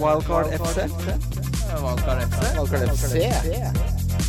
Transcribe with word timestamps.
Wildcard 0.00 0.46
FC. 0.52 0.78
Wildcard 1.82 2.22
FC. 2.24 2.40
Wildcard 2.56 2.88
FC. 2.96 3.14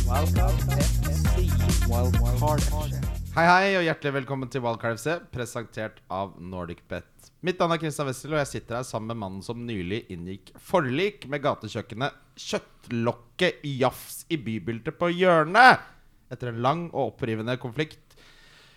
Wildcard 0.08 0.56
FC. 0.84 1.88
Wildcard 1.88 2.60
FC. 2.60 3.00
Hei, 3.34 3.44
hei, 3.48 3.70
og 3.78 3.86
hjertelig 3.86 4.12
velkommen 4.18 4.50
til 4.52 4.60
Wildcard 4.64 5.00
FC, 5.00 5.16
presentert 5.32 6.02
av 6.12 6.34
NordicBet. 6.36 7.30
Mitt 7.44 7.62
navn 7.62 7.72
er 7.74 7.80
Kristian 7.80 8.10
Wessel, 8.10 8.36
og 8.36 8.42
jeg 8.42 8.50
sitter 8.52 8.78
her 8.78 8.86
sammen 8.88 9.14
med 9.14 9.20
mannen 9.22 9.46
som 9.46 9.64
nylig 9.64 10.04
inngikk 10.12 10.52
forlik 10.60 11.24
med 11.32 11.42
gatekjøkkenet 11.46 12.20
Kjøttlokket 12.44 13.64
Jafs 13.80 14.22
i 14.28 14.36
bybildet 14.36 15.00
på 15.00 15.10
hjørnet, 15.16 15.80
etter 16.28 16.52
en 16.52 16.62
lang 16.64 16.86
og 16.92 17.14
opprivende 17.14 17.56
konflikt 17.62 18.18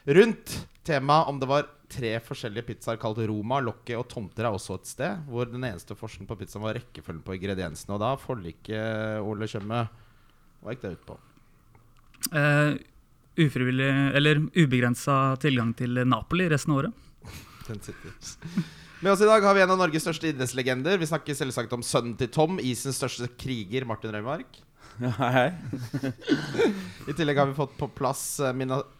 rundt 0.07 0.55
temaet 0.87 1.29
om 1.29 1.39
det 1.41 1.49
var 1.49 1.67
tre 1.91 2.13
forskjellige 2.23 2.67
pizzaer 2.67 2.99
kalt 2.99 3.19
Roma, 3.29 3.59
Lokket 3.63 3.99
og 3.99 4.07
Tomter 4.11 4.47
er 4.47 4.55
også 4.55 4.77
et 4.79 4.89
sted, 4.89 5.23
hvor 5.29 5.47
den 5.49 5.63
eneste 5.63 5.95
forskjellen 5.97 6.27
på 6.29 6.37
pizzaen 6.39 6.65
var 6.65 6.77
rekkefølgen 6.79 7.23
på 7.25 7.37
ingrediensene. 7.37 7.95
Og 7.95 8.03
da 8.03 8.13
forliket, 8.19 9.21
Ole 9.23 9.47
Tjøme, 9.49 9.85
hva 10.61 10.75
gikk 10.75 10.83
det 10.83 10.93
ut 10.97 11.05
på? 11.07 11.17
Uh, 12.33 12.73
ufrivillig, 13.39 13.91
eller 14.17 14.41
ubegrensa 14.57 15.37
tilgang 15.43 15.71
til 15.77 16.03
Napoli 16.07 16.49
resten 16.51 16.75
av 16.75 16.83
året. 16.83 17.05
Den 17.67 17.83
sitter. 17.83 18.15
Med 19.03 19.11
oss 19.11 19.21
i 19.21 19.29
dag 19.29 19.43
har 19.45 19.53
vi 19.53 19.61
en 19.61 19.71
av 19.75 19.77
Norges 19.77 20.07
største 20.07 20.31
idrettslegender. 20.31 20.97
Vi 20.97 21.09
snakker 21.09 21.35
selvsagt 21.37 21.73
om 21.75 21.83
sønnen 21.85 22.15
til 22.17 22.31
Tom, 22.33 22.57
isens 22.63 22.97
største 22.97 23.29
kriger, 23.37 23.85
Martin 23.85 24.15
Røymark. 24.15 24.63
Ja, 24.97 25.11
hei, 25.19 25.31
hei. 25.35 26.13
I 27.11 27.13
tillegg 27.13 27.37
har 27.37 27.51
vi 27.51 27.57
fått 27.59 27.75
på 27.77 27.89
plass 27.93 28.39
eh, 28.41 28.55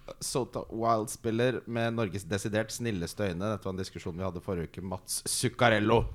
Minnesota 0.08 0.64
Wild-spiller 0.72 1.62
med 1.66 1.94
Norges 1.98 2.24
desidert 2.24 2.72
snilleste 2.72 3.28
øyne. 3.28 3.52
Dette 3.52 3.68
var 3.68 3.74
en 3.76 3.82
diskusjon 3.82 4.18
vi 4.18 4.26
hadde 4.26 4.42
forrige 4.44 4.72
uke. 4.72 4.82
Mats 4.82 5.22
Zuccarello. 5.28 6.06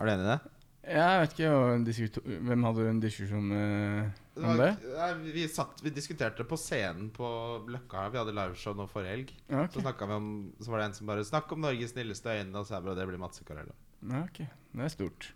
Er 0.00 0.04
du 0.06 0.12
enig 0.12 0.24
i 0.26 0.32
det? 0.32 0.40
Jeg 0.84 1.20
vet 1.22 1.38
ikke 1.38 2.34
hvem 2.44 2.64
hadde 2.66 2.88
en 2.90 2.98
diskusjon 3.00 3.46
med 3.48 4.18
om 4.36 4.58
det. 4.58 4.70
Nei, 4.84 5.08
vi, 5.32 5.46
satt, 5.48 5.80
vi 5.80 5.92
diskuterte 5.94 6.44
på 6.44 6.58
scenen 6.60 7.08
på 7.14 7.28
Løkka. 7.72 8.08
Vi 8.12 8.20
hadde 8.20 8.34
liveshow 8.36 8.76
nå 8.76 8.84
forrige 8.90 9.14
helg. 9.14 9.32
Ja, 9.48 9.64
Så, 9.72 9.80
om, 10.04 10.28
så 10.60 10.74
var 10.74 10.82
det 10.82 10.90
en 10.90 10.98
som 10.98 11.08
bare 11.08 11.24
Snakk 11.24 11.54
om 11.56 11.64
Norges 11.64 11.94
snilleste 11.94 12.34
øyne, 12.34 12.58
og 12.58 12.68
så 12.68 12.76
er 12.76 12.94
Det 12.98 13.08
blir 13.08 13.22
Mats 13.22 13.40
Zuccarello. 13.40 13.72
Ja, 14.04 14.26
ok. 14.26 14.42
Det 14.74 14.84
er 14.84 14.92
stort. 14.92 15.30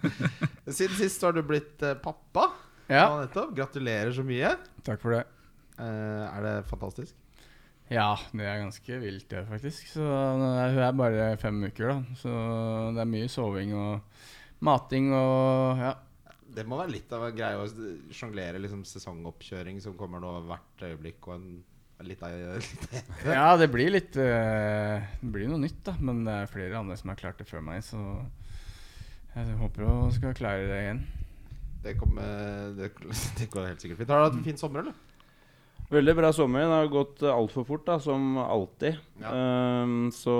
Siden 0.66 0.96
sist 0.98 1.22
har 1.22 1.36
du 1.36 1.44
blitt 1.46 1.82
eh, 1.86 1.94
pappa. 1.94 2.48
Ja. 2.90 3.28
Gratulerer 3.54 4.10
så 4.10 4.24
mye. 4.26 4.56
takk 4.82 4.98
for 5.04 5.14
det. 5.14 5.26
Eh, 5.80 6.26
er 6.36 6.44
det 6.44 6.54
fantastisk? 6.68 7.16
Ja, 7.90 8.12
det 8.36 8.44
er 8.46 8.60
ganske 8.62 8.98
vilt, 9.02 9.26
det, 9.32 9.40
faktisk. 9.48 9.88
Så 9.96 10.04
er- 10.04 10.74
Hun 10.76 10.84
er 10.84 10.92
bare 10.94 11.24
fem 11.42 11.56
uker, 11.64 11.88
da. 11.88 11.96
Så 12.20 12.30
det 12.94 13.02
er 13.02 13.08
mye 13.10 13.28
soving 13.32 13.72
og 13.74 14.00
mating 14.62 15.10
og 15.16 15.78
ja. 15.80 15.94
Det 16.50 16.64
må 16.66 16.76
være 16.80 16.90
litt 16.90 17.12
av 17.14 17.24
en 17.28 17.34
greie 17.36 17.58
å 17.58 17.66
sjonglere 18.14 18.58
liksom, 18.62 18.82
sesongoppkjøring 18.84 19.80
som 19.82 19.94
kommer 19.98 20.18
nå 20.22 20.32
hvert 20.48 20.82
øyeblikk, 20.82 21.28
og 21.30 21.34
en 21.38 22.06
litt 22.06 22.22
av 22.26 22.30
litt 22.58 22.86
av- 23.26 23.32
Ja, 23.34 23.56
det 23.60 23.68
blir 23.70 23.90
litt 23.94 24.16
eh, 24.18 25.02
Det 25.20 25.30
blir 25.34 25.46
noe 25.50 25.60
nytt, 25.62 25.82
da. 25.86 25.94
Men 26.00 26.24
det 26.26 26.32
er 26.44 26.50
flere 26.50 26.78
andre 26.78 26.96
som 26.98 27.10
har 27.12 27.18
klart 27.22 27.38
det 27.42 27.46
før 27.50 27.62
meg, 27.62 27.82
så 27.86 27.98
jeg 29.34 29.58
håper 29.60 29.86
å 29.86 29.96
skal 30.14 30.34
klare 30.34 30.66
det 30.66 30.78
igjen. 30.84 31.04
Det, 31.84 31.94
kommer, 31.98 32.74
det, 32.76 32.90
det 33.38 33.50
går 33.50 33.68
helt 33.70 33.82
sikkert 33.82 34.02
fint. 34.02 34.10
Har 34.10 34.18
du 34.24 34.28
hatt 34.30 34.38
en 34.40 34.46
fin 34.50 34.58
sommer, 34.60 34.82
eller? 34.86 34.94
Veldig 35.90 36.14
bra 36.20 36.28
sommer. 36.32 36.60
Det 36.68 36.76
har 36.78 36.90
gått 36.92 37.22
uh, 37.26 37.32
altfor 37.34 37.64
fort, 37.66 37.82
da, 37.88 37.96
som 38.02 38.36
alltid. 38.38 39.00
Ja. 39.22 39.32
Um, 39.82 40.10
så 40.14 40.34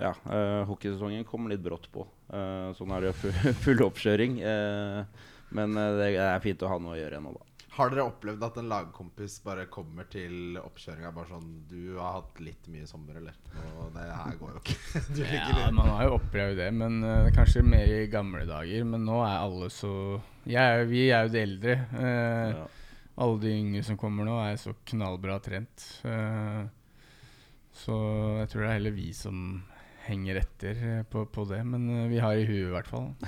ja, 0.00 0.14
uh, 0.24 0.62
hockeysesongen 0.70 1.26
kom 1.28 1.50
litt 1.52 1.60
brått 1.64 1.90
på. 1.92 2.06
Uh, 2.32 2.70
sånn 2.78 2.94
er 2.96 3.04
det 3.04 3.12
jo 3.12 3.34
full, 3.66 3.82
oppkjøring. 3.90 4.38
Uh, 4.40 5.28
men 5.50 5.74
eh, 5.76 5.94
det 5.98 6.10
er 6.22 6.42
fint 6.44 6.60
å 6.62 6.68
ha 6.70 6.76
noe 6.78 6.94
å 6.94 6.98
gjøre 7.00 7.18
nå, 7.24 7.32
da. 7.34 7.46
Har 7.74 7.90
dere 7.90 8.04
opplevd 8.06 8.42
at 8.46 8.56
en 8.60 8.68
lagkompis 8.70 9.36
bare 9.42 9.64
kommer 9.70 10.06
til 10.10 10.56
oppkjøringa 10.58 11.10
bare 11.14 11.30
sånn 11.30 11.48
Du 11.70 11.96
har 11.98 12.16
hatt 12.20 12.38
litt 12.42 12.66
mye 12.70 12.86
sommer, 12.86 13.18
eller? 13.20 13.34
Og 13.82 13.92
det 13.94 14.04
her 14.10 14.36
går 14.40 14.52
jo 14.56 14.60
ikke. 14.62 14.76
Du 15.16 15.20
Ja, 15.24 15.46
litt 15.58 15.74
man 15.76 15.90
har 15.90 16.06
jo 16.08 16.16
opplevd 16.18 16.58
det, 16.62 16.68
men 16.76 16.98
uh, 17.06 17.28
kanskje 17.34 17.62
mer 17.66 17.90
i 17.98 18.04
gamle 18.10 18.44
dager. 18.48 18.84
Men 18.94 19.04
nå 19.10 19.20
er 19.26 19.36
alle 19.42 19.70
så 19.74 19.92
er- 20.46 20.84
Vi 20.90 21.08
er 21.10 21.26
jo 21.26 21.34
de 21.36 21.42
eldre. 21.46 21.78
Uh, 21.94 22.60
Ja. 22.60 22.68
Alle 23.18 23.40
de 23.42 23.50
yngre 23.58 23.82
som 23.84 23.96
kommer 24.00 24.24
nå, 24.24 24.36
er 24.44 24.56
så 24.56 24.72
knallbra 24.86 25.40
trent. 25.42 25.88
eh, 26.04 26.62
så 27.80 27.96
jeg 28.40 28.48
tror 28.50 28.62
det 28.62 28.68
er 28.70 28.78
heller 28.78 28.94
vi 28.96 29.12
som 29.14 29.62
henger 30.06 30.40
etter 30.40 30.78
eh, 30.88 31.02
på, 31.06 31.26
på 31.30 31.44
det. 31.50 31.60
Men 31.66 31.84
eh, 31.90 32.08
vi 32.10 32.18
har 32.22 32.34
i 32.38 32.46
huet, 32.48 32.68
i 32.68 32.74
hvert 32.74 32.88
fall. 32.88 33.10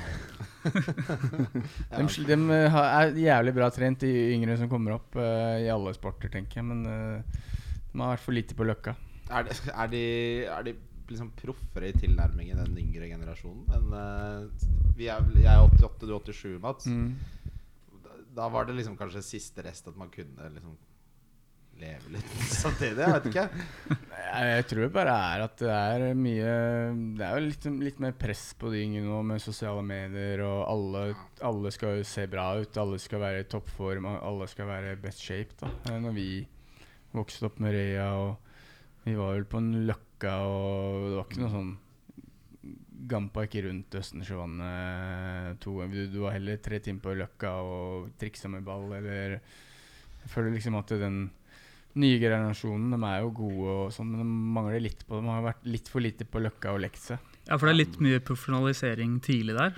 De, 1.92 2.36
har- 2.72 2.92
er 3.02 3.16
jævlig 3.18 3.54
bra 3.56 3.68
trent, 3.74 4.00
de 4.00 4.12
yngre 4.36 4.56
som 4.60 4.70
kommer 4.70 4.96
opp 4.96 5.16
i 5.18 5.68
alle 5.70 5.92
sporter, 5.96 6.30
tenker 6.32 6.60
jeg. 6.62 6.68
Men 6.70 6.82
de 6.86 8.00
har 8.00 8.14
vært 8.14 8.24
for 8.24 8.32
lite 8.36 8.56
på 8.58 8.66
løkka. 8.66 8.94
Er, 9.32 9.46
det, 9.48 9.58
er 9.72 9.92
de, 9.92 10.02
er 10.52 10.66
de 10.66 10.74
liksom 11.12 11.30
proffere 11.36 11.90
i 11.92 11.96
tilnærmingen 11.96 12.58
den 12.64 12.78
yngre 12.82 13.08
generasjonen? 13.10 13.64
En, 13.76 13.86
vi 14.96 15.06
er, 15.12 15.24
jeg 15.36 15.48
er 15.52 15.62
88, 15.68 16.08
du 16.08 16.14
er 16.16 16.18
87, 16.32 16.58
Mats. 16.62 16.88
Mm. 16.88 17.14
Da, 18.32 18.48
var 18.48 18.64
det 18.68 18.78
liksom 18.78 18.96
kanskje 18.96 19.22
siste 19.24 19.62
rest 19.66 19.88
at 19.90 19.96
man 20.00 20.10
kunne 20.12 20.48
liksom 20.54 20.76
leve 21.82 22.12
litt 22.14 22.32
samtidig. 22.62 23.00
Jeg 23.00 23.12
vet 23.16 23.26
ikke. 23.30 23.44
Jeg, 24.22 24.66
tror 24.70 24.82
det 24.84 24.92
bare 24.94 25.16
er 25.32 25.44
at 25.46 25.56
det 25.60 25.72
er 25.72 26.04
mye 26.16 26.52
Det 27.18 27.26
er 27.26 27.34
jo 27.36 27.44
litt, 27.48 27.66
litt 27.88 28.00
mer 28.04 28.14
press 28.16 28.44
på 28.58 28.70
de 28.72 28.82
yngre 28.86 29.02
nå 29.04 29.18
med 29.32 29.42
sosiale 29.44 29.82
medier, 29.84 30.44
og 30.46 30.62
alle, 30.70 31.04
alle 31.44 31.72
skal 31.74 31.98
jo 32.00 32.08
se 32.08 32.26
bra 32.30 32.46
ut. 32.60 32.80
Alle 32.80 33.00
skal 33.02 33.24
være 33.24 33.44
i 33.44 33.48
toppform, 33.52 34.08
alle 34.14 34.48
skal 34.52 34.70
være 34.70 34.96
best 35.02 35.24
shape. 35.24 35.56
da 35.60 35.72
Eh, 35.90 36.00
Når 36.00 36.16
vi 36.16 36.28
vokste 37.12 37.48
opp 37.50 37.58
med 37.60 37.74
Rea, 37.76 38.08
og 38.16 38.36
vi 39.04 39.16
var 39.18 39.34
vel 39.34 39.48
på 39.50 39.58
en 39.60 39.72
løkka, 39.88 40.36
og 40.48 41.08
det 41.10 41.16
var 41.18 41.26
ikke 41.28 41.42
noe 41.42 41.56
sånn 41.56 41.72
Gampa 43.08 43.46
ikke 43.46 43.64
rundt 43.66 43.94
Østensjøvannet 43.98 45.60
to 45.62 45.76
ganger. 45.80 45.94
Du, 46.06 46.16
du 46.16 46.18
var 46.24 46.36
heller 46.36 46.60
tre 46.62 46.78
timer 46.84 47.02
på 47.04 47.14
løkka 47.18 47.52
og 47.66 48.10
triksa 48.20 48.50
med 48.52 48.64
ball, 48.66 48.88
eller 48.98 49.38
Jeg 49.38 50.30
føler 50.30 50.54
liksom 50.54 50.78
at 50.78 50.92
den 51.00 51.24
nye 51.98 52.20
generasjonen 52.22 52.94
de 52.94 53.00
er 53.08 53.24
jo 53.24 53.32
gode, 53.36 53.72
og 53.72 53.90
sånn, 53.92 54.12
men 54.12 54.22
de 54.22 54.28
mangler 54.58 54.84
litt 54.86 55.02
på. 55.06 55.18
De 55.20 55.28
har 55.28 55.44
vært 55.44 55.66
litt 55.68 55.90
for 55.92 56.04
lite 56.04 56.24
på 56.28 56.40
løkka 56.40 56.76
og 56.76 56.84
lekt 56.84 57.02
seg. 57.02 57.32
Ja, 57.48 57.58
for 57.58 57.66
det 57.66 57.74
er 57.74 57.80
litt 57.82 57.98
mye 58.00 58.22
profesjonalisering 58.22 59.18
tidlig 59.24 59.58
der. 59.58 59.76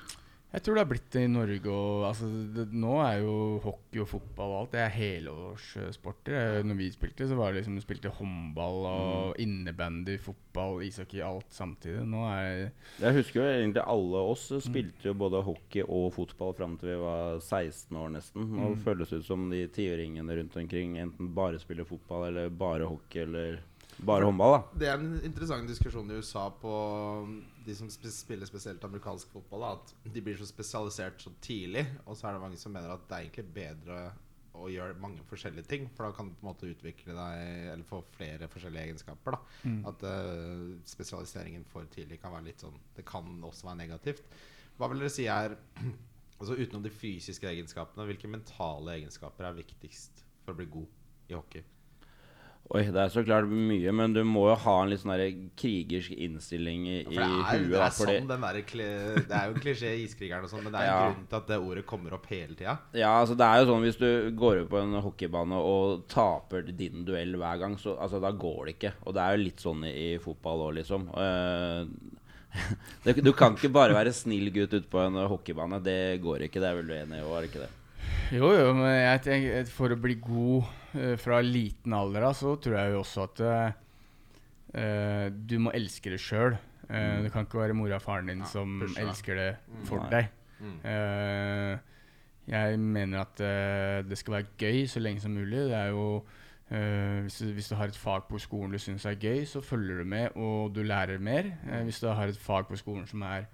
Jeg 0.55 0.63
tror 0.63 0.77
det 0.79 0.83
har 0.85 0.91
blitt 0.93 1.09
det 1.11 1.23
i 1.27 1.31
Norge. 1.33 1.67
Og, 1.67 2.05
altså, 2.07 2.29
det, 2.55 2.69
nå 2.79 2.93
er 3.03 3.17
jo 3.25 3.33
hockey 3.65 3.99
og 4.05 4.07
fotball 4.13 4.53
og 4.53 4.59
alt 4.61 4.75
Det 4.77 4.83
er 4.85 4.93
helårssporter. 4.95 6.61
Når 6.67 6.79
vi 6.79 6.87
spilte, 6.95 7.27
så 7.27 7.35
var 7.39 7.51
det 7.53 7.61
liksom 7.63 7.79
du 7.79 7.83
spilte 7.83 8.13
håndball 8.15 8.87
og 8.91 9.41
innebandy, 9.43 10.15
fotball, 10.23 10.79
ishockey, 10.87 11.21
alt 11.27 11.51
samtidig. 11.55 12.05
Nå 12.07 12.23
er 12.31 12.71
Jeg 13.03 13.17
husker 13.19 13.41
jo 13.43 13.49
egentlig 13.51 13.83
alle 13.97 14.23
oss 14.31 14.47
spilte 14.63 15.11
jo 15.11 15.17
både 15.19 15.43
hockey 15.47 15.83
og 15.89 16.13
fotball 16.15 16.55
fram 16.59 16.79
til 16.79 16.93
vi 16.95 17.01
var 17.03 17.41
16 17.43 17.99
år 18.05 18.15
nesten. 18.15 18.47
Nå 18.55 18.71
Mm. 18.75 18.79
føles 18.85 19.11
det 19.11 19.19
ut 19.25 19.27
som 19.27 19.49
de 19.51 19.67
tiåringene 19.69 20.37
rundt 20.39 20.57
omkring 20.57 20.97
enten 20.99 21.35
bare 21.35 21.59
spiller 21.59 21.85
fotball 21.85 22.29
eller 22.29 22.49
bare 22.51 22.87
hockey 22.87 23.23
eller 23.27 23.59
bare 23.99 24.27
håndball. 24.27 24.57
da 24.57 24.79
Det 24.81 24.89
er 24.91 24.99
en 24.99 25.21
interessant 25.25 25.69
diskusjon 25.69 26.11
i 26.11 26.19
USA 26.19 26.49
på 26.61 26.75
de 27.67 27.77
som 27.79 27.91
spiller 27.91 28.49
spesielt 28.49 28.85
amerikansk 28.85 29.31
fotball. 29.33 29.65
Da, 29.65 29.73
at 29.79 30.15
de 30.15 30.23
blir 30.25 30.39
så 30.39 30.49
spesialisert 30.49 31.23
så 31.23 31.33
tidlig. 31.45 31.87
Og 32.07 32.17
så 32.17 32.29
er 32.29 32.37
det 32.37 32.45
mange 32.45 32.61
som 32.61 32.75
mener 32.75 32.95
at 32.95 33.07
det 33.09 33.17
er 33.17 33.27
egentlig 33.29 33.47
bedre 33.55 33.99
å 34.55 34.69
gjøre 34.71 34.99
mange 35.03 35.25
forskjellige 35.29 35.69
ting. 35.71 35.87
For 35.95 36.07
da 36.07 36.17
kan 36.17 36.31
du 36.31 36.37
på 36.39 36.47
en 36.47 36.51
måte 36.53 36.71
utvikle 36.71 37.17
deg 37.17 37.71
Eller 37.75 37.87
få 37.89 38.03
flere 38.15 38.49
forskjellige 38.51 38.91
egenskaper. 38.91 39.37
Da. 39.37 39.61
Mm. 39.69 39.81
At 39.91 40.07
uh, 40.07 40.73
spesialiseringen 40.89 41.67
for 41.71 41.89
tidlig 41.93 42.21
kan 42.23 42.35
være 42.35 42.51
litt 42.51 42.65
sånn 42.65 42.77
Det 42.97 43.07
kan 43.09 43.39
også 43.43 43.71
være 43.71 43.83
negativt. 43.85 44.27
Hva 44.79 44.91
vil 44.91 45.05
dere 45.05 45.15
si 45.15 45.29
er 45.31 45.57
Altså 46.35 46.57
Utenom 46.59 46.83
de 46.83 46.91
fysiske 46.91 47.47
egenskapene, 47.47 48.05
hvilke 48.09 48.29
mentale 48.29 48.97
egenskaper 48.99 49.47
er 49.47 49.55
viktigst 49.57 50.25
for 50.43 50.53
å 50.53 50.59
bli 50.59 50.67
god 50.67 51.31
i 51.31 51.37
hockey? 51.39 51.63
Oi, 52.73 52.81
det 52.89 52.97
er 52.97 53.11
så 53.13 53.21
klart 53.27 53.45
mye, 53.53 53.93
men 53.93 54.15
du 54.17 54.23
må 54.25 54.47
jo 54.49 54.55
ha 54.63 54.75
en 54.81 54.89
litt 54.89 55.03
sånn 55.03 55.13
krigersk 55.61 56.15
innstilling 56.17 56.87
i, 56.89 56.95
For 57.05 57.13
det 57.13 57.27
er, 57.27 57.59
huet. 57.61 57.67
det 57.75 57.81
er 57.85 57.93
fordi- 57.93 58.15
sånn 58.17 58.29
den 58.31 58.41
der, 58.41 58.55
Det 58.65 59.37
er 59.37 59.45
jo 59.51 59.53
en 59.55 59.61
klisjé 59.61 59.91
i 59.93 60.05
Iskrigeren 60.07 60.45
og 60.45 60.51
sånn, 60.51 60.65
men 60.65 60.73
det 60.73 60.81
er 60.81 60.85
en 60.85 60.95
Ja. 60.95 61.13
grunn 61.13 61.27
til 61.29 61.37
at 61.37 61.47
det 61.47 61.59
ordet 61.61 61.87
kommer 61.87 62.15
opp 62.15 62.27
hele 62.27 62.55
tida. 62.55 62.79
Ja, 62.95 63.21
altså 63.21 63.37
det 63.37 63.45
er 63.45 63.61
jo 63.61 63.71
sånn 63.71 63.83
Hvis 63.85 63.99
du 63.99 64.31
går 64.33 64.63
ut 64.63 64.71
på 64.71 64.81
en 64.81 65.03
hockeybane 65.03 65.53
og 65.53 66.09
taper 66.09 66.63
din 66.63 67.05
duell 67.05 67.35
hver 67.37 67.59
gang, 67.61 67.77
så 67.77 67.99
altså, 68.01 68.19
da 68.19 68.33
går 68.33 68.65
det 68.67 68.79
ikke. 68.81 68.93
Og 69.07 69.13
det 69.15 69.21
er 69.21 69.37
jo 69.37 69.45
litt 69.45 69.61
sånn 69.61 69.85
i, 69.85 70.17
fotball 70.19 70.73
òg, 70.73 70.75
liksom. 70.81 71.09
Uh, 71.15 71.85
det, 73.05 73.23
du 73.23 73.33
kan 73.35 73.55
ikke 73.55 73.71
bare 73.71 73.93
være 73.93 74.13
snill 74.15 74.51
gutt 74.51 74.73
ute 74.73 74.89
på 74.89 75.05
en 75.05 75.13
hockeybane. 75.29 75.83
Det 75.83 76.23
går 76.23 76.49
ikke. 76.49 76.61
Det 76.61 76.71
er 76.71 76.81
vel 76.81 76.87
du 76.87 76.95
enig 76.95 77.21
i 77.21 77.84
Jo, 78.33 78.49
jo, 78.57 78.71
men 78.75 78.89
jeg 78.97 79.21
tenker, 79.27 79.65
for 79.71 79.93
å 79.95 79.99
bli 80.01 80.17
god 80.23 80.65
uh, 80.97 81.15
fra 81.21 81.41
liten 81.45 81.93
alder 81.95 82.25
av, 82.31 82.35
så 82.39 82.55
tror 82.63 82.79
jeg 82.81 82.95
jo 82.95 83.01
også 83.03 83.27
at 83.29 83.43
eh, 84.75 85.27
du 85.31 85.59
må 85.63 85.71
elske 85.77 86.11
det 86.15 86.21
sjøl. 86.23 86.57
Mm. 86.85 87.23
det 87.25 87.31
kan 87.33 87.47
ikke 87.47 87.63
være 87.63 87.73
mora 87.79 87.97
og 87.97 88.03
faren 88.05 88.27
din 88.29 88.43
Ja, 88.43 88.49
som 88.51 88.75
deg. 88.83 88.97
elsker 89.01 89.39
det 89.39 89.57
Mm. 89.69 89.85
for 89.89 90.03
mm. 90.03 90.11
deg. 90.11 90.27
Mm. 90.61 91.79
Jeg 92.53 92.79
mener 92.79 93.21
at 93.23 93.41
det 94.09 94.19
skal 94.21 94.35
være 94.35 94.51
gøy 94.61 94.83
så 94.87 95.01
lenge 95.01 95.21
som 95.21 95.33
mulig. 95.33 95.63
Det 95.71 95.79
er 95.79 95.89
jo 95.95 96.23
hvis, 96.69 97.39
du, 97.41 97.53
hvis 97.57 97.69
du 97.69 97.75
har 97.75 97.89
et 97.89 97.97
fag 97.97 98.27
på 98.29 98.39
skolen 98.39 98.73
du 98.73 98.79
syns 98.79 99.07
er 99.09 99.17
gøy, 99.17 99.45
så 99.49 99.63
følger 99.65 100.03
du 100.03 100.05
med, 100.05 100.37
og 100.37 100.75
du 100.75 100.83
lærer 100.83 101.19
mer. 101.19 101.49
Eh, 101.71 101.83
hvis 101.89 102.01
du 102.01 102.09
har 102.09 102.29
et 102.29 102.37
fag 102.41 102.69
på 102.69 102.77
skolen 102.77 103.07
som 103.09 103.23
er 103.23 103.47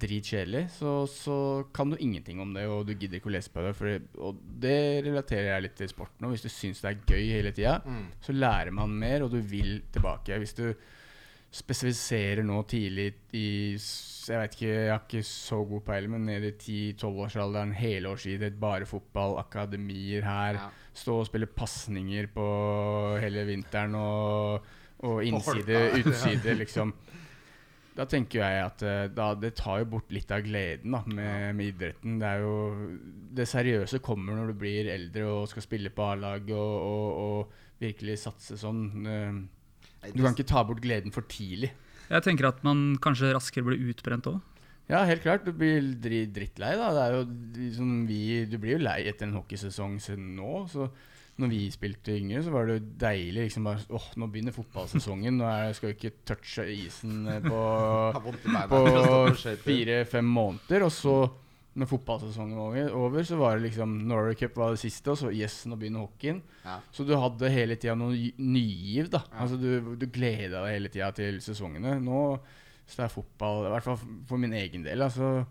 dritkjedelig, 0.00 0.64
så, 0.74 0.92
så 1.10 1.36
kan 1.76 1.90
du 1.92 1.96
ingenting 2.00 2.40
om 2.42 2.52
det, 2.56 2.64
og 2.70 2.86
du 2.88 2.94
gidder 2.94 3.18
ikke 3.20 3.30
å 3.30 3.34
lese 3.36 3.52
på 3.54 3.62
det. 3.64 3.74
For 3.78 4.00
og 4.28 4.40
det 4.64 4.76
relaterer 5.06 5.52
jeg 5.52 5.64
litt 5.68 5.76
til 5.78 5.88
sporten. 5.92 6.26
Og 6.26 6.34
hvis 6.34 6.44
du 6.46 6.50
syns 6.52 6.80
det 6.84 6.90
er 6.92 7.00
gøy 7.14 7.24
hele 7.36 7.52
tida, 7.54 7.78
Mm. 7.86 8.06
så 8.24 8.32
lærer 8.34 8.72
man 8.74 8.90
mer, 8.98 9.22
og 9.26 9.30
du 9.32 9.40
vil 9.40 9.82
tilbake. 9.94 10.38
Hvis 10.42 10.54
du 10.58 10.66
spesifiserer 11.54 12.42
nå 12.46 12.62
tidlig 12.66 13.12
i 13.36 13.76
Jeg 13.76 14.40
vet 14.40 14.54
ikke, 14.56 14.68
jeg 14.72 14.88
har 14.90 15.02
ikke 15.04 15.20
så 15.28 15.58
god 15.68 15.82
peiling, 15.84 16.10
men 16.14 16.24
ned 16.30 16.46
i 16.48 16.52
10-12-årsalderen, 16.96 17.74
helårsidrett, 17.76 18.54
bare 18.58 18.86
fotball, 18.88 19.36
akademier 19.42 20.24
her. 20.24 20.56
Ja. 20.56 20.68
Stå 20.96 21.18
og 21.20 21.26
spille 21.28 21.46
pasninger 21.46 22.30
på 22.32 22.46
hele 23.20 23.44
vinteren 23.50 23.94
og, 24.00 24.64
og 25.04 25.20
innside, 25.28 25.82
utside, 26.00 26.54
liksom. 26.62 26.94
Da 27.94 28.04
tenker 28.10 28.40
jeg 28.42 28.62
at 28.64 28.82
eh, 28.82 29.04
da, 29.14 29.28
det 29.38 29.52
tar 29.60 29.82
jo 29.84 29.90
bort 29.92 30.10
litt 30.10 30.30
av 30.34 30.42
gleden 30.42 30.96
da, 30.96 31.02
med, 31.06 31.52
med 31.54 31.68
idretten. 31.70 32.16
Det 32.18 32.26
er 32.26 32.40
jo 32.42 32.54
Det 33.38 33.46
seriøse 33.46 34.00
kommer 34.02 34.34
når 34.34 34.50
du 34.50 34.56
blir 34.64 34.88
eldre 34.90 35.28
og 35.30 35.46
skal 35.52 35.62
spille 35.62 35.92
på 35.94 36.08
A-lag 36.08 36.50
og, 36.50 36.72
og, 36.88 37.06
og 37.26 37.84
virkelig 37.84 38.18
satse 38.24 38.58
sånn. 38.58 38.82
Eh, 39.06 40.10
Du 40.10 40.20
kan 40.24 40.34
ikke 40.34 40.48
ta 40.50 40.64
bort 40.66 40.82
gleden 40.82 41.14
for 41.14 41.22
tidlig. 41.30 41.70
Jeg 42.10 42.26
tenker 42.26 42.50
at 42.50 42.58
man 42.66 42.96
kanskje 43.00 43.30
raskere 43.32 43.64
blir 43.70 43.86
utbrent 43.94 44.26
òg. 44.28 44.42
Ja, 44.90 45.00
helt 45.08 45.22
klart. 45.24 45.46
Du 45.46 45.54
blir 45.56 45.94
drittlei, 46.02 46.74
da. 46.76 46.90
Det 46.92 47.04
er 47.06 47.14
jo 47.14 47.22
liksom 47.56 47.92
vi, 48.10 48.18
Du 48.50 48.58
blir 48.60 48.74
jo 48.76 48.82
lei 48.84 48.98
etter 49.08 49.24
en 49.30 49.38
hockeysesong 49.38 49.94
siden 50.02 50.34
nå. 50.36 50.66
Så 50.68 50.90
når 51.42 51.50
vi 51.50 51.60
spilte 51.74 52.14
yngre, 52.14 52.42
så 52.46 52.52
var 52.54 52.68
det 52.68 52.76
jo 52.76 52.82
deilig. 53.02 53.46
liksom 53.48 53.64
bare, 53.66 53.86
åh, 53.90 54.10
Nå 54.20 54.28
begynner 54.30 54.54
fotballsesongen. 54.54 55.38
Nå 55.40 55.46
er, 55.50 55.72
skal 55.74 55.90
vi 55.90 55.96
ikke 55.96 56.20
touche 56.30 56.66
isen 56.70 57.24
eh, 57.30 57.40
på, 57.50 57.62
på 58.70 58.82
fire-fem 59.64 60.28
måneder. 60.36 60.86
Og 60.86 60.92
så, 60.94 61.16
når 61.74 61.90
fotballsesongen 61.90 62.60
var 62.60 62.98
over, 63.00 63.26
så 63.26 63.38
var 63.40 63.58
det 63.58 63.68
liksom 63.70 63.96
Norway 64.06 64.38
Cup 64.38 64.60
var 64.62 64.76
det 64.76 64.82
siste, 64.84 65.10
og 65.10 65.18
så 65.18 65.32
yes, 65.34 65.64
nå 65.66 65.78
begynner 65.80 66.06
hockeyen. 66.06 66.38
Ja. 66.62 66.78
Så 66.94 67.06
du 67.08 67.16
hadde 67.18 67.50
hele 67.50 67.78
tida 67.82 67.96
noe 67.98 68.14
nygiv, 68.38 69.10
da. 69.16 69.24
Ja. 69.32 69.40
Altså 69.46 69.58
du, 69.58 69.96
du 69.98 70.06
gleda 70.06 70.62
deg 70.62 70.78
hele 70.78 70.92
tida 70.94 71.10
til 71.18 71.42
sesongene. 71.42 71.98
Nå 72.04 72.28
så 72.84 73.00
det 73.00 73.04
er 73.06 73.12
fotball, 73.14 73.64
i 73.64 73.72
hvert 73.72 73.86
fall 73.86 74.00
for 74.28 74.40
min 74.40 74.52
egen 74.56 74.82
del, 74.84 75.02
altså, 75.06 75.46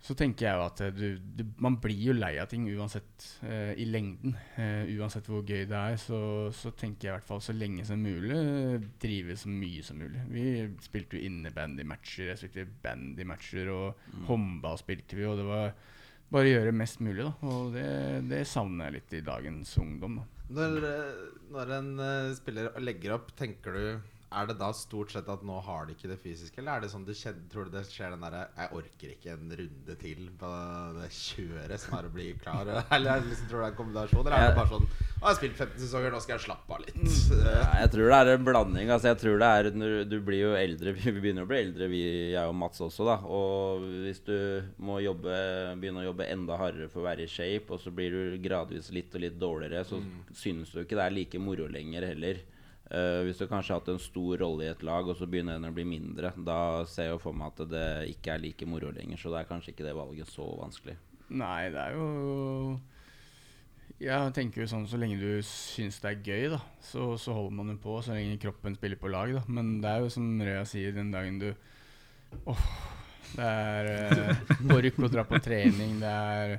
så 0.00 0.14
tenker 0.16 0.46
jeg 0.46 0.56
jo 0.56 0.64
at 0.64 0.80
eh, 0.80 0.92
du, 0.96 1.18
du, 1.20 1.42
man 1.60 1.76
blir 1.82 1.98
jo 2.08 2.14
lei 2.16 2.32
av 2.40 2.48
ting 2.48 2.64
uansett 2.72 3.24
eh, 3.44 3.74
i 3.76 3.84
lengden. 3.84 4.32
Eh, 4.56 4.88
uansett 4.96 5.28
hvor 5.28 5.44
gøy 5.44 5.66
det 5.68 5.76
er, 5.76 5.98
så, 6.00 6.20
så 6.56 6.72
tenker 6.72 7.06
jeg 7.06 7.12
i 7.12 7.16
hvert 7.18 7.28
fall 7.28 7.42
så 7.44 7.52
lenge 7.52 7.84
som 7.84 8.00
mulig 8.00 8.32
eh, 8.32 8.86
drive 9.02 9.36
så 9.36 9.52
mye 9.52 9.84
som 9.84 10.00
mulig. 10.00 10.22
Vi 10.32 10.44
spilte 10.86 11.18
jo 11.18 11.28
innebandymatcher, 11.28 12.32
spilte 12.40 12.64
bandymatcher, 12.84 13.68
og 13.74 14.24
håndball 14.30 14.80
spilte 14.80 15.20
vi, 15.20 15.26
og 15.28 15.36
det 15.42 15.48
var 15.50 15.74
bare 16.30 16.48
å 16.48 16.54
gjøre 16.54 16.76
mest 16.80 17.02
mulig, 17.04 17.26
da. 17.26 17.34
Og 17.52 17.76
det, 17.76 17.90
det 18.30 18.44
savner 18.48 18.88
jeg 18.88 18.96
litt 18.96 19.18
i 19.18 19.24
dagens 19.26 19.74
ungdom, 19.82 20.22
da. 20.22 20.28
Når, 20.60 20.80
eh, 20.88 21.20
når 21.52 21.76
en 21.76 21.92
spiller 22.40 22.72
legger 22.80 23.18
opp, 23.18 23.34
tenker 23.36 23.76
du 23.76 23.84
Er 24.30 24.46
det 24.46 24.54
da 24.60 24.68
stort 24.70 25.10
sett 25.10 25.26
at 25.32 25.40
nå 25.42 25.56
har 25.66 25.88
de 25.88 25.94
ikke 25.96 26.06
det 26.06 26.20
fysiske, 26.22 26.60
eller 26.62 26.78
er 26.78 26.84
det 26.84 26.90
sånn 26.92 27.02
du 27.02 27.10
kjenner, 27.10 27.42
tror 27.50 27.66
du 27.66 27.72
det 27.74 27.80
skjer 27.90 28.12
den 28.14 28.20
derre 28.22 28.42
Jeg 28.54 28.70
orker 28.78 29.14
ikke 29.16 29.32
en 29.34 29.54
runde 29.58 29.96
til 29.98 30.28
på 30.38 30.50
det 31.00 31.08
kjøret 31.16 31.82
som 31.82 31.96
er 31.98 32.06
å 32.06 32.12
bli 32.14 32.26
klar? 32.38 32.70
Eller 32.94 33.16
er 33.16 33.24
liksom, 33.26 33.48
tror 33.50 33.58
du 33.58 33.64
det 33.64 33.66
er 33.66 33.72
en 33.72 33.78
kombinasjon, 33.80 34.28
eller 34.28 34.36
er 34.36 34.52
det 34.52 34.60
bare 34.60 34.70
sånn 34.70 34.86
Å, 34.86 35.00
jeg 35.16 35.26
har 35.26 35.38
spilt 35.40 35.58
15 35.58 35.82
sesonger, 35.82 36.14
nå 36.14 36.20
skal 36.22 36.34
jeg 36.36 36.44
slappe 36.44 36.76
av 36.76 36.84
litt. 36.84 37.00
Ja, 37.42 37.64
jeg 37.82 37.90
tror 37.92 38.06
det 38.12 38.20
er 38.20 38.30
en 38.32 38.46
blanding. 38.46 38.92
Altså, 38.94 39.10
jeg 39.10 39.18
tror 39.20 39.42
det 39.42 39.48
er 39.50 40.06
Du 40.08 40.14
blir 40.24 40.40
jo 40.46 40.52
eldre. 40.56 40.94
Vi 41.00 41.12
begynner 41.18 41.44
å 41.44 41.50
bli 41.50 41.58
eldre, 41.60 41.90
vi, 41.92 42.00
jeg 42.32 42.52
og 42.52 42.54
Mats 42.62 42.80
også. 42.86 43.04
da 43.08 43.18
Og 43.26 43.84
hvis 44.06 44.22
du 44.24 44.38
må 44.78 45.00
jobbe 45.04 45.34
begynne 45.82 46.04
å 46.04 46.06
jobbe 46.06 46.30
enda 46.30 46.56
hardere 46.60 46.88
for 46.92 47.02
å 47.02 47.08
være 47.08 47.26
i 47.26 47.34
shape, 47.34 47.74
og 47.74 47.82
så 47.82 47.92
blir 47.92 48.14
du 48.14 48.38
gradvis 48.46 48.92
litt 48.94 49.12
og 49.18 49.26
litt 49.26 49.36
dårligere, 49.42 49.82
så 49.90 49.98
synes 50.32 50.70
du 50.70 50.84
ikke 50.84 50.96
det 50.96 51.08
er 51.08 51.18
like 51.18 51.42
moro 51.42 51.66
lenger 51.68 52.06
heller. 52.14 52.40
Eh, 52.90 53.20
hvis 53.22 53.38
du 53.38 53.46
kanskje 53.46 53.70
har 53.70 53.78
hatt 53.78 53.88
en 53.92 54.02
stor 54.02 54.40
rolle 54.42 54.64
i 54.66 54.70
et 54.72 54.80
lag, 54.82 55.06
og 55.06 55.14
så 55.14 55.28
begynner 55.30 55.60
den 55.60 55.68
å 55.68 55.74
bli 55.74 55.84
mindre, 55.86 56.32
da 56.42 56.82
ser 56.90 57.06
jeg 57.06 57.14
jo 57.14 57.20
for 57.22 57.36
meg 57.38 57.52
at 57.52 57.70
det 57.70 57.88
ikke 58.16 58.34
er 58.34 58.42
like 58.42 58.66
moro 58.66 58.90
lenger. 58.94 59.20
Så 59.20 59.30
det 59.30 59.42
er 59.42 59.50
kanskje 59.50 59.74
ikke 59.74 59.86
det 59.86 59.94
valget 59.94 60.32
så 60.32 60.46
vanskelig. 60.58 60.96
Nei, 61.30 61.68
det 61.70 61.78
er 61.78 61.94
jo 61.94 62.80
Jeg 64.00 64.32
tenker 64.34 64.64
jo 64.64 64.70
sånn 64.72 64.88
så 64.90 64.98
lenge 64.98 65.20
du 65.20 65.38
syns 65.46 66.00
det 66.02 66.10
er 66.10 66.24
gøy, 66.26 66.48
da, 66.56 66.58
så, 66.82 67.12
så 67.20 67.36
holder 67.36 67.54
man 67.60 67.70
jo 67.70 67.78
på 67.84 68.00
så 68.02 68.16
lenge 68.16 68.40
kroppen 68.42 68.74
spiller 68.74 68.98
på 68.98 69.12
lag, 69.12 69.36
da. 69.38 69.44
Men 69.46 69.76
det 69.84 69.92
er 69.92 70.02
jo 70.02 70.10
som 70.16 70.26
Røya 70.40 70.64
sier, 70.66 70.96
den 70.96 71.14
dagen 71.14 71.38
du 71.42 71.50
Åh, 72.50 72.66
det 73.36 73.46
er 73.46 73.88
eh, 73.92 74.42
ork 74.74 74.98
å 75.02 75.10
dra 75.12 75.24
på 75.28 75.38
trening, 75.42 75.98
det 76.02 76.10
er 76.10 76.56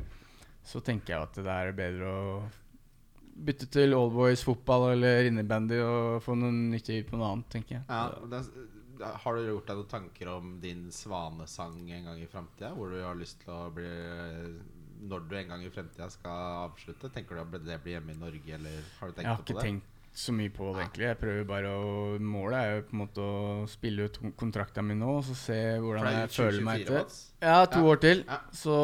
Så 0.68 0.80
tenker 0.86 1.16
jeg 1.16 1.28
at 1.28 1.40
det 1.42 1.56
er 1.58 1.76
bedre 1.76 2.12
å 2.12 2.26
bytte 3.36 3.68
til 3.72 3.94
Allboys 3.98 4.44
fotball 4.44 4.92
eller 4.94 5.30
innebandy 5.30 5.80
og 5.84 6.22
få 6.26 6.36
noe 6.38 6.52
nyttig 6.52 7.04
på 7.10 7.18
noe 7.18 7.32
annet, 7.34 7.50
tenker 7.54 7.78
jeg. 7.80 7.84
Ja, 7.90 8.10
det, 8.32 8.42
har 9.24 9.36
du 9.36 9.48
gjort 9.48 9.68
deg 9.72 9.80
noen 9.80 9.90
tanker 9.90 10.28
om 10.36 10.52
din 10.62 10.84
svanesang 10.94 11.80
en 11.90 12.06
gang 12.12 12.20
i 12.22 12.28
framtida? 12.30 12.74
Hvor 12.78 12.92
du 12.94 13.00
har 13.02 13.18
lyst 13.18 13.40
til 13.42 13.54
å 13.56 13.70
bli 13.74 13.88
Når 15.10 15.24
du 15.30 15.38
en 15.40 15.48
gang 15.56 15.64
i 15.66 15.72
fremtida 15.74 16.10
skal 16.14 16.68
avslutte? 16.68 17.10
Tenker 17.10 17.36
du 17.36 17.42
at 17.42 17.66
det 17.66 17.80
blir 17.82 17.96
hjemme 17.98 18.14
i 18.14 18.20
Norge, 18.20 18.54
eller 18.60 18.84
har 19.00 19.10
du 19.10 19.16
tenkt 19.16 19.16
på 19.16 19.18
det? 19.18 19.26
Jeg 19.26 19.34
har 19.34 19.42
ikke 19.48 19.64
tenkt 19.66 19.88
så 20.14 20.34
mye 20.36 20.52
på 20.52 20.68
det, 20.76 20.82
egentlig. 20.84 21.06
Jeg 21.08 21.18
prøver 21.22 21.46
bare 21.48 21.70
å 21.72 21.92
Målet 22.20 22.58
er 22.60 22.74
jo 22.76 22.82
på 22.90 22.94
en 22.94 23.00
måte 23.02 23.24
å 23.26 23.68
spille 23.72 24.06
ut 24.06 24.20
kontrakta 24.38 24.84
mi 24.84 24.94
nå, 25.00 25.14
og 25.22 25.24
så 25.26 25.38
se 25.40 25.58
hvordan 25.80 26.10
jeg 26.12 26.34
føler 26.36 26.66
meg 26.68 26.84
2024, 26.84 27.00
etter. 27.00 27.48
Ja, 27.48 27.66
to 27.66 27.80
Ja. 27.80 27.86
år 27.94 28.02
til. 28.04 28.24
Ja. 28.28 28.40
Så 28.52 28.76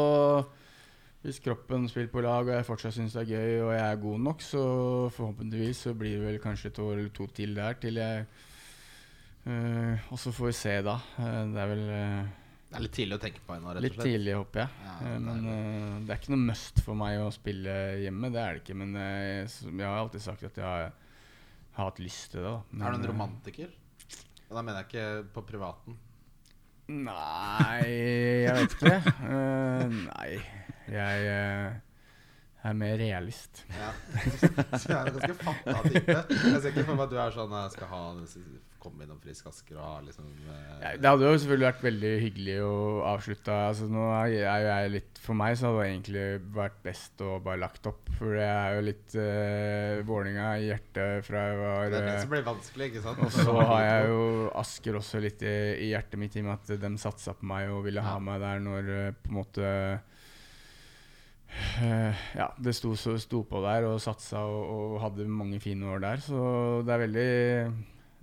hvis 1.27 1.41
kroppen 1.43 1.85
spiller 1.91 2.07
på 2.13 2.21
lag, 2.23 2.45
og 2.47 2.53
jeg 2.55 2.65
fortsatt 2.67 2.95
syns 2.95 3.15
det 3.17 3.25
er 3.25 3.31
gøy, 3.35 3.53
og 3.65 3.71
jeg 3.75 3.83
er 3.91 3.99
god 3.99 4.19
nok, 4.29 4.43
så 4.45 4.61
forhåpentligvis 5.11 5.81
så 5.87 5.91
blir 5.99 6.15
det 6.17 6.25
vel 6.29 6.37
kanskje 6.43 6.71
et 6.71 6.79
år 6.79 6.93
eller 6.95 7.09
to 7.17 7.27
til 7.35 7.55
der, 7.57 7.75
til 7.83 7.99
jeg 7.99 8.25
øh, 9.47 10.05
Og 10.11 10.19
så 10.19 10.31
får 10.31 10.45
vi 10.49 10.55
se, 10.55 10.75
da. 10.87 10.95
Eh, 11.19 11.41
det 11.53 11.61
er 11.63 11.71
vel 11.73 11.83
øh, 11.97 12.29
Det 12.69 12.79
er 12.79 12.83
litt 12.85 12.95
tidlig 12.97 13.17
å 13.17 13.21
tenke 13.23 13.43
på 13.47 13.55
ennå, 13.57 13.73
rett 13.75 13.81
og 13.83 13.85
litt 13.89 13.99
tidlig, 14.03 14.33
håper 14.39 14.63
jeg. 14.63 14.69
Ja, 14.87 14.95
Eh, 14.97 15.03
det 15.03 15.11
er 15.15 15.19
men 15.27 15.43
det. 15.45 15.57
øh, 15.57 15.99
det 16.07 16.15
er 16.15 16.21
ikke 16.21 16.33
noe 16.33 16.45
must 16.47 16.81
for 16.87 16.99
meg 17.03 17.19
å 17.21 17.27
spille 17.35 17.75
hjemme, 18.05 18.31
det 18.33 18.41
er 18.41 18.55
det 18.57 18.63
ikke. 18.63 18.77
Men 18.81 18.95
øh, 18.95 19.59
jeg 19.67 19.85
har 19.87 19.99
alltid 20.01 20.23
sagt 20.25 20.47
at 20.47 20.57
jeg 20.57 20.65
har, 20.65 20.91
har 21.77 21.91
hatt 21.91 21.99
lyst 22.03 22.31
til 22.33 22.41
det. 22.47 22.55
da 22.71 22.87
Er 22.87 22.95
du 22.95 23.01
en 23.03 23.11
romantiker? 23.11 23.75
Og 24.47 24.55
da 24.55 24.63
mener 24.63 24.79
jeg 24.79 24.87
ikke 24.93 25.07
på 25.35 25.43
privaten. 25.51 25.99
Nei, 26.87 27.83
jeg 28.47 28.53
vet 28.55 28.75
ikke. 28.77 28.93
uh, 29.27 29.91
nei, 30.07 30.37
jeg 30.91 31.27
eh, 31.31 31.75
er 32.67 32.77
mer 32.77 32.97
realist. 32.99 33.65
Ja. 33.71 33.91
Jeg 34.87 34.95
er 34.95 35.11
en 35.11 35.19
ganske 35.19 35.35
fatta 35.43 35.77
type. 35.87 36.17
Jeg 36.17 36.61
ser 36.61 36.71
ikke 36.71 36.87
for 36.87 36.95
meg 36.97 37.05
at 37.07 37.13
du 37.13 37.19
er 37.21 37.35
sånn 37.35 37.53
Jeg 37.55 37.75
skal 37.75 37.91
ha 37.91 38.01
komme 38.87 39.05
innom 39.05 39.19
Frisk 39.21 39.47
Asker 39.49 39.77
og 39.77 39.83
ha 39.83 39.95
liksom 40.05 40.27
eh, 40.29 40.73
Ja, 40.81 40.91
det 40.99 41.09
hadde 41.09 41.27
jo 41.27 41.39
selvfølgelig 41.41 41.67
vært 41.67 41.83
veldig 41.85 42.11
hyggelig 42.23 42.57
å 42.63 42.73
avslutte. 43.09 43.55
Altså, 43.69 43.87
nå 43.91 44.05
er 44.15 44.33
jeg, 44.35 44.91
litt 44.93 45.21
For 45.23 45.37
meg 45.37 45.57
så 45.59 45.69
hadde 45.69 45.83
det 45.83 45.91
egentlig 45.91 46.25
vært 46.57 46.79
best 46.85 47.23
å 47.25 47.37
bare 47.43 47.61
lagt 47.65 47.89
opp. 47.89 48.11
For 48.17 48.37
jeg 48.37 48.47
er 48.47 48.77
jo 48.77 48.85
litt 48.87 49.17
uh, 49.19 50.03
Vålinga 50.07 50.51
i 50.61 50.69
hjertet 50.69 51.27
fra 51.27 51.43
jeg 51.49 51.61
var 51.61 51.79
Det 51.91 52.01
er 52.01 52.07
det 52.07 52.15
eh, 52.15 52.21
som 52.23 52.33
blir 52.33 52.45
vanskelig, 52.47 52.91
ikke 52.91 53.05
sant? 53.05 53.23
Og 53.27 53.33
så 53.35 53.57
har 53.71 53.85
jeg 53.85 54.11
jo 54.11 54.27
Asker 54.63 54.99
også 55.01 55.23
litt 55.23 55.43
i, 55.45 55.57
i 55.87 55.91
hjertet 55.93 56.21
mitt, 56.21 56.37
i 56.37 56.43
og 56.43 56.51
med 56.51 56.57
at 56.57 56.85
de 56.85 56.93
satsa 57.01 57.35
på 57.37 57.49
meg 57.49 57.71
og 57.73 57.83
ville 57.87 58.03
ha 58.03 58.17
meg 58.23 58.41
der 58.43 58.63
når 58.63 58.93
eh, 58.95 59.09
på 59.23 59.33
en 59.33 59.39
måte 59.41 59.67
eh, 59.67 60.16
Ja, 62.35 62.47
det 62.59 62.73
sto, 62.75 62.91
så, 62.99 63.15
sto 63.21 63.43
på 63.47 63.61
der 63.63 63.85
og 63.89 63.99
satsa 64.03 64.41
og, 64.45 64.71
og 64.95 64.97
hadde 65.03 65.27
mange 65.29 65.59
fine 65.63 65.87
år 65.93 66.01
der, 66.03 66.17
så 66.23 66.41
det 66.85 66.93
er 66.95 67.03
veldig 67.05 67.27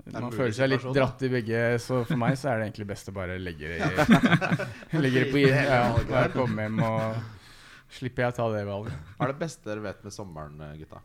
en 0.04 0.18
Man 0.20 0.34
føler 0.34 0.52
seg 0.52 0.68
litt 0.72 0.84
dratt 0.96 1.22
i 1.24 1.30
begge, 1.32 1.60
så 1.80 2.02
for 2.04 2.20
meg 2.20 2.34
så 2.36 2.50
er 2.52 2.60
det 2.60 2.66
egentlig 2.68 2.88
best 2.90 3.08
å 3.08 3.14
bare 3.16 3.38
legge 3.40 3.70
det 3.70 3.78
i 3.80 4.98
Legge 5.04 5.22
det 5.24 5.30
på 5.32 5.40
i- 5.40 5.48
ja, 5.48 5.94
bare 6.10 6.28
komme 6.34 6.66
hjem 6.66 6.82
og 6.84 7.16
slipper 7.94 8.26
jeg 8.26 8.34
å 8.34 8.36
ta 8.36 8.46
det 8.52 8.64
valget. 8.68 9.10
Hva 9.16 9.26
er 9.28 9.32
det 9.32 9.40
beste 9.40 9.68
dere 9.70 9.84
vet 9.84 10.00
med 10.04 10.12
sommeren, 10.12 10.60
eh, 10.66 10.76
gutta? 10.82 11.00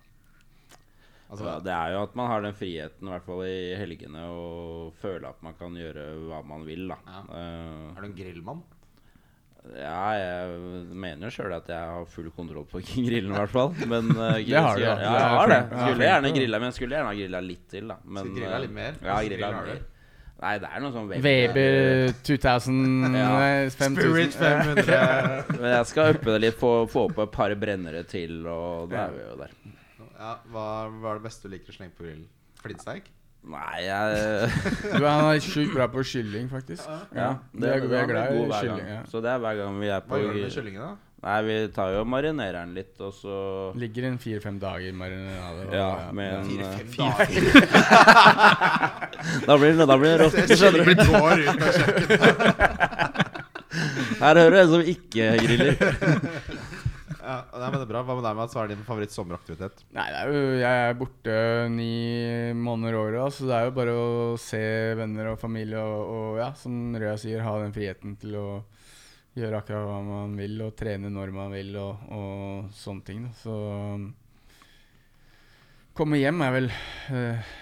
Altså, 1.29 1.45
Ja, 1.45 1.59
det 1.61 1.71
er 1.75 1.91
jo 1.93 2.01
at 2.07 2.15
man 2.17 2.31
har 2.31 2.41
den 2.41 2.55
friheten, 2.57 3.05
i 3.05 3.11
hvert 3.13 3.25
fall 3.27 3.43
i 3.45 3.75
helgene, 3.77 4.23
og 4.33 4.95
føle 4.99 5.29
at 5.29 5.43
man 5.45 5.53
kan 5.59 5.75
gjøre 5.77 6.07
hva 6.25 6.39
man 6.49 6.65
vil. 6.65 6.87
da 6.89 6.97
Ja. 7.05 7.19
Uh, 7.29 7.93
Er 7.93 8.01
du 8.01 8.07
en 8.09 8.15
grillmann? 8.17 8.63
Ja, 9.75 10.03
jeg 10.15 10.53
mener 10.95 11.27
jo 11.27 11.31
sjøl 11.35 11.53
at 11.57 11.67
jeg 11.69 11.91
har 11.91 12.05
full 12.09 12.29
kontroll 12.35 12.65
på 12.69 12.81
grillen, 12.89 13.33
i 13.33 13.37
hvert 13.37 13.51
fall. 13.53 13.73
Men 13.91 14.09
uh, 14.15 14.37
Det 14.39 14.55
har 14.55 14.79
du, 14.79 14.83
ja. 14.85 14.95
da. 14.95 15.03
Ja, 15.03 15.13
jeg 15.19 15.37
har 15.37 15.53
det. 15.53 15.61
Skulle 15.75 16.09
gjerne 16.09 16.33
grilla, 16.39 16.59
men 16.63 16.71
jeg 16.71 16.77
skulle 16.79 16.97
gjerne 16.97 17.11
ha 17.11 17.17
grilla 17.19 17.41
litt 17.45 17.65
til, 17.75 17.87
da. 17.91 17.97
Men, 18.05 18.23
Skulle 18.23 18.39
grilla 18.39 18.55
eh, 18.57 18.63
litt 18.65 18.75
mer? 18.79 18.99
Ja, 19.03 19.17
grilla 19.27 19.51
mer. 19.57 19.81
Nei, 20.39 20.53
det 20.63 20.69
er 20.71 20.79
noe 20.79 20.93
sånn 20.95 21.09
Weber 21.11 22.13
2000 22.23 22.77
Ja. 23.11 23.25
nei, 23.35 23.49
5000. 23.75 23.97
Spirit 23.99 24.37
500 24.39 25.57
Men 25.59 25.73
jeg 25.73 25.89
skal 25.89 26.13
uppe 26.15 26.31
det 26.31 26.39
litt, 26.45 26.55
få, 26.61 26.69
få 26.87 27.09
på 27.11 27.25
et 27.25 27.33
par 27.33 27.55
brennere 27.59 28.05
til, 28.07 28.37
og 28.47 28.87
da 28.93 29.09
er 29.09 29.17
vi 29.17 29.25
jo 29.25 29.35
der. 29.41 29.57
ja, 30.15 30.31
hva, 30.53 30.67
hva 30.95 31.11
er 31.11 31.19
det 31.19 31.25
beste 31.27 31.49
du 31.49 31.57
liker 31.57 31.75
å 31.75 31.75
slenge 31.75 31.91
på 31.97 32.07
grillen? 32.07 32.29
Flintsteik? 32.63 33.11
Nei, 33.49 33.81
jeg 33.85 34.49
Du, 34.99 35.05
han 35.05 35.25
er 35.29 35.39
sjukt 35.41 35.73
bra 35.73 35.87
på 35.91 36.03
kylling, 36.05 36.49
faktisk. 36.51 36.83
Ja, 37.15 37.29
er, 37.55 37.85
vi 37.87 37.95
er 37.95 38.09
glad 38.09 38.33
i 38.35 38.49
kylling. 38.51 38.87
Ja. 38.87 39.03
Så 39.09 39.21
det 39.23 39.31
er 39.31 39.39
hver 39.41 39.55
gang 39.61 39.79
vi 39.79 39.87
er 39.87 40.03
på 40.03 40.13
Hva 40.13 40.19
gjør 40.23 40.35
du 40.35 40.41
med 40.43 40.51
kyllingen, 40.53 40.83
da? 40.83 40.91
Nei, 41.19 41.39
vi 41.43 41.55
tar 41.75 41.89
jo 41.91 41.99
og 42.05 42.07
marinerer 42.07 42.61
den 42.61 42.77
litt, 42.77 42.93
og 43.03 43.11
så 43.11 43.37
Ligger 43.79 44.05
en 44.07 44.19
fire-fem 44.23 44.59
dager 44.61 44.87
i 44.87 44.93
marinade. 44.95 45.65
Ja, 45.75 45.89
med 46.15 46.27
en 46.37 46.45
eh, 46.63 46.77
Fire-fem 46.93 47.11
dager. 47.19 47.41
Da 49.49 49.57
blir 49.59 49.75
det, 49.75 49.87
da 49.89 49.97
blir 49.99 50.15
det 50.15 50.19
rått. 50.23 50.37
Skjønner 50.55 50.79
du. 50.87 50.93
går 50.95 51.37
ut 51.43 51.59
av. 51.59 51.73
Her 54.19 54.35
hører 54.39 54.51
du 54.51 54.59
en 54.59 54.71
som 54.71 54.81
ikke 54.95 55.25
griller. 55.43 55.73
Ja, 57.29 57.35
nei, 57.53 57.67
men 57.67 57.77
det 57.77 57.85
er 57.85 57.91
bra. 57.91 58.01
Hva 58.07 58.15
med 58.17 58.25
deg, 58.25 58.37
Mats? 58.39 58.55
Hva 58.57 58.63
er 58.65 58.71
din 58.71 58.85
favoritt-sommeraktivitet? 58.87 59.83
Nei, 59.93 60.07
det 60.09 60.21
er 60.23 60.31
jo, 60.33 60.39
jeg 60.57 60.85
er 60.87 60.95
borte 60.97 61.35
ni 61.69 61.93
måneder 62.57 62.97
året, 62.97 63.35
så 63.35 63.45
det 63.45 63.57
er 63.57 63.67
jo 63.67 63.75
bare 63.77 63.93
å 63.93 64.07
se 64.41 64.61
venner 64.97 65.29
og 65.33 65.41
familie 65.41 65.83
og, 65.83 66.13
og 66.15 66.39
ja, 66.41 66.49
som 66.57 66.95
Røya 66.97 67.13
sier, 67.21 67.45
ha 67.45 67.53
den 67.61 67.75
friheten 67.75 68.15
til 68.21 68.39
å 68.39 68.47
gjøre 69.37 69.59
akkurat 69.61 69.85
hva 69.85 69.99
man 70.07 70.33
vil 70.39 70.57
og 70.65 70.73
trene 70.79 71.11
når 71.13 71.35
man 71.35 71.53
vil 71.53 71.77
og, 71.77 72.09
og 72.17 72.73
sånne 72.75 73.05
ting. 73.05 73.21
Da. 73.27 73.31
Så 73.43 73.53
komme 75.99 76.17
hjem 76.17 76.41
er 76.47 76.55
vel 76.55 76.71
eh, 76.71 77.53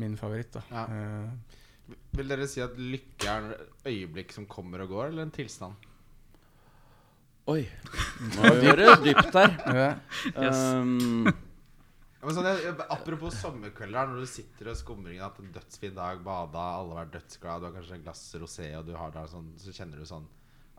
min 0.00 0.16
favoritt, 0.16 0.56
da. 0.56 0.64
Ja. 0.72 0.86
Uh, 0.88 1.96
Vil 2.16 2.30
dere 2.30 2.46
si 2.48 2.62
at 2.62 2.76
lykke 2.78 3.30
er 3.36 3.52
et 3.52 3.88
øyeblikk 3.90 4.32
som 4.34 4.48
kommer 4.50 4.84
og 4.84 4.92
går, 4.94 5.10
eller 5.10 5.26
en 5.26 5.34
tilstand? 5.34 5.89
Oi. 7.48 7.62
Nå 8.36 8.50
gjør 8.60 8.76
det 8.82 8.90
dypt 9.06 9.36
her. 9.38 9.54
Yes. 10.34 10.58
Um, 10.76 11.30
Ja, 12.20 12.32
sånn, 12.36 12.46
jeg, 12.52 12.74
apropos 12.92 13.32
sommerkvelder, 13.40 14.10
når 14.10 14.26
du 14.26 14.28
sitter 14.28 14.68
og 14.68 14.76
skumrer 14.76 15.14
inn 15.14 15.22
at 15.24 15.38
en 15.40 15.54
dødsfin 15.54 15.94
dag, 15.96 16.18
bada, 16.20 16.66
alle 16.76 16.92
har 16.92 17.06
vært 17.06 17.14
dødsglade, 17.14 17.62
du 17.62 17.68
har 17.70 17.78
kanskje 17.78 17.96
et 17.96 18.04
glass 18.04 18.24
rosé, 18.42 18.66
og 18.76 18.84
du 18.84 18.92
har 18.92 19.14
der 19.14 19.30
sånn, 19.32 19.48
så 19.56 19.72
kjenner 19.72 20.02
du 20.02 20.04
sånn 20.08 20.28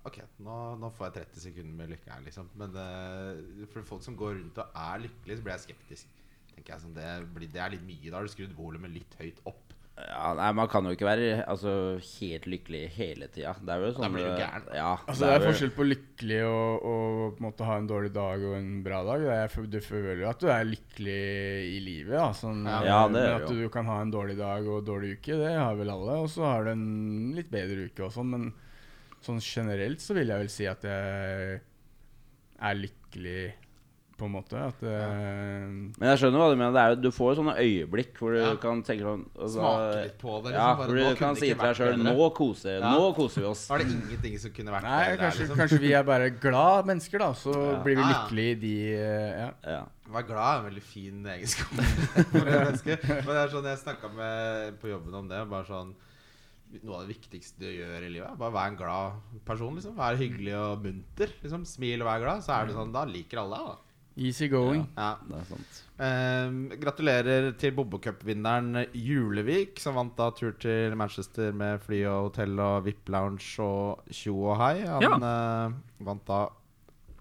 Ok, 0.06 0.18
nå, 0.42 0.58
nå 0.82 0.90
får 0.98 1.08
jeg 1.08 1.28
30 1.32 1.42
sekunder 1.44 1.74
med 1.78 1.92
lykke 1.94 2.10
her, 2.10 2.22
liksom. 2.26 2.48
Men 2.58 2.74
uh, 2.74 3.66
for 3.70 3.86
folk 3.86 4.06
som 4.06 4.16
går 4.18 4.32
rundt 4.40 4.62
og 4.62 4.80
er 4.84 5.04
lykkelige, 5.04 5.38
så 5.38 5.46
blir 5.46 5.54
jeg 5.54 5.64
skeptisk. 5.68 6.16
Tenker 6.56 6.74
jeg 6.74 6.84
sånn, 6.86 6.96
Det, 6.96 7.10
blir, 7.36 7.52
det 7.54 7.62
er 7.62 7.74
litt 7.76 7.84
mye. 7.86 8.08
Da 8.08 8.18
har 8.18 8.26
du 8.26 8.34
skrudd 8.34 8.56
volumet 8.58 8.94
litt 8.96 9.14
høyt 9.20 9.42
opp. 9.50 9.71
Ja, 10.00 10.32
nei, 10.38 10.48
man 10.56 10.70
kan 10.72 10.86
jo 10.88 10.94
ikke 10.96 11.06
være 11.06 11.26
altså, 11.52 11.72
helt 12.00 12.46
lykkelig 12.50 12.82
hele 12.96 13.28
tida. 13.34 13.52
Det 13.60 13.74
er 13.74 13.84
jo 13.84 13.90
sånn 13.98 14.14
blir 14.16 14.30
du 14.30 14.40
gæren. 14.40 14.68
Ja, 14.74 14.94
Altså, 15.04 15.26
det 15.26 15.32
er 15.34 15.42
er 15.42 15.46
forskjell 15.50 15.74
på 15.76 15.86
lykkelig 15.88 16.40
og, 16.48 16.86
og 16.92 17.36
på 17.36 17.42
en 17.44 17.46
måte 17.46 17.68
ha 17.68 17.76
en 17.82 17.90
dårlig 17.92 18.12
dag 18.16 18.46
og 18.48 18.56
en 18.58 18.70
bra 18.86 19.02
dag. 19.06 19.26
Det 19.28 19.36
er, 19.36 19.68
du 19.76 19.80
føler 19.86 20.24
jo 20.24 20.30
at 20.32 20.42
du 20.42 20.48
er 20.50 20.70
lykkelig 20.70 21.18
i 21.68 21.80
livet. 21.86 22.16
Da. 22.16 22.30
Sånn, 22.38 22.64
Ja. 22.66 22.80
Ja, 22.88 23.00
det 23.08 23.14
men 23.18 23.28
er 23.28 23.38
at 23.42 23.52
du 23.52 23.64
kan 23.74 23.92
ha 23.92 24.00
en 24.02 24.14
dårlig 24.16 24.38
dag 24.40 24.68
og 24.68 24.86
dårlig 24.88 25.18
uke, 25.20 25.38
det 25.44 25.54
har 25.54 25.76
vel 25.78 25.94
alle. 25.94 26.18
Og 26.24 26.32
så 26.34 26.48
har 26.48 26.66
du 26.66 26.74
en 26.74 26.88
litt 27.38 27.52
bedre 27.54 27.90
uke 27.92 28.08
og 28.08 28.16
sånn. 28.16 28.32
Men 28.32 28.50
sånn 29.22 29.44
generelt 29.44 30.02
så 30.02 30.16
vil 30.18 30.32
jeg 30.34 30.46
vel 30.46 30.54
si 30.56 30.66
at 30.72 30.88
jeg 30.88 31.60
er 32.62 32.80
lykkelig, 32.80 33.42
på 34.22 34.28
en 34.30 34.34
måte. 34.36 34.60
At 34.62 34.82
ja. 34.86 35.08
Men 35.18 36.08
jeg 36.12 36.20
skjønner 36.22 36.42
hva 36.44 36.50
du 36.54 36.58
mener. 36.60 36.74
Det 36.76 36.82
er 36.84 36.94
jo, 36.94 36.98
du 37.02 37.10
får 37.16 37.32
jo 37.32 37.38
sånne 37.42 37.56
øyeblikk 37.64 38.12
hvor 38.22 38.36
du 38.36 38.40
Ja. 38.42 38.52
kan 38.62 38.84
tenke 38.86 39.04
sånn 39.08 39.24
altså, 39.36 39.58
Smake 39.58 40.04
litt 40.06 40.18
på 40.22 40.36
det. 40.44 40.52
Liksom, 40.52 40.60
ja, 40.62 40.76
hvor 40.78 41.00
du 41.02 41.16
kan 41.20 41.36
si 41.40 41.48
til 41.50 41.58
deg 41.64 41.76
sjøl. 41.82 41.98
Nå 42.06 42.28
koser, 42.38 42.78
Ja. 42.80 42.92
nå 42.94 43.10
koser 43.18 43.42
vi 43.42 43.48
oss. 43.50 43.64
Var 43.72 43.78
det 43.84 43.88
ingenting 43.96 44.38
som 44.40 44.52
kunne 44.52 44.72
vært 44.78 44.84
Nei, 44.88 45.00
bedre 45.02 45.18
der, 45.18 45.24
kanskje, 45.26 45.40
liksom? 45.48 45.58
kanskje 45.64 45.80
vi 45.82 45.92
er 45.98 46.04
bare 46.04 46.30
glad 46.30 46.86
mennesker, 46.86 47.18
da. 47.20 47.32
Så 47.34 47.52
Ja. 47.56 47.82
blir 47.84 47.96
vi 47.98 48.04
lykkelige 48.14 48.52
i 48.52 48.60
de 48.62 48.76
eh, 48.94 49.40
Ja. 49.42 49.50
Ja. 49.66 49.82
Vær 50.12 50.24
glad 50.28 50.44
er 50.44 50.60
en 50.60 50.70
veldig 50.74 50.84
fin 50.84 51.24
egenskap. 51.26 51.72
Men 52.34 52.46
det 52.46 53.42
er 53.42 53.52
sånn 53.54 53.64
jeg 53.70 53.80
snakka 53.84 54.14
med 54.14 54.80
på 54.82 54.90
jobben 54.92 55.14
om 55.16 55.28
det. 55.28 55.44
Bare 55.50 55.66
sånn 55.66 55.94
Noe 56.84 57.02
av 57.02 57.08
det 57.08 57.18
viktigste 57.18 57.60
du 57.60 57.66
gjør 57.68 58.06
i 58.08 58.10
livet, 58.14 58.30
er 58.32 58.38
bare 58.40 58.54
være 58.56 58.70
en 58.72 58.78
glad 58.80 59.12
person. 59.44 59.76
liksom 59.76 59.94
Være 59.98 60.16
hyggelig 60.22 60.54
og 60.56 60.80
munter. 60.86 61.28
liksom 61.44 61.66
Smil 61.68 62.00
og 62.02 62.08
vær 62.08 62.22
glad. 62.24 62.44
Så 62.46 62.54
er 62.56 62.66
det 62.70 62.76
sånn, 62.78 62.94
da 62.94 63.04
liker 63.04 63.42
alle 63.42 63.58
deg. 63.58 63.66
da 63.68 63.76
Easy 64.22 64.48
going. 64.52 64.84
ja. 64.98 65.16
Det 65.28 65.38
er 65.40 65.46
sant. 65.50 65.78
Ehm, 66.02 66.58
gratulerer 66.82 67.52
til 67.62 67.74
Bobokup-vinneren 67.78 68.86
Julevik, 68.98 69.80
som 69.82 69.96
vant 70.00 70.16
da 70.18 70.30
tur 70.38 70.54
til 70.62 70.96
Manchester 70.98 71.52
med 71.54 71.82
fly 71.86 72.00
og 72.10 72.30
hotell 72.30 72.60
og 72.64 72.86
VIP-lounge 72.88 73.60
og 73.66 74.04
tjo 74.14 74.36
og 74.54 74.58
hei. 74.62 74.74
Han 74.86 75.02
Ja. 75.06 75.14
eh, 75.18 75.74
vant 76.08 76.26
da 76.26 76.42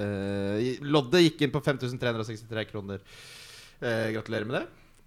eh, 0.00 0.78
Loddet 0.80 1.20
gikk 1.26 1.42
inn 1.46 1.52
på 1.52 1.60
5363 1.64 2.64
kroner. 2.70 3.00
Eh, 3.80 4.12
gratulerer 4.16 4.46
med 4.48 4.60
det. 4.60 4.66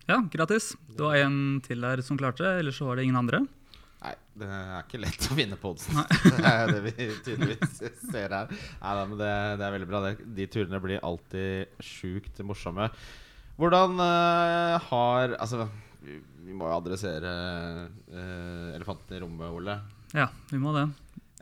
Ja, 0.10 0.20
gratis. 0.30 0.76
Det 0.90 1.00
var 1.00 1.16
en 1.24 1.62
til 1.66 1.80
der 1.82 2.02
som 2.04 2.18
klarte 2.20 2.44
det, 2.44 2.60
ellers 2.60 2.78
så 2.78 2.86
var 2.90 2.98
det 2.98 3.06
ingen 3.08 3.16
andre. 3.22 3.46
Nei, 4.04 4.14
det 4.36 4.48
er 4.52 4.82
ikke 4.82 5.00
lett 5.00 5.28
å 5.32 5.36
vinne 5.38 5.58
på 5.60 5.72
oddsen. 5.72 6.00
Det 6.36 6.50
er 6.50 6.72
det 6.74 6.82
vi 6.90 7.06
tydeligvis 7.24 7.78
ser 8.12 8.34
her. 8.36 8.50
Nei, 8.52 8.96
da, 8.98 9.06
men 9.08 9.20
det, 9.22 9.30
det 9.60 9.68
er 9.68 9.76
veldig 9.78 9.88
bra. 9.88 10.02
De 10.40 10.48
turene 10.52 10.82
blir 10.84 11.06
alltid 11.08 11.80
sjukt 11.84 12.42
morsomme. 12.44 12.90
Hvordan 13.60 14.00
uh, 14.02 14.76
har 14.90 15.36
Altså, 15.38 15.70
vi, 16.04 16.18
må 16.52 16.68
jo 16.68 16.76
adressere 16.82 17.32
uh, 18.12 18.74
elefanten 18.76 19.16
i 19.16 19.24
rommet, 19.24 19.54
Ole. 19.56 19.78
Ja, 20.12 20.28
vi 20.52 20.60
må 20.60 20.76
det. 20.76 20.90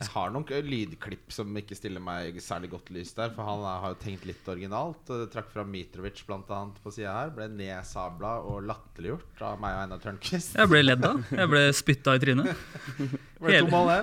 Jeg 0.01 0.10
har 0.15 0.31
noen 0.34 0.65
lydklipp 0.65 1.34
som 1.34 1.58
ikke 1.60 1.75
stiller 1.77 2.01
meg 2.01 2.39
særlig 2.41 2.72
godt 2.72 2.89
lys 2.93 3.12
der. 3.17 3.34
For 3.36 3.46
han 3.46 3.62
er, 3.62 3.81
har 3.84 3.93
jo 3.93 4.00
tenkt 4.01 4.25
litt 4.25 4.48
originalt. 4.50 5.12
Trakk 5.34 5.51
fram 5.53 5.70
Mitrovic 5.74 6.24
annet 6.31 6.79
på 6.81 6.93
sida 6.93 7.13
her. 7.13 7.34
Ble 7.36 7.46
nedsabla 7.53 8.31
og 8.50 8.63
latterliggjort 8.70 9.43
av 9.46 9.60
meg 9.62 9.75
og 9.75 9.84
Einar 9.84 10.01
Tørnquist. 10.01 10.55
Jeg 10.58 10.72
ble 10.72 10.81
ledd 10.81 11.05
av. 11.05 11.22
Jeg 11.29 11.51
ble 11.51 11.62
spytta 11.77 12.15
i 12.17 12.24
trynet. 12.24 12.63
hele? 13.46 14.00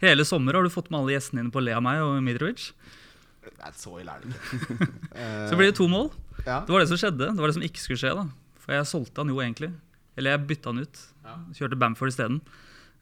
Hele 0.00 0.28
sommer 0.28 0.56
har 0.56 0.64
du 0.64 0.72
fått 0.72 0.88
med 0.92 1.02
alle 1.02 1.18
gjestene 1.18 1.44
dine 1.44 1.52
på 1.52 1.60
å 1.60 1.66
le 1.66 1.76
av 1.76 1.84
meg 1.84 2.00
og 2.06 2.16
Mitrovic. 2.24 2.70
Nei, 3.58 3.72
så 3.76 3.98
ille 4.00 4.14
er 4.14 4.24
det 4.24 4.32
ikke. 4.32 4.88
Så 5.50 5.56
blir 5.58 5.70
det 5.70 5.76
to 5.78 5.88
mål. 5.90 6.10
Ja. 6.44 6.62
Det 6.64 6.72
var 6.72 6.82
det 6.82 6.88
som 6.90 7.00
skjedde. 7.00 7.30
Det 7.34 7.42
var 7.42 7.50
det 7.50 7.58
som 7.58 7.64
ikke 7.66 7.82
skulle 7.82 8.00
skje. 8.00 8.14
da 8.16 8.26
For 8.64 8.76
jeg 8.76 8.88
solgte 8.90 9.24
han 9.24 9.32
jo 9.32 9.40
egentlig. 9.44 9.72
Eller 10.18 10.34
jeg 10.34 10.48
bytta 10.50 10.72
han 10.72 10.84
ut. 10.84 11.04
Kjørte 11.56 11.78
Bamford 11.80 12.12
isteden. 12.12 12.40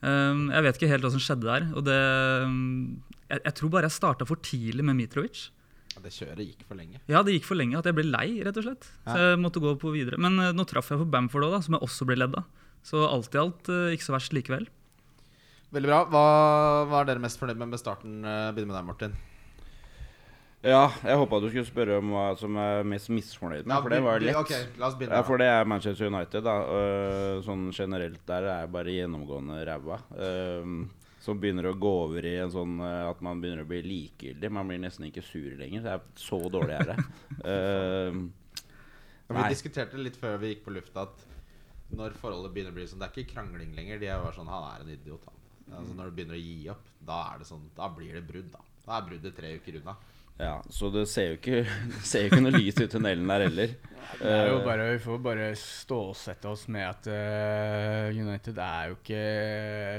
Um, 0.05 0.47
jeg 0.53 0.65
vet 0.67 0.79
ikke 0.79 0.91
helt 0.91 1.07
hva 1.07 1.13
som 1.15 1.23
skjedde 1.23 1.49
der. 1.49 1.69
Og 1.77 1.85
det, 1.87 1.99
um, 2.47 2.57
jeg, 3.31 3.41
jeg 3.41 3.55
tror 3.59 3.73
bare 3.75 3.89
jeg 3.89 3.97
starta 3.97 4.29
for 4.29 4.43
tidlig 4.45 4.87
med 4.87 4.99
Mitrovic. 4.99 5.47
Ja, 5.95 6.03
Det 6.05 6.13
kjøret 6.13 6.43
gikk 6.45 6.65
for 6.69 6.79
lenge. 6.79 7.01
Ja, 7.09 7.23
det 7.25 7.37
gikk 7.37 7.49
for 7.49 7.59
lenge 7.59 7.79
at 7.81 7.89
jeg 7.89 7.97
ble 7.97 8.07
lei, 8.09 8.27
rett 8.45 8.59
og 8.61 8.67
slett. 8.67 8.89
Så 9.09 9.17
jeg 9.17 9.41
måtte 9.41 9.63
gå 9.65 9.73
på 9.81 9.95
videre. 9.95 10.21
Men 10.21 10.41
uh, 10.43 10.53
nå 10.57 10.67
traff 10.69 10.93
jeg 10.93 11.01
på 11.03 11.09
Bamford 11.13 11.49
òg, 11.49 11.61
som 11.65 11.79
jeg 11.79 11.87
også 11.89 12.09
ble 12.09 12.19
ledd 12.21 12.37
av. 12.37 12.51
Så 12.87 13.07
alt 13.07 13.33
i 13.35 13.41
alt 13.43 13.71
uh, 13.73 13.89
ikke 13.95 14.09
så 14.09 14.17
verst 14.19 14.37
likevel. 14.37 14.69
Veldig 15.75 15.91
bra. 15.91 16.03
Hva, 16.13 16.27
hva 16.87 17.01
er 17.01 17.09
dere 17.09 17.25
mest 17.25 17.41
fornøyd 17.41 17.59
med 17.59 17.73
med 17.73 17.83
starten? 17.83 18.21
Begynn 18.23 18.55
Begynner 18.55 18.75
med 18.75 18.79
deg, 18.79 18.87
Martin. 18.93 19.17
Ja, 20.67 20.83
jeg 21.07 21.19
håpa 21.21 21.39
du 21.43 21.47
skulle 21.47 21.67
spørre 21.69 21.99
om 22.01 22.11
hva 22.11 22.27
som 22.39 22.57
er 22.59 22.87
mest 22.89 23.11
misfornøyd 23.13 23.69
med, 23.69 23.77
for 23.85 23.95
det 23.95 24.01
var 24.03 24.23
lett. 24.25 24.39
Okay, 24.41 24.65
la 24.81 24.89
oss 24.89 24.97
begynne. 24.99 25.19
Ja, 25.21 25.27
for 25.27 25.39
det 25.43 25.47
er 25.53 25.69
Manchester 25.71 26.11
United, 26.11 26.43
da. 26.47 26.57
Øh, 26.79 27.35
sånn 27.47 27.69
generelt 27.77 28.23
der 28.27 28.49
er 28.49 28.65
jeg 28.65 28.73
bare 28.75 28.95
gjennomgående 28.97 29.61
ræva. 29.69 30.01
Uh, 30.11 31.07
som 31.23 31.39
begynner 31.43 31.71
å 31.71 31.77
gå 31.79 31.93
over 32.07 32.27
i 32.27 32.37
en 32.39 32.51
sånn 32.55 32.77
øh, 32.79 33.05
at 33.11 33.23
man 33.27 33.41
begynner 33.43 33.65
å 33.65 33.71
bli 33.71 33.81
likegyldig. 33.83 34.51
Man 34.55 34.69
blir 34.71 34.83
nesten 34.83 35.09
ikke 35.09 35.25
sur 35.27 35.55
lenger. 35.59 35.83
Så, 35.83 35.95
jeg, 35.95 36.19
så 36.23 36.41
dårlig 36.55 36.77
er 36.77 36.93
det. 36.93 36.99
Vi 39.27 39.35
Nei. 39.35 39.49
diskuterte 39.51 39.99
litt 39.99 40.15
før 40.21 40.37
vi 40.39 40.53
gikk 40.53 40.61
på 40.69 40.71
lufta 40.71 41.03
at 41.03 41.25
når 41.99 42.15
forholdet 42.21 42.53
begynner 42.55 42.71
å 42.71 42.77
bli 42.77 42.85
sånn 42.87 43.01
Det 43.03 43.09
er 43.09 43.15
ikke 43.25 43.33
krangling 43.33 43.73
lenger. 43.75 43.99
De 43.99 44.07
er 44.07 44.23
bare 44.23 44.37
sånn 44.37 44.51
Han 44.51 44.67
er 44.69 44.85
en 44.85 44.93
idiot, 44.95 45.25
han. 45.27 45.41
Altså, 45.81 45.97
når 45.99 46.11
du 46.11 46.15
begynner 46.15 46.39
å 46.39 46.43
gi 46.45 46.69
opp, 46.71 46.93
da 47.09 47.17
er 47.33 47.41
det 47.43 47.49
sånn 47.49 47.65
Da 47.75 47.89
blir 47.91 48.15
det 48.15 48.23
brudd, 48.29 48.53
da. 48.53 48.63
Da 48.85 49.01
er 49.01 49.09
bruddet 49.09 49.35
tre 49.35 49.51
uker 49.59 49.81
unna. 49.81 49.97
Ja, 50.39 50.55
så 50.71 50.91
det 50.93 51.07
ser 51.09 51.31
jo 51.33 51.37
ikke, 51.39 51.61
det 51.95 52.01
ser 52.07 52.25
jo 52.27 52.31
ikke 52.33 52.43
noe 52.45 52.57
lys 52.59 52.81
i 52.83 52.89
tunnelen 52.93 53.29
der 53.31 53.47
heller. 53.49 53.77
Det 54.21 54.31
er 54.31 54.47
jo 54.53 54.59
Eh, 54.61 54.65
bare, 54.65 54.85
vi 54.95 54.99
får 55.03 55.17
bare 55.25 55.47
stålsette 55.59 56.47
oss 56.47 56.69
med 56.71 56.85
at 56.87 57.09
uh, 57.11 58.15
United 58.15 58.57
er 58.63 58.93
jo 58.93 58.95
ikke 59.01 59.23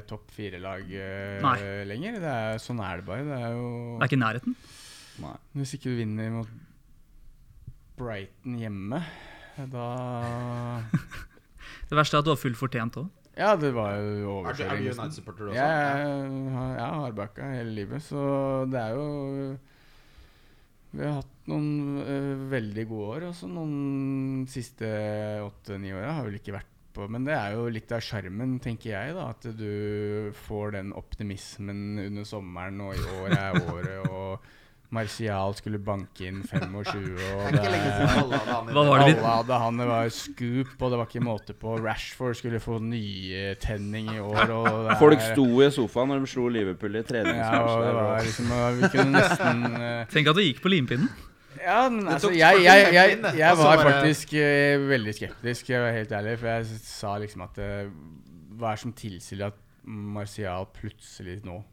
topp 0.07 0.31
fire-lag 0.31 0.85
uh, 0.87 1.81
lenger. 1.89 2.15
Det 2.23 2.31
er, 2.31 2.61
sånn 2.63 2.79
er 2.79 3.01
det 3.01 3.05
bare. 3.09 3.25
Det 3.27 3.35
er 3.35 3.51
jo 3.57 3.67
Det 3.99 4.05
er 4.05 4.07
ikke 4.07 4.17
i 4.17 4.21
nærheten. 4.23 4.55
nei. 5.25 5.33
Hvis 5.59 5.75
ikke 5.75 5.91
du 5.91 5.99
vinner 5.99 6.31
mot 6.37 6.55
Brighton 7.99 8.57
hjemme, 8.61 9.01
da 9.73 9.85
Det 11.89 11.97
verste 11.99 12.17
er 12.17 12.23
at 12.23 12.27
du 12.27 12.31
har 12.33 12.39
fullt 12.39 12.59
fortjent 12.59 12.97
òg. 13.03 13.07
Ja, 13.37 13.51
det 13.59 13.73
var 13.75 13.99
jo 13.99 14.37
overkjøring. 14.39 14.71
er 14.71 14.87
du. 14.87 14.89
United-supporter 14.95 15.49
også? 15.51 15.59
Jeg, 15.59 15.67
har- 16.55 16.77
jeg 16.79 16.85
har 16.87 17.01
hardbacka 17.03 17.51
hele 17.53 17.75
livet, 17.75 18.01
så 18.07 18.23
det 18.71 18.79
er 18.81 18.95
jo 18.97 19.57
Vi 20.93 21.03
har 21.03 21.19
hatt 21.19 21.49
noen 21.51 21.99
uh, 22.01 22.47
veldig 22.51 22.87
gode 22.89 23.11
år. 23.15 23.27
Og 23.29 23.53
noen 23.53 24.47
siste 24.51 24.89
åtte-ni 25.43 25.93
åra 25.95 26.17
har 26.19 26.27
vel 26.27 26.39
ikke 26.39 26.55
vært 26.55 26.73
på. 26.97 27.07
Men 27.11 27.27
det 27.27 27.35
er 27.37 27.57
jo 27.57 27.67
litt 27.71 27.91
av 27.93 28.03
sjarmen, 28.03 28.57
tenker 28.63 28.93
jeg, 28.93 29.17
da. 29.17 29.27
At 29.35 29.49
du 29.57 30.31
får 30.47 30.77
den 30.79 30.93
optimismen 30.97 31.99
under 32.07 32.27
sommeren, 32.27 32.81
og 32.87 32.95
i 32.97 33.05
år 33.21 33.35
er 33.37 33.59
året, 33.73 34.09
og 34.09 34.47
Martial 34.89 35.51
skulle 35.57 35.79
banke 35.83 36.29
inn 36.29 36.43
25, 36.47 37.07
og 37.19 37.51
Det 37.51 37.59
alle 37.59 38.37
hadde 39.19 39.57
han 39.59 39.81
det 39.81 39.87
var 39.89 40.11
scoop, 40.15 40.75
og 40.79 40.93
det 40.93 40.99
var 41.01 41.09
ikke 41.09 41.23
måte 41.25 41.55
på. 41.59 41.75
Rashford 41.83 42.37
skulle 42.39 42.61
få 42.63 42.79
nytenning 42.79 44.13
i 44.15 44.19
år. 44.23 44.53
Og 44.55 44.67
det 44.85 44.93
er- 44.93 44.99
Folk 45.01 45.21
sto 45.21 45.47
i 45.61 45.69
sofaen 45.75 46.07
når 46.13 46.23
de 46.23 46.31
slo 46.31 46.47
Liverpool 46.47 46.95
i 46.95 47.03
ja, 47.03 47.03
det 47.03 47.93
var 47.99 48.23
liksom 48.23 48.45
Vi 48.79 48.89
kunne 48.95 49.11
nesten 49.11 49.65
eh, 49.75 50.05
Tenk 50.07 50.27
at 50.27 50.35
det 50.35 50.47
gikk 50.47 50.61
på 50.63 50.71
limpinnen. 50.71 51.09
Ja, 51.57 51.89
men 51.89 52.07
altså, 52.07 52.29
jeg, 52.31 52.63
jeg, 52.63 52.93
jeg, 52.93 53.19
jeg 53.37 53.57
var 53.57 53.81
faktisk 53.81 54.33
uh, 54.33 54.89
veldig 54.89 55.13
skeptisk, 55.15 55.69
jeg 55.69 55.81
var 55.81 55.91
helt 55.91 56.11
ærlig. 56.11 56.39
For 56.39 56.47
jeg 56.47 56.65
sa 56.85 57.17
liksom 57.17 57.41
at 57.41 57.57
uh, 57.59 57.89
Hva 58.57 58.71
er 58.71 58.77
det 58.77 58.83
som 58.85 58.93
tilsier 58.93 59.49
at 59.49 59.57
Martial 59.83 60.67
plutselig 60.75 61.41
nå 61.43 61.63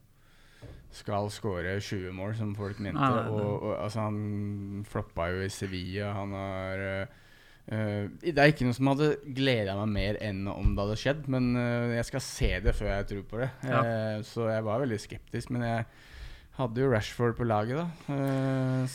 skal 0.94 1.28
skåre 1.34 1.76
20 1.80 2.14
mål, 2.14 2.32
som 2.38 2.54
folk 2.56 2.78
mente? 2.78 2.98
Nei, 3.00 3.10
nei, 3.10 3.26
nei. 3.26 3.42
Og, 3.42 3.66
og 3.68 3.74
altså, 3.82 4.06
han 4.06 4.86
floppa 4.88 5.28
jo 5.32 5.44
i 5.44 5.50
Sevilla. 5.52 6.12
Han 6.16 6.34
har 6.38 6.84
uh, 6.84 7.20
eh, 7.66 8.08
Det 8.22 8.34
er 8.38 8.52
ikke 8.52 8.68
noe 8.68 8.78
som 8.78 8.92
hadde 8.92 9.10
gleda 9.36 9.76
meg 9.82 9.94
mer 9.98 10.20
enn 10.24 10.44
om 10.52 10.72
det 10.72 10.86
hadde 10.86 10.98
skjedd, 11.02 11.28
men 11.34 11.52
uh, 11.58 11.94
jeg 11.96 12.08
skal 12.12 12.26
se 12.26 12.50
det 12.64 12.76
før 12.78 12.92
jeg 12.92 13.10
tror 13.12 13.28
på 13.32 13.42
det. 13.42 13.50
Ja. 13.66 13.84
Uh, 13.84 14.18
så 14.26 14.48
jeg 14.52 14.66
var 14.70 14.84
veldig 14.84 15.00
skeptisk. 15.02 15.54
Men 15.54 15.66
jeg 15.68 15.86
hadde 16.58 16.84
jo 16.84 16.90
Rashford 16.92 17.36
på 17.38 17.46
laget, 17.48 17.80
da. 17.80 18.14
eh, 18.14 18.94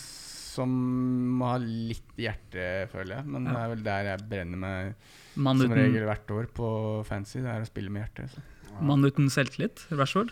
som 0.49 1.41
ha 1.45 1.55
litt 1.61 2.15
hjerte, 2.19 2.87
føler 2.91 3.17
jeg. 3.17 3.25
Men 3.25 3.45
Ja. 3.45 3.51
det 3.51 3.59
er 3.59 3.69
vel 3.73 3.83
der 3.83 4.03
jeg 4.09 4.29
brenner 4.29 4.57
meg 4.57 4.95
Man 5.35 5.57
som 5.57 5.71
uten, 5.71 5.77
regel 5.77 6.07
hvert 6.07 6.31
år 6.31 6.47
på 6.47 6.69
fancy. 7.05 7.39
Det 7.39 7.51
er 7.51 7.61
å 7.61 7.69
spille 7.69 7.89
med 7.89 8.07
hjertet. 8.07 8.39
Mann 8.81 9.03
uten 9.03 9.29
selvtillit, 9.29 9.85
Rashford. 9.91 10.31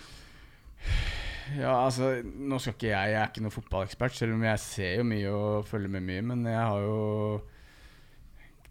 Ja, 1.56 1.74
altså, 1.86 2.18
nå 2.24 2.60
skal 2.60 2.75
ikke 2.75 2.89
jeg 2.89 3.12
Jeg 3.13 3.20
er 3.22 3.30
ikke 3.30 3.44
noen 3.46 3.56
fotballekspert, 3.56 4.16
selv 4.18 4.36
om 4.36 4.44
jeg 4.44 4.60
ser 4.63 4.98
jo 5.00 5.06
mye 5.08 5.30
og 5.32 5.68
følger 5.70 5.94
med 5.94 6.04
mye. 6.10 6.25
Men 6.32 6.44
jeg 6.50 6.60
har 6.60 6.82
jo 6.84 6.98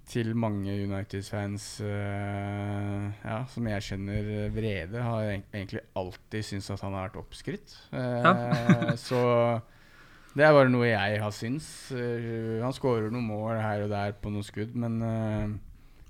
til 0.06 0.36
mange 0.38 0.70
United-fans 0.70 1.64
uh, 1.82 3.06
ja, 3.24 3.40
som 3.50 3.66
jeg 3.66 3.86
kjenner 3.88 4.28
vrede, 4.54 5.02
har 5.02 5.32
egentlig 5.32 5.82
alltid 5.98 6.46
syntes 6.46 6.70
at 6.70 6.84
han 6.86 6.94
har 6.94 7.08
vært 7.08 7.18
oppskrytt. 7.24 7.74
Ja. 7.90 8.34
så 9.08 9.22
det 10.36 10.44
er 10.44 10.54
bare 10.54 10.70
noe 10.70 10.86
jeg 10.86 11.18
har 11.22 11.34
syntes. 11.34 11.68
Uh, 11.90 12.62
han 12.62 12.76
skårer 12.76 13.10
noen 13.10 13.26
mål 13.32 13.58
her 13.58 13.86
og 13.86 13.90
der 13.94 14.14
på 14.20 14.30
noen 14.30 14.46
skudd, 14.46 14.76
men 14.78 15.00
eh, 15.02 15.54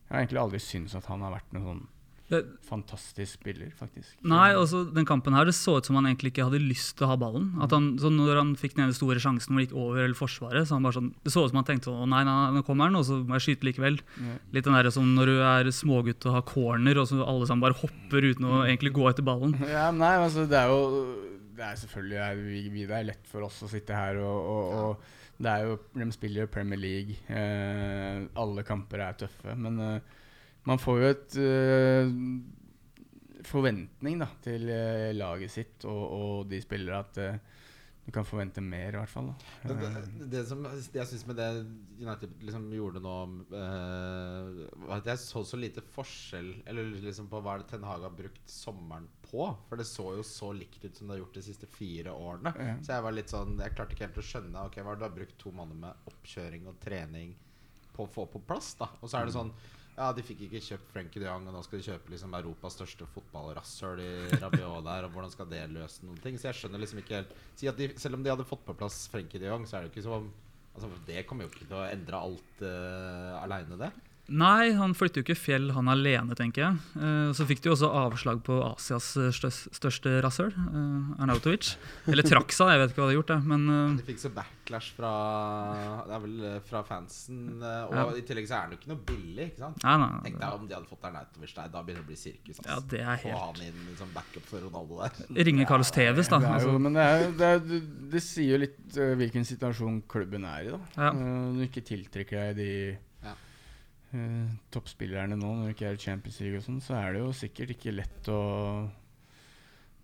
jeg 0.06 0.12
har 0.12 0.23
egentlig 0.23 0.42
aldri 0.42 0.61
syntes 0.62 0.96
at 0.99 1.08
han 1.11 1.25
har 1.25 1.38
vært 1.38 1.54
noen 1.56 1.70
sånn 1.70 1.85
Det, 2.26 2.40
fantastisk 2.66 3.37
spiller, 3.38 3.68
faktisk. 3.78 4.16
nei, 4.26 4.49
altså 4.59 4.80
den 4.90 5.06
kampen 5.06 5.37
her, 5.37 5.47
det 5.47 5.54
så 5.54 5.76
ut 5.78 5.87
som 5.87 5.95
han 5.99 6.09
egentlig 6.09 6.33
ikke 6.33 6.47
hadde 6.49 6.59
lyst 6.59 6.97
til 6.99 7.06
å 7.06 7.12
ha 7.12 7.16
ballen. 7.21 7.52
At 7.62 7.71
han, 7.76 7.92
så 8.02 8.11
når 8.11 8.40
han 8.40 8.50
fikk 8.59 8.75
den 8.75 8.88
ene 8.88 8.97
store 8.97 9.23
sjansen 9.23 9.54
hvor 9.54 9.62
det 9.62 9.68
gikk 9.68 9.76
over 9.78 10.02
eller 10.02 10.18
forsvaret, 10.18 10.66
så 10.66 10.75
han 10.75 10.88
bare 10.88 10.99
sånn, 10.99 11.12
det 11.23 11.35
så 11.35 11.45
ut 11.45 11.52
som 11.52 11.61
han 11.61 11.68
tenkte 11.68 11.90
sånn, 11.90 12.02
å 12.02 12.09
nei, 12.11 12.25
nei, 12.26 12.37
nå 12.56 12.64
kommer 12.66 12.90
han, 12.90 12.99
og 12.99 13.06
så 13.06 13.21
må 13.23 13.38
jeg 13.38 13.47
skyte 13.47 13.68
likevel. 13.71 14.00
Ja. 14.18 14.38
Litt 14.56 14.66
den 14.66 14.78
der 14.78 14.90
som 14.95 15.12
når 15.14 15.30
du 15.30 15.37
er 15.52 15.71
smågutt 15.78 16.26
og 16.26 16.38
har 16.40 16.47
corner, 16.50 16.99
og 17.02 17.06
så 17.12 17.21
alle 17.23 17.47
sammen 17.47 17.62
bare 17.68 17.78
hopper 17.85 18.26
uten 18.33 18.50
å 18.50 18.64
egentlig 18.64 18.95
gå 18.97 19.06
etter 19.12 19.26
ballen. 19.26 19.54
Ja, 19.76 19.90
nei, 19.92 20.14
altså 20.23 20.47
det 20.49 20.56
er 20.56 20.71
jo 20.71 20.83
Det 21.56 21.64
er 21.66 21.78
selvfølgelig 21.80 22.87
Det 22.87 22.97
er 22.97 23.06
lett 23.11 23.28
for 23.28 23.45
oss 23.45 23.59
å 23.66 23.68
sitte 23.68 23.95
her 23.97 24.16
og, 24.23 24.37
og, 24.50 24.76
og 24.76 25.42
det 25.42 25.52
er 25.52 25.66
jo, 25.68 25.75
De 25.92 26.06
spiller 26.14 26.45
jo 26.45 26.52
Premier 26.52 26.80
League. 26.80 27.16
Eh, 27.28 28.23
alle 28.40 28.64
kamper 28.64 29.02
er 29.04 29.18
tøffe. 29.21 29.52
Men 29.59 29.76
eh, 29.85 30.14
man 30.66 30.80
får 30.82 31.00
jo 31.00 31.11
et 31.12 31.37
eh, 31.42 32.14
forventning 33.46 34.18
da, 34.23 34.30
til 34.44 34.70
eh, 34.73 35.12
laget 35.16 35.52
sitt 35.52 35.87
og, 35.87 36.02
og 36.16 36.50
de 36.50 36.61
spillere 36.62 37.02
at 37.04 37.20
eh, 37.23 37.38
du 38.06 38.12
kan 38.14 38.23
forvente 38.23 38.62
mer, 38.62 38.94
i 38.94 38.99
hvert 39.00 39.11
fall. 39.11 39.32
Da. 39.32 39.75
Eh, 39.75 39.80
det, 39.82 40.26
det 40.30 40.42
som 40.46 40.61
det 40.62 40.78
jeg 40.94 41.08
syns 41.11 41.25
med 41.26 41.40
det 41.40 41.46
United 41.99 42.45
liksom 42.47 42.69
gjorde 42.71 43.02
nå 43.02 43.14
uh, 43.50 44.60
var 44.84 45.00
at 45.00 45.08
Jeg 45.10 45.23
så 45.25 45.43
så 45.49 45.58
lite 45.58 45.82
forskjell 45.95 46.52
Eller 46.71 46.93
liksom 47.02 47.26
på 47.32 47.40
hva 47.43 47.56
det 47.58 47.67
Ten 47.73 47.86
Hag 47.88 48.04
har 48.06 48.14
brukt 48.14 48.45
sommeren 48.50 49.08
på. 49.26 49.49
For 49.67 49.82
det 49.82 49.88
så 49.90 50.12
jo 50.21 50.26
så 50.26 50.52
likt 50.54 50.84
ut 50.84 50.95
som 50.95 51.08
det 51.08 51.17
har 51.17 51.25
gjort 51.25 51.40
de 51.40 51.45
siste 51.49 51.67
fire 51.71 52.14
årene. 52.14 52.54
Ja. 52.54 52.76
Så 52.78 52.95
jeg 52.95 53.06
var 53.08 53.17
litt 53.17 53.34
sånn 53.34 53.58
Jeg 53.58 53.75
klarte 53.75 53.97
ikke 53.97 54.06
helt 54.06 54.23
å 54.23 54.26
skjønne 54.30 54.67
Ok, 54.69 54.78
hva 54.86 54.95
det 54.95 55.02
du 55.02 55.08
har 55.08 55.19
brukt 55.19 55.38
to 55.43 55.54
måneder 55.56 55.82
med 55.88 56.12
oppkjøring 56.12 56.71
og 56.71 56.78
trening 56.86 57.34
på 57.97 58.06
å 58.06 58.12
få 58.21 58.28
på 58.30 58.45
plass. 58.47 58.76
da 58.78 58.93
Og 59.00 59.10
så 59.10 59.19
er 59.19 59.26
det 59.26 59.34
sånn 59.34 59.50
ja, 59.97 60.11
De 60.13 60.25
fikk 60.25 60.43
ikke 60.47 60.61
kjøpt 60.61 60.91
Frenkie 60.93 61.23
de 61.23 61.28
Jong, 61.28 61.47
og 61.49 61.54
nå 61.56 61.63
skal 61.65 61.80
de 61.80 61.87
kjøpe 61.87 62.13
liksom 62.13 62.35
Europas 62.37 62.76
største 62.76 63.09
fotballrasshøl 63.15 64.02
i 64.04 64.11
Rabiot 64.43 64.85
der. 64.85 65.06
Og 65.06 65.15
hvordan 65.15 65.32
skal 65.32 65.49
det 65.52 65.63
løse 65.73 66.04
noen 66.04 66.19
ting? 66.25 66.37
Så 66.37 66.50
jeg 66.50 66.61
skjønner 66.61 66.82
liksom 66.82 67.00
ikke 67.00 67.23
helt 67.23 67.32
si 67.56 67.71
de, 67.78 67.89
Selv 68.00 68.19
om 68.19 68.26
de 68.26 68.32
hadde 68.35 68.49
fått 68.49 68.67
på 68.67 68.76
plass 68.76 69.06
Frenkie 69.13 69.41
de 69.41 69.49
Jong, 69.49 69.65
så 69.65 69.78
er 69.78 69.87
det 69.87 69.91
jo 69.91 69.95
ikke 69.95 70.04
som 70.09 70.19
om 70.19 70.28
altså, 70.75 70.93
Det 71.09 71.25
kommer 71.28 71.47
jo 71.47 71.54
ikke 71.54 71.65
til 71.65 71.78
å 71.78 71.87
endre 71.89 72.21
alt 72.28 72.63
uh, 72.67 73.41
aleine, 73.41 73.80
det. 73.87 73.91
Nei, 74.28 74.73
han 74.75 74.91
flytter 74.99 75.21
jo 75.21 75.25
ikke 75.28 75.36
fjell 75.39 75.69
han 75.76 75.86
alene, 75.93 76.34
tenker 76.34 76.62
jeg. 76.65 76.78
Eh, 76.99 77.28
så 77.36 77.45
fikk 77.47 77.60
de 77.62 77.69
jo 77.71 77.75
også 77.76 77.91
avslag 77.95 78.41
på 78.47 78.56
Asias 78.67 79.12
største 79.71 80.17
rasshøl, 80.25 80.50
eh, 80.50 81.23
Arnautovic. 81.23 81.76
Eller 82.10 82.26
trakk 82.26 82.50
seg, 82.50 82.73
jeg 82.75 82.80
vet 82.82 82.91
ikke 82.95 83.02
hva 83.04 83.06
de 83.06 83.15
har 83.15 83.19
gjort, 83.21 83.30
det. 83.30 83.39
Men 83.52 83.69
eh, 83.71 83.95
De 84.00 84.06
fikk 84.08 84.19
så 84.25 84.32
backlash 84.34 84.91
fra 84.97 85.12
Det 86.08 86.19
vel 86.25 86.60
fra 86.67 86.82
fansen. 86.89 87.62
og 87.62 87.95
Ja. 87.95 88.06
i 88.19 88.25
tillegg 88.26 88.49
så 88.50 88.56
er 88.58 88.60
han 88.67 88.75
jo 88.75 88.78
ikke 88.80 88.91
noe 88.91 89.04
billig, 89.12 89.47
ikke 89.52 89.62
sant? 89.62 89.82
nei, 89.86 89.97
nei. 90.02 90.21
Tenk 90.26 90.41
deg 90.43 90.58
om 90.58 90.67
de 90.67 90.75
hadde 90.75 90.91
fått 90.91 91.06
Arnautovic 91.06 91.54
der. 91.54 91.69
Da 91.76 91.82
begynner 91.86 92.02
det 92.02 92.06
å 92.06 92.10
bli 92.10 92.19
sirkus. 92.19 92.60
Ja, 92.67 92.80
det 92.80 93.00
er 93.06 93.15
helt... 93.15 93.30
Få 93.30 93.47
han 93.47 93.62
inn 93.69 93.97
som 94.02 94.10
backup 94.17 94.50
for 94.50 94.58
Ronaldo 94.67 95.00
der. 95.04 95.23
Ringe 95.47 95.67
Carlos 95.71 95.95
Tevez, 95.95 96.28
da. 96.28 96.43
Det 96.43 96.50
er 96.50 96.67
jo, 96.67 96.75
Altså, 96.75 96.78
men 96.82 96.99
det, 96.99 97.06
er, 97.06 97.30
det, 97.30 97.47
er, 97.54 97.58
det, 97.71 97.82
det 98.10 98.23
sier 98.26 98.56
jo 98.56 98.62
litt 98.67 99.00
hvilken 99.23 99.47
situasjon 99.47 100.02
klubben 100.10 100.45
er 100.50 100.67
i. 100.67 100.75
da 100.75 100.80
Ja. 100.99 101.12
Du 101.15 101.62
ikke 101.62 101.84
tiltrekker 101.86 102.50
deg 102.50 102.56
de 102.58 102.71
Eh, 104.14 104.52
toppspillerne 104.71 105.34
nå, 105.38 105.49
når 105.56 105.66
det 105.71 105.75
ikke 105.75 105.88
er 105.90 105.99
Champions 105.99 106.38
League 106.45 106.60
og 106.60 106.64
sånn, 106.66 106.78
så 106.84 106.95
er 107.00 107.16
det 107.16 107.25
jo 107.25 107.32
sikkert 107.34 107.73
ikke 107.75 107.95
lett 107.97 108.28
å 108.30 108.40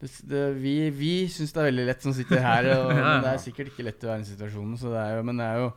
det, 0.02 0.08
det, 0.26 0.40
Vi, 0.58 0.74
vi 0.90 1.12
syns 1.30 1.54
det 1.54 1.62
er 1.62 1.68
veldig 1.70 1.84
lett 1.86 2.02
som 2.02 2.14
sitter 2.16 2.42
her, 2.42 2.66
og, 2.74 2.88
men 2.98 3.22
det 3.22 3.30
er 3.30 3.42
sikkert 3.44 3.70
ikke 3.70 3.86
lett 3.86 4.02
å 4.02 4.10
være 4.10 4.24
i 4.24 4.30
situasjonen. 4.32 4.74
Så 4.80 4.90
det 4.90 4.98
er 5.04 5.16
jo, 5.20 5.26
men 5.28 5.38
det 5.38 5.46
er 5.46 5.60
jo 5.62 5.70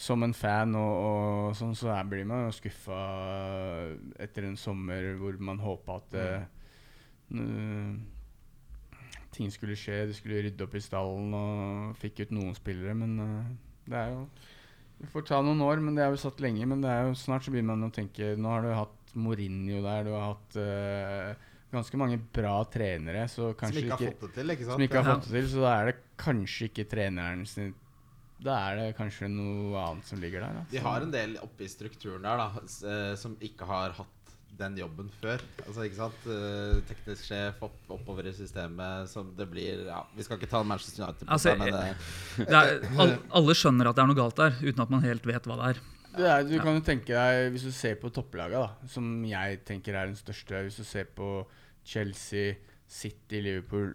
som 0.00 0.22
en 0.24 0.32
fan 0.32 0.72
og, 0.78 0.92
og 1.04 1.56
sånn, 1.58 1.74
så 1.76 1.90
er, 1.92 2.06
blir 2.08 2.24
man 2.24 2.46
jo 2.46 2.54
skuffa 2.56 3.00
etter 4.22 4.46
en 4.48 4.56
sommer 4.56 5.10
hvor 5.20 5.36
man 5.44 5.60
håpa 5.60 5.98
at 5.98 6.16
n- 7.34 7.98
ting 9.34 9.50
skulle 9.52 9.76
skje. 9.78 10.06
De 10.08 10.16
skulle 10.16 10.40
rydde 10.46 10.64
opp 10.64 10.78
i 10.78 10.82
stallen 10.82 11.34
og 11.36 11.98
fikk 12.00 12.24
ut 12.24 12.32
noen 12.38 12.56
spillere, 12.56 12.96
men 12.96 13.18
uh, 13.20 13.52
det 13.90 13.98
er 14.00 14.14
jo 14.14 14.24
Det 15.00 15.08
får 15.12 15.24
ta 15.30 15.40
noen 15.44 15.62
år, 15.64 15.80
men 15.80 15.96
det 15.96 16.04
er 16.04 16.12
jo 16.12 16.20
satt 16.20 16.40
lenge. 16.44 16.66
Men 16.68 16.82
det 16.84 16.90
er 16.92 17.06
jo 17.08 17.14
snart 17.18 17.46
så 17.46 17.52
begynner 17.54 17.76
man 17.76 17.88
å 17.88 17.94
tenke 17.94 18.34
Nå 18.36 18.50
har 18.52 18.66
du 18.66 18.72
hatt 18.76 19.14
Mourinho 19.18 19.80
der, 19.82 20.04
du 20.06 20.12
har 20.14 20.26
hatt 20.28 20.58
uh, 20.60 21.46
ganske 21.72 21.98
mange 21.98 22.18
bra 22.34 22.60
trenere, 22.70 23.24
så 23.30 23.52
Som 23.58 23.78
ikke 23.80 23.96
har 23.96 24.02
fått 24.04 24.26
det 24.26 24.32
til, 24.36 24.54
ikke 24.54 24.66
sant? 24.66 24.74
som 24.74 24.84
ikke 24.86 25.00
har 25.00 25.08
fått 25.08 25.28
det 25.28 25.34
til. 25.38 25.48
Så 25.54 25.64
da 25.64 25.72
er 25.78 25.90
det 25.90 25.96
kanskje 26.20 26.68
ikke 26.70 26.86
treneren 26.90 27.46
sin 27.48 27.74
Da 28.40 28.56
er 28.70 28.78
det 28.78 28.86
kanskje 28.96 29.28
noe 29.32 29.82
annet 29.82 30.06
som 30.08 30.20
ligger 30.22 30.44
der. 30.46 30.60
Da. 30.60 30.64
De 30.70 30.84
har 30.84 31.04
en 31.04 31.12
del 31.12 31.36
oppi 31.42 31.68
strukturen 31.68 32.24
der 32.24 32.40
da 32.40 32.48
eh, 32.62 33.12
som 33.20 33.36
ikke 33.44 33.68
har 33.68 33.96
hatt 33.98 34.19
den 34.58 34.76
jobben 34.80 35.08
før. 35.20 35.40
Altså 35.66 35.84
ikke 35.86 35.96
sant 35.96 36.26
Eh, 36.30 36.80
Teknisk 36.88 37.24
sjef 37.30 37.62
opp, 37.64 37.78
oppover 37.88 38.26
i 38.28 38.32
systemet 38.36 39.08
som 39.08 39.30
det 39.36 39.46
blir 39.50 39.86
Ja, 39.86 40.02
vi 40.16 40.26
skal 40.26 40.38
ikke 40.40 40.50
ta 40.50 40.62
Manchester 40.66 41.04
United 41.06 41.26
på 41.26 41.32
Altså, 41.36 41.54
men 41.56 41.72
det, 41.72 42.48
det 42.50 42.58
er, 42.58 43.16
alle 43.40 43.56
skjønner 43.56 43.90
at 43.90 43.96
det 43.96 44.04
er 44.04 44.10
noe 44.10 44.18
galt 44.18 44.36
der, 44.40 44.58
uten 44.60 44.84
at 44.84 44.92
man 44.92 45.04
helt 45.06 45.26
vet 45.28 45.48
hva 45.48 45.56
det 45.60 45.70
er. 45.70 45.80
Det 46.10 46.26
er, 46.26 46.42
du 46.48 46.56
kan 46.58 46.74
jo 46.74 46.82
tenke 46.82 47.14
deg, 47.14 47.52
Hvis 47.54 47.68
du 47.68 47.72
ser 47.74 47.94
på 48.02 48.10
topplaga, 48.10 48.64
da, 48.66 48.88
som 48.90 49.06
jeg 49.24 49.60
tenker 49.68 49.94
er 49.94 50.10
den 50.10 50.18
største 50.18 50.64
Hvis 50.66 50.80
du 50.82 50.84
ser 50.84 51.06
på 51.16 51.46
Chelsea, 51.86 52.56
City, 52.90 53.38
Liverpool, 53.40 53.94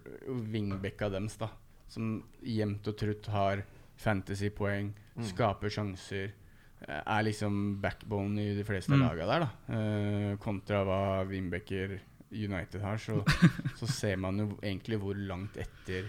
wingbacka 0.53 1.09
deres, 1.11 1.35
da, 1.37 1.49
som 1.91 2.15
jevnt 2.41 2.87
og 2.87 2.95
trutt 2.97 3.27
har 3.33 3.61
fantasypoeng, 4.01 4.93
skaper 5.29 5.71
sjanser, 5.71 6.31
eh, 6.31 6.44
er 6.87 7.23
liksom 7.23 7.79
backbone 7.81 8.37
i 8.41 8.55
de 8.55 8.63
fleste 8.67 8.91
Mm. 8.93 8.99
laga 9.07 9.25
der, 9.25 9.39
da. 9.39 9.49
Eh, 9.73 10.35
kontra 10.37 10.83
hva 10.85 11.25
Wimbecker 11.27 11.99
United 12.31 12.81
har, 12.81 12.97
så, 12.97 13.23
så 13.79 13.87
ser 13.87 14.17
man 14.17 14.37
jo 14.37 14.47
egentlig 14.61 14.99
hvor 14.99 15.15
langt 15.15 15.55
etter 15.57 16.05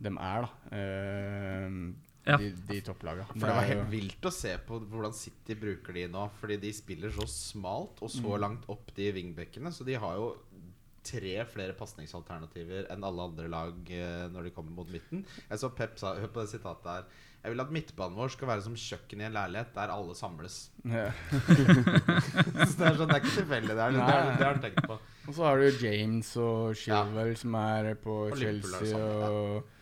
dem 0.00 0.16
er, 0.18 0.42
da. 0.42 0.76
Eh, 0.76 1.70
Ja. 2.28 2.36
de, 2.36 2.50
de 2.52 2.80
topplaga. 2.84 3.24
For 3.30 3.40
det 3.40 3.54
var 3.56 3.62
er 3.64 3.68
helt 3.70 3.86
vilt 3.90 4.26
å 4.28 4.30
se 4.34 4.50
på 4.58 4.76
hvordan 4.84 5.14
City 5.16 5.54
bruker 5.56 5.94
de 5.94 6.02
nå. 6.12 6.26
Fordi 6.36 6.58
de 6.60 6.72
spiller 6.76 7.08
så 7.10 7.24
smalt 7.24 8.02
og 8.04 8.10
så 8.10 8.20
Mm. 8.34 8.40
langt 8.42 8.66
opp 8.68 8.90
de 8.94 9.06
wingbackene. 9.16 9.72
Så 9.72 9.82
de 9.86 9.94
har 9.94 10.14
jo 10.14 10.36
tre 11.08 11.32
flere 11.48 11.74
pasningsalternativer 11.78 12.88
enn 12.92 13.04
alle 13.08 13.24
andre 13.30 13.48
lag 13.52 13.90
eh, 13.94 14.26
når 14.34 14.48
de 14.48 14.52
kommer 14.56 14.74
mot 14.76 14.90
midten. 14.92 15.24
Jeg 15.48 15.58
så 15.62 15.70
Pep 15.78 15.96
sa 16.00 16.14
Hør 16.18 16.30
på 16.34 16.44
det 16.44 16.52
sitatet 16.52 16.90
her. 16.92 17.08
Jeg 17.38 17.52
vil 17.54 17.62
at 17.62 17.70
midtbanen 17.70 18.16
vår 18.18 18.32
skal 18.34 18.48
være 18.50 18.64
som 18.64 18.74
kjøkken 18.74 19.20
i 19.22 19.26
en 19.28 19.36
leilighet 19.36 19.68
der 19.76 19.92
alle 19.94 20.14
samles. 20.18 20.56
Yeah. 20.82 21.14
Så 22.66 22.74
det 22.74 22.86
er 22.88 22.96
sånn, 22.98 23.08
det 23.08 23.14
er 23.14 23.22
ikke 23.22 23.34
tilfeldig. 23.36 23.74
Det, 23.78 23.86
det, 23.94 24.00
er- 24.02 24.30
det 24.34 24.42
har 24.42 24.52
han 24.56 24.62
tenkt 24.64 24.82
på. 24.90 24.96
Og 25.28 25.36
så 25.36 25.44
har 25.46 25.60
du 25.62 25.82
James 25.84 26.30
og 26.42 26.74
Chilwell 26.80 27.34
som 27.38 27.54
er 27.60 27.92
på 28.02 28.16
Og 28.30 28.36
Chelsea. 28.40 28.90
sammen, 28.90 29.22
Og 29.28 29.74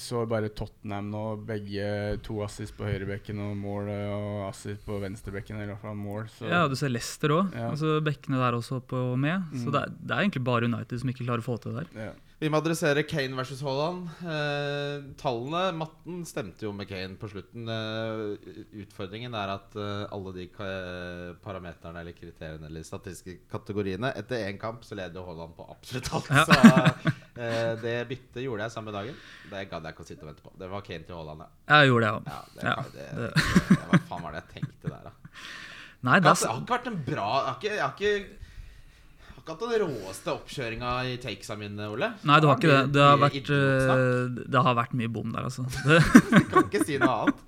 så 0.00 0.22
bare 0.28 0.48
Tottenham 0.56 1.10
nå. 1.12 1.22
Begge 1.46 2.18
to 2.24 2.38
assist 2.44 2.76
på 2.78 2.86
høyrebekken 2.88 3.38
og 3.44 3.56
mål, 3.60 3.90
og 3.92 4.48
assist 4.48 4.84
på 4.86 4.96
venstrebekken. 5.02 5.56
Eller 5.58 5.68
i 5.68 5.74
hvert 5.74 5.82
fall 5.84 5.96
mål. 6.00 6.28
Så 6.32 6.48
Ja, 6.48 6.66
du 6.68 6.74
ser 6.76 6.88
Leicester 6.88 7.28
òg. 7.28 7.52
Ja. 7.54 7.70
Altså, 7.70 8.00
bekkene 8.04 8.40
der 8.40 8.56
også 8.56 8.80
på 8.80 9.02
med. 9.20 9.42
Så 9.52 9.66
Mm. 9.68 9.72
det 9.72 9.82
er, 9.82 9.90
det 10.00 10.10
er 10.16 10.20
egentlig 10.24 10.44
bare 10.44 10.64
United 10.64 11.00
som 11.00 11.08
ikke 11.10 11.26
klarer 11.26 11.44
å 11.44 11.48
få 11.50 11.58
til 11.60 11.72
det 11.74 11.86
der. 11.92 12.06
ja. 12.06 12.12
Vi 12.36 12.50
må 12.52 12.58
adressere 12.60 13.00
Kane 13.08 13.32
versus 13.32 13.62
Haaland. 13.64 14.10
Eh, 14.20 15.04
tallene 15.16 15.70
Matten 15.72 16.18
stemte 16.28 16.66
jo 16.66 16.72
med 16.76 16.84
Kane 16.90 17.16
på 17.16 17.30
slutten. 17.32 17.64
Eh, 17.72 18.50
utfordringen 18.82 19.32
er 19.40 19.52
at 19.54 19.76
eh, 19.80 20.02
alle 20.12 20.34
de 20.36 20.44
parameterne 20.52 22.02
eller 22.02 22.12
kriteriene 22.18 22.68
eller 22.68 22.84
statistiske 22.84 23.48
kategoriene 23.48 24.12
Etter 24.20 24.44
én 24.50 24.60
kamp 24.60 24.84
så 24.84 24.98
leder 25.00 25.24
Haaland 25.24 25.56
på 25.56 25.64
absolutt 25.72 26.12
alt. 26.12 26.28
Så 26.28 26.60
eh, 27.40 27.72
det 27.80 27.96
byttet 28.12 28.44
gjorde 28.44 28.68
jeg 28.68 28.76
samme 28.76 28.92
dagen. 28.92 29.16
Det 29.48 29.64
gadd 29.72 29.88
jeg 29.88 29.96
ikke 29.96 30.04
å 30.04 30.10
sitte 30.10 30.26
og 30.26 30.34
vente 30.34 30.44
på. 30.44 30.52
Det 30.60 30.72
var 30.76 30.84
Kane 30.84 31.08
til 31.08 31.16
Haaland, 31.16 31.46
ja. 31.46 31.52
Jeg 31.72 31.92
gjorde 31.94 32.10
det 32.10 32.16
òg. 32.18 32.32
ja, 32.34 32.40
det, 32.52 32.66
Ja, 32.68 32.76
det, 32.98 33.78
Hva 33.86 34.02
faen 34.10 34.26
var 34.28 34.36
det 34.36 34.44
jeg 34.44 34.58
tenkte 34.58 34.92
der, 34.92 35.08
da? 35.08 35.14
Nei, 36.04 36.20
Det 36.20 36.36
har, 36.36 36.58
ikke 36.60 36.74
vært 36.76 36.88
en 36.90 36.98
bra 37.06 37.28
Jeg 37.32 37.46
har 37.46 37.56
ikke, 37.56 37.70
jeg 37.72 37.86
har 37.86 37.94
ikke, 37.96 38.45
ikke 39.46 39.54
hatt 39.54 39.64
den 39.70 39.86
råeste 39.86 40.32
oppkjøringa 40.34 40.92
i 41.06 41.16
takesa 41.22 41.56
mine, 41.60 41.86
Ole. 41.92 42.10
nei, 42.26 42.38
du 42.42 42.48
har 42.50 42.58
ikke 42.58 42.72
det. 42.72 42.92
Det 42.96 43.04
har 43.06 43.18
vært, 43.22 43.50
eh, 43.54 44.44
det 44.50 44.62
har 44.66 44.74
vært 44.82 44.94
mye 44.98 45.12
bom 45.16 45.30
der, 45.32 45.46
altså. 45.46 45.64
Det, 45.86 46.00
Jeg 46.34 46.46
kan 46.50 46.66
ikke 46.66 46.84
si 46.84 46.98
noe 46.98 47.16
annet. 47.22 47.42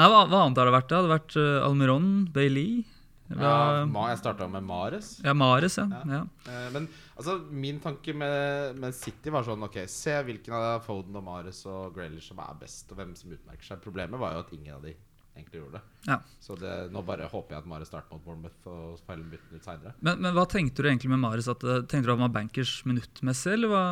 nei, 0.00 0.08
hva, 0.08 0.24
hva 0.26 0.44
annet 0.46 0.60
har 0.62 0.70
det 0.70 0.76
vært? 0.80 0.88
Det 0.90 0.96
har 1.02 1.10
vært 1.12 1.36
eh, 1.44 1.56
Almiron, 1.68 2.12
Bailey 2.32 2.84
var, 3.26 3.80
ja, 3.90 4.02
jeg 4.12 4.18
starta 4.20 4.46
med 4.46 4.62
Mares. 4.62 5.16
ja, 5.24 5.32
Mares, 5.34 5.76
ja. 5.80 5.86
Ja. 5.90 6.02
ja. 6.14 6.20
Eh, 6.46 6.68
Men 6.72 6.84
altså, 7.18 7.40
min 7.50 7.80
tanke 7.82 8.14
med, 8.14 8.76
med 8.78 8.94
City 8.94 9.32
var 9.34 9.42
sånn 9.42 9.64
Ok, 9.66 9.80
se 9.90 10.14
hvilken 10.28 10.54
av 10.54 10.84
Foden 10.86 11.16
og 11.18 11.24
Mares 11.26 11.64
og 11.66 11.96
Grealish 11.96 12.28
som 12.30 12.38
er 12.44 12.54
best, 12.60 12.86
og 12.94 13.00
hvem 13.00 13.16
som 13.18 13.32
utmerker 13.34 13.66
seg. 13.66 13.82
Problemet 13.82 14.20
var 14.22 14.36
jo 14.36 14.44
at 14.44 14.52
ingen 14.54 14.76
av 14.78 14.86
de 14.86 14.94
egentlig 15.36 15.60
gjorde 15.60 15.78
det. 15.78 16.02
Ja. 16.08 16.18
Så 16.40 16.56
det, 16.60 16.74
nå 16.94 17.02
bare 17.06 17.28
håper 17.30 17.56
jeg 17.56 17.64
at 17.64 17.70
Mares 17.70 17.90
starter 17.92 18.16
mot 18.16 18.24
Bournemouth 18.24 18.70
og 18.72 18.98
spiller 19.00 19.24
bytten 19.24 19.32
bytte 19.36 19.56
den 19.56 19.64
seinere. 19.64 19.94
Men, 20.00 20.20
men 20.24 20.36
hva 20.36 20.46
tenkte 20.50 20.82
du 20.84 20.90
egentlig 20.90 21.12
med 21.12 21.22
Mares? 21.22 21.50
At, 21.52 21.64
eh, 21.64 21.82
tenkte 21.84 22.06
du 22.08 22.12
at 22.12 22.18
han 22.18 22.26
var 22.28 22.36
bankers 22.40 22.78
minuttmessig, 22.88 23.56
eller 23.56 23.72
hva? 23.72 23.84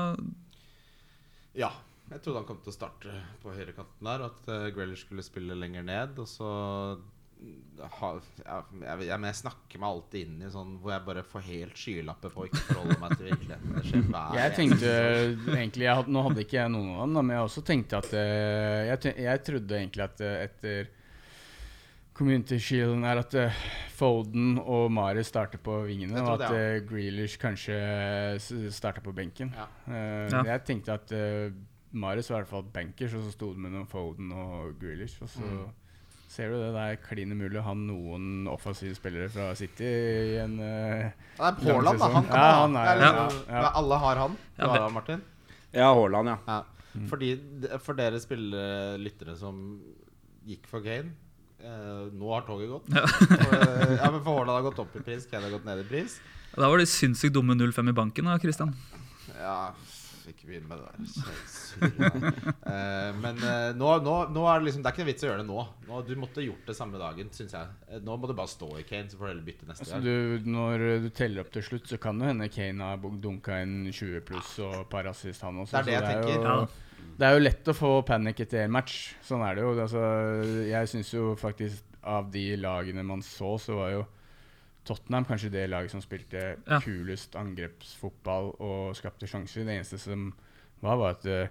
Ja. 1.59 1.73
Jeg 2.11 2.21
trodde 2.21 2.43
han 2.43 2.47
kom 2.47 2.59
til 2.61 2.69
å 2.69 2.77
starte 2.77 3.13
på 3.41 3.53
høyrekanten 3.55 4.07
der, 4.07 4.23
og 4.23 4.35
at 4.35 4.49
uh, 4.53 4.71
Grealish 4.77 5.07
skulle 5.07 5.25
spille 5.25 5.57
lenger 5.57 5.87
ned. 5.87 6.19
Og 6.21 6.29
så 6.29 6.51
ha, 7.99 8.11
ja, 8.45 8.59
jeg, 8.81 9.07
jeg, 9.09 9.19
jeg 9.27 9.37
snakker 9.41 9.81
meg 9.83 9.89
alltid 9.89 10.27
inn 10.29 10.45
i 10.47 10.51
sånn 10.53 10.77
hvor 10.81 10.95
jeg 10.95 11.05
bare 11.09 11.25
får 11.27 11.45
helt 11.49 11.81
skylapper 11.81 12.33
på 12.33 12.45
å 12.45 12.47
ikke 12.49 12.63
forholde 12.69 12.97
meg 13.03 13.17
til 13.17 13.31
virkeligheten. 13.33 13.73
Det 13.75 13.85
skjer 13.89 14.05
hver 14.13 14.39
Jeg 14.39 14.55
tenkte 14.59 14.93
egentlig 15.57 15.89
jeg 15.89 15.99
had, 16.01 16.13
Nå 16.15 16.25
hadde 16.29 16.45
ikke 16.45 16.59
jeg 16.61 16.75
noen 16.75 16.93
av 16.95 17.03
dem, 17.03 17.19
men 17.19 17.35
jeg 17.35 17.49
også 17.49 17.65
tenkte 17.67 18.01
at 18.01 18.15
eh, 18.21 18.93
jeg, 18.93 19.17
jeg 19.27 19.43
trodde 19.49 19.81
egentlig 19.81 20.07
at 20.07 20.25
etter 20.29 20.94
Community 22.15 22.59
Shielden 22.63 23.03
er 23.05 23.19
at 23.25 23.35
uh, 23.35 23.63
Foden 23.99 24.59
og 24.63 24.91
Mari 24.95 25.25
starter 25.27 25.59
på 25.59 25.81
vingene, 25.89 26.21
og 26.23 26.37
at 26.43 26.51
uh, 26.55 26.87
Grealish 26.87 27.39
kanskje 27.43 27.79
s- 28.39 28.53
starter 28.77 29.03
på 29.03 29.13
benken. 29.17 29.51
Ja. 29.57 29.67
Uh, 29.89 30.29
Ja. 30.31 30.43
Jeg 30.55 30.65
tenkte 30.69 30.93
at 30.95 31.11
uh, 31.15 31.55
Maris 31.95 32.31
var 32.31 32.39
i 32.39 32.43
hvert 32.45 32.51
fall 32.53 32.63
bankers, 32.75 33.15
og 33.15 33.23
så 33.27 33.33
sto 33.35 33.49
det 33.55 33.59
med 33.65 33.71
noen 33.75 33.87
Foden 33.91 34.31
og 34.35 34.77
Grealish. 34.81 35.19
Og 35.23 35.29
så 35.31 35.43
Mm. 35.43 35.67
ser 36.29 36.51
du 36.51 36.57
det, 36.59 36.71
det 36.75 36.85
er 36.91 36.97
klin 37.03 37.31
umulig 37.35 37.59
å 37.61 37.63
ha 37.63 37.75
noen 37.79 38.47
offensive 38.51 38.95
spillere 38.99 39.29
fra 39.31 39.53
City 39.55 39.85
i 39.87 40.39
en 40.43 40.57
uh, 40.59 41.11
Det 41.39 41.69
er 41.69 41.75
Haaland, 41.75 41.99
da. 41.99 42.09
Han 42.15 42.25
kan 42.31 42.35
Ja, 42.39 42.47
ha. 42.51 42.61
han 42.63 42.77
er- 42.77 42.93
Eller, 42.95 43.05
ja, 43.19 43.61
ja. 43.61 43.71
Alle 43.75 43.99
har 44.07 44.17
han. 44.23 44.37
Du 44.59 44.65
har 44.67 44.81
han, 44.87 44.93
Martin? 44.93 45.23
Ja, 45.73 45.93
Haaland, 45.95 46.29
ja. 46.29 46.39
Ja. 46.47 46.63
Mm. 46.95 47.07
Fordi, 47.11 47.31
for 47.83 47.95
dere 47.95 48.21
spillere, 48.23 48.99
lyttere 49.03 49.37
som 49.37 49.81
gikk 50.47 50.67
for 50.71 50.81
Kane 50.81 51.11
eh, 51.65 52.05
Nå 52.13 52.31
har 52.35 52.45
toget 52.47 52.69
gått. 52.71 52.93
For, 52.93 53.57
eh, 53.57 53.97
ja, 53.99 54.11
men 54.11 54.21
for 54.23 54.39
Haaland 54.39 54.59
har 54.61 54.69
gått 54.71 54.79
opp 54.85 54.95
i 55.01 55.05
pris, 55.07 55.27
Kane 55.31 55.49
har 55.49 55.57
gått 55.57 55.65
ned 55.69 55.81
i 55.85 55.89
pris. 55.89 56.21
Da 56.55 56.69
var 56.71 56.79
det 56.79 56.87
sinnssykt 56.93 57.35
dumme 57.35 57.57
0-5 57.59 57.89
i 57.91 57.97
banken 57.97 58.29
da, 58.31 58.39
Christian. 58.39 58.75
Ja, 59.41 59.73
ikke 60.29 60.47
begynn 60.47 60.69
med 60.71 60.79
det 60.79 60.87
der. 60.93 61.45
Så- 61.51 61.63
Eh, 61.75 63.11
men 63.21 63.37
eh, 63.43 63.73
nå, 63.77 63.89
nå, 64.05 64.13
nå 64.33 64.43
er 64.49 64.61
det 64.61 64.67
liksom 64.69 64.83
Det 64.85 64.89
er 64.89 64.95
ikke 64.95 65.03
noe 65.03 65.09
vits 65.11 65.25
å 65.25 65.27
gjøre 65.29 65.41
det 65.43 65.47
nå. 65.49 65.65
nå 65.89 65.99
du 66.07 66.13
måtte 66.17 66.45
gjort 66.45 66.69
det 66.69 66.77
samme 66.79 67.01
dagen, 67.01 67.29
syns 67.35 67.53
jeg. 67.57 67.67
Eh, 67.91 67.99
Nå 68.07 68.15
må 68.23 68.29
du 68.31 68.35
bare 68.39 68.49
stå 68.51 68.69
i 68.79 68.85
Kane, 68.89 69.11
så 69.11 69.19
får 69.19 69.27
du 69.27 69.31
heller 69.33 69.47
bytte 69.49 69.67
neste 69.69 69.83
Altså 69.85 69.99
gang. 69.99 70.05
du, 70.07 70.49
når 70.55 70.85
du 71.05 71.09
teller 71.19 71.43
opp 71.45 71.51
til 71.53 71.67
slutt, 71.67 71.91
så 71.91 71.99
kan 72.01 72.19
det 72.23 72.31
hende 72.31 72.49
Kane 72.55 72.87
har 72.93 73.03
dunka 73.27 73.59
inn 73.67 73.91
20 73.93 74.23
pluss 74.31 74.55
og 74.65 74.89
par 74.93 75.11
assist, 75.11 75.43
han 75.45 75.59
også. 75.65 75.83
Det 75.83 75.83
er 75.83 75.91
det 75.91 75.97
jeg 75.99 76.03
jeg 76.03 76.15
tenker. 76.15 76.35
Jo, 76.39 76.43
Ja. 76.47 76.67
Det 77.19 77.27
er 77.29 77.37
jo 77.37 77.43
lett 77.45 77.69
å 77.71 77.75
få 77.77 77.91
panikk 78.07 78.41
etter 78.41 78.65
en 78.65 78.73
match. 78.75 79.15
Sånn 79.23 79.43
er 79.47 79.55
det 79.55 79.63
jo. 79.63 79.73
Altså, 79.79 80.03
jeg 80.67 80.89
syns 80.91 81.13
jo 81.15 81.35
faktisk 81.39 81.83
av 82.03 82.31
de 82.35 82.57
lagene 82.57 83.05
man 83.07 83.23
så, 83.23 83.55
så 83.59 83.77
var 83.79 83.91
jo 83.95 84.05
Tottenham 84.85 85.25
kanskje 85.25 85.49
det 85.55 85.69
laget 85.71 85.91
som 85.95 86.03
spilte 86.05 86.57
Ja. 86.69 86.81
kulest 86.85 87.33
angrepsfotball 87.41 88.51
og 88.61 88.97
skapte 88.99 89.27
sjanser. 89.31 89.65
Det 89.65 89.79
eneste 89.79 89.99
som 89.99 90.33
var, 90.83 90.97
var 91.01 91.15
at 91.15 91.25
uh, 91.25 91.47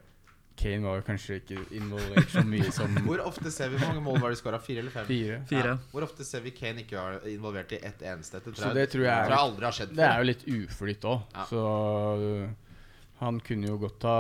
Kane 0.56 0.86
var 0.86 1.00
jo 1.00 1.06
kanskje 1.08 1.40
ikke 1.40 1.64
involvert 1.74 2.30
så 2.30 2.44
mye 2.46 2.70
som 2.76 2.94
Hvor 3.08 3.24
ofte 3.26 3.50
ser 3.50 3.72
vi 3.74 3.80
Hvor 3.82 3.88
mange 3.90 4.04
mål 4.06 4.20
var 4.22 4.30
det 4.30 4.38
skåra? 4.38 4.60
Fire 4.62 4.84
eller 4.84 4.94
fem? 4.94 5.08
fire. 5.10 5.40
Fire. 5.50 5.72
Ja. 5.74 5.78
Hvor 5.96 6.06
ofte 6.06 6.28
ser 6.28 6.44
vi 6.46 6.52
Kane 6.54 6.84
ikke 6.84 7.00
være 7.00 7.32
involvert 7.34 7.74
i 7.74 7.80
ett 7.82 8.04
eneste? 8.06 8.38
Dette 8.44 8.62
Så 8.62 8.70
det 8.78 8.90
tror 8.94 9.08
jeg 9.08 9.16
er- 9.16 9.34
jeg 9.34 9.40
aldri 9.40 9.66
har 9.66 9.72
skjedd 9.80 9.90
før. 9.90 9.96
Det 9.98 10.06
er 10.12 10.20
jo 10.22 10.30
litt 10.30 10.46
uflytt 10.60 11.08
òg, 11.10 11.24
Ja. 11.34 11.46
så 11.50 11.64
uh, 12.22 12.50
han 13.24 13.40
kunne 13.44 13.70
jo 13.70 13.78
godt 13.82 14.08
ha 14.08 14.18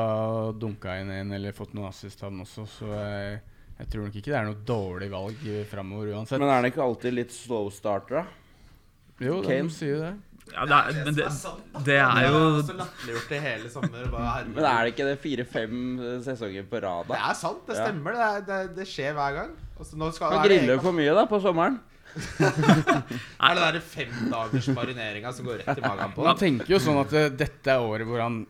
dunka 0.57 0.97
inn 1.01 1.11
en 1.13 1.35
eller 1.35 1.55
fått 1.55 1.75
noe 1.77 1.89
assist, 1.89 2.23
han 2.25 2.41
også. 2.43 2.67
Så 2.69 2.91
jeg, 2.91 3.39
jeg 3.79 3.89
tror 3.91 4.07
nok 4.07 4.19
ikke 4.19 4.31
det 4.31 4.37
er 4.39 4.49
noe 4.49 4.61
dårlig 4.67 5.09
valg 5.13 5.47
framover 5.71 6.13
uansett. 6.13 6.39
Men 6.39 6.49
er 6.49 6.61
han 6.61 6.69
ikke 6.71 6.85
alltid 6.85 7.17
litt 7.19 7.35
slow 7.35 7.71
starter, 7.73 8.23
da? 8.23 8.39
jo, 9.23 9.41
Kane? 9.45 9.67
de 9.69 9.75
sier 9.75 9.95
jo 9.95 10.03
det. 10.03 10.13
Ja, 10.51 10.65
det 10.67 10.75
er, 10.75 10.97
men 11.07 11.15
det, 11.15 11.25
det 11.87 11.95
er 11.97 12.25
jo 12.27 12.39
latterliggjort 12.75 13.31
i 13.31 13.39
hele 13.41 13.69
sommer. 13.71 14.09
Men 14.11 14.65
er 14.67 14.83
det 14.83 14.91
ikke 14.91 15.07
det 15.07 15.15
fire-fem 15.23 15.77
eh, 15.95 16.17
sesonger 16.25 16.67
på 16.69 16.81
rad, 16.83 17.07
Det 17.09 17.19
er 17.29 17.37
sant, 17.39 17.63
det 17.69 17.77
stemmer. 17.79 18.17
Det, 18.17 18.27
er, 18.27 18.43
det, 18.49 18.59
det 18.81 18.87
skjer 18.89 19.15
hver 19.17 19.37
gang. 19.39 19.55
Altså, 19.79 19.97
nå 19.97 20.11
skal, 20.13 20.35
Han 20.35 20.45
griller 20.45 20.75
jo 20.75 20.83
for 20.83 20.99
mye 20.99 21.15
da 21.15 21.25
på 21.29 21.39
sommeren. 21.43 21.79
Er 23.47 23.55
det 23.57 23.61
der 23.63 23.79
femdagers 23.81 24.67
marineringa 24.75 25.31
som 25.33 25.47
går 25.49 25.63
rett 25.63 25.79
i 25.79 25.81
magen 25.81 26.11
på? 26.13 26.25
Han 26.27 26.37
tenker 26.37 26.75
jo 26.75 26.79
sånn 26.83 26.99
at 27.01 27.15
uh, 27.15 27.25
dette 27.33 27.73
er 27.73 27.81
året 27.81 28.05
hvor 28.05 28.21
han 28.21 28.43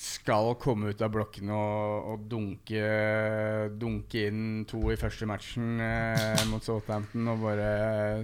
skal 0.00 0.54
komme 0.60 0.94
ut 0.94 1.02
av 1.04 1.10
blokkene 1.12 1.52
og, 1.52 2.06
og 2.14 2.22
dunke, 2.32 2.84
dunke 3.76 4.22
inn 4.30 4.62
to 4.68 4.80
i 4.94 4.96
første 5.00 5.28
matchen 5.28 5.82
eh, 5.84 6.44
mot 6.48 6.64
Southampton. 6.64 7.28
Og 7.28 7.42
bare, 7.44 7.66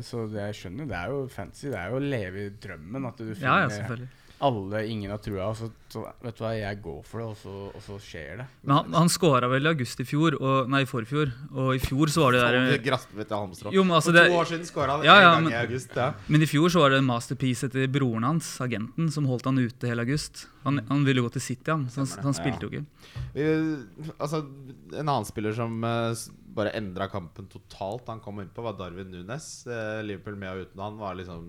så 0.07 0.25
det, 0.33 0.47
jeg 0.49 0.61
skjønner, 0.63 0.89
det 0.89 0.97
er 0.97 1.13
jo 1.13 1.19
fancy. 1.33 1.67
Det 1.69 1.77
er 1.81 1.93
jo 1.93 1.99
å 2.01 2.07
leve 2.07 2.47
i 2.47 2.55
drømmen. 2.65 3.11
At 3.11 3.21
du 3.21 3.29
Ja, 3.35 3.59
ja, 3.67 3.69
selvfølgelig. 3.75 4.09
Alle 4.45 4.83
ingen 4.91 5.11
har 5.11 5.19
trua, 5.25 5.47
så, 5.57 5.71
så 5.89 6.03
vet 6.23 6.37
du 6.37 6.43
hva, 6.45 6.51
jeg 6.59 6.79
går 6.85 6.99
for 7.09 7.23
det, 7.23 7.27
og 7.31 7.37
så, 7.41 7.53
og 7.73 7.81
så 7.85 7.95
skjer 8.05 8.43
det. 8.43 8.47
Men 8.69 8.75
han, 8.77 8.97
han 8.99 9.09
skåra 9.09 9.49
vel 9.49 9.65
i 9.65 9.71
august 9.71 10.03
i 10.03 10.05
fjor, 10.05 10.37
og, 10.37 10.69
nei, 10.69 10.83
i 10.85 10.89
forfjor. 10.91 11.31
Og 11.57 11.71
i 11.77 11.81
fjor 11.81 12.13
så 12.13 12.27
var 12.27 12.37
det 12.37 12.43
der 12.45 12.83
Graspet 12.85 13.31
til 13.31 13.37
Halmstrå. 13.37 13.73
Jo, 13.73 13.85
men 13.89 13.97
altså 13.97 14.13
For 14.13 14.19
det, 14.19 14.27
to 14.29 14.37
år 14.43 14.51
siden 14.53 14.69
skåra 14.69 14.99
han 14.99 15.07
Ja, 15.09 15.17
en 15.17 15.23
ja, 15.25 15.31
gang 15.33 15.45
men- 15.47 15.53
i 15.55 15.59
august. 15.63 15.97
Ja. 15.97 16.11
Men 16.29 16.45
i 16.45 16.51
fjor 16.53 16.69
så 16.75 16.85
var 16.85 16.93
det 16.93 17.01
en 17.01 17.09
masterpiece 17.09 17.71
etter 17.71 17.89
broren 17.97 18.29
hans, 18.29 18.51
agenten, 18.61 19.11
som 19.15 19.25
holdt 19.33 19.49
han 19.49 19.59
ute 19.65 19.89
hele 19.89 20.05
august. 20.05 20.47
Han, 20.69 20.83
han 20.89 21.05
ville 21.09 21.23
gå 21.25 21.33
til 21.33 21.41
City, 21.49 21.71
han, 21.73 21.89
så 21.89 22.05
han, 22.05 22.25
han 22.29 22.37
spilte 22.37 22.67
jo 22.69 22.73
ikke. 22.75 22.85
Vi- 23.33 24.13
altså, 24.19 24.45
en 24.93 25.07
annen 25.09 25.25
spiller 25.29 25.57
som 25.57 25.81
eh, 25.85 26.27
bare 26.57 26.73
endra 26.77 27.09
kampen 27.13 27.49
totalt 27.53 28.05
da 28.07 28.13
han 28.19 28.21
kom 28.25 28.41
innpå, 28.45 28.63
var 28.65 28.77
Darwin 28.77 29.11
Nunes. 29.13 29.49
Eh, 29.67 30.03
Liverpool 30.05 30.37
med 30.41 30.53
og 30.53 30.67
uten 30.69 30.83
han 30.91 31.01
var 31.01 31.17
liksom 31.19 31.47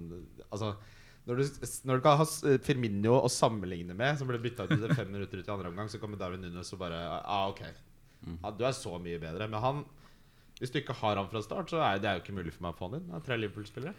Altså 0.52 0.78
når 1.28 1.42
du, 1.42 1.68
når 1.90 2.00
du 2.00 2.06
kan 2.06 2.18
ha 2.22 2.26
Firmino 2.64 3.18
å 3.20 3.30
sammenligne 3.32 3.96
med, 3.98 4.16
som 4.20 4.30
ble 4.30 4.40
bytta 4.42 4.66
ut 4.66 4.74
til 4.74 4.96
fem 4.96 5.12
minutter 5.12 5.42
ut 5.42 5.48
i 5.50 5.54
andre 5.54 5.72
omgang, 5.74 5.92
så 5.92 6.00
kommer 6.00 6.20
Darwin 6.20 6.42
Nunes 6.46 6.72
og 6.74 6.80
bare 6.82 7.02
ah, 7.20 7.50
Ok, 7.52 7.62
ja, 7.68 8.52
du 8.56 8.64
er 8.66 8.76
så 8.76 8.96
mye 9.02 9.20
bedre. 9.22 9.50
Men 9.52 9.62
han 9.64 9.84
hvis 10.58 10.74
du 10.74 10.80
ikke 10.82 10.96
har 11.04 11.20
han 11.20 11.28
fra 11.30 11.42
start, 11.46 11.70
så 11.70 11.82
er 11.86 12.00
det 12.02 12.14
jo 12.16 12.24
ikke 12.24 12.38
mulig 12.40 12.54
for 12.56 12.66
meg 12.66 12.74
å 12.74 12.78
få 12.80 12.88
han 12.90 13.00
inn. 13.00 13.10
Det 13.12 13.20
er 13.20 13.26
tre 13.28 13.36
Liverpool-spillere. 13.38 13.94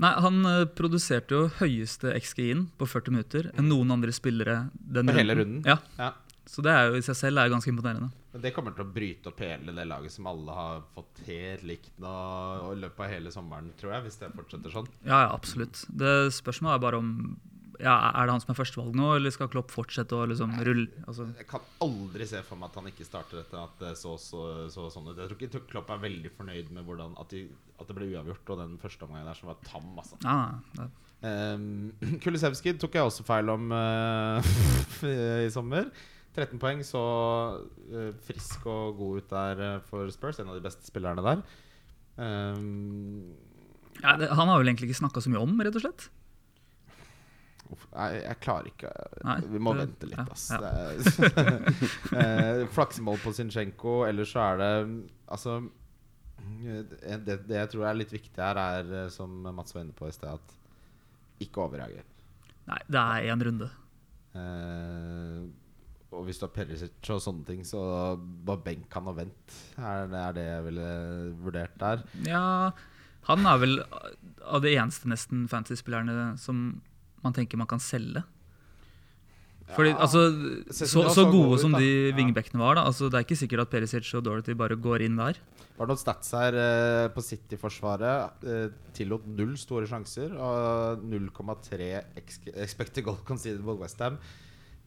Nei, 0.00 0.10
Han 0.24 0.40
eh, 0.48 0.64
produserte 0.78 1.36
jo 1.36 1.42
høyeste 1.60 2.14
XG-en 2.16 2.64
på 2.80 2.88
40 2.88 3.14
minutter 3.14 3.50
enn 3.52 3.68
noen 3.68 3.94
andre 3.94 4.14
spillere 4.16 4.56
den 4.72 5.10
På 5.10 5.16
hele 5.18 5.36
runden? 5.38 5.62
Ja, 5.68 5.78
Ja. 6.00 6.14
Så 6.50 6.64
det 6.66 6.72
er 6.74 6.88
jo 6.88 6.98
i 6.98 7.04
seg 7.06 7.14
selv 7.14 7.38
er 7.38 7.50
ganske 7.52 7.70
imponerende. 7.70 8.08
Men 8.32 8.42
det 8.42 8.50
kommer 8.56 8.74
til 8.74 8.82
å 8.82 8.90
bryte 8.90 9.30
opp 9.30 9.38
hele 9.44 9.74
det 9.76 9.84
laget 9.86 10.10
som 10.10 10.26
alle 10.26 10.54
har 10.56 10.80
fått 10.96 11.20
helt 11.28 11.62
likt 11.68 12.00
nå 12.02 12.14
i 12.72 12.80
løpet 12.80 13.04
av 13.06 13.12
hele 13.12 13.30
sommeren, 13.34 13.68
tror 13.78 13.94
jeg, 13.94 14.06
hvis 14.08 14.18
det 14.18 14.32
fortsetter 14.34 14.74
sånn. 14.74 14.88
Ja, 15.04 15.28
ja, 15.28 15.30
absolutt. 15.30 15.84
Det 15.86 16.14
Spørsmålet 16.34 16.80
er 16.80 16.82
bare 16.82 16.98
om 16.98 17.12
ja, 17.80 17.94
Er 18.10 18.26
det 18.26 18.34
han 18.34 18.42
som 18.42 18.50
er 18.52 18.58
førstevalg 18.58 18.96
nå, 18.98 19.06
eller 19.16 19.32
skal 19.32 19.48
Klopp 19.52 19.70
fortsette 19.72 20.12
å 20.12 20.26
liksom 20.28 20.52
rulle 20.66 21.04
altså, 21.08 21.30
Jeg 21.38 21.46
kan 21.48 21.62
aldri 21.80 22.26
se 22.28 22.42
for 22.44 22.60
meg 22.60 22.68
at 22.68 22.76
han 22.76 22.90
ikke 22.90 23.06
starter 23.08 23.40
dette, 23.40 23.62
at 23.62 23.80
det 23.80 23.94
så, 23.96 24.16
så, 24.20 24.42
så 24.74 24.90
sånn 24.92 25.08
ut. 25.08 25.16
Jeg 25.16 25.30
tror 25.30 25.38
ikke 25.38 25.62
Klopp 25.70 25.94
er 25.94 26.02
veldig 26.02 26.34
fornøyd 26.36 26.74
med 26.76 26.84
hvordan 26.84 27.14
at, 27.22 27.32
de, 27.32 27.46
at 27.78 27.88
det 27.88 27.96
ble 27.96 28.10
uavgjort, 28.10 28.52
og 28.52 28.60
den 28.64 28.76
første 28.82 29.06
omgangen 29.06 29.30
der 29.30 29.38
som 29.38 29.52
var 29.52 29.62
tam. 29.64 29.88
Altså. 30.02 30.20
ja, 30.26 30.40
det, 30.76 30.90
Um, 31.20 31.90
Kulisevskij 32.24 32.78
tok 32.80 32.94
jeg 32.96 33.04
også 33.04 33.26
feil 33.28 33.50
om 33.52 33.66
uh, 33.76 34.46
i 35.44 35.50
sommer. 35.52 35.90
13 36.36 36.58
poeng, 36.62 36.80
så 36.86 37.00
eh, 37.90 38.12
frisk 38.26 38.66
og 38.70 38.96
god 39.00 39.18
ut 39.22 39.30
der 39.32 39.62
eh, 39.66 39.80
for 39.90 40.10
Spurs. 40.14 40.38
En 40.42 40.48
av 40.52 40.54
de 40.58 40.62
beste 40.64 40.86
spillerne 40.86 41.24
der. 41.26 41.42
Um, 42.20 43.32
ja, 44.02 44.16
det, 44.20 44.28
Han 44.36 44.48
har 44.50 44.58
vel 44.60 44.68
egentlig 44.70 44.90
ikke 44.90 45.00
snakka 45.02 45.22
så 45.24 45.30
mye 45.32 45.40
om, 45.42 45.54
rett 45.64 45.76
og 45.78 45.82
slett. 45.84 46.08
nei, 47.94 48.08
jeg 48.18 48.36
klarer 48.42 48.66
ikke 48.66 48.90
Nei, 49.24 49.36
Vi 49.52 49.58
må 49.62 49.72
det- 49.76 49.84
vente 49.86 50.08
litt, 50.10 50.32
ass. 50.34 50.48
ja. 50.50 50.58
Eh, 52.20 52.64
Flaksemål 52.74 53.20
på 53.22 53.32
Zinchenko. 53.36 54.00
Ellers 54.08 54.32
så 54.34 54.42
er 54.52 54.58
det 54.60 54.72
Altså 55.30 55.60
det, 56.60 57.24
det, 57.26 57.36
jeg 57.54 57.68
tror 57.70 57.84
er 57.90 57.98
litt 58.00 58.12
viktig 58.12 58.40
her, 58.42 58.58
er 58.58 59.08
som 59.12 59.30
Mats 59.54 59.74
var 59.74 59.82
inne 59.84 59.94
på 59.96 60.08
i 60.08 60.12
sted, 60.14 60.32
at 60.34 61.44
ikke 61.44 61.62
overreager. 61.62 62.02
Nei, 62.68 62.78
det 62.90 63.00
er 63.00 63.28
én 63.32 63.44
runde. 63.46 63.68
Eh, 64.36 65.44
og 66.12 66.24
hvis 66.26 66.40
du 66.40 66.46
har 66.46 66.52
Perisic 66.54 67.10
og 67.14 67.20
sånne 67.22 67.44
ting, 67.46 67.60
så 67.66 67.80
bare 68.18 68.62
benk 68.64 68.92
han 68.98 69.06
og 69.12 69.16
vent. 69.20 69.54
Er 69.78 70.08
det, 70.10 70.18
er 70.26 70.32
det 70.36 70.46
jeg 70.48 70.64
ville 70.66 70.88
vurdert 71.44 71.76
der. 71.78 72.02
Ja, 72.26 72.42
han 73.28 73.46
er 73.46 73.60
vel 73.62 73.78
av 74.42 74.62
de 74.64 74.72
eneste 74.74 75.06
nesten 75.12 75.46
fantasy-spillerne 75.52 76.32
som 76.40 76.80
man 77.22 77.36
tenker 77.36 77.60
man 77.60 77.68
kan 77.70 77.78
selge. 77.84 78.24
Fordi, 79.70 79.92
Ja, 79.92 80.00
altså, 80.02 80.20
så, 80.74 80.86
så 80.90 81.02
så 81.14 81.24
gode 81.30 81.54
ut, 81.54 81.60
som 81.62 81.76
de 81.78 82.08
Ja. 82.10 82.16
vingbekkene 82.16 82.58
var, 82.58 82.74
da. 82.74 82.82
Altså, 82.90 83.06
det 83.06 83.20
er 83.20 83.26
ikke 83.28 83.38
sikkert 83.38 83.60
at 83.68 83.70
Perisic 83.70 84.08
og 84.18 84.24
Dorothy 84.26 84.56
bare 84.58 84.74
går 84.74 85.04
inn 85.06 85.14
der. 85.20 85.38
Var 85.78 85.86
det 85.86 85.92
noen 85.94 86.00
stats 86.00 86.32
her 86.34 86.56
eh, 86.58 87.06
på 87.14 87.22
City-forsvaret? 87.22 88.42
Eh, 88.50 88.66
tillot 88.98 89.22
null 89.30 89.54
store 89.56 89.86
sjanser 89.86 90.34
og 90.34 91.04
0,3 91.06 92.02
ex 92.18 92.40
expected 92.50 93.04
goal 93.06 93.20
conceded 93.24 93.62
mot 93.64 93.78
Westham. 93.80 94.18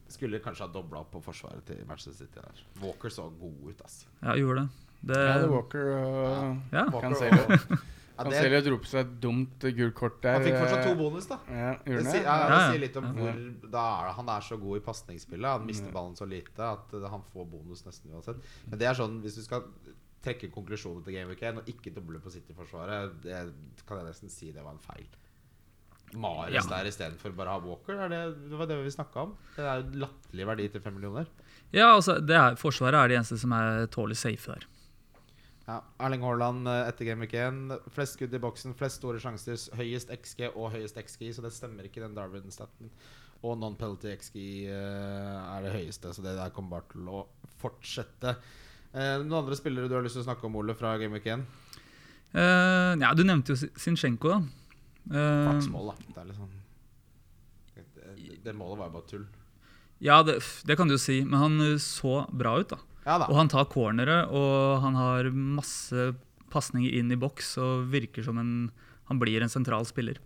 Skulle 0.08 0.38
kanskje 0.44 0.66
ha 0.66 0.72
dobla 0.72 1.00
opp 1.00 1.10
på 1.14 1.20
forsvaret 1.24 1.64
til 1.66 1.80
Manchester 1.88 2.26
City 2.26 2.38
der. 2.40 2.62
Walker 2.82 3.08
så 3.10 3.30
god 3.40 3.70
ut, 3.70 3.80
ass. 3.84 4.06
Ja, 4.22 4.34
gjorde 4.36 4.60
det. 4.66 4.68
det 5.08 5.16
Ja, 5.18 5.38
det 5.38 5.44
er 5.44 5.50
Walker 5.50 5.90
og 5.96 6.56
ja. 6.72 6.84
Cancelo. 7.00 7.40
og- 7.42 7.78
ja, 8.14 8.24
det, 8.24 8.32
Cancelo 8.36 8.60
dro 8.68 8.76
på 8.78 8.86
seg 8.92 9.00
et 9.00 9.14
dumt 9.20 9.58
gult 9.78 9.94
kort 9.94 10.20
der. 10.22 10.36
han 10.38 10.44
fikk 10.44 10.58
fortsatt 10.60 10.84
to 10.84 10.92
eh, 10.92 10.96
bonus, 11.00 11.26
da. 11.26 11.38
Ja, 11.48 11.72
Det, 11.72 11.90
gjorde 11.96 12.12
sier, 12.12 12.22
ja, 12.22 12.36
det 12.52 12.60
sier 12.70 12.80
litt 12.84 12.96
om 13.00 13.04
hvor 13.16 13.70
da 13.72 13.86
er, 14.04 14.12
han 14.20 14.28
er 14.36 14.40
så 14.40 14.60
god 14.60 14.76
i 14.76 14.84
pasningsspillet. 14.86 15.50
Han 15.50 15.66
mister 15.66 15.90
ballen 15.90 16.14
så 16.20 16.28
lite 16.28 16.60
at 16.62 16.94
eh, 16.94 17.08
han 17.10 17.22
får 17.32 17.50
bonus 17.50 17.84
nesten 17.88 18.12
uansett. 18.14 18.36
Men 18.68 18.78
det 18.78 18.86
er 18.86 18.94
sånn, 18.94 19.20
hvis 19.24 19.34
du 19.40 19.42
skal 19.42 19.64
trekke 20.24 20.48
konklusjonen 20.52 21.02
til 21.04 21.12
Game 21.18 21.28
Week 21.28 21.42
1 21.42 21.58
og 21.58 21.66
ikke 21.68 21.92
doble 21.92 22.20
på 22.22 22.30
City-forsvaret, 22.32 23.18
det 23.24 23.52
kan 23.86 23.98
jeg 23.98 24.06
nesten 24.06 24.30
si 24.30 24.52
det 24.52 24.62
var 24.64 24.72
en 24.72 24.78
feil. 24.78 25.04
Mares 26.20 26.54
Ja. 26.54 26.62
der 26.70 26.88
istedenfor 26.90 27.34
bare 27.36 27.52
å 27.52 27.58
ha 27.58 27.64
Walker, 27.66 27.98
er 28.04 28.08
det, 28.12 28.20
det 28.50 28.58
var 28.58 28.68
det 28.70 28.76
vi 28.84 28.92
snakka 28.94 29.22
om. 29.26 29.32
Det 29.56 29.64
er 29.64 29.82
jo 29.82 30.04
latterlig 30.04 30.46
verdi 30.46 30.68
til 30.74 30.80
fem 30.84 30.94
millioner. 30.94 31.26
ja, 31.72 31.88
altså, 31.94 32.20
det 32.20 32.36
er, 32.38 32.54
Forsvaret 32.60 32.94
er 32.94 33.08
de 33.08 33.18
eneste 33.18 33.38
som 33.40 33.52
er 33.56 33.86
tålelig 33.92 34.16
safe 34.20 34.52
der. 34.54 34.66
Ja, 35.66 35.78
Erling 36.04 36.20
Haaland 36.22 36.68
eh, 36.68 36.88
etter 36.90 37.06
Game 37.08 37.24
Week 37.24 37.32
1. 37.32 37.72
Flest 37.94 38.18
skudd 38.18 38.34
i 38.36 38.40
boksen, 38.42 38.74
flest 38.76 39.00
store 39.00 39.18
sjanser, 39.22 39.56
høyest 39.78 40.10
XG 40.12 40.50
og 40.52 40.72
høyest 40.74 40.98
XG, 41.00 41.30
så 41.32 41.44
det 41.46 41.54
stemmer 41.56 41.86
ikke, 41.88 42.02
den 42.04 42.14
Darwin-staten. 42.16 42.90
Og 43.44 43.56
non-penalty 43.60 44.12
XG 44.12 44.36
eh, 44.68 45.56
er 45.56 45.64
det 45.64 45.72
høyeste, 45.72 46.12
så 46.12 46.22
det 46.24 46.36
der 46.36 46.52
kommer 46.52 46.78
bare 46.78 46.90
til 46.92 47.08
å 47.08 47.22
fortsette. 47.62 48.36
Eh, 48.92 49.16
noen 49.24 49.40
andre 49.40 49.56
spillere 49.56 49.88
du 49.88 49.96
har 49.96 50.04
lyst 50.04 50.18
til 50.18 50.22
å 50.24 50.28
snakke 50.28 50.44
om, 50.50 50.60
Ole, 50.60 50.76
fra 50.76 50.94
Game 51.00 51.16
Week 51.16 51.26
1? 51.32 51.46
Uh, 52.34 52.92
ja, 52.98 53.12
du 53.14 53.22
nevnte 53.24 53.54
jo 53.54 53.68
Sinchenko, 53.78 54.32
da. 54.34 54.38
Eh, 55.10 55.60
da. 55.60 55.94
Det 56.14 56.20
er 56.20 56.28
litt 56.30 56.38
sånn 56.38 56.52
det, 57.74 58.36
det 58.44 58.54
målet 58.56 58.80
var 58.80 58.88
jo 58.88 58.94
bare 58.94 59.08
tull. 59.10 59.24
ja, 60.04 60.22
det, 60.22 60.38
det 60.64 60.76
kan 60.78 60.88
du 60.88 60.94
jo 60.96 61.02
si, 61.02 61.20
men 61.24 61.40
han 61.40 61.60
eh, 61.64 61.80
så 61.82 62.24
bra 62.32 62.56
ut, 62.60 62.70
da. 62.72 62.78
Ja 63.04 63.18
da. 63.20 63.28
Og 63.28 63.36
han 63.36 63.50
tar 63.52 63.68
cornere, 63.68 64.22
og 64.32 64.80
han 64.84 64.96
har 64.96 65.28
masse 65.34 66.14
pasninger 66.54 66.94
inn 66.96 67.12
i 67.12 67.18
boks 67.20 67.56
og 67.60 67.88
virker 67.92 68.24
som 68.24 68.38
en 68.40 68.54
Han 69.10 69.18
blir 69.20 69.42
en 69.44 69.52
sentral 69.52 69.84
spiller. 69.84 70.16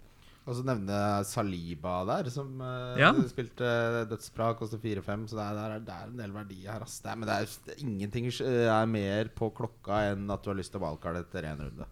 Og 0.48 0.56
så 0.56 0.62
nevne 0.64 0.98
Saliba 1.28 1.98
der, 2.08 2.30
som 2.32 2.60
eh, 2.64 3.00
Ja. 3.02 3.10
spilte 3.28 3.68
dødsbra, 4.08 4.54
koster 4.56 4.80
4-5. 4.80 5.26
Så 5.28 5.36
det 5.36 5.44
er, 5.44 5.74
det, 5.84 5.92
er, 5.94 6.08
en 6.08 6.22
del 6.22 6.32
verdi 6.32 6.62
her. 6.64 6.84
Ass. 6.86 7.00
Det 7.04 7.10
er, 7.12 7.18
men 7.20 7.28
det 7.28 7.34
er, 7.36 7.50
det 7.66 7.74
er 7.74 7.82
ingenting 7.84 8.30
eh, 8.32 8.64
er 8.72 8.88
mer 8.88 9.28
på 9.36 9.50
klokka 9.58 10.00
enn 10.14 10.24
at 10.32 10.44
du 10.44 10.48
har 10.52 10.56
lyst 10.58 10.72
til 10.72 10.80
å 10.80 10.86
valgkarte 10.86 11.20
etter 11.26 11.50
én 11.50 11.60
runde. 11.66 11.88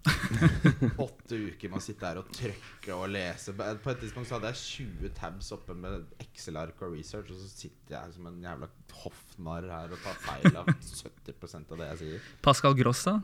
Åtte 1.06 1.40
uker 1.50 1.72
med 1.74 1.82
å 1.82 1.84
sitte 1.84 2.08
her 2.08 2.22
og 2.22 2.32
trykke 2.32 2.96
og 2.96 3.10
lese. 3.12 3.52
På 3.56 3.92
et 3.92 4.00
tidspunkt 4.00 4.30
så 4.30 4.38
hadde 4.38 4.54
jeg 4.54 4.88
20 5.02 5.14
tabs 5.20 5.52
oppe 5.56 5.76
med 5.76 6.08
Excel-ark 6.24 6.80
og 6.86 6.96
research, 6.96 7.28
og 7.34 7.42
så 7.42 7.52
sitter 7.52 7.98
jeg 7.98 8.16
som 8.16 8.30
en 8.32 8.40
jævla 8.40 8.70
hoffnarr 9.02 9.68
her 9.68 9.92
og 9.92 10.00
tar 10.00 10.16
feil 10.24 10.56
av 10.62 10.72
70% 11.02 11.76
av 11.76 11.82
det 11.82 11.90
jeg 11.90 12.00
sier. 12.02 12.32
Pascal 12.44 12.76
Gross, 12.78 13.04
da? 13.04 13.18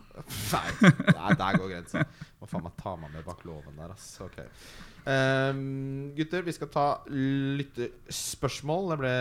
nei, 0.53 1.33
der 1.41 1.59
går 1.63 1.73
grensa. 1.73 2.05
Må 2.43 2.49
faen 2.51 2.65
meg 2.67 2.73
tar 2.83 2.97
meg 2.99 3.13
med 3.15 3.23
bak 3.23 3.45
låven 3.47 3.77
der, 3.79 3.93
ass. 3.95 4.07
Ok. 4.25 4.41
Um, 5.07 6.11
gutter, 6.17 6.43
vi 6.43 6.55
skal 6.57 6.69
ta 6.75 6.87
lyttespørsmål. 7.07 8.91
Det 8.93 8.99
ble 8.99 9.13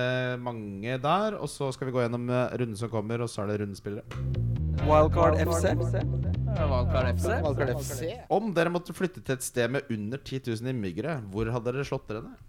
mange 0.41 0.95
der. 1.03 1.37
Og 1.37 1.49
så 1.53 1.69
skal 1.75 1.89
vi 1.89 1.93
gå 1.95 2.01
gjennom 2.01 2.25
eh, 2.33 2.55
runden 2.61 2.79
som 2.79 2.89
kommer, 2.89 3.21
og 3.21 3.29
så 3.29 3.43
er 3.45 3.51
det 3.53 3.59
rundespillere. 3.61 4.01
Wildcard 4.87 5.37
FC. 5.37 5.75
Wildcard 5.77 7.11
FC. 7.13 7.29
Wildcard 7.45 7.73
FC. 7.77 8.09
Om 8.33 8.49
dere 8.57 8.73
måtte 8.73 8.95
flytte 8.97 9.21
til 9.21 9.37
et 9.37 9.45
sted 9.45 9.69
med 9.77 9.85
under 9.93 10.17
10 10.25 10.41
000 10.49 10.73
innbyggere, 10.73 11.19
hvor 11.29 11.53
hadde 11.53 11.69
dere 11.77 11.85
slått 11.87 12.09
dere 12.09 12.25
ned? 12.25 12.47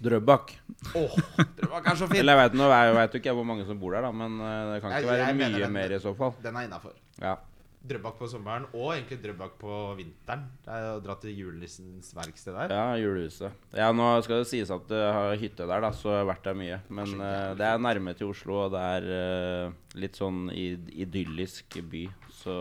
Drøbak. 0.00 0.54
Åh, 0.96 1.18
Drøbak 1.58 1.90
er 1.90 1.98
så 1.98 2.06
fint! 2.08 2.22
Eller 2.22 2.38
jeg 2.38 2.46
vet, 2.46 2.54
nå, 2.62 2.70
jeg 2.72 2.94
vet 2.96 3.14
jo 3.16 3.20
ikke 3.20 3.34
hvor 3.36 3.44
mange 3.50 3.66
som 3.68 3.76
bor 3.82 3.92
der, 3.98 4.06
da, 4.06 4.14
men 4.16 4.38
eh, 4.40 4.60
det 4.70 4.78
kan 4.86 4.94
ikke 4.96 5.10
være 5.10 5.18
jeg 5.26 5.26
være 5.26 5.38
mye 5.42 5.64
den- 5.66 5.74
mer 5.76 5.92
i 5.98 6.00
så 6.06 6.14
fall. 6.16 6.32
Den 6.46 6.56
er 6.56 6.68
innafor. 6.70 6.94
Ja. 7.20 7.34
Drøbak 7.80 8.18
på 8.18 8.26
sommeren, 8.28 8.66
og 8.76 8.90
egentlig 8.92 9.16
Drøbak 9.22 9.54
på 9.60 9.76
vinteren. 9.96 10.42
Det 10.66 10.74
er 10.76 10.88
å 10.90 11.00
dra 11.00 11.14
til 11.22 11.32
julenissens 11.32 12.10
verksted 12.12 12.52
der. 12.52 12.74
Ja, 12.76 12.98
julehuset. 13.00 13.62
Ja, 13.72 13.88
nå 13.96 14.08
skal 14.26 14.42
det 14.42 14.50
sies 14.50 14.72
at 14.74 14.92
jeg 14.92 15.14
har 15.16 15.32
hytte 15.40 15.64
der, 15.64 15.86
da, 15.86 15.90
så 15.96 16.12
jeg 16.12 16.20
har 16.20 16.28
vært 16.28 16.44
der 16.50 16.58
mye. 16.60 16.80
Men 16.92 17.14
eh, 17.16 17.52
det 17.56 17.64
er 17.70 17.80
nærme 17.80 18.12
til 18.18 18.34
Oslo, 18.34 18.66
og 18.66 18.74
det 18.76 18.82
er 18.98 19.08
eh, 19.16 19.78
litt 20.04 20.20
sånn 20.20 20.50
id 20.52 20.92
idyllisk 21.06 21.80
by, 21.90 22.04
så 22.40 22.52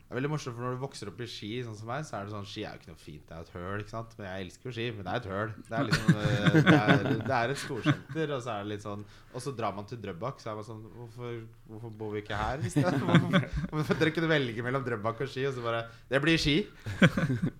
Det 0.00 0.08
er 0.12 0.16
veldig 0.18 0.30
morsomt, 0.32 0.54
for 0.56 0.64
når 0.64 0.76
du 0.78 0.80
vokser 0.82 1.10
opp 1.10 1.18
i 1.20 1.26
Ski, 1.28 1.50
sånn 1.66 1.76
som 1.76 1.88
meg, 1.90 2.04
så 2.08 2.16
er 2.16 2.24
det 2.28 2.32
sånn 2.32 2.46
Ski 2.48 2.62
er 2.64 2.72
jo 2.74 2.80
ikke 2.80 2.90
noe 2.94 3.00
fint, 3.02 3.24
det 3.28 3.34
er 3.36 3.42
et 3.44 3.50
høl, 3.54 3.82
ikke 3.84 3.92
sant. 3.92 4.14
Men 4.18 4.26
jeg 4.28 4.46
elsker 4.46 4.68
jo 4.70 4.74
Ski, 4.78 4.86
men 4.96 5.04
det 5.04 5.12
er 5.12 5.20
et 5.20 5.28
høl. 5.32 5.52
Det 5.68 5.76
er 5.78 5.86
liksom 5.88 6.20
eh, 6.22 6.58
Det 6.68 6.76
er, 6.78 7.02
det 7.28 7.36
er 7.38 7.52
et 7.54 7.60
storsenter, 7.62 8.32
og 8.38 8.42
så 8.46 8.54
er 8.54 8.62
det 8.64 8.70
litt 8.72 8.84
sånn 8.86 9.02
Og 9.34 9.44
så 9.44 9.52
drar 9.58 9.74
man 9.76 9.88
til 9.90 10.00
Drøbak, 10.02 10.40
så 10.40 10.50
er 10.52 10.58
man 10.60 10.66
sånn 10.70 10.80
Hvorfor, 10.96 11.34
hvorfor 11.68 11.92
bor 12.00 12.14
vi 12.16 12.22
ikke 12.24 12.38
her 12.40 12.64
i 12.64 12.72
sted? 12.72 12.88
Hvorfor, 13.04 13.48
hvorfor 13.74 14.00
dere 14.00 14.14
kunne 14.16 14.30
velge 14.32 14.64
mellom 14.64 14.86
Drøbak 14.88 15.20
og 15.26 15.32
Ski, 15.32 15.44
og 15.50 15.56
så 15.58 15.64
bare 15.66 15.84
Det 16.08 16.22
blir 16.24 16.40
Ski. 16.40 16.56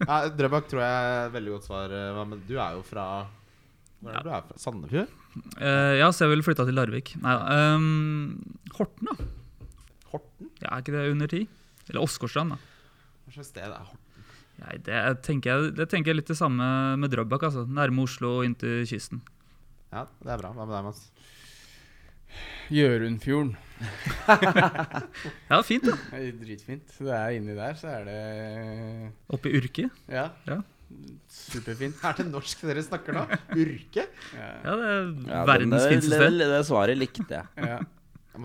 Ja, 0.09 0.23
Drøbak 0.41 0.71
tror 0.73 0.83
jeg 0.85 0.95
er 1.05 1.27
et 1.29 1.35
veldig 1.37 1.57
godt 1.59 1.69
svar. 1.69 1.93
eh, 2.01 2.23
Men 2.33 2.45
du 2.49 2.55
er 2.57 2.79
jo 2.79 2.85
fra 2.87 3.07
Hvor 4.01 4.15
er 4.15 4.23
det 4.23 4.31
du 4.31 4.35
er 4.39 4.47
fra? 4.49 4.59
Sandefjord? 4.65 5.15
Uh, 5.61 5.95
ja, 6.01 6.09
så 6.11 6.25
jeg 6.25 6.33
ville 6.33 6.43
flytta 6.47 6.65
til 6.67 6.75
Larvik. 6.75 7.13
Nei 7.23 7.35
da. 7.39 7.59
Um, 7.77 8.57
Horten, 8.75 9.07
da. 9.13 9.29
Horten? 10.11 10.49
Ja, 10.65 10.73
er 10.73 10.83
ikke 10.83 10.95
det 10.97 11.05
under 11.13 11.31
ti? 11.31 11.43
Eller 11.89 12.03
Åsgårdstrand, 12.05 12.55
da. 12.55 12.59
Hva 13.27 13.33
slags 13.39 13.51
sted 13.53 13.65
er 13.69 13.75
Horten? 13.79 14.05
Nei, 14.59 14.75
det 14.83 15.01
tenker, 15.23 15.51
jeg, 15.55 15.75
det 15.79 15.87
tenker 15.93 16.11
jeg 16.11 16.19
litt 16.19 16.31
det 16.33 16.37
samme 16.39 16.65
med 16.99 17.13
Drøbak. 17.13 17.45
altså. 17.47 17.63
Nærme 17.69 18.03
Oslo 18.09 18.39
og 18.41 18.45
inntil 18.49 18.83
kysten. 18.91 19.21
Ja, 19.93 20.03
det 20.25 20.33
er 20.35 20.41
bra. 20.43 20.51
Hva 20.57 20.67
med 20.67 20.75
deg, 20.75 20.85
Mats? 20.89 21.05
Gjørundfjorden. 22.75 23.55
Ja, 25.49 25.61
fint, 25.65 25.87
da. 25.87 25.95
Det 26.11 26.19
er 26.19 26.33
dritfint. 26.43 26.91
Det 26.99 27.13
er 27.15 27.37
inni 27.39 27.55
der, 27.57 27.77
så 27.79 27.89
er 27.95 28.03
det 28.09 28.17
Oppe 29.33 29.49
i 29.53 29.61
Urke? 29.61 29.87
Ja. 30.11 30.27
Ja. 30.49 30.59
Superfint. 31.31 32.01
Er 32.09 32.17
det 32.19 32.27
norsk 32.33 32.63
dere 32.69 32.83
snakker 32.85 33.17
nå? 33.17 33.23
Urke? 33.55 34.05
Ja. 34.35 34.49
Ja, 34.65 34.75
det 34.81 34.89
er 34.91 35.07
ja, 35.31 35.45
verdens 35.49 35.85
den- 35.85 35.95
fineste 35.95 36.11
det, 36.11 36.19
sted. 36.21 36.39
det, 36.43 36.49
det 36.53 36.61
svaret 36.69 36.99
likte 37.01 37.27
jeg. 37.39 37.47
Ja. 37.71 37.79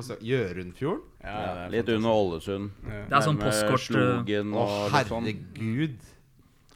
Gjørundfjorden? 0.01 1.03
Ja, 1.23 1.33
Ja, 1.33 1.53
det 1.69 1.77
litt 1.77 1.93
under 1.95 2.09
Ålesund. 2.09 2.71
Ja. 2.87 3.03
Det 3.09 3.17
er 3.17 3.27
sånn 3.27 3.39
postkort, 3.39 3.89
eh, 3.95 4.41
Å, 4.43 4.65
sånn. 5.07 5.23
herregud. 5.27 6.09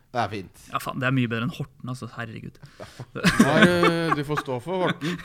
Det 0.08 0.22
er 0.24 0.30
fint. 0.32 0.62
Ja, 0.72 0.80
faen, 0.80 1.00
Det 1.02 1.06
er 1.06 1.14
mye 1.14 1.30
bedre 1.30 1.46
enn 1.46 1.54
Horten, 1.54 1.90
altså. 1.92 2.08
Herregud. 2.16 2.56
Nå 3.14 3.54
er 3.54 4.16
du, 4.16 4.24
får 4.26 4.40
stå 4.42 4.60
for 4.64 4.86
Horten. 4.86 5.18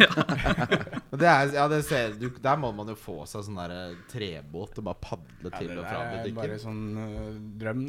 Det 1.22 1.28
er, 1.28 1.52
ja, 1.54 1.66
det 1.68 1.82
ser, 1.86 2.16
du, 2.18 2.30
der 2.42 2.56
må 2.58 2.72
man 2.74 2.88
jo 2.88 2.96
få 2.98 3.22
seg 3.28 3.44
sånn 3.46 3.60
der 3.60 3.74
eh, 3.76 3.98
trebåt 4.10 4.80
og 4.80 4.86
bare 4.88 5.00
padle 5.00 5.50
Ja, 5.52 5.58
til 5.58 5.68
det 5.70 5.76
og 5.76 5.84
der 5.84 6.14
Det 6.24 6.32
er 6.32 6.36
bare 6.38 6.56
sånn 6.60 6.82
uh, 6.96 7.34
drøm. 7.60 7.82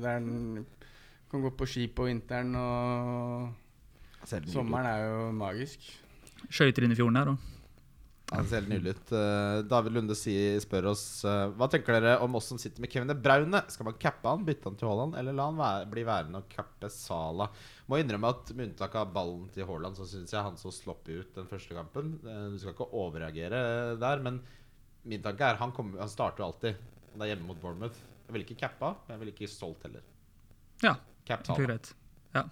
Det 0.00 0.14
en 0.16 0.30
kan 1.32 1.42
gå 1.42 1.50
på 1.58 1.68
ski 1.68 1.88
på 1.92 2.06
vinteren 2.08 2.54
og. 2.56 3.50
Sommeren 4.46 4.86
er 4.86 5.04
jo 5.08 5.30
magisk. 5.34 5.88
Skøyter 6.48 6.86
inn 6.86 6.94
i 6.94 6.98
fjorden 6.98 7.18
her 7.18 7.32
òg. 7.34 7.48
Det 8.32 8.42
ser 8.48 8.60
helt 8.62 8.70
nydelig 8.72 8.92
ut. 8.96 9.10
Eh, 9.18 9.58
David 9.68 9.92
Lunde 9.92 10.14
spør 10.16 10.86
oss 10.92 11.02
eh, 11.28 11.50
Hva 11.58 11.66
tenker 11.68 11.98
dere 11.98 12.14
om 12.24 12.34
oss 12.38 12.46
som 12.48 12.58
sitter 12.60 12.80
med 12.80 12.90
Kevin 12.92 13.10
De 13.10 13.16
Braune? 13.18 13.60
Skal 13.68 13.84
man 13.88 13.98
cappe 14.00 14.28
han, 14.30 14.44
bytte 14.46 14.70
han 14.70 14.78
til 14.80 14.88
Haaland, 14.88 15.16
eller 15.20 15.36
la 15.36 15.48
han 15.50 15.58
være, 15.60 15.88
bli 15.92 16.04
værende 16.08 16.40
og 16.40 16.48
cappe 16.52 16.88
Sala? 16.92 17.50
Må 17.90 17.98
innrømme 18.00 18.30
at 18.32 18.52
med 18.56 18.70
unntak 18.70 18.94
av 19.02 19.10
ballen 19.12 19.48
til 19.52 19.66
Haaland, 19.68 19.98
så 19.98 20.06
syns 20.08 20.32
jeg 20.32 20.46
han 20.46 20.56
så 20.60 20.72
sloppy 20.72 21.18
ut 21.20 21.34
den 21.36 21.50
første 21.50 21.76
kampen. 21.76 22.14
Eh, 22.24 22.46
Du 22.54 22.58
skal 22.62 22.72
ikke 22.76 22.88
overreagere 23.02 23.62
der, 24.00 24.24
men 24.24 24.40
min 25.04 25.22
tanke 25.22 25.44
er 25.52 25.60
han, 25.60 25.72
kommer- 25.76 26.00
han 26.00 26.08
starter 26.12 26.46
alltid. 26.46 26.80
Det 27.12 27.20
er 27.26 27.34
hjemme 27.34 27.50
mot 27.50 27.60
Bournemouth. 27.60 27.98
Jeg 28.28 28.32
ville 28.36 28.46
ikke 28.48 28.60
cappa, 28.64 28.94
men 29.04 29.16
jeg 29.16 29.20
ville 29.26 29.34
ikke 29.36 29.50
solgt 29.52 29.82
heller. 29.84 30.00
Ja, 30.82 30.94
Cap 31.28 31.44
Sala. 31.46 31.76
Ja. 32.34 32.46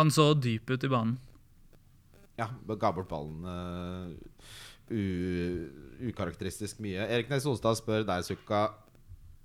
Han 0.00 0.08
så 0.10 0.30
dyp 0.40 0.70
ut 0.70 0.84
i 0.84 0.88
banen. 0.88 1.18
Ja, 2.38 2.48
ga 2.66 2.88
bort 2.90 3.06
ballen 3.12 3.44
ukarakteristisk 6.10 6.80
mye. 6.84 7.02
Erik 7.08 7.28
Nes 7.32 7.46
Onsdag 7.50 7.76
spør 7.80 8.04
deg, 8.08 8.24
Sukka. 8.26 8.62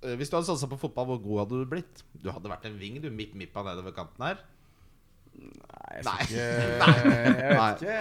eh, 0.02 0.14
hvis 0.16 0.30
du 0.30 0.36
hadde 0.36 0.46
satsa 0.48 0.66
på 0.70 0.78
fotball, 0.80 1.06
hvor 1.12 1.20
god 1.24 1.38
hadde 1.44 1.60
du 1.60 1.66
blitt? 1.70 2.02
Du 2.22 2.30
hadde 2.32 2.48
vært 2.52 2.64
en 2.70 2.78
ving, 2.80 3.00
du. 3.02 3.10
Mipp 3.10 3.34
Mippa 3.38 3.62
nedover 3.66 3.92
kanten 3.96 4.24
her. 4.26 4.38
Nei, 5.40 5.94
jeg 5.96 6.04
Nei. 6.04 6.20
ikke 6.26 6.36
Jeg 7.40 7.56
vet 7.56 7.82
ikke. 7.86 8.00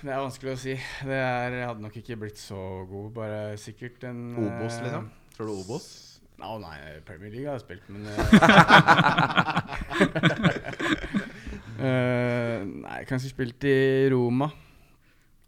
Det 0.00 0.10
er 0.12 0.20
vanskelig 0.20 0.52
å 0.52 0.60
si. 0.60 0.74
Det 1.06 1.16
er, 1.16 1.54
jeg 1.60 1.66
hadde 1.68 1.84
nok 1.84 1.96
ikke 2.00 2.16
blitt 2.20 2.40
så 2.40 2.60
god. 2.90 3.10
Bare 3.16 3.40
sikkert 3.60 4.04
en 4.08 4.22
Obos, 4.40 4.76
eh, 4.80 4.82
liksom? 4.88 5.10
Tror 5.36 5.46
du 5.46 5.52
Obos? 5.60 5.86
No, 6.40 6.54
nei, 6.58 6.76
Premier 7.04 7.28
League 7.34 7.44
har 7.48 7.58
jeg 7.58 7.66
spilt, 7.66 7.84
men 7.92 8.00
eh, 11.80 12.56
eh, 12.60 12.64
Nei, 12.84 12.98
kanskje 13.08 13.32
spilt 13.32 13.66
i 13.68 13.76
Roma. 14.12 14.50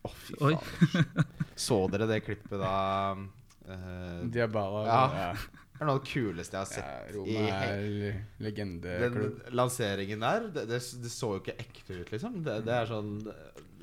Å, 0.02 0.10
fy 0.26 0.38
Oi. 0.48 0.54
faen. 0.56 1.26
Så 1.66 1.84
dere 1.92 2.08
det 2.10 2.22
klippet 2.26 2.58
da 2.58 2.76
eh, 3.14 4.22
Diabala. 4.32 4.86
Ja. 4.88 5.02
Ja. 5.26 5.34
Det 5.72 5.84
er 5.84 5.88
noe 5.88 5.98
av 5.98 6.04
det 6.04 6.12
kuleste 6.12 6.54
jeg 6.54 6.62
har 6.62 6.70
sett. 6.70 6.90
Ja, 6.92 7.14
Roma 7.16 7.44
er 7.56 7.80
den 7.82 8.18
legendeklubb. 8.44 9.38
lanseringen 9.58 10.22
der, 10.22 10.44
det, 10.54 10.66
det, 10.70 10.78
det 11.02 11.10
så 11.10 11.32
jo 11.34 11.40
ikke 11.42 11.56
ekte 11.58 11.96
ut, 11.98 12.12
liksom. 12.14 12.36
Det, 12.46 12.60
det 12.68 12.76
er 12.76 12.90
sånn 12.90 13.16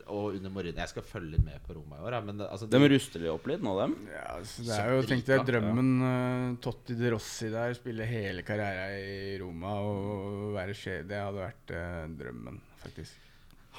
Og 0.09 0.35
under 0.37 0.51
Mourinho 0.53 0.81
Jeg 0.81 0.89
skal 0.91 1.05
følge 1.05 1.35
litt 1.35 1.43
med 1.45 1.61
på 1.67 1.75
Roma 1.77 1.99
i 1.99 2.03
år, 2.07 2.15
men 2.25 2.39
det, 2.41 2.47
altså, 2.49 2.67
De 2.69 2.79
de 2.81 2.89
ruster 2.93 3.21
litt 3.23 3.31
opp 3.33 3.45
litt 3.51 3.61
nå, 3.65 3.73
dem. 3.79 3.95
Ja, 4.09 4.23
altså, 4.39 4.65
det 4.67 4.77
er 4.79 4.91
jo, 4.95 5.03
tenkte 5.09 5.35
jeg, 5.35 5.45
drømmen. 5.51 5.89
eh, 6.09 6.57
Totti 6.65 6.97
de 6.99 7.11
Rossi 7.13 7.49
der, 7.53 7.73
spille 7.77 8.07
hele 8.09 8.43
karrieren 8.47 8.97
i 8.99 9.37
Roma 9.41 9.75
og 9.85 10.53
være 10.57 10.73
sjef. 10.77 11.05
Det 11.09 11.19
hadde 11.21 11.43
vært 11.45 11.73
eh, 11.77 12.03
drømmen, 12.23 12.59
faktisk. 12.83 13.25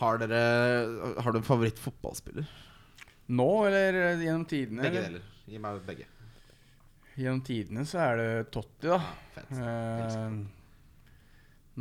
Har 0.00 0.16
dere 0.22 0.40
Har 1.20 1.34
du 1.34 1.38
en 1.42 1.48
favorittfotballspiller? 1.50 2.46
Nå, 3.30 3.48
eller 3.68 4.00
eh, 4.04 4.24
gjennom 4.24 4.46
tidene? 4.48 4.86
Begge 4.86 5.04
deler. 5.08 5.28
Gi 5.50 5.58
meg 5.62 5.82
begge. 5.86 6.06
Gjennom 7.20 7.40
tidene 7.44 7.82
så 7.90 7.98
er 8.06 8.20
det 8.20 8.28
Totti, 8.54 8.88
da. 8.88 9.00
Fett. 9.34 9.50
Eh, 9.58 10.40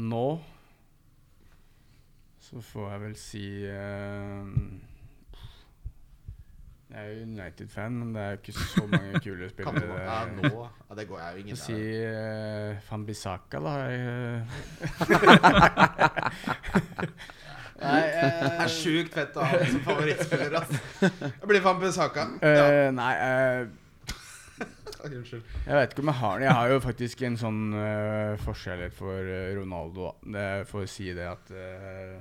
nå 0.09 0.25
så 2.49 2.61
får 2.65 2.85
jeg 2.91 3.01
vel 3.03 3.15
si 3.21 3.43
uh, 3.69 4.47
Jeg 6.89 6.97
er 7.03 7.19
United-fan, 7.21 7.91
men 7.99 8.15
det 8.15 8.21
er 8.23 8.31
ikke 8.39 8.55
så 8.57 8.85
mange 8.89 9.19
kule 9.21 9.49
Kan 9.59 9.75
du, 9.75 9.81
spillere. 9.83 10.01
ja, 10.01 10.15
nå 10.33 10.63
ja, 10.63 10.95
Det 10.97 11.05
går 11.11 11.19
jeg 11.19 11.29
jo 11.35 11.43
ingen 11.43 11.59
si 11.61 11.77
uh, 12.09 12.79
Van 12.89 13.03
Bissaka, 13.05 13.57
da. 13.61 13.73
Nei, 17.79 17.99
Det 18.03 18.23
eh, 18.27 18.63
er 18.65 18.71
sjukt 18.73 19.13
fett 19.15 19.37
å 19.39 19.43
ha 19.45 19.53
ham 19.53 19.69
som 19.71 19.83
favorittspiller. 19.85 20.55
Altså. 20.59 20.79
Jeg 21.39 21.47
blir 21.47 21.61
fan 21.63 21.77
Besaka. 21.79 22.25
Ja. 22.43 22.65
eh, 22.65 22.89
nei 22.91 23.13
eh, 23.23 23.61
Unnskyld. 24.99 25.45
jeg 25.63 25.75
vet 25.77 25.93
ikke 25.93 26.03
om 26.03 26.09
jeg 26.11 26.19
har 26.19 26.33
den. 26.33 26.43
Jeg 26.43 26.55
har 26.57 26.71
jo 26.73 26.79
faktisk 26.83 27.21
en 27.23 27.37
sånn 27.39 27.59
uh, 27.71 28.33
forskjellighet 28.43 28.97
for 28.97 29.15
eh, 29.31 29.53
Ronaldo. 29.55 30.09
Da. 30.09 30.31
Det 30.35 30.41
er 30.57 30.65
for 30.67 30.83
å 30.83 30.89
si 30.91 31.07
det 31.15 31.23
at 31.29 31.53
eh, 31.55 32.17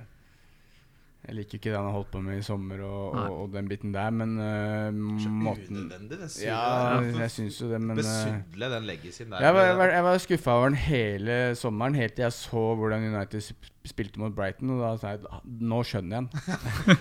Jeg 1.27 1.35
liker 1.35 1.59
ikke 1.59 1.73
det 1.73 1.77
han 1.77 1.85
har 1.91 1.93
holdt 1.97 2.11
på 2.15 2.21
med 2.25 2.39
i 2.39 2.45
sommer 2.47 2.81
og, 2.87 3.17
og, 3.19 3.33
og 3.43 3.49
den 3.53 3.67
biten 3.69 3.91
der, 3.93 4.13
men 4.15 4.37
uh, 4.39 5.19
Så 5.21 5.29
måten 5.29 5.77
unødvendig, 5.77 6.17
det 6.23 6.29
Ja, 6.47 6.61
surret. 6.95 7.19
jeg 7.21 7.33
syns 7.35 7.59
jo 7.61 7.69
det, 7.73 7.81
men 7.83 7.99
eh, 7.99 7.99
Besudle 7.99 8.69
den 8.73 8.87
legacyen 8.89 9.35
der. 9.35 9.43
Jeg 9.45 9.57
var, 9.57 9.67
jeg 9.67 9.77
var, 9.81 9.93
jeg 9.97 10.05
var 10.07 10.21
skuffa 10.25 10.55
over 10.55 10.71
den 10.71 10.79
hele 10.87 11.37
sommeren, 11.59 11.99
helt 11.99 12.15
til 12.17 12.23
jeg 12.29 12.33
så 12.39 12.63
hvordan 12.81 13.05
United 13.11 13.45
spilte 13.89 14.21
mot 14.23 14.33
Brighton. 14.37 14.71
Og 14.77 14.81
da 14.85 14.93
sa 15.03 15.13
jeg 15.17 15.27
"Ah, 15.33 15.43
nå 15.45 15.83
skjønner 15.85 16.17
jeg 16.17 16.25
den. 16.25 16.31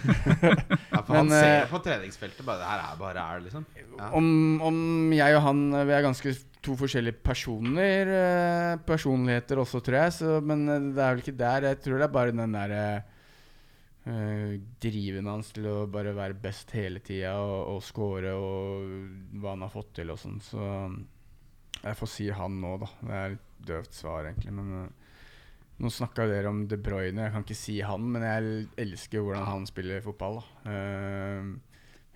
ja, 0.92 1.02
for 1.02 1.14
han 1.14 1.30
men, 1.30 1.34
ser 1.38 1.54
eh, 1.54 1.70
på 1.72 1.82
treningsfeltet 1.86 2.46
bare 2.48 2.60
Det 2.64 2.68
her 2.72 2.84
er 2.84 3.00
bare 3.00 3.26
er, 3.36 3.44
liksom. 3.46 3.66
Ja. 3.98 4.10
Om, 4.18 4.30
om 4.62 4.78
jeg 5.14 5.36
og 5.38 5.42
han 5.46 5.62
Vi 5.88 5.94
er 5.96 6.04
ganske 6.06 6.34
to 6.68 6.76
forskjellige 6.76 7.22
personer. 7.24 8.10
Personligheter 8.88 9.62
også, 9.62 9.80
tror 9.80 10.02
jeg. 10.02 10.14
Så, 10.18 10.40
men 10.44 10.66
det 10.68 11.00
er 11.04 11.14
vel 11.16 11.24
ikke 11.24 11.38
der. 11.38 11.70
Jeg 11.72 11.80
tror 11.86 12.02
det 12.02 12.08
er 12.10 12.18
bare 12.18 12.36
den 12.36 12.58
derre 12.58 12.88
uh, 14.08 14.56
driven 14.84 15.30
hans 15.30 15.52
til 15.56 15.68
å 15.70 15.76
bare 15.92 16.16
være 16.18 16.40
best 16.42 16.72
hele 16.78 17.04
tida 17.06 17.36
og, 17.44 17.76
og 17.76 17.84
score 17.86 18.34
og 18.34 18.88
hva 19.38 19.54
han 19.54 19.66
har 19.66 19.74
fått 19.74 19.94
til 20.00 20.14
og 20.14 20.22
sånn. 20.22 20.40
Så 20.44 20.64
jeg 21.84 22.00
får 22.00 22.12
si 22.14 22.30
han 22.34 22.58
nå, 22.64 22.78
da. 22.82 22.90
Det 23.04 23.20
er 23.20 23.38
et 23.38 23.46
døvt 23.68 24.00
svar, 24.00 24.32
egentlig. 24.32 24.56
Men 24.58 24.74
uh, 24.88 25.14
nå 25.84 25.94
snakka 25.94 26.26
dere 26.32 26.50
om 26.50 26.66
De 26.70 26.80
Bruyne. 26.82 27.28
Jeg 27.28 27.36
kan 27.36 27.46
ikke 27.46 27.62
si 27.62 27.80
han, 27.86 28.10
men 28.16 28.26
jeg 28.26 28.68
elsker 28.88 29.22
hvordan 29.22 29.48
han 29.52 29.70
spiller 29.70 30.06
fotball. 30.06 30.42
Da. 30.66 30.74
Uh, 30.74 31.68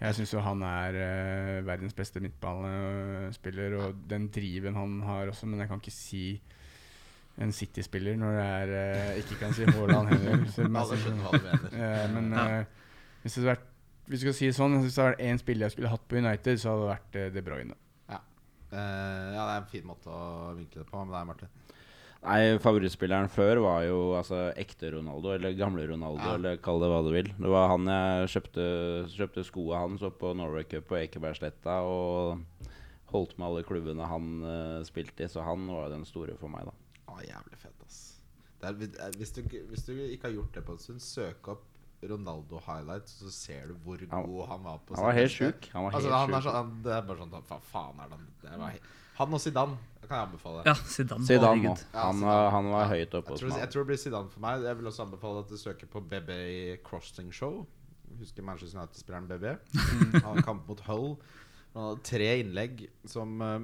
jeg 0.01 0.17
syns 0.17 0.31
jo 0.33 0.41
han 0.41 0.63
er 0.65 0.95
eh, 0.97 1.59
verdens 1.61 1.93
beste 1.93 2.21
midtbanespiller, 2.23 3.75
og 3.77 3.99
den 4.09 4.31
driven 4.33 4.79
han 4.79 4.95
har 5.05 5.29
også, 5.29 5.45
men 5.45 5.61
jeg 5.61 5.69
kan 5.69 5.81
ikke 5.83 5.93
si 5.93 6.23
en 7.39 7.51
City-spiller 7.55 8.17
når 8.19 8.35
det 8.37 8.45
er 8.45 8.71
uh, 8.75 9.19
Ikke 9.21 9.37
kan 9.39 9.53
si 9.53 9.63
Haaland 9.65 10.09
heller. 10.11 10.45
Alle 10.81 10.97
skjønner 10.99 11.23
hva 11.23 11.31
du 11.37 11.45
mener. 11.47 11.75
Eh, 11.79 12.07
men 12.15 12.31
Ja. 12.35 12.47
eh, 12.59 12.65
hvis 13.23 13.35
det 13.39 13.45
vært 13.47 13.67
hvis 14.11 14.19
du 14.19 14.25
skal 14.25 14.33
si 14.35 14.45
det 14.49 14.55
sånn, 14.57 14.73
hvis 14.81 14.95
det 14.95 15.03
hadde 15.03 15.11
vært 15.13 15.23
én 15.29 15.39
spiller 15.39 15.65
jeg 15.69 15.71
skulle 15.77 15.89
hatt 15.93 16.07
på 16.09 16.17
United, 16.19 16.59
så 16.59 16.73
hadde 16.73 16.81
det 16.83 16.91
vært 16.91 17.33
De 17.37 17.41
Bruyne. 17.45 17.75
Eh, 18.71 19.27
ja, 19.35 19.43
det 19.45 19.53
er 19.53 19.57
en 19.61 19.71
fin 19.71 19.83
måte 19.87 20.07
å 20.11 20.53
vinkle 20.55 20.81
det 20.83 20.87
på. 20.89 20.99
Men 21.03 21.11
det 21.11 21.19
er 21.19 21.27
Martin. 21.27 21.49
Nei, 22.21 22.57
Favorittspilleren 22.61 23.31
før 23.33 23.59
var 23.63 23.79
jo 23.87 23.97
altså 24.13 24.51
ekte 24.61 24.91
Ronaldo, 24.93 25.31
eller 25.33 25.55
gamle 25.57 25.87
Ronaldo, 25.89 26.21
Ja. 26.21 26.35
eller 26.37 26.59
kall 26.61 26.79
det 26.79 26.89
hva 26.91 26.99
du 27.03 27.09
vil. 27.11 27.31
Det 27.33 27.49
var 27.49 27.71
han 27.71 27.87
jeg 27.89 28.29
kjøpte, 28.35 28.65
kjøpte 29.15 29.45
skoa 29.47 29.79
hans 29.81 30.03
opp 30.05 30.19
på 30.21 30.35
Norway 30.37 30.63
Cup 30.69 30.87
på 30.91 30.99
Ekebergsletta, 31.01 31.79
og 31.81 32.43
holdt 33.11 33.37
med 33.39 33.47
alle 33.47 33.63
klubbene 33.67 34.05
han 34.07 34.27
uh, 34.45 34.83
spilte 34.87 35.25
i, 35.25 35.27
så 35.27 35.43
han 35.43 35.65
var 35.67 35.89
den 35.89 36.05
store 36.05 36.37
for 36.39 36.47
meg, 36.53 36.69
da. 36.69 36.71
Å, 37.11 37.19
jævlig 37.27 37.57
fett, 37.59 37.83
ass. 37.85 37.99
Det 38.61 38.69
er, 38.69 39.05
eh, 39.07 39.11
hvis, 39.17 39.31
du, 39.35 39.41
hvis 39.71 39.85
du 39.87 39.93
ikke 39.97 40.29
har 40.29 40.35
gjort 40.37 40.53
det 40.57 40.63
på 40.67 40.75
en 40.77 40.81
stund, 40.83 41.01
søk 41.03 41.47
opp 41.55 41.67
Ronaldo 42.01 42.57
highlights, 42.65 43.19
så 43.21 43.29
ser 43.29 43.67
du 43.69 43.75
hvor 43.85 43.99
Han- 44.09 44.25
god 44.25 44.47
han 44.49 44.63
var 44.63 44.79
på 44.87 44.95
Han 44.95 45.05
var 45.05 45.13
helt 45.13 45.31
sjuk. 45.31 45.67
Han 45.73 45.83
var 45.85 45.91
Altså, 45.93 46.09
helt 46.09 46.17
han 46.17 46.33
er 46.33 46.41
sjuk. 46.41 46.43
sånn, 46.47 46.55
han, 46.55 46.81
det 46.83 46.91
er 46.97 47.01
bare 47.09 47.17
sånn 47.19 47.31
Hva 47.49 47.59
faen 47.61 47.99
er 47.99 48.09
det 48.09 48.17
han 48.17 48.27
det 48.41 48.59
var, 48.59 48.79
Han 49.19 49.33
og 49.37 49.41
Zidane 49.43 49.77
det 50.01 50.09
kan 50.09 50.17
jeg 50.17 50.27
anbefale. 50.31 50.63
Ja, 50.65 50.73
Zidane. 50.73 51.25
Zidane 51.27 51.61
herregud. 51.61 51.83
Ja, 51.93 52.01
Han, 52.07 52.15
Zidane. 52.15 52.25
var- 52.25 52.49
han 52.51 52.71
var 52.71 52.81
Ja. 52.81 52.89
høyt 52.89 53.13
oppe 53.19 53.29
hos 53.29 53.39
tror, 53.39 53.57
jeg 53.59 53.69
tror 53.69 53.83
det 53.83 53.87
blir 53.91 53.97
Zidane 54.01 54.29
for 54.31 54.39
meg. 54.41 54.63
Jeg 54.63 54.77
vil 54.77 54.85
også 54.89 55.03
anbefale 55.05 55.39
at 55.43 55.47
du 55.49 55.57
søker 55.57 55.87
på 55.87 56.01
BB 56.09 56.81
Crossing 56.83 57.31
Show. 57.31 57.67
Husker 58.19 58.41
Manchester 58.43 58.79
United-spilleren 58.79 59.27
BB. 59.27 59.45
Han 60.23 60.35
hadde 60.35 60.43
kamp 60.43 60.67
mot 60.67 60.79
Hull. 60.81 61.17
Han 61.75 61.83
hadde 61.89 62.03
tre 62.03 62.31
innlegg 62.43 62.89
som 63.05 63.41
eh, 63.41 63.59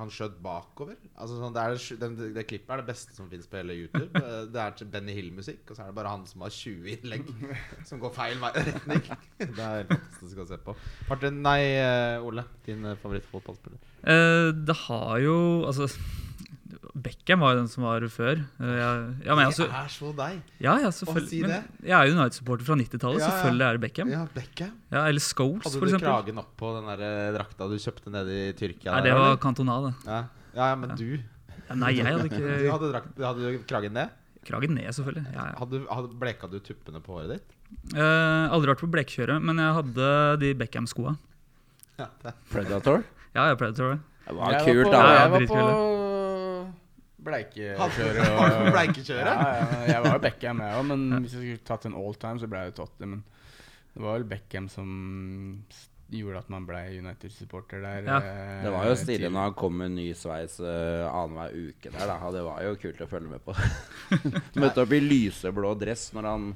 han 0.00 0.10
skjøt 0.12 0.34
bakover. 0.44 0.96
Altså 1.16 1.38
sånn, 1.40 1.54
det, 1.56 1.62
er, 1.62 1.76
det, 1.76 1.96
den, 2.02 2.34
det 2.36 2.44
klippet 2.50 2.72
er 2.74 2.82
det 2.82 2.88
beste 2.90 3.14
som 3.16 3.28
fins 3.32 3.46
på 3.50 3.58
hele 3.60 3.76
YouTube. 3.78 4.22
Det 4.52 4.60
er 4.62 4.76
til 4.78 4.90
Benny 4.92 5.14
Hill-musikk, 5.16 5.62
og 5.70 5.76
så 5.78 5.84
er 5.86 5.90
det 5.92 5.96
bare 5.98 6.12
han 6.12 6.26
som 6.28 6.44
har 6.46 6.52
20 6.54 6.90
innlegg 6.96 7.30
som 7.88 8.00
går 8.02 8.12
feil 8.16 8.38
vei- 8.42 8.52
retning. 8.68 9.02
Det 9.40 9.48
er 9.56 9.80
helt 9.82 9.94
fantastisk 9.94 10.42
å 10.44 10.48
se 10.52 10.60
på. 10.66 10.76
Martin, 11.10 11.40
nei, 11.46 11.60
eh, 11.80 12.24
Ole. 12.26 12.44
Din 12.66 12.84
eh, 12.92 12.98
favorittfotballspiller? 13.02 13.80
Eh, 14.06 14.50
det 14.68 14.76
har 14.86 15.18
jo 15.24 15.36
Altså 15.66 15.88
Beckham 16.96 17.42
var 17.44 17.52
jo 17.52 17.58
den 17.60 17.68
som 17.68 17.84
var 17.84 18.04
før. 18.08 18.40
Eh, 18.40 18.72
jeg, 18.72 19.00
ja, 19.26 19.34
men 19.36 19.42
jeg, 19.44 19.52
det 19.52 19.64
altså, 19.66 19.66
er 19.68 19.92
så 19.92 20.10
deg. 20.16 20.36
ja, 20.64 20.74
ja, 20.80 20.90
si 20.90 21.04
selvfølgelig. 21.04 21.40
det. 21.42 21.48
Men 21.48 21.90
jeg 21.90 21.96
er 21.96 22.08
jo 22.08 22.16
United-supporter 22.16 22.68
fra 22.68 22.76
90-tallet. 22.80 23.20
Ja, 23.20 23.26
ja. 23.26 23.30
Selvfølgelig 23.34 23.66
er 23.66 23.76
det 23.76 23.82
Beckham. 23.84 24.12
Ja, 24.12 24.20
Ja, 24.22 24.28
Beckham. 24.36 24.74
Eller 25.02 25.24
Scholes, 25.26 25.66
Hadde 25.66 25.90
du 25.92 25.98
kragen 26.00 26.40
opp 26.40 26.52
på 26.56 26.70
den 26.78 26.88
der 26.92 27.02
eh, 27.04 27.32
drakta 27.36 27.68
du 27.68 27.76
kjøpte 27.76 28.12
nede 28.14 28.38
i 28.38 28.46
Tyrkia? 28.56 28.94
Nei, 28.94 29.02
der, 29.02 29.10
det 29.10 29.16
var 29.18 29.26
eller? 29.32 29.42
Cantona, 29.44 29.80
det. 29.84 29.92
ja. 30.06 30.22
ja, 30.56 30.70
ja, 30.72 30.78
men 30.80 30.94
du 30.96 31.08
Ja, 31.16 31.74
Nei, 31.74 31.92
jeg 31.98 32.06
hadde 32.06 32.30
Du 32.62 32.70
hadde, 32.70 32.90
drakt, 32.94 33.20
hadde 33.20 33.52
du 33.52 33.60
kragen 33.68 33.96
ned? 33.98 34.22
kragen 34.46 34.76
ned, 34.78 34.86
selvfølgelig. 34.94 35.26
Ja, 35.34 35.44
ja. 35.50 35.54
Hadde, 35.58 35.82
hadde, 35.90 36.18
bleka 36.22 36.48
du 36.50 36.60
tuppene 36.62 37.02
på 37.02 37.16
håret 37.18 37.32
ditt? 37.34 37.54
Eh, 37.98 38.54
aldri 38.54 38.70
vært 38.70 38.84
på 38.84 38.90
blekkjøret, 38.94 39.42
men 39.42 39.58
jeg 39.58 39.78
hadde 39.80 40.10
de 40.42 40.52
Beckham-skoa. 40.62 41.16
Ja. 41.98 42.08
Predator. 42.52 43.02
Ja, 43.34 43.50
jeg 43.50 43.58
Predator. 43.58 43.98
Det 44.26 44.34
var 44.34 44.52
Jeg 44.56 44.64
kult, 44.66 44.86
på, 44.86 44.92
da. 44.92 45.02
Jeg 45.16 45.30
var 45.34 45.46
på 45.50 46.05
har? 47.34 47.90
Ja, 49.26 49.48
ja, 49.72 49.80
jeg 49.92 50.02
var 50.04 50.12
jo 50.16 50.22
Beckham, 50.26 50.60
jeg 50.62 50.78
òg, 50.78 50.86
men 50.92 51.06
hvis 51.24 51.34
jeg 51.36 51.42
skulle 51.42 51.66
tatt 51.72 51.86
en 51.90 51.94
all 51.98 52.14
time, 52.22 52.38
så 52.42 52.46
ble 52.50 52.62
jeg 52.64 52.72
det 52.72 52.78
Tottenham. 52.78 53.18
Men 53.18 53.96
det 53.96 54.04
var 54.04 54.16
vel 54.18 54.28
Beckham 54.30 54.68
som 54.68 54.88
gjorde 56.12 56.38
at 56.38 56.50
man 56.52 56.66
ble 56.68 56.80
United-supporter 57.00 57.80
der. 57.82 58.04
Ja. 58.06 58.18
eh, 58.22 58.60
Det 58.62 58.70
var 58.70 58.84
jo 58.86 58.94
stilig 59.00 59.30
når 59.32 59.48
han 59.48 59.56
kom 59.58 59.74
med 59.80 59.90
ny 59.96 60.04
sveis 60.14 60.60
uh, 60.62 61.08
annenhver 61.10 61.56
uke 61.72 61.90
der, 61.90 62.06
da. 62.12 62.18
Det 62.36 62.44
var 62.46 62.60
jo 62.62 62.76
kult 62.78 63.00
å 63.02 63.08
følge 63.10 63.32
med 63.32 63.42
på. 63.42 63.56
Møtte 64.62 64.84
opp 64.84 64.92
i 64.94 65.00
lyseblå 65.02 65.72
dress 65.80 66.12
når 66.14 66.28
han 66.30 66.46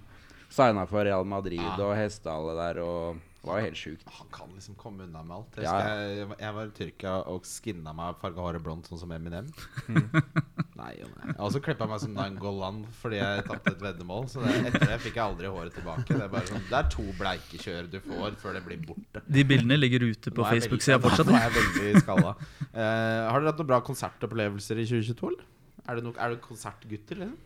signa 0.50 0.84
for 0.90 1.02
Real 1.06 1.26
Madrid 1.26 1.58
Ja. 1.62 1.74
og 1.82 1.96
hestehallet 1.98 2.60
der, 2.62 2.80
og 2.84 3.18
det 3.41 3.49
var 3.49 3.57
jo 3.57 3.64
helt 3.64 3.78
sjukt. 3.80 4.09
Han 4.18 4.26
kan 4.28 4.51
liksom 4.53 4.74
komme 4.76 5.07
unna 5.07 5.22
med 5.24 5.34
alt. 5.38 5.55
Jeg, 5.57 5.64
Ja, 5.64 5.76
jeg, 6.05 6.26
jeg 6.43 6.55
var 6.57 6.66
i 6.66 6.72
Tyrkia 6.76 7.12
og 7.32 7.47
skinna 7.49 7.95
meg 7.97 8.18
farga 8.20 8.45
håret 8.45 8.64
blondt, 8.66 8.91
sånn 8.91 9.01
som 9.01 9.14
Eminem. 9.16 9.49
nei, 10.80 10.91
jo, 10.99 11.09
nei. 11.14 11.32
Og 11.38 11.55
så 11.55 11.62
klippa 11.64 11.86
jeg 11.86 11.93
meg 11.95 12.03
som 12.03 12.18
Nangolan 12.18 12.82
fordi 13.01 13.16
jeg 13.22 13.47
tapte 13.49 13.72
et 13.72 13.80
veddemål. 13.86 14.28
Så 14.28 14.45
det, 14.45 14.53
etter 14.68 14.84
det 14.93 15.01
fikk 15.07 15.16
jeg 15.16 15.24
aldri 15.24 15.53
håret 15.57 15.72
tilbake. 15.78 16.05
Det 16.12 16.20
er, 16.20 16.28
bare 16.36 16.53
sånn, 16.53 16.66
det 16.68 16.78
er 16.82 16.93
to 16.93 17.07
bleikekjør 17.22 17.88
du 17.95 17.99
får 18.11 18.36
før 18.45 18.59
det 18.59 18.64
blir 18.68 18.84
borte. 18.84 19.24
De 19.24 19.47
bildene 19.55 19.80
ligger 19.80 20.05
ute 20.11 20.34
på 20.36 20.45
jeg 20.45 20.61
Facebook-sida 20.61 21.01
fortsatt. 21.01 21.32
Nå 21.32 21.41
er 21.41 21.49
jeg 21.49 21.57
veldig 21.57 22.05
skalla. 22.05 22.34
Uh, 22.61 22.76
har 22.76 23.41
dere 23.41 23.55
hatt 23.55 23.64
noen 23.64 23.72
bra 23.72 23.80
konsertopplevelser 23.88 24.84
i 24.84 24.91
2022? 24.93 25.32
eller? 25.32 25.49
Er 25.88 25.97
du, 25.97 26.11
nok, 26.11 26.20
er 26.20 26.36
du 26.36 26.45
konsertgutter? 26.45 27.24
Liksom? 27.24 27.38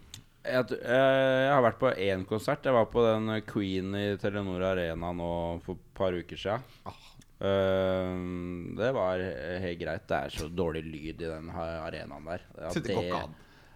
Jeg, 0.45 0.77
eh, 0.77 1.41
jeg 1.47 1.53
har 1.55 1.65
vært 1.65 1.81
på 1.81 1.93
én 2.07 2.27
konsert. 2.29 2.67
Jeg 2.67 2.77
var 2.77 2.91
på 2.93 3.05
den 3.07 3.33
Queen 3.49 3.95
i 3.97 4.07
Telenor 4.21 4.67
Arena 4.75 5.13
nå 5.17 5.31
for 5.65 5.79
et 5.79 5.95
par 5.97 6.17
uker 6.17 6.41
siden. 6.41 6.67
Ah. 6.85 7.01
Eh, 7.45 8.11
det 8.77 8.91
var 8.97 9.25
helt 9.65 9.81
greit. 9.81 10.05
Det 10.11 10.21
er 10.21 10.37
så 10.37 10.51
dårlig 10.53 10.85
lyd 10.85 11.25
i 11.25 11.31
den 11.31 11.49
arenaen 11.51 12.29
der. 12.29 12.47
At 12.69 12.85
Det 12.85 13.01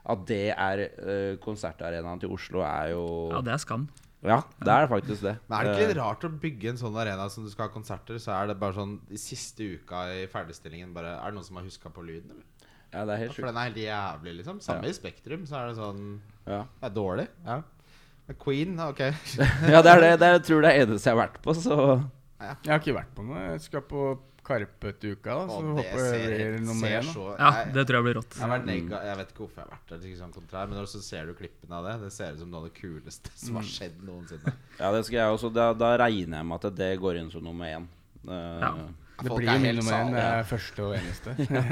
at 0.09 0.29
det 0.29 0.45
er 0.55 0.85
uh, 1.05 1.39
konsertarenaen 1.43 2.21
til 2.23 2.33
Oslo, 2.33 2.63
er 2.65 2.95
jo 2.95 3.03
Ja, 3.33 3.43
det 3.45 3.55
er 3.55 3.65
skam. 3.65 3.89
Ja, 4.25 4.41
det 4.59 4.73
er 4.75 4.89
faktisk 4.91 5.23
det. 5.23 5.37
Men 5.47 5.59
er 5.59 5.69
det 5.69 5.75
ikke 5.77 5.91
litt 5.93 6.01
rart 6.01 6.25
å 6.27 6.31
bygge 6.43 6.73
en 6.73 6.81
sånn 6.81 6.97
arena 6.99 7.29
som 7.31 7.45
du 7.47 7.51
skal 7.53 7.69
ha 7.69 7.75
konserter, 7.75 8.19
så 8.19 8.33
er 8.35 8.49
det 8.51 8.57
bare 8.59 8.75
sånn 8.75 8.97
i 9.15 9.21
siste 9.21 9.69
uka 9.77 10.09
i 10.17 10.25
ferdigstillingen 10.33 10.91
bare 10.97 11.13
Er 11.21 11.31
det 11.31 11.37
noen 11.37 11.47
som 11.47 11.61
har 11.61 11.69
huska 11.69 11.93
på 11.95 12.03
lyden, 12.03 12.33
eller? 12.35 12.58
Ja, 12.93 13.05
det 13.05 13.15
er 13.15 13.21
helt 13.25 13.35
sjukt. 13.35 13.43
For 13.43 13.51
den 13.51 13.59
er 13.61 13.69
helt 13.69 13.81
jævlig, 13.83 14.37
liksom. 14.41 14.61
Samme 14.65 14.85
Ja. 14.89 14.93
i 14.95 14.97
Spektrum, 14.97 15.43
så 15.47 15.59
er 15.61 15.67
det 15.69 15.77
sånn 15.77 16.21
Ja. 16.47 16.63
Det 16.81 16.91
er 16.91 16.95
dårlig. 16.95 17.29
Ja. 17.45 17.63
Queen, 18.45 18.79
ok. 18.81 18.99
ja, 19.73 19.83
det 19.83 19.91
er 19.93 20.01
det. 20.01 20.15
det 20.21 20.27
er, 20.29 20.33
jeg 20.39 20.45
tror 20.45 20.63
det 20.65 20.71
er 20.73 20.87
eneste 20.87 21.09
jeg 21.09 21.17
har 21.17 21.29
vært 21.29 21.39
på, 21.45 21.55
så 21.57 21.77
Jeg 22.39 22.73
har 22.73 22.81
ikke 22.81 22.95
vært 22.97 23.15
på 23.17 23.25
noe. 23.25 23.45
Jeg 23.53 23.61
skal 23.65 23.85
på 23.89 24.09
Karpe 24.49 24.93
til 24.97 25.13
uka, 25.13 25.35
da, 25.35 25.45
så 25.51 25.73
håper 25.77 25.99
jeg 25.99 26.21
det 26.25 26.37
blir 26.39 26.63
nummer 26.65 26.89
én. 26.89 27.09
Ja, 27.37 27.49
det 27.75 27.83
tror 27.89 27.99
jeg 27.99 28.05
blir 28.07 28.15
rått. 28.17 28.37
jeg, 28.37 28.41
har 28.41 28.53
vært 28.55 28.69
nega, 28.69 29.01
jeg 29.05 29.17
vet 29.19 29.33
ikke 29.35 29.43
hvorfor 29.45 29.61
jeg 29.61 29.67
har 29.67 29.73
vært 29.75 29.91
der, 29.93 30.15
sånn 30.23 30.33
kontrær, 30.33 30.71
men 30.71 30.79
når 30.81 30.87
så 30.89 31.01
ser 31.05 31.29
du 31.29 31.35
klippene 31.37 31.77
av 31.77 31.89
det. 31.89 31.97
Det 32.07 32.13
ser 32.15 32.33
ut 32.33 32.41
som 32.41 32.55
noe 32.55 32.63
av 32.63 32.71
det 32.71 32.77
kuleste 32.79 33.35
som 33.37 33.59
har 33.61 33.67
skjedd 33.69 33.99
noensinne. 34.07 34.55
Ja, 34.79 34.93
det 34.95 35.03
skal 35.05 35.19
jeg 35.21 35.35
også. 35.37 35.51
Da, 35.53 35.67
da 35.77 35.91
regner 36.01 36.41
jeg 36.41 36.49
med 36.49 36.65
at 36.71 36.79
det 36.81 36.89
går 37.03 37.21
inn 37.21 37.29
som 37.35 37.45
nummer 37.45 37.69
én. 37.69 37.91
Uh, 38.25 38.33
Ja. 38.65 38.73
Det 39.19 39.27
Folk 39.33 39.41
blir 39.41 39.49
jo 39.51 39.55
min 39.59 39.67
helt 39.67 39.81
nummer 39.83 39.97
én. 39.99 40.13
ja. 40.15 40.27
er 40.39 40.45
første 40.47 40.83
og 40.87 40.93
eneste. 40.95 41.33
ja, 41.39 41.45
jeg, 41.49 41.59
er 41.59 41.65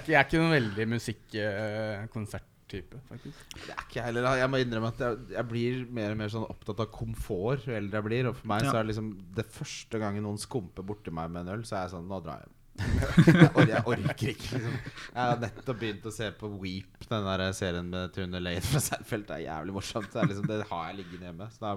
ikke, 0.00 0.10
jeg 0.12 0.18
er 0.18 0.24
ikke 0.26 0.40
noen 0.42 0.54
veldig 0.56 0.86
musikk-konserttype, 0.90 2.96
faktisk. 3.08 3.38
Det 3.54 3.72
er 3.74 3.82
ikke 3.84 3.98
jeg 4.00 4.06
heller. 4.08 4.22
Jeg 4.40 4.48
må 4.50 4.56
innrømme 4.62 4.90
at 4.94 5.00
jeg, 5.04 5.12
jeg 5.36 5.44
blir 5.50 5.74
mer 6.00 6.10
og 6.14 6.18
mer 6.22 6.30
sånn 6.34 6.48
opptatt 6.50 6.82
av 6.84 6.88
komfort 6.94 7.66
jo 7.68 7.76
eldre 7.78 7.96
jeg 8.00 8.06
blir. 8.10 8.24
Og 8.30 8.34
for 8.40 8.46
meg 8.52 8.64
Ja. 8.64 8.68
så 8.72 8.76
er 8.78 8.82
det 8.86 8.90
liksom 8.94 9.08
det 9.38 9.46
første 9.54 9.96
gangen 10.02 10.22
noen 10.26 10.40
skumper 10.42 10.82
borti 10.86 11.10
meg 11.14 11.26
med 11.30 11.40
en 11.46 11.52
øl, 11.58 11.64
så 11.68 11.72
er 11.78 11.82
jeg 11.86 11.94
sånn 11.96 12.08
Nå 12.10 12.18
drar 12.26 12.40
jeg 12.40 12.46
hjem. 12.48 12.56
jeg, 12.80 13.66
jeg 13.68 13.82
orker 13.92 14.28
ikke, 14.30 14.50
liksom. 14.56 14.76
Jeg 15.10 15.20
har 15.20 15.40
nettopp 15.42 15.78
begynt 15.82 16.06
å 16.08 16.12
se 16.14 16.28
på 16.38 16.48
Weep, 16.62 16.94
den 17.10 17.26
der 17.26 17.42
serien 17.58 17.88
med 17.92 18.14
Tune 18.14 18.40
Lane 18.40 18.62
fra 18.64 18.80
Seinfeld. 18.80 19.26
Det 19.28 19.34
er 19.36 19.42
jævlig 19.50 19.74
morsomt. 19.76 20.08
Det, 20.14 20.20
er 20.22 20.30
liksom, 20.30 20.46
det 20.48 20.62
har 20.70 20.84
jeg 20.88 20.96
liggende 21.02 21.26
hjemme, 21.28 21.46
så 21.52 21.58
da 21.66 21.70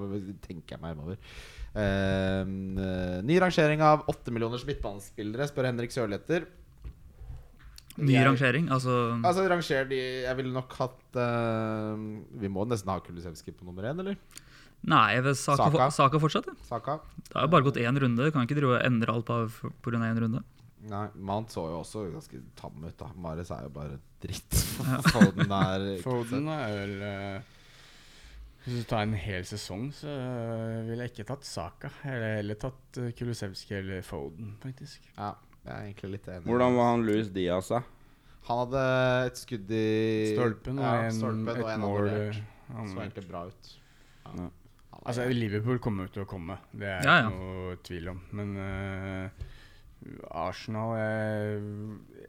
tenker 0.46 0.78
jeg 0.78 0.82
meg 0.86 0.94
hjemover. 0.94 1.18
Eh, 1.74 2.44
ny 3.26 3.40
rangering 3.42 3.82
av 3.82 4.04
åtte 4.12 4.32
millioners 4.34 4.66
midtbanespillere, 4.68 5.48
spør 5.50 5.70
Henrik 5.72 5.94
Sørletter. 5.94 6.46
Ny 7.98 8.14
Jeg- 8.14 8.26
rangering. 8.26 8.70
Altså 8.74 9.22
Altså, 9.24 9.48
ranger 9.50 9.86
de 9.90 9.98
Jeg 10.24 10.36
ville 10.38 10.52
nok 10.52 10.72
hatt 10.80 11.14
uh, 11.16 11.94
Vi 12.42 12.48
må 12.50 12.66
nesten 12.66 12.90
ha 12.90 13.00
Kulisevskij 13.00 13.54
på 13.54 13.66
nummer 13.68 13.84
én, 13.84 14.00
eller? 14.02 14.18
Nei, 14.84 15.14
jeg 15.14 15.24
vil 15.24 15.36
Saka, 15.36 15.70
Saka. 15.70 15.90
Saka 15.92 16.18
fortsatt. 16.20 16.48
Ja. 16.50 16.54
Saka? 16.68 17.00
Det 17.30 17.34
har 17.38 17.46
jo 17.46 17.52
bare 17.54 17.64
gått 17.64 17.78
én 17.78 17.96
runde. 18.02 18.32
Kan 18.34 18.44
ikke 18.48 18.58
drive 18.58 18.80
og 18.80 18.86
endre 18.86 19.14
alt 19.14 19.26
på 19.30 19.72
pga. 19.86 20.02
én 20.10 20.20
runde. 20.20 20.42
Nei, 20.90 21.08
Mount 21.16 21.54
så 21.54 21.70
jo 21.70 21.80
også 21.80 22.12
ganske 22.12 22.42
tam 22.58 22.84
ut. 22.84 22.98
da 22.98 23.08
Mares 23.16 23.50
er 23.52 23.62
jo 23.64 23.70
bare 23.70 24.00
dritt. 24.20 24.52
Foden 25.14 25.52
er 25.52 26.02
Foden 26.04 26.50
er 26.50 26.74
vel 26.76 27.02
eh, 27.02 27.40
Hvis 28.64 28.78
du 28.80 28.84
tar 28.88 29.04
en 29.04 29.14
hel 29.20 29.44
sesong, 29.48 29.90
så 29.92 30.08
uh, 30.08 30.84
ville 30.88 31.04
jeg 31.04 31.12
ikke 31.14 31.26
tatt 31.34 31.44
Saka. 31.48 31.90
Eller 32.08 32.38
heller 32.40 32.56
tatt 32.62 33.00
uh, 33.02 33.10
Kulusevski 33.18 33.76
eller 33.82 34.02
Foden, 34.08 34.54
faktisk. 34.64 35.04
Ja, 35.18 35.34
jeg 35.66 35.74
er 35.74 35.90
egentlig 35.90 36.12
litt 36.18 36.30
enig. 36.32 36.48
Hvordan 36.48 36.78
var 36.80 36.90
han 36.94 37.04
Louis 37.08 37.28
Diaz, 37.36 37.72
da? 37.74 37.82
Han 38.48 38.60
hadde 38.66 38.84
et 39.28 39.38
skudd 39.40 39.70
i 39.72 39.84
Stolpen 40.34 40.80
og 40.80 40.84
ja, 40.88 40.96
en, 41.08 41.16
stolpen 41.16 41.48
og 41.48 41.60
et 41.64 41.74
en 41.74 41.84
mål. 41.84 42.10
Han, 42.74 42.90
Så 42.92 43.00
egentlig 43.04 43.26
bra 43.30 43.46
ut. 43.52 43.70
Ja. 44.26 44.34
Ja. 44.44 44.50
Altså, 45.04 45.24
er- 45.26 45.36
Liverpool 45.36 45.80
kommer 45.84 46.08
jo 46.08 46.14
til 46.16 46.24
å 46.24 46.30
komme, 46.30 46.58
det 46.72 46.88
er 46.88 47.04
Ja, 47.08 47.16
ja. 47.22 47.30
ikke 47.30 47.40
noe 47.40 47.78
tvil 47.88 48.10
om. 48.14 48.20
Men 48.40 48.52
eh, 48.64 49.48
Arsenal 50.34 50.96
jeg, 50.98 51.62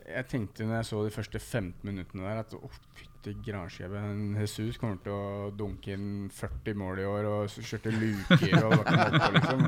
jeg 0.05 0.27
tenkte 0.31 0.66
når 0.68 0.81
jeg 0.81 0.89
så 0.91 1.03
de 1.05 1.12
første 1.14 1.41
15 1.41 1.89
minuttene 1.89 2.27
der, 2.27 2.43
at 2.45 2.55
å, 2.57 2.70
fytti 2.99 3.35
granskjebbe, 3.47 4.03
Jesus 4.43 4.79
kommer 4.81 5.01
til 5.03 5.14
å 5.14 5.51
dunke 5.57 5.95
inn 5.97 6.29
40 6.35 6.79
mål 6.81 7.03
i 7.03 7.07
år 7.09 7.29
og 7.31 7.55
kjørte 7.57 7.93
luker 7.95 8.57
og 8.61 8.75
var 8.83 8.91
på, 8.91 9.31
liksom. 9.39 9.64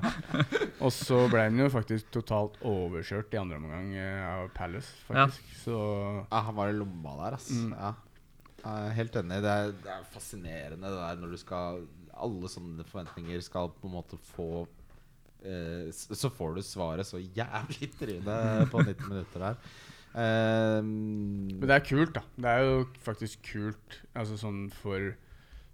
Og 0.84 0.92
så 0.92 1.22
ble 1.32 1.46
han 1.48 1.62
jo 1.62 1.68
faktisk 1.72 2.10
totalt 2.18 2.58
overkjørt 2.68 3.32
i 3.34 3.40
andre 3.40 3.60
omgang 3.62 3.94
eh, 3.96 4.24
av 4.28 4.50
Palace, 4.56 4.92
faktisk. 5.08 5.54
Så 5.64 5.78
ja, 5.78 6.42
han 6.50 6.58
var 6.58 6.72
i 6.72 6.76
lomma 6.76 7.16
der, 7.22 7.38
ass. 7.38 7.48
Mm. 7.56 7.72
Ja. 7.72 7.94
Jeg 8.66 8.88
er 8.90 8.96
helt 8.98 9.16
enig. 9.20 9.42
Det 9.44 9.52
er, 9.52 9.72
det 9.84 9.94
er 9.94 10.10
fascinerende 10.10 10.90
det 10.90 10.98
der 10.98 11.20
når 11.22 11.34
du 11.36 11.38
skal 11.38 11.84
Alle 12.16 12.48
sånne 12.50 12.84
forventninger 12.88 13.42
skal 13.44 13.68
på 13.76 13.86
en 13.86 13.94
måte 13.94 14.18
få 14.32 14.66
eh, 15.46 15.90
Så 15.94 16.30
får 16.34 16.56
du 16.58 16.62
svaret 16.66 17.06
så 17.08 17.20
jævlig 17.22 17.86
i 17.86 17.92
trynet 18.00 18.72
på 18.72 18.82
90 18.82 19.08
minutter 19.12 19.46
der. 19.46 19.60
Um, 20.16 20.86
Men 21.60 21.66
det 21.68 21.74
er 21.76 21.84
kult, 21.84 22.14
da. 22.16 22.22
Det 22.40 22.52
er 22.52 22.62
jo 22.64 22.76
faktisk 23.04 23.42
kult 23.50 23.98
altså 24.16 24.38
sånn 24.40 24.62
for 24.72 25.10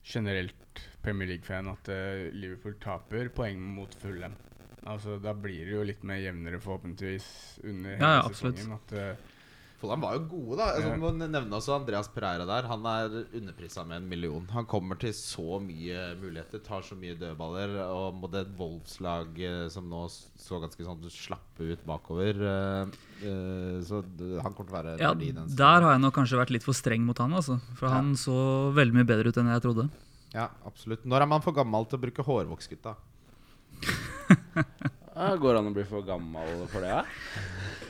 generelt 0.02 0.82
Premier 1.02 1.28
League-fan 1.30 1.68
at 1.70 1.90
uh, 1.94 2.24
Liverpool 2.34 2.74
taper 2.82 3.30
poeng 3.34 3.60
mot 3.76 3.94
Fulham. 4.02 4.34
Altså, 4.82 5.14
da 5.22 5.30
blir 5.38 5.68
det 5.68 5.76
jo 5.76 5.84
litt 5.86 6.02
mer 6.06 6.18
jevnere, 6.18 6.58
forhåpentligvis, 6.62 7.28
under 7.62 7.94
hele 7.94 8.02
Ja, 8.02 8.16
ja, 8.18 8.32
sesongen. 8.34 8.72
At, 8.74 8.94
eh, 8.98 9.31
Fulham 9.82 10.04
var 10.06 10.14
jo 10.14 10.20
gode, 10.30 10.56
da. 10.60 10.68
Altså, 10.76 10.92
må 11.02 11.10
nevne 11.18 11.56
også 11.58 11.74
Andreas 11.74 12.06
Pereira 12.14 12.44
der. 12.46 12.68
Han 12.70 12.84
er 12.86 13.16
underprisa 13.34 13.82
med 13.88 13.96
en 13.98 14.08
million. 14.08 14.44
Han 14.54 14.68
kommer 14.70 14.94
til 15.02 15.10
så 15.18 15.58
mye 15.62 16.04
muligheter, 16.20 16.62
tar 16.62 16.84
så 16.86 16.94
mye 16.98 17.16
dødballer. 17.18 17.74
Og 17.90 18.14
mot 18.20 18.36
et 18.38 18.52
Wolves-lag 18.58 19.40
eh, 19.42 19.64
som 19.74 19.88
nå 19.90 20.04
så 20.12 20.60
ganske 20.62 20.86
sånn 20.86 21.02
slappe 21.10 21.66
ut 21.74 21.82
bakover. 21.88 22.38
eh, 22.38 22.94
eh, 23.26 23.82
så 23.82 24.04
han 24.06 24.54
kommer 24.54 24.70
til 24.70 24.72
å 24.72 24.78
være 24.78 24.96
Ja, 25.02 25.12
Der 25.18 25.82
har 25.82 25.96
jeg 25.96 26.04
nok 26.06 26.14
kanskje 26.20 26.38
vært 26.38 26.54
litt 26.54 26.64
for 26.68 26.78
streng 26.78 27.02
mot 27.04 27.18
han. 27.18 27.34
Altså. 27.34 27.58
For 27.74 27.90
Ja. 27.90 27.96
han 27.98 28.14
så 28.14 28.38
veldig 28.78 28.94
mye 29.00 29.10
bedre 29.10 29.28
ut 29.34 29.36
enn 29.42 29.50
jeg 29.50 29.66
trodde. 29.66 29.88
Ja, 30.32 30.46
absolutt. 30.64 31.02
Når 31.04 31.20
er 31.26 31.26
man 31.34 31.42
for 31.44 31.52
gammel 31.52 31.84
til 31.90 31.98
å 31.98 32.02
bruke 32.06 32.22
hårvoks, 32.24 32.70
gutta? 32.70 32.94
Går 35.42 35.52
det 35.52 35.58
an 35.60 35.68
å 35.68 35.74
bli 35.74 35.84
for 35.84 36.00
gammel 36.06 36.62
for 36.72 36.80
det? 36.80 36.88
Ja, 36.88 37.02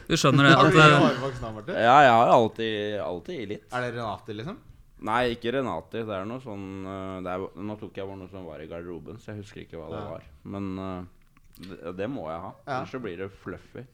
Du 0.09 0.17
skjønner 0.19 0.49
det 0.49 0.53
Har 0.57 0.69
at 0.69 1.41
Martin? 1.55 1.75
ja 1.77 1.97
jeg 2.07 2.13
har 2.19 2.35
alltid, 2.35 3.01
alltid 3.05 3.49
litt. 3.55 3.65
Er 3.73 3.87
det 3.87 3.95
Renate, 3.97 4.37
liksom? 4.37 4.61
Nei, 5.03 5.23
ikke 5.35 5.55
Renati. 5.57 6.05
Det 6.07 6.15
er 6.15 6.29
noe 6.29 6.43
sånn 6.43 6.69
eh, 6.87 7.17
det 7.25 7.33
er, 7.35 7.47
Nå 7.67 7.79
tok 7.81 7.99
jeg 7.99 8.07
bare 8.07 8.21
noe 8.21 8.31
som 8.31 8.47
var 8.47 8.63
i 8.63 8.69
garderoben, 8.71 9.19
så 9.19 9.33
jeg 9.33 9.43
husker 9.43 9.65
ikke 9.65 9.81
hva 9.81 9.91
det 9.91 10.05
var. 10.13 10.27
Men 10.55 10.71
eh, 10.79 11.03
det, 11.63 11.95
det 11.99 12.09
må 12.11 12.29
jeg 12.31 12.41
ha. 12.45 12.53
Ja. 12.65 12.79
Ellers 12.79 12.95
så 12.95 13.03
blir 13.03 13.19
det 13.25 13.29
fluffy. 13.43 13.85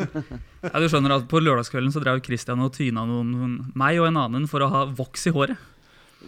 ja, 0.68 0.74
Du 0.76 0.86
skjønner 0.92 1.16
at 1.16 1.28
På 1.30 1.40
lørdagskvelden 1.42 1.92
så 1.94 2.02
drev 2.04 2.22
Christian 2.26 2.62
og 2.64 2.72
tyna 2.76 3.06
noen, 3.08 3.58
meg 3.78 4.00
og 4.02 4.10
en 4.10 4.20
annen 4.26 4.48
for 4.50 4.64
å 4.64 4.70
ha 4.72 4.84
voks 4.88 5.28
i 5.30 5.34
håret. 5.36 5.68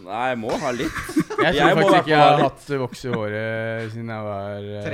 Nei, 0.01 0.21
jeg 0.31 0.39
må 0.41 0.49
ha 0.57 0.71
litt. 0.73 0.95
jeg 1.13 1.35
tror 1.37 1.53
Jeg 1.53 1.75
faktisk 1.77 1.97
ikke 1.99 2.09
jeg 2.09 2.21
har 2.23 2.39
hatt 2.41 2.71
voks 2.81 3.03
i 3.05 3.11
håret 3.13 3.91
siden 3.93 4.09
jeg 4.09 4.25
var 4.25 4.65
uh, 4.65 4.87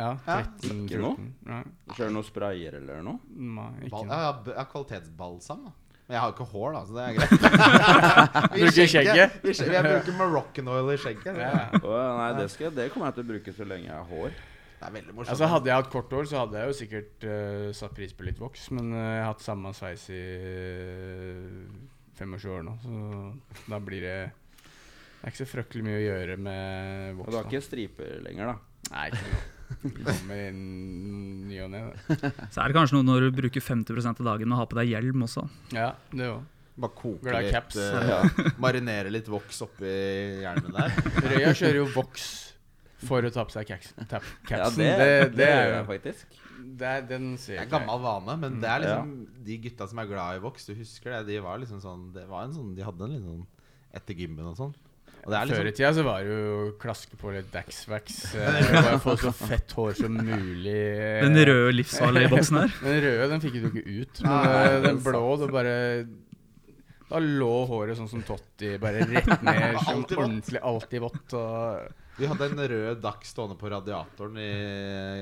ja, 0.00 0.08
Ja. 0.24 0.38
13 0.40 0.80
Ikke 0.86 1.02
noe? 1.02 1.12
14. 1.12 1.28
Nei, 1.50 1.60
Kjører 1.92 2.14
noe 2.16 2.28
sprayer 2.30 2.78
eller 2.80 3.04
noe. 3.04 3.20
nei, 3.36 3.68
ikke 3.84 4.00
noe. 4.00 4.08
Jeg 4.08 4.24
har 4.24 4.50
ja, 4.56 4.64
kvalitetsbalsam, 4.72 5.64
da. 5.68 5.74
Men 6.10 6.16
jeg 6.16 6.22
har 6.24 6.30
jo 6.30 6.34
ikke 6.34 6.48
hår, 6.50 6.72
da, 6.74 6.80
så 6.86 6.96
det 6.96 7.02
er 7.04 7.12
greit. 7.20 7.32
Bruker 8.56 8.88
skjegget? 8.90 9.34
Skjegget. 9.44 9.74
Jeg 9.76 9.84
bruker 9.86 10.16
Moroccan 10.18 10.70
oil 10.72 10.88
i 10.90 10.96
skjegget. 10.98 11.36
Ja. 11.38 11.52
Oh, 11.84 11.98
nei, 12.18 12.30
det, 12.40 12.48
skal, 12.50 12.72
det 12.74 12.88
kommer 12.90 13.12
jeg 13.12 13.20
til 13.20 13.26
å 13.26 13.30
bruke 13.34 13.54
så 13.54 13.68
lenge 13.68 13.86
jeg 13.86 13.94
har 13.94 14.08
hår. 14.10 14.34
Det 14.80 14.88
er 14.88 14.94
veldig 14.96 15.14
morsomt. 15.14 15.30
Altså 15.36 15.50
Hadde 15.52 15.70
jeg 15.70 15.76
hatt 15.76 15.92
kort 15.92 16.16
hår, 16.16 16.26
så 16.26 16.40
hadde 16.40 16.58
jeg 16.58 16.72
jo 16.72 16.76
sikkert 16.80 17.28
uh, 17.28 17.70
satt 17.76 17.94
pris 17.94 18.16
på 18.16 18.26
litt 18.26 18.40
voks. 18.42 18.70
Men 18.74 18.90
uh, 18.96 18.98
jeg 19.04 19.22
har 19.22 19.30
hatt 19.34 19.44
samme 19.44 19.74
sveis 19.76 20.08
i 20.10 20.22
25 22.20 22.52
år 22.54 22.66
nå, 22.66 22.76
så 22.84 23.70
da 23.72 23.80
blir 23.82 24.04
det 24.04 24.18
Det 24.30 25.24
er 25.24 25.32
ikke 25.32 25.42
så 25.42 25.48
fryktelig 25.50 25.86
mye 25.86 25.98
å 25.98 26.04
gjøre 26.04 26.36
med 26.40 27.18
Og 27.20 27.32
du 27.32 27.38
har 27.38 27.48
ikke 27.48 27.64
striper 27.64 28.20
lenger, 28.24 28.52
da? 28.54 28.94
Nei. 28.94 29.08
Det 29.80 30.02
Kommer 30.04 30.40
inn 30.48 30.62
ny 31.46 31.60
og 31.62 31.68
ne. 31.72 31.82
Så 32.50 32.58
er 32.60 32.70
det 32.72 32.74
kanskje 32.74 32.96
noe 32.98 33.06
når 33.06 33.28
du 33.28 33.36
bruker 33.38 33.62
50% 33.62 34.22
av 34.22 34.30
dagen 34.32 34.50
med 34.50 34.56
å 34.56 34.62
ha 34.62 34.66
på 34.66 34.78
deg 34.80 34.90
hjelm 34.90 35.22
også. 35.28 35.44
Ja, 35.76 35.92
det 36.10 36.26
også. 36.26 36.56
Bare 36.80 36.96
koke 36.96 37.34
litt, 37.34 37.50
caps. 37.52 37.76
ja. 38.08 38.20
marinere 38.62 39.12
litt 39.12 39.28
voks 39.30 39.60
oppi 39.66 39.90
hjelmen 40.40 40.74
der. 40.74 40.94
Røya 41.28 41.52
kjører 41.52 41.80
jo 41.82 41.88
voks 41.92 42.28
for 43.04 43.24
å 43.24 43.32
ta 43.32 43.44
på 43.46 43.54
seg 43.54 43.68
capsen. 43.70 43.96
Ja, 44.50 44.68
det, 44.74 44.76
det, 44.76 44.88
det, 45.00 45.34
det 45.36 45.48
er 45.48 45.60
gjør 45.60 45.70
jo 45.70 45.76
jeg 45.76 45.88
faktisk. 45.94 46.39
Det 46.78 46.86
er, 46.86 47.02
Den 47.08 47.32
ser 47.40 47.56
Det 47.58 47.64
er 47.66 47.70
gammel 47.72 48.02
vane, 48.04 48.36
men 48.42 48.60
det 48.62 48.68
er 48.70 48.84
liksom 48.84 49.14
de 49.46 49.56
gutta 49.64 49.86
som 49.90 49.98
er 50.02 50.06
glad 50.10 50.36
i 50.38 50.44
voks. 50.44 50.66
Du 50.68 50.74
husker 50.78 51.16
det? 51.16 51.24
De 51.32 51.40
var 51.44 51.58
liksom 51.62 51.80
sånn 51.82 52.12
Det 52.14 52.26
var 52.30 52.44
en 52.46 52.54
sånn 52.54 52.74
De 52.76 52.84
hadde 52.86 53.04
en 53.08 53.14
litt 53.16 53.26
sånn 53.26 53.42
etter 53.98 54.14
gymmen 54.14 54.46
og 54.46 54.54
sånn. 54.54 54.74
Og 55.20 55.32
det 55.32 55.36
er 55.36 55.50
Før 55.50 55.58
i 55.60 55.64
liksom 55.66 55.76
tida 55.80 55.88
så 55.98 56.02
var 56.06 56.22
det 56.24 56.30
jo 56.32 56.68
klaske 56.80 57.16
på 57.20 57.32
litt 57.34 57.48
Daxwax. 57.52 58.20
Eh, 58.40 58.94
få 59.02 59.16
så 59.20 59.32
fett 59.36 59.74
hår 59.76 59.98
som 59.98 60.14
mulig. 60.16 60.76
eh. 60.94 61.20
Den 61.26 61.36
røde 61.50 61.74
livsfarlige 61.74 62.30
boksen 62.36 62.60
her. 62.62 62.76
Den 62.84 63.00
røde 63.04 63.26
den 63.34 63.42
fikk 63.42 63.58
du 63.58 63.66
ikke 63.68 63.82
ut. 63.98 64.22
Men 64.24 64.30
Nei, 64.30 64.62
eh, 64.70 64.78
den 64.86 65.02
blå, 65.04 65.24
det 65.42 65.50
bare 65.52 65.74
Da 67.10 67.18
lå 67.20 67.50
håret 67.68 67.98
sånn 67.98 68.08
som 68.08 68.22
Totti, 68.24 68.76
bare 68.80 69.02
rett 69.10 69.28
ned. 69.42 69.76
Som 69.84 69.96
Alltid 69.98 70.16
ordentlig 70.22 70.62
alltid 70.72 71.04
vått. 71.04 71.34
Og 71.34 71.99
Vi 72.18 72.28
hadde 72.28 72.48
en 72.50 72.64
rød 72.72 72.98
dakk 73.00 73.22
stående 73.24 73.56
på 73.60 73.70
radiatoren 73.72 74.36
i 74.40 74.50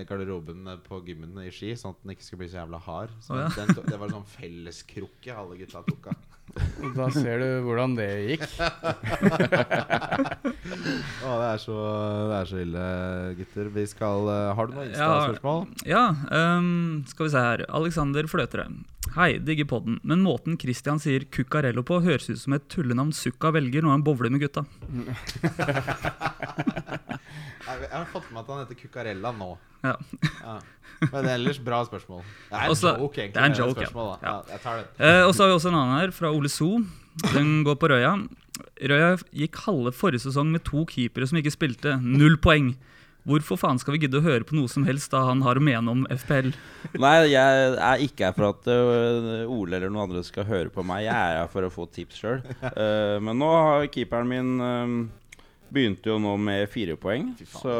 garderoben 0.08 0.64
på 0.86 1.02
gymmen 1.06 1.36
i 1.44 1.50
Ski, 1.54 1.74
sånn 1.78 1.94
at 1.94 2.00
den 2.02 2.14
ikke 2.14 2.26
skulle 2.26 2.42
bli 2.42 2.50
så 2.50 2.62
jævla 2.62 2.80
hard. 2.82 3.12
Så 3.22 3.36
oh, 3.36 3.42
ja. 3.44 3.50
den, 3.54 3.74
det 3.86 4.00
var 4.00 4.08
en 4.08 4.16
sånn 4.18 4.32
felleskrukke 4.32 5.36
alle 5.36 5.60
gutta 5.60 5.84
tok 5.86 6.10
av. 6.14 6.37
da 6.96 7.08
ser 7.14 7.42
du 7.42 7.48
hvordan 7.66 7.94
det 7.98 8.08
gikk. 8.30 8.46
Å, 11.24 11.32
det 11.38 11.48
er 11.48 11.60
så, 11.62 11.76
det 12.30 12.36
er 12.38 12.48
så 12.50 12.60
ille, 12.62 12.84
gutter. 13.38 13.70
Vi 13.74 13.84
skal 13.90 14.28
eh, 14.32 14.50
Har 14.58 14.68
du 14.70 14.76
noen 14.76 14.88
Ja. 14.88 14.92
Insta-spørsmål? 15.08 15.60
Ja, 15.88 16.04
ehm, 16.34 16.70
skal 17.10 17.28
vi 17.28 17.32
se 17.34 17.42
her. 17.44 17.64
Alexander 17.80 18.28
Fløtere. 18.30 18.68
Hei, 19.16 19.30
digger 19.40 19.66
podden. 19.70 19.98
Men 20.06 20.22
måten 20.24 20.58
Christian 20.60 21.00
sier 21.02 21.24
Cuccarello 21.32 21.82
på, 21.86 22.00
høres 22.04 22.28
ut 22.30 22.40
som 22.42 22.56
et 22.56 22.66
tullenavn 22.72 23.12
Sukka 23.16 23.48
velger 23.56 23.84
når 23.84 23.96
han 23.96 24.06
bowler 24.06 24.30
med 24.34 24.44
gutta. 24.44 24.62
Jeg, 27.68 27.88
har 27.92 28.06
fått 28.12 28.28
med 28.32 28.40
at 28.42 28.50
han 28.52 28.62
heter 28.64 28.78
Cuccarella 28.80 29.32
nå. 29.36 29.50
Ja. 29.84 29.94
Ja. 30.42 30.54
Men 31.12 31.28
ellers 31.30 31.58
bra 31.62 31.82
spørsmål. 31.86 32.22
Det 32.48 32.56
er 32.56 32.64
en 32.64 32.72
Også- 32.74 32.94
joke, 32.98 33.20
egentlig. 33.20 33.34
det 33.34 33.42
er 33.42 33.50
en 33.52 33.58
joke, 33.58 33.80
ja. 33.80 33.86
spørsmål. 33.86 34.18
Ja. 34.22 34.42
Ja. 34.48 34.76
Eh, 34.98 35.26
og 35.28 35.34
så 35.34 35.44
har 35.44 35.50
vi 35.52 35.56
også 35.58 35.68
en 35.70 35.78
annen 35.78 36.00
her, 36.00 36.10
fra 36.16 36.32
Ole 36.34 36.48
So. 36.50 36.80
Den 37.34 37.62
går 37.66 37.76
på 37.78 37.90
Røya. 37.92 38.14
Røya 38.82 39.16
gikk 39.34 39.56
halve 39.66 39.92
forrige 39.94 40.24
sesong 40.26 40.50
med 40.54 40.64
to 40.64 40.84
keepere 40.90 41.26
som 41.28 41.38
ikke 41.38 41.52
spilte. 41.54 41.98
Null 42.02 42.36
poeng. 42.38 42.72
Hvorfor 43.28 43.58
faen 43.60 43.78
skal 43.78 43.92
vi 43.94 43.98
gidde 44.06 44.18
å 44.22 44.24
høre 44.24 44.46
på 44.46 44.56
noe 44.56 44.70
som 44.72 44.86
helst 44.88 45.10
da 45.12 45.20
han 45.26 45.42
har 45.44 45.58
å 45.58 45.62
mene 45.62 45.90
om 45.92 46.06
FPL? 46.08 46.54
Nei, 46.96 47.28
jeg 47.28 47.74
er 47.76 47.98
ikke 48.06 48.24
her 48.30 48.32
for 48.32 48.48
at 48.54 48.66
øh, 48.72 49.44
Ole 49.52 49.76
eller 49.76 49.90
noen 49.92 50.08
andre 50.08 50.22
skal 50.24 50.46
høre 50.48 50.70
på 50.72 50.82
meg. 50.86 51.04
Jeg 51.04 51.12
er 51.14 51.42
her 51.42 51.50
for 51.52 51.66
å 51.66 51.70
få 51.70 51.84
tips 51.92 52.22
sjøl. 52.22 52.40
men 53.20 53.38
nå 53.38 53.50
har 53.52 53.86
keeperen 53.92 54.30
min 54.30 55.10
Begynte 55.68 56.08
jo 56.10 56.18
nå 56.22 56.34
med 56.40 56.64
fire 56.72 56.96
poeng. 57.00 57.30
Så, 57.44 57.72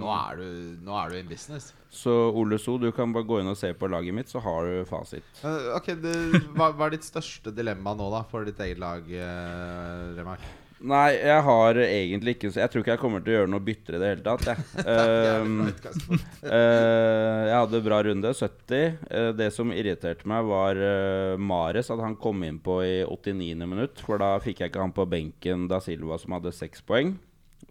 Nå 0.00 0.10
er 0.14 0.40
du, 0.40 0.46
nå 0.86 0.96
er 0.96 1.12
du 1.12 1.18
in 1.20 1.28
business. 1.28 1.72
så 1.92 2.14
Ole 2.32 2.58
So, 2.58 2.78
du 2.80 2.90
kan 2.96 3.12
bare 3.12 3.28
gå 3.28 3.40
inn 3.42 3.52
og 3.52 3.58
se 3.60 3.72
på 3.76 3.90
laget 3.92 4.16
mitt, 4.16 4.32
så 4.32 4.40
har 4.44 4.68
du 4.68 4.84
fasit. 4.88 5.26
Uh, 5.44 5.74
ok, 5.76 5.92
det, 6.00 6.14
hva, 6.56 6.70
hva 6.72 6.88
er 6.88 6.96
ditt 6.96 7.08
største 7.08 7.52
dilemma 7.56 7.96
nå, 7.96 8.08
da, 8.14 8.24
for 8.30 8.48
ditt 8.48 8.60
eget 8.64 8.80
lag, 8.80 9.04
uh, 9.04 10.14
Remark? 10.16 10.46
Nei, 10.76 11.14
jeg 11.16 11.40
har 11.40 11.78
egentlig 11.80 12.34
ikke 12.34 12.50
så 12.52 12.60
Jeg 12.60 12.68
tror 12.68 12.82
ikke 12.82 12.90
jeg 12.92 13.00
kommer 13.00 13.22
til 13.24 13.32
å 13.32 13.36
gjøre 13.38 13.48
noe 13.48 13.64
bytter 13.64 13.96
i 13.96 14.00
det 14.02 14.10
hele 14.10 14.24
tatt. 14.26 14.50
Jeg. 14.50 14.58
uh, 14.92 16.18
Eh, 16.46 17.40
jeg 17.48 17.56
hadde 17.56 17.80
bra 17.82 17.96
runde, 18.06 18.30
70. 18.36 18.82
Eh, 19.10 19.30
det 19.34 19.48
som 19.54 19.72
irriterte 19.74 20.28
meg, 20.30 20.44
var 20.46 20.78
eh, 20.78 21.40
Mares, 21.40 21.88
at 21.90 22.02
han 22.04 22.14
kom 22.20 22.44
inn 22.46 22.60
på 22.62 22.76
i 22.84 22.98
89. 23.08 23.64
minutt. 23.66 24.02
For 24.04 24.20
da 24.22 24.36
fikk 24.42 24.62
jeg 24.62 24.70
ikke 24.70 24.84
han 24.84 24.94
på 24.94 25.08
benken 25.10 25.64
da 25.70 25.80
Silva 25.82 26.20
som 26.22 26.36
hadde 26.36 26.52
seks 26.54 26.84
poeng. 26.86 27.16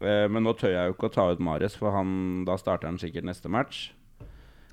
Eh, 0.01 0.25
men 0.31 0.43
nå 0.43 0.53
tør 0.59 0.73
jeg 0.73 0.89
jo 0.89 0.95
ikke 0.97 1.09
å 1.09 1.13
ta 1.15 1.27
ut 1.31 1.39
Mares, 1.43 1.75
for 1.79 1.91
han, 1.95 2.43
da 2.47 2.57
starter 2.59 2.89
han 2.89 2.97
sikkert 3.01 3.27
neste 3.27 3.51
match. 3.51 3.91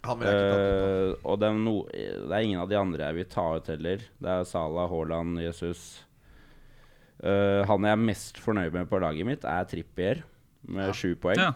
Han 0.03 0.19
vil 0.19 0.27
jeg 0.27 0.39
ikke 0.39 0.49
ta 0.51 0.63
ut. 0.63 1.13
Eh, 1.13 1.27
og 1.31 1.39
det 1.43 1.49
er, 1.53 1.59
no, 1.63 1.75
det 1.93 2.33
er 2.35 2.47
ingen 2.49 2.63
av 2.65 2.71
de 2.73 2.79
andre 2.81 3.07
jeg 3.11 3.21
vil 3.21 3.29
ta 3.31 3.45
ut 3.61 3.71
heller. 3.71 4.03
Det 4.19 4.33
er 4.39 4.49
Salah, 4.51 4.89
Haaland, 4.91 5.39
Jesus. 5.45 5.85
Eh, 7.23 7.63
han 7.69 7.87
jeg 7.87 7.95
er 7.95 8.03
mest 8.03 8.41
fornøyd 8.43 8.75
med 8.75 8.89
på 8.91 8.99
laget 9.03 9.29
mitt, 9.29 9.45
er 9.47 9.69
Trippier 9.71 10.25
med 10.67 10.89
Ja. 10.91 10.93
sju 10.97 11.15
poeng. 11.15 11.39
Ja. 11.39 11.53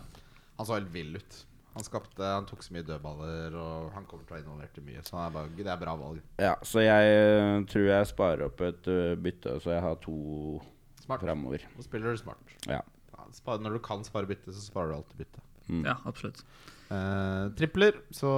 Han 0.58 0.66
så 0.66 0.78
helt 0.78 0.92
vill 0.94 1.16
ut. 1.18 1.42
Han, 1.76 1.84
skapte, 1.84 2.22
han 2.24 2.46
tok 2.48 2.62
så 2.64 2.72
mye 2.72 2.86
dødballer, 2.86 3.52
og 3.60 3.90
han 3.92 4.06
kommer 4.08 4.24
til 4.24 4.32
å 4.32 4.36
være 4.38 4.44
involvert 4.46 4.78
i 4.80 4.84
mye. 4.86 5.02
Så 5.04 5.16
han 5.18 5.26
er 5.26 5.34
bare, 5.34 5.50
det 5.58 5.66
er 5.66 5.76
bra 5.82 5.92
valg. 6.00 6.22
Ja, 6.40 6.54
så 6.64 6.80
jeg 6.80 7.10
eh, 7.18 7.58
tror 7.68 7.84
jeg 7.90 8.06
sparer 8.08 8.46
opp 8.46 8.62
et 8.64 8.88
ø, 8.88 9.00
bytte, 9.20 9.58
så 9.60 9.74
jeg 9.74 9.82
har 9.84 9.98
to 10.00 10.14
Smart. 11.02 11.20
framover. 11.20 11.66
Og 11.76 11.84
spiller 11.84 12.14
du 12.14 12.22
smart. 12.22 12.54
Ja. 12.70 12.80
Ja, 13.36 13.42
spar, 13.42 13.58
når 13.60 13.76
du 13.76 13.82
kan 13.84 14.04
spare 14.06 14.26
bytte, 14.28 14.52
så 14.54 14.62
sparer 14.64 14.92
du 14.94 14.96
alltid 14.96 15.20
bytte. 15.26 15.42
ja, 15.84 15.96
absolutt. 16.08 16.40
Uh, 16.86 17.50
tripler, 17.58 17.96
så 18.14 18.30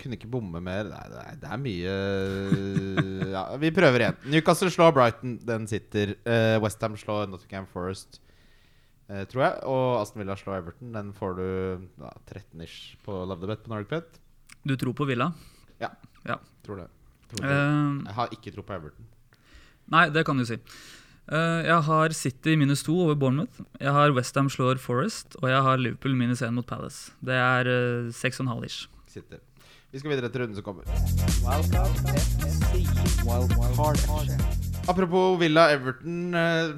kunne 0.00 0.16
ikke 0.16 0.30
bomme 0.32 0.60
mer. 0.64 0.88
Nei, 0.88 1.02
det 1.12 1.20
er, 1.20 1.34
det 1.42 1.50
er 1.52 1.60
mye 1.60 1.96
Ja, 3.34 3.42
vi 3.60 3.70
prøver 3.76 4.06
igjen. 4.06 4.16
Newcastle 4.32 4.70
slår 4.72 4.94
Brighton, 4.96 5.34
den 5.44 5.68
sitter. 5.68 6.14
Uh, 6.24 6.56
Westham 6.64 6.96
slår 6.96 7.28
Nottingham 7.28 7.68
Forest, 7.68 8.22
uh, 9.10 9.22
tror 9.28 9.44
jeg. 9.44 9.60
Og 9.68 10.00
Aston 10.00 10.22
Villa 10.24 10.36
slår 10.40 10.62
Everton. 10.62 10.94
Den 10.96 11.12
får 11.16 11.36
du 11.38 11.44
ja, 12.00 12.14
13-ish 12.32 12.96
på 13.04 13.20
Love 13.28 13.44
the 13.44 13.52
Bet 13.52 13.64
på 13.66 13.74
Nordic 13.74 13.92
Bet. 13.92 14.18
Du 14.64 14.76
tror 14.80 14.96
på 14.96 15.04
Villa? 15.12 15.30
Tror 16.62 16.76
det. 16.78 16.88
Tror 17.32 17.42
det. 17.42 17.52
Eh, 17.52 18.02
Jeg 18.06 18.14
har 18.14 18.28
ikke 18.36 18.52
tro 18.54 18.62
på 18.62 18.74
Everton. 18.76 19.06
nei, 19.92 20.04
det 20.14 20.22
kan 20.24 20.38
du 20.38 20.44
si. 20.46 20.56
Eh, 21.30 21.60
jeg 21.68 21.82
har 21.86 22.12
City 22.18 22.56
minus 22.58 22.82
to 22.82 22.96
over 22.98 23.14
Bournemouth. 23.14 23.60
Jeg 23.78 23.92
har 23.94 24.10
Westham 24.16 24.50
slår 24.50 24.80
Forest. 24.82 25.36
Og 25.42 25.48
jeg 25.52 25.62
har 25.62 25.78
Liverpool 25.78 26.16
minus 26.18 26.42
én 26.42 26.54
mot 26.56 26.66
Palace. 26.66 27.12
Det 27.22 27.36
er 27.38 27.70
eh, 27.70 28.10
seks 28.16 28.40
og 28.40 28.46
en 28.48 28.52
halv 28.56 28.66
ish. 28.66 28.88
City. 29.12 29.38
Vi 29.92 30.00
skal 30.00 30.14
videre 30.14 30.30
til 30.32 30.40
runden 30.40 30.56
som 30.56 30.64
kommer. 30.64 30.88
Apropos 34.88 35.36
Villa 35.38 35.68
Everton. 35.70 36.34
eh, 36.34 36.72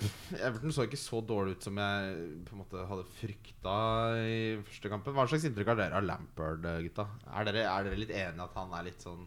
Everton 0.45 0.75
så 0.75 0.85
ikke 0.85 1.01
så 1.01 1.23
dårlig 1.25 1.57
ut 1.57 1.63
som 1.65 1.79
jeg 1.81 2.17
på 2.45 2.53
en 2.57 2.61
måte 2.61 2.83
hadde 2.91 3.07
frykta 3.17 3.77
i 4.19 4.41
første 4.67 4.91
kampen. 4.93 5.15
Hva 5.17 5.25
slags 5.31 5.47
inntrykk 5.49 5.73
har 5.73 5.79
dere 5.81 6.03
av 6.03 6.05
Lampard, 6.05 6.67
gutta? 6.85 7.07
Er 7.33 7.49
dere, 7.49 7.65
er 7.71 7.89
dere 7.89 8.03
litt 8.03 8.13
enige 8.13 8.45
at 8.45 8.59
han 8.61 8.77
er 8.77 8.91
litt 8.91 9.01
sånn 9.01 9.25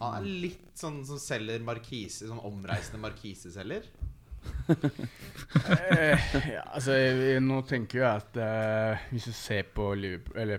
Han 0.00 0.16
er 0.18 0.26
litt 0.26 0.74
sånn 0.74 1.04
som 1.06 1.20
selger 1.22 1.62
markise, 1.62 2.26
sånn 2.26 2.42
omreisende 2.42 2.98
markiseselger? 3.04 3.86
Eh, 5.54 6.18
ja, 6.50 6.62
altså, 6.74 6.94
jeg, 6.96 7.40
nå 7.44 7.60
tenker 7.68 8.00
jeg 8.00 8.08
at 8.22 8.38
eh, 8.42 9.02
hvis 9.12 9.28
du 9.28 9.34
ser 9.36 9.68
på, 9.76 9.90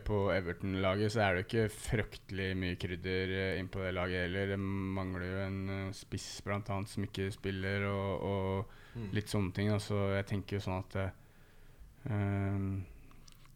på 0.07 0.19
Everton-laget, 0.31 1.11
så 1.11 1.23
er 1.25 1.35
det 1.39 1.45
ikke 1.47 1.65
fryktelig 1.73 2.47
mye 2.59 2.77
krydder 2.79 3.33
uh, 3.33 3.59
inn 3.59 3.67
på 3.73 3.81
det 3.83 3.91
laget 3.97 4.23
heller. 4.27 4.53
Det 4.53 4.59
mangler 4.61 5.25
jo 5.27 5.41
en 5.43 5.59
uh, 5.69 5.89
spiss 5.97 6.29
blant 6.45 6.69
annet 6.71 6.91
som 6.93 7.03
ikke 7.07 7.29
spiller, 7.35 7.87
og, 7.91 8.25
og 8.31 8.81
Mm. 8.95 9.09
litt 9.11 9.27
sånne 9.27 9.51
ting. 9.51 9.67
Altså, 9.75 9.97
jeg 10.15 10.23
tenker 10.29 10.55
jo 10.55 10.61
sånn 10.63 10.77
at 10.79 10.93
eh, 11.01 11.09
ehm, 12.07 12.67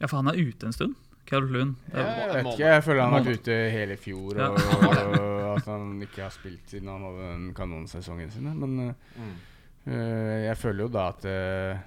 Ja, 0.01 0.09
for 0.11 0.17
han 0.19 0.27
er 0.33 0.35
ute 0.35 0.67
en 0.67 0.73
stund. 0.75 0.97
Carl 1.29 1.45
Lund. 1.47 1.77
Det 1.93 2.01
jeg, 2.03 2.27
vet 2.33 2.49
ikke, 2.49 2.65
jeg 2.73 2.83
føler 2.83 2.99
han 3.05 3.13
har 3.15 3.23
vært 3.23 3.39
ute 3.45 3.55
hele 3.71 3.95
fjor, 4.03 4.33
Ja. 4.35 4.49
og, 4.51 5.15
og 5.15 5.45
at 5.53 5.69
han 5.71 5.93
ikke 6.03 6.25
har 6.25 6.33
spilt 6.35 6.67
siden 6.73 6.91
han 6.91 7.05
hadde 7.07 7.29
den 7.37 7.47
kanonsesongen 7.55 8.35
sin. 8.35 8.49
Men 8.51 8.75
eh, 8.89 8.93
Mm. 9.15 9.37
Eh, 9.87 10.45
jeg 10.45 10.57
føler 10.59 10.85
jo 10.85 10.91
da 10.93 11.05
at 11.13 11.25
uh, 11.25 11.79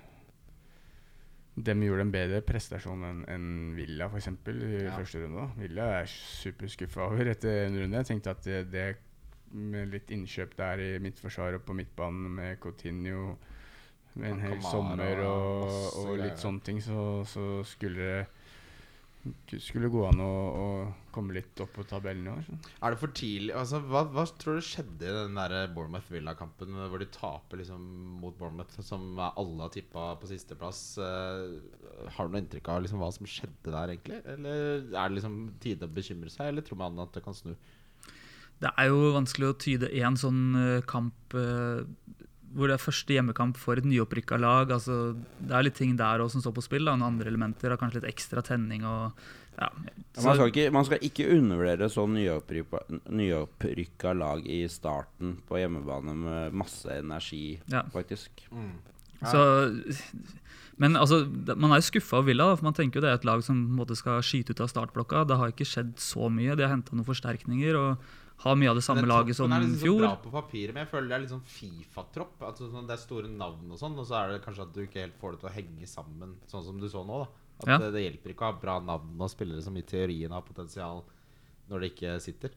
dem 1.63 1.83
gjorde 1.85 2.07
en 2.07 2.13
bedre 2.15 2.41
prestasjon 2.47 3.05
enn 3.05 3.23
en 3.29 3.47
Villa, 3.77 4.09
f.eks. 4.09 4.29
i 4.49 4.85
Ja. 4.87 4.97
første 4.97 5.21
runde. 5.25 5.51
Villa 5.61 5.89
er 6.01 6.07
superskuffa 6.09 7.05
over 7.11 7.29
etter 7.35 7.67
en 7.67 7.77
runde. 7.83 7.97
Jeg 8.01 8.07
tenkte 8.07 8.31
at 8.31 8.45
det, 8.45 8.61
det 8.73 8.87
med 9.53 9.91
litt 9.93 10.11
innkjøp 10.11 10.57
der 10.57 10.81
i 10.81 10.91
midtforsvaret 11.05 11.61
og 11.61 11.67
på 11.69 11.75
midtbanen 11.77 12.31
med 12.39 12.57
Coutinho 12.63 13.35
med 14.15 14.31
en 14.31 14.41
hel 14.41 14.63
sommer 14.65 15.21
og 15.25 15.67
og, 15.69 16.07
og 16.07 16.17
litt 16.21 16.41
sånne 16.41 16.65
ting, 16.65 16.81
så, 16.85 17.23
så 17.29 17.61
skulle 17.65 18.01
det 18.01 18.27
skulle 19.63 19.91
gå 19.93 20.03
an 20.09 20.21
å, 20.23 20.31
å 20.33 20.67
komme 21.15 21.37
litt 21.37 21.61
opp 21.63 21.75
på 21.77 21.85
tabellen 21.87 22.27
i 22.27 22.31
år. 22.33 22.41
Så. 22.47 22.57
Er 22.83 22.95
det 22.95 23.01
for 23.01 23.15
tidlig 23.15 23.55
altså, 23.59 23.79
hva, 23.87 24.03
hva 24.11 24.25
tror 24.41 24.59
du 24.59 24.67
skjedde 24.67 25.07
i 25.07 25.15
den 25.15 25.39
der 25.39 25.69
Bournemouth-Villa-kampen 25.77 26.81
hvor 26.91 27.03
de 27.03 27.09
taper 27.15 27.63
liksom 27.63 27.85
mot 28.23 28.35
Bournemouth, 28.39 28.81
som 28.83 29.21
alle 29.29 29.63
har 29.63 29.75
tippa 29.75 30.09
på 30.19 30.31
sisteplass? 30.31 30.83
Uh, 30.99 31.61
har 32.17 32.27
du 32.27 32.35
noe 32.35 32.43
inntrykk 32.43 32.73
av 32.75 32.83
liksom, 32.83 33.03
hva 33.03 33.13
som 33.15 33.29
skjedde 33.29 33.71
der, 33.71 33.95
egentlig? 33.95 34.23
Eller 34.35 34.91
er 34.91 35.07
det 35.07 35.21
liksom 35.21 35.39
tide 35.63 35.87
å 35.87 35.95
bekymre 36.01 36.33
seg, 36.33 36.51
eller 36.51 36.67
tror 36.67 36.83
man 36.83 37.05
at 37.05 37.15
det 37.15 37.25
kan 37.25 37.37
snu? 37.37 37.55
Det 38.63 38.71
er 38.79 38.91
jo 38.93 39.15
vanskelig 39.17 39.49
å 39.51 39.59
tyde 39.59 39.91
én 39.99 40.17
sånn 40.19 40.43
eh, 40.59 40.85
kamp 40.87 41.35
eh, 41.35 41.83
hvor 42.55 42.69
det 42.69 42.75
er 42.77 42.83
første 42.85 43.15
hjemmekamp 43.17 43.57
for 43.57 43.81
et 43.81 43.85
nyopprykka 43.89 44.37
lag. 44.41 44.71
Altså, 44.75 45.15
det 45.41 45.55
er 45.57 45.63
litt 45.67 45.79
ting 45.79 45.95
der 45.97 46.21
også 46.21 46.39
som 46.39 46.45
står 46.47 46.55
på 46.59 46.65
spill. 46.67 46.85
Da. 46.89 46.95
Noen 46.97 47.15
andre 47.17 47.31
elementer 47.33 47.71
har 47.73 47.81
kanskje 47.81 48.01
litt 48.03 48.11
ekstra 48.13 48.43
tenning. 48.45 48.85
og 48.85 49.13
ja. 49.59 49.69
Ja, 50.17 50.23
Man 50.25 50.37
skal, 50.37 50.49
ikke, 50.49 50.71
man 50.73 50.85
skal 50.89 51.03
ikke 51.05 51.27
undervurdere 51.35 51.89
så 51.93 52.07
nyopprykka, 52.09 52.79
nyopprykka 53.13 54.13
lag 54.17 54.47
i 54.49 54.63
starten 54.73 55.35
på 55.49 55.59
hjemmebane 55.61 56.15
med 56.17 56.57
masse 56.57 56.89
energi, 56.99 57.61
Ja. 57.69 57.83
faktisk. 57.93 58.31
Mm. 58.51 58.73
Så, 59.23 59.43
men 60.83 60.97
altså, 60.97 61.21
man 61.57 61.71
er 61.71 61.79
jo 61.83 61.87
skuffa 61.93 62.19
av 62.19 62.25
Villa. 62.27 62.49
da, 62.51 62.57
for 62.57 62.65
Man 62.65 62.75
tenker 62.75 62.99
jo 62.99 63.05
det 63.05 63.11
er 63.13 63.21
et 63.21 63.25
lag 63.29 63.43
som 63.45 63.61
på 63.67 63.71
en 63.71 63.79
måte 63.79 63.97
skal 63.99 64.23
skyte 64.25 64.51
ut 64.57 64.61
av 64.65 64.69
startblokka. 64.73 65.25
Det 65.29 65.37
har 65.39 65.53
ikke 65.53 65.69
skjedd 65.69 65.93
så 66.01 66.29
mye. 66.33 66.57
De 66.57 66.65
har 66.65 66.73
henta 66.75 66.97
noen 66.97 67.07
forsterkninger 67.07 67.77
og 67.79 67.99
har 68.43 68.57
mye 68.59 68.71
av 68.73 68.79
det 68.79 68.85
samme 68.87 69.05
laget 69.07 69.37
som 69.39 69.47
troppen 69.47 69.57
er 69.59 69.67
liksom 69.69 69.83
fjor. 69.85 70.01
bra 70.03 70.13
på 70.25 70.33
papiret, 70.35 70.75
men 70.75 70.83
jeg 70.85 70.91
føler 70.93 71.09
det 71.13 71.17
er 71.17 71.23
litt 71.25 71.33
sånn 71.35 71.45
Fifa-tropp. 71.53 72.43
Altså, 72.49 72.69
sånn, 72.73 72.89
det 72.89 72.97
er 72.97 73.03
store 73.03 73.31
navn 73.31 73.71
og 73.71 73.79
sånn, 73.81 73.95
og 74.03 74.09
så 74.09 74.19
er 74.23 74.33
det 74.35 74.43
kanskje 74.47 74.67
at 74.67 74.75
du 74.75 74.81
ikke 74.85 75.05
helt 75.05 75.19
får 75.21 75.37
det 75.37 75.43
til 75.45 75.51
å 75.51 75.57
henge 75.57 75.89
sammen, 75.91 76.37
sånn 76.51 76.65
som 76.67 76.81
du 76.83 76.89
så 76.91 77.05
nå. 77.07 77.23
da 77.23 77.29
At 77.63 77.69
Ja. 77.71 77.79
det, 77.85 77.93
det 77.95 78.03
hjelper 78.07 78.35
ikke 78.35 78.47
å 78.49 78.51
ha 78.53 78.59
bra 78.65 78.79
navn 78.83 79.21
og 79.23 79.31
spillere 79.31 79.63
som 79.63 79.77
i 79.79 79.83
teorien 79.87 80.33
har 80.35 80.43
potensial 80.43 81.05
når 81.71 81.81
det 81.85 81.89
ikke 81.93 82.17
sitter. 82.21 82.51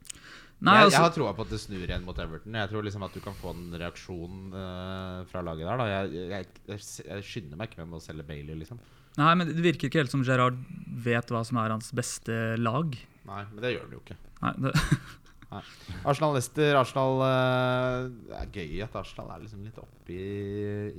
Nei, 0.65 0.73
jeg, 0.79 0.85
altså, 0.87 0.95
jeg 0.95 1.03
har 1.03 1.13
troa 1.13 1.33
på 1.35 1.43
at 1.45 1.51
det 1.53 1.59
snur 1.61 1.83
igjen 1.85 2.05
mot 2.07 2.17
Everton. 2.19 2.55
Jeg 2.57 2.69
tror 2.71 2.83
liksom 2.87 3.03
at 3.05 3.13
du 3.13 3.19
kan 3.21 3.35
få 3.37 3.51
en 3.53 3.75
reaksjon 3.77 4.39
uh, 4.55 5.21
fra 5.29 5.43
laget 5.45 5.67
der. 5.67 5.83
Jeg, 5.91 6.47
jeg, 6.71 6.79
jeg 7.11 7.25
skynder 7.27 7.59
meg 7.59 7.69
ikke 7.69 7.85
med 7.85 7.99
å 7.99 8.03
selge 8.03 8.25
Bailey, 8.27 8.55
liksom. 8.63 8.79
nei, 9.19 9.33
men 9.35 9.51
Det 9.51 9.61
virker 9.63 9.91
ikke 9.91 10.01
helt 10.01 10.11
som 10.15 10.23
Gerard 10.25 10.57
vet 11.05 11.29
hva 11.31 11.43
som 11.47 11.59
er 11.61 11.75
hans 11.75 11.91
beste 11.95 12.39
lag. 12.57 12.95
Nei, 13.29 13.43
men 13.51 13.61
det 13.61 13.75
gjør 13.75 13.85
han 13.85 13.95
jo 13.95 14.01
ikke. 14.01 14.17
Nei, 14.41 14.53
det, 14.65 14.73
Arsenal-Lester 15.53 16.75
Arsenal 16.79 17.21
eh, 17.25 18.07
Det 18.25 18.39
er 18.39 18.51
gøy 18.55 18.83
at 18.85 18.97
Arsenal 18.99 19.31
er 19.35 19.43
liksom 19.43 19.63
litt 19.65 19.77
oppe 19.81 20.15
i, 20.15 20.25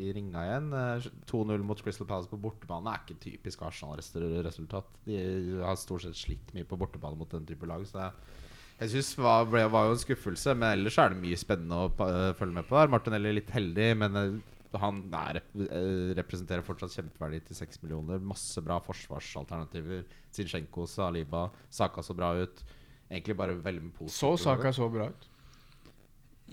i 0.07 0.13
ringa 0.17 0.45
igjen. 0.47 0.73
Eh, 0.77 1.09
2-0 1.31 1.67
mot 1.67 1.83
Crystal 1.83 2.09
Palace 2.09 2.31
på 2.31 2.41
bortebane 2.41 2.93
er 2.93 3.03
ikke 3.03 3.19
typisk 3.23 3.65
Arsenal-resultat. 3.67 4.91
De 5.07 5.21
har 5.63 5.79
stort 5.81 6.07
sett 6.07 6.19
slitt 6.19 6.55
mye 6.57 6.69
på 6.69 6.79
bortebane 6.81 7.19
mot 7.19 7.31
den 7.33 7.47
type 7.49 7.69
lag. 7.69 7.85
Så 7.89 8.01
jeg, 8.01 8.37
jeg 8.81 8.93
synes 8.95 9.15
var, 9.19 9.47
ble, 9.51 9.65
var 9.73 9.89
jo 9.89 9.97
en 9.97 10.03
skuffelse, 10.03 10.57
men 10.57 10.77
ellers 10.77 10.99
er 11.01 11.13
det 11.13 11.23
mye 11.23 11.41
spennende 11.41 11.81
å 11.87 11.91
eh, 12.09 12.33
følge 12.39 12.61
med 12.61 12.69
på 12.69 12.79
der. 12.79 12.93
Martinelli 12.93 13.37
litt 13.39 13.53
heldig, 13.55 13.91
men 14.03 14.21
uh, 14.21 14.81
han 14.83 15.05
er, 15.17 15.43
uh, 15.57 16.15
representerer 16.19 16.67
fortsatt 16.67 16.97
kjempeverdi 16.99 17.41
til 17.49 17.61
6 17.63 17.81
millioner. 17.85 18.21
Masse 18.21 18.63
bra 18.65 18.77
forsvarsalternativer. 18.85 20.05
Zinchenko, 20.37 20.85
Saliba, 20.91 21.49
Saka 21.73 22.05
så 22.05 22.17
bra 22.17 22.35
ut. 22.43 22.67
Egentlig 23.11 23.37
bare 23.39 23.57
veldig 23.65 23.93
positivt. 23.95 24.17
Så 24.19 24.37
Saka 24.37 24.73
så 24.75 24.89
bra 24.91 25.09
ut. 25.11 25.29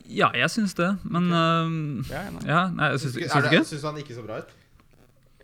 ja, 0.10 0.30
jeg 0.36 0.50
syns 0.52 0.74
det, 0.74 0.90
men 1.04 1.32
øhm, 1.32 2.04
Ja, 2.10 2.30
nei. 2.30 2.44
Ja, 2.46 2.68
nei, 2.70 2.90
jeg 2.94 3.00
syns, 3.00 3.14
Syns 3.14 3.48
ikke? 3.48 3.64
Syns 3.66 3.86
han 3.88 3.98
ikke 4.02 4.18
så 4.18 4.26
bra 4.26 4.42
ut? 4.44 4.52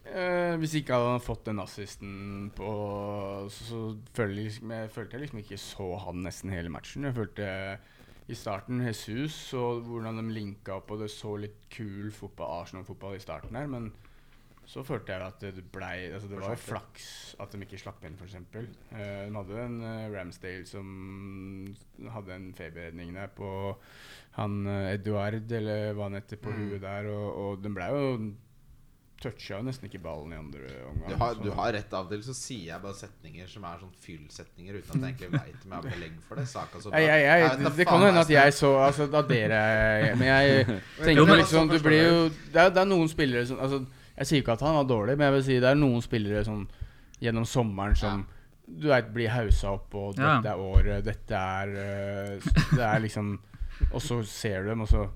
Uh, 0.10 0.56
hvis 0.58 0.74
ikke 0.80 0.98
hadde 0.98 1.12
han 1.14 1.22
fått 1.22 1.44
den 1.46 1.60
assisten 1.62 2.48
på 2.58 2.70
Så, 3.54 3.66
så 3.68 3.82
følte 4.18 4.40
jeg, 4.42 4.46
liksom, 4.48 4.72
jeg 4.74 4.90
følte 4.90 5.16
jeg 5.16 5.22
liksom 5.22 5.42
ikke 5.44 5.60
så 5.62 5.90
han 6.06 6.24
nesten 6.26 6.54
hele 6.54 6.74
matchen. 6.74 7.06
Jeg 7.06 7.18
følte 7.18 7.50
i 8.30 8.38
starten 8.38 8.82
Jesus 8.86 9.36
og 9.58 9.86
hvordan 9.90 10.18
de 10.22 10.34
linka 10.34 10.76
opp, 10.78 10.92
og 10.94 11.02
det 11.02 11.10
så 11.14 11.36
litt 11.42 11.64
kul 11.74 12.12
fotball, 12.14 12.62
Arsenal-fotball 12.62 13.18
i 13.18 13.22
starten 13.24 13.58
her, 13.58 13.70
men 13.70 13.90
så 14.70 14.84
følte 14.86 15.16
jeg 15.16 15.26
at 15.26 15.42
det 15.58 15.64
blei 15.74 16.12
altså 16.14 16.28
Det 16.30 16.38
var 16.44 16.60
flaks 16.62 17.06
at 17.42 17.54
de 17.56 17.64
ikke 17.66 17.80
slapp 17.82 18.04
inn, 18.06 18.18
f.eks. 18.20 18.36
Uh, 18.54 18.60
de 18.94 19.34
hadde 19.34 19.64
en 19.64 19.80
uh, 19.82 20.04
Ramsdale 20.14 20.68
som 20.70 20.92
hadde 22.14 22.36
en 22.36 22.52
feberredning 22.58 23.16
der 23.18 23.32
på 23.34 23.50
han 24.38 24.60
uh, 24.70 24.92
Eduard, 24.94 25.50
eller 25.58 25.96
hva 25.98 26.06
han 26.12 26.20
heter, 26.20 26.38
på 26.44 26.54
Mm. 26.54 26.60
huet 26.70 26.82
der, 26.86 27.10
og, 27.10 27.28
og 27.48 27.64
den 27.64 27.74
blei 27.74 27.90
jo 27.90 28.04
toucha 29.20 29.58
jo 29.58 29.66
nesten 29.68 29.90
ikke 29.90 30.00
ballen 30.00 30.32
i 30.32 30.38
andre 30.40 30.62
omgang. 30.88 31.10
Du 31.12 31.16
har, 31.20 31.34
du 31.44 31.50
har 31.52 31.74
rett 31.76 31.92
av 31.98 32.06
og 32.06 32.14
til, 32.14 32.22
så 32.24 32.34
sier 32.38 32.70
jeg 32.70 32.80
bare 32.86 32.96
setninger 32.96 33.50
som 33.52 33.66
er 33.68 33.82
sånn 33.82 33.92
fyllsetninger 34.06 34.78
uten 34.80 34.94
at 35.04 35.10
jeg 35.10 35.18
egentlig 35.18 35.42
veit 35.44 35.66
om 35.66 35.74
jeg 35.74 35.76
har 35.76 35.88
belegg 35.90 36.14
for 36.30 36.40
det. 36.40 36.46
Saka 36.48 36.80
så 36.80 36.94
bare, 36.94 37.02
jeg, 37.04 37.26
jeg, 37.26 37.42
jeg, 37.44 37.58
det, 37.66 37.72
det 37.82 37.88
kan 37.90 38.06
hende 38.06 38.22
at 38.24 38.32
jeg 38.32 38.54
så 38.56 38.70
altså, 38.86 39.10
Da 39.12 39.22
dere 39.28 39.60
Men 40.16 40.24
jeg 40.30 40.64
tenker 40.70 41.18
Jo, 41.20 41.26
men- 41.28 41.42
liksom 41.42 41.74
Du 41.74 41.76
blir 41.84 42.00
jo 42.06 42.22
det 42.30 42.62
er, 42.64 42.72
det 42.78 42.84
er 42.86 42.88
noen 42.94 43.12
spillere 43.12 43.44
som 43.50 43.60
altså, 43.60 43.82
Jeg 44.20 44.28
sier 44.30 44.42
ikke 44.44 44.56
at 44.58 44.64
han 44.68 44.76
var 44.76 44.88
dårlig, 44.90 45.16
men 45.18 45.30
jeg 45.30 45.36
vil 45.38 45.44
si 45.48 45.60
det 45.64 45.70
er 45.72 45.80
noen 45.80 46.02
spillere 46.04 46.44
som 46.48 46.66
gjennom 47.24 47.46
sommeren 47.48 47.96
som 48.00 48.26
du 48.70 48.86
vet, 48.92 49.08
blir 49.16 49.32
haussa 49.34 49.72
opp, 49.74 49.96
og 49.98 50.20
Ja. 50.20 50.36
dette 50.38 50.52
er 50.52 50.60
året, 50.62 51.06
dette 51.08 51.34
er 51.34 51.72
uh, 51.74 52.52
Det 52.76 52.84
er 52.86 53.00
liksom 53.02 53.32
Og 53.94 54.02
så 54.04 54.20
ser 54.28 54.64
du 54.64 54.70
dem, 54.70 54.82
og 54.86 54.88
så 54.92 55.08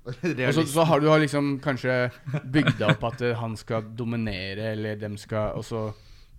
Og 0.10 0.54
så, 0.54 0.62
så 0.66 0.84
har 0.86 1.00
du 1.02 1.08
har 1.10 1.18
liksom 1.20 1.58
kanskje 1.60 1.96
bygd 2.54 2.80
opp 2.86 3.02
at 3.10 3.20
eh, 3.26 3.34
han 3.36 3.56
skal 3.56 3.82
dominere, 3.98 4.70
eller 4.76 4.96
dem 4.96 5.16
skal 5.20 5.56
Og 5.58 5.64
så 5.66 5.82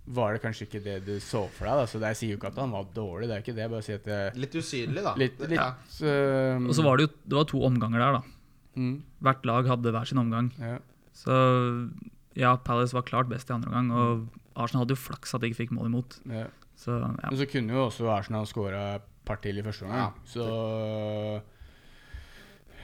var 0.06 0.32
det 0.34 0.40
kanskje 0.42 0.64
ikke 0.66 0.80
det 0.82 0.96
du 1.06 1.12
så 1.22 1.44
for 1.54 1.68
deg. 1.68 1.76
Da. 1.78 1.84
Så 1.86 2.00
jeg 2.02 2.16
sier 2.18 2.32
jo 2.32 2.38
ikke 2.40 2.48
at 2.50 2.56
han 2.58 2.72
var 2.74 2.88
dårlig, 2.94 3.28
det 3.30 3.36
er 3.36 3.42
ikke 3.44 3.54
det. 3.54 3.62
Jeg 3.62 3.70
bare 3.70 3.84
sier 3.86 4.00
at 4.00 4.08
det, 4.08 4.16
Litt 4.42 4.56
usynlig, 4.58 5.04
da. 5.06 5.12
Litt, 5.20 5.38
litt 5.44 5.60
Ja. 5.60 5.68
øh, 6.02 6.64
Og 6.66 6.74
så 6.74 6.82
var 6.82 6.96
det 6.98 7.06
jo 7.06 7.12
det 7.30 7.36
var 7.38 7.44
to 7.52 7.60
omganger 7.68 8.02
der, 8.02 8.16
da. 8.16 8.22
mm, 8.82 8.96
Hvert 9.22 9.46
lag 9.46 9.68
hadde 9.70 9.92
hver 9.94 10.08
sin 10.10 10.18
omgang. 10.24 10.50
ja. 10.58 10.78
Så 11.16 11.36
ja, 12.38 12.54
Palace 12.64 12.96
var 12.96 13.06
klart 13.08 13.30
best 13.30 13.50
i 13.50 13.54
andre 13.56 13.70
omgang, 13.70 13.92
og 13.92 14.26
Arsenal 14.56 14.84
hadde 14.84 14.96
jo 14.96 15.04
flaks 15.04 15.34
at 15.34 15.42
de 15.42 15.50
ikke 15.50 15.64
fikk 15.64 15.74
mål 15.76 15.90
imot. 15.90 16.18
Ja. 16.30 16.46
Så 16.78 16.96
ja. 16.98 17.28
Men 17.28 17.38
så 17.38 17.48
kunne 17.50 17.76
jo 17.76 17.86
også 17.86 18.08
Arsenal 18.10 18.48
skåra 18.48 18.84
et 18.96 19.08
par 19.28 19.38
til 19.44 19.60
i 19.60 19.64
første 19.64 19.86
omgang. 19.86 20.00
Ja. 20.00 20.10
Så 20.26 20.46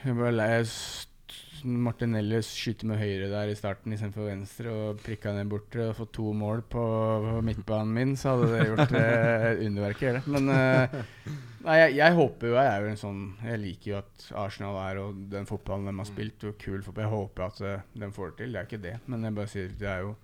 jeg 0.05 0.15
ble 0.15 0.31
lei 0.31 0.51
s- 1.59 1.65
Martinelli 1.67 2.39
skyter 2.45 2.87
med 2.89 2.99
høyre 3.01 3.27
der 3.31 3.51
i 3.51 3.57
starten 3.59 3.93
istedenfor 3.93 4.29
venstre 4.29 4.71
og 4.73 5.01
prikka 5.03 5.33
ned 5.35 5.49
borte 5.51 5.89
og 5.89 5.97
fått 5.99 6.13
to 6.17 6.31
mål 6.33 6.63
på, 6.71 6.83
på 7.27 7.41
midtbanen 7.45 7.93
min, 7.95 8.15
så 8.19 8.33
hadde 8.37 8.49
det 8.55 8.67
gjort 8.69 8.95
eh, 8.97 9.49
underverker. 9.67 10.19
det. 10.19 10.23
Men 10.31 10.49
eh, 10.55 10.97
nei, 11.67 11.75
jeg, 11.83 11.97
jeg 11.99 12.17
håper 12.21 12.47
jo 12.53 12.55
Jeg 12.55 12.71
er 12.71 12.81
jo 12.85 12.89
en 12.93 12.99
sånn 13.03 13.19
Jeg 13.43 13.59
liker 13.65 13.91
jo 13.91 13.97
at 13.99 14.25
Arsenal 14.45 14.79
er 14.87 15.01
og 15.03 15.19
den 15.35 15.45
fotballen 15.49 15.91
de 15.91 15.97
har 15.99 16.07
spilt, 16.09 16.47
og 16.49 16.57
kul 16.63 16.81
fotball. 16.85 17.05
Jeg 17.05 17.13
håper 17.17 17.45
at 17.51 17.61
eh, 17.73 17.85
de 17.99 18.11
får 18.15 18.31
det 18.33 18.37
til. 18.43 18.55
Det 18.55 18.59
er 18.63 18.69
ikke 18.71 18.83
det, 18.89 18.95
men 19.11 19.27
jeg 19.29 19.37
bare 19.41 19.53
sier 19.53 19.77
det 19.83 19.93
er 19.97 20.03
jo 20.07 20.15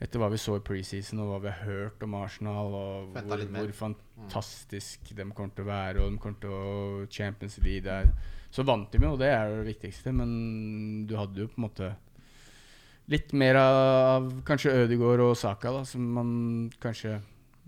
etter 0.00 0.16
hva 0.22 0.30
vi 0.32 0.38
så 0.40 0.54
i 0.56 0.62
preseason 0.64 1.18
og 1.20 1.26
hva 1.28 1.38
vi 1.44 1.50
har 1.52 1.66
hørt 1.68 2.04
om 2.06 2.14
Arsenal, 2.16 2.70
og 2.72 3.10
hvor, 3.12 3.42
hvor 3.52 3.72
fantastisk 3.76 5.10
de 5.16 5.26
kommer 5.36 5.52
til 5.56 5.66
å 5.66 5.68
være, 5.68 6.00
og 6.06 6.14
de 6.14 6.20
kommer 6.22 6.40
til 6.40 6.54
å 6.56 7.08
Champions 7.12 7.58
League 7.64 7.84
der. 7.84 8.08
Så 8.50 8.64
vant 8.66 8.90
de 8.90 8.98
jo, 8.98 9.14
og 9.14 9.20
det 9.20 9.30
er 9.30 9.52
det 9.60 9.68
viktigste, 9.70 10.12
men 10.14 10.30
du 11.06 11.14
hadde 11.18 11.44
jo 11.44 11.50
på 11.50 11.60
en 11.60 11.66
måte 11.68 11.90
litt 13.10 13.32
mer 13.34 13.58
av 13.58 14.28
kanskje 14.46 14.74
Ødegaard 14.84 15.22
og 15.24 15.36
Saka, 15.38 15.72
da, 15.74 15.82
som 15.86 16.04
man 16.18 16.30
kanskje 16.82 17.18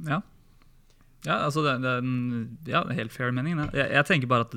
Ja, 0.07 0.21
ja 1.27 1.41
altså 1.47 1.65
det, 1.67 1.77
det 1.83 1.97
er 1.97 2.77
ja, 2.77 2.83
helt 2.99 3.15
fair 3.15 3.35
mening. 3.35 3.59
Jeg, 3.71 3.89
jeg 3.95 4.09
tenker 4.09 4.31
bare 4.31 4.47
at 4.49 4.57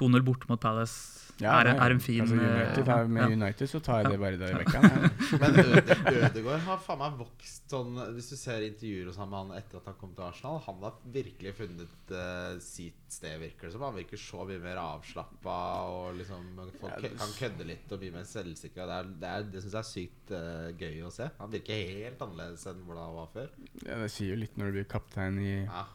2-0 0.00 0.24
borte 0.24 0.48
mot 0.48 0.60
Palace 0.60 1.21
er, 1.50 1.66
er 1.74 1.90
en 1.96 2.00
fin 2.00 2.20
altså, 2.22 2.36
United, 2.38 2.88
eh, 2.88 2.94
er- 2.94 3.08
Med 3.08 3.22
ja. 3.22 3.36
United 3.36 3.66
så 3.70 3.80
tar 3.82 4.02
jeg 4.02 4.12
det 4.12 4.20
bare 4.20 4.36
der 4.38 4.46
i 4.46 4.52
Ja. 4.52 4.58
vekka. 4.62 4.80
Men 5.42 5.58
Øde, 5.62 5.96
Ødegaard 6.12 6.60
har 6.66 6.78
faen 6.84 6.98
meg 7.02 7.16
vokst 7.18 7.70
sånn 7.72 7.96
Hvis 8.14 8.28
du 8.30 8.36
ser 8.36 8.60
intervjuer 8.66 9.06
hos 9.08 9.16
ham 9.16 9.30
med 9.32 9.38
han 9.38 9.58
etter 9.58 9.78
at 9.80 9.86
han 9.88 9.94
kom 10.00 10.12
til 10.14 10.24
Arsenal, 10.26 10.58
han 10.66 10.82
har 10.84 10.94
virkelig 11.14 11.54
funnet 11.56 12.12
uh, 12.12 12.58
sitt 12.60 12.98
sted, 13.12 13.38
virker 13.40 13.66
det 13.68 13.72
som. 13.72 13.82
Han 13.86 13.96
virker 13.96 14.20
så 14.20 14.44
mye 14.48 14.60
mer 14.60 14.76
avslappa 14.82 15.56
og 15.88 16.16
liksom 16.20 16.44
folk 16.80 16.92
Ja, 16.92 17.00
det- 17.06 17.14
kan 17.18 17.32
kødde 17.38 17.66
litt 17.68 17.92
og 17.92 17.98
bli 18.04 18.10
mer 18.14 18.24
selvsikker. 18.28 18.86
Det, 18.86 18.98
er, 19.00 19.10
det, 19.22 19.30
er, 19.32 19.48
det 19.52 19.62
syns 19.64 19.72
jeg 19.72 19.82
er 19.82 19.90
sykt 19.90 20.34
uh, 20.36 20.68
gøy 20.78 21.02
å 21.08 21.12
se. 21.12 21.30
Han 21.40 21.50
virker 21.52 21.82
helt 21.96 22.20
annerledes 22.28 22.66
enn 22.70 22.84
hvordan 22.86 23.04
han 23.08 23.16
var 23.22 23.32
før. 23.34 23.48
Ja, 23.86 23.98
det 24.04 24.10
sier 24.12 24.34
jo 24.34 24.40
litt 24.44 24.56
når 24.60 24.70
du 24.70 24.78
blir 24.78 24.88
kaptein 24.92 25.40
i 25.42 25.52
Ja. 25.64 25.86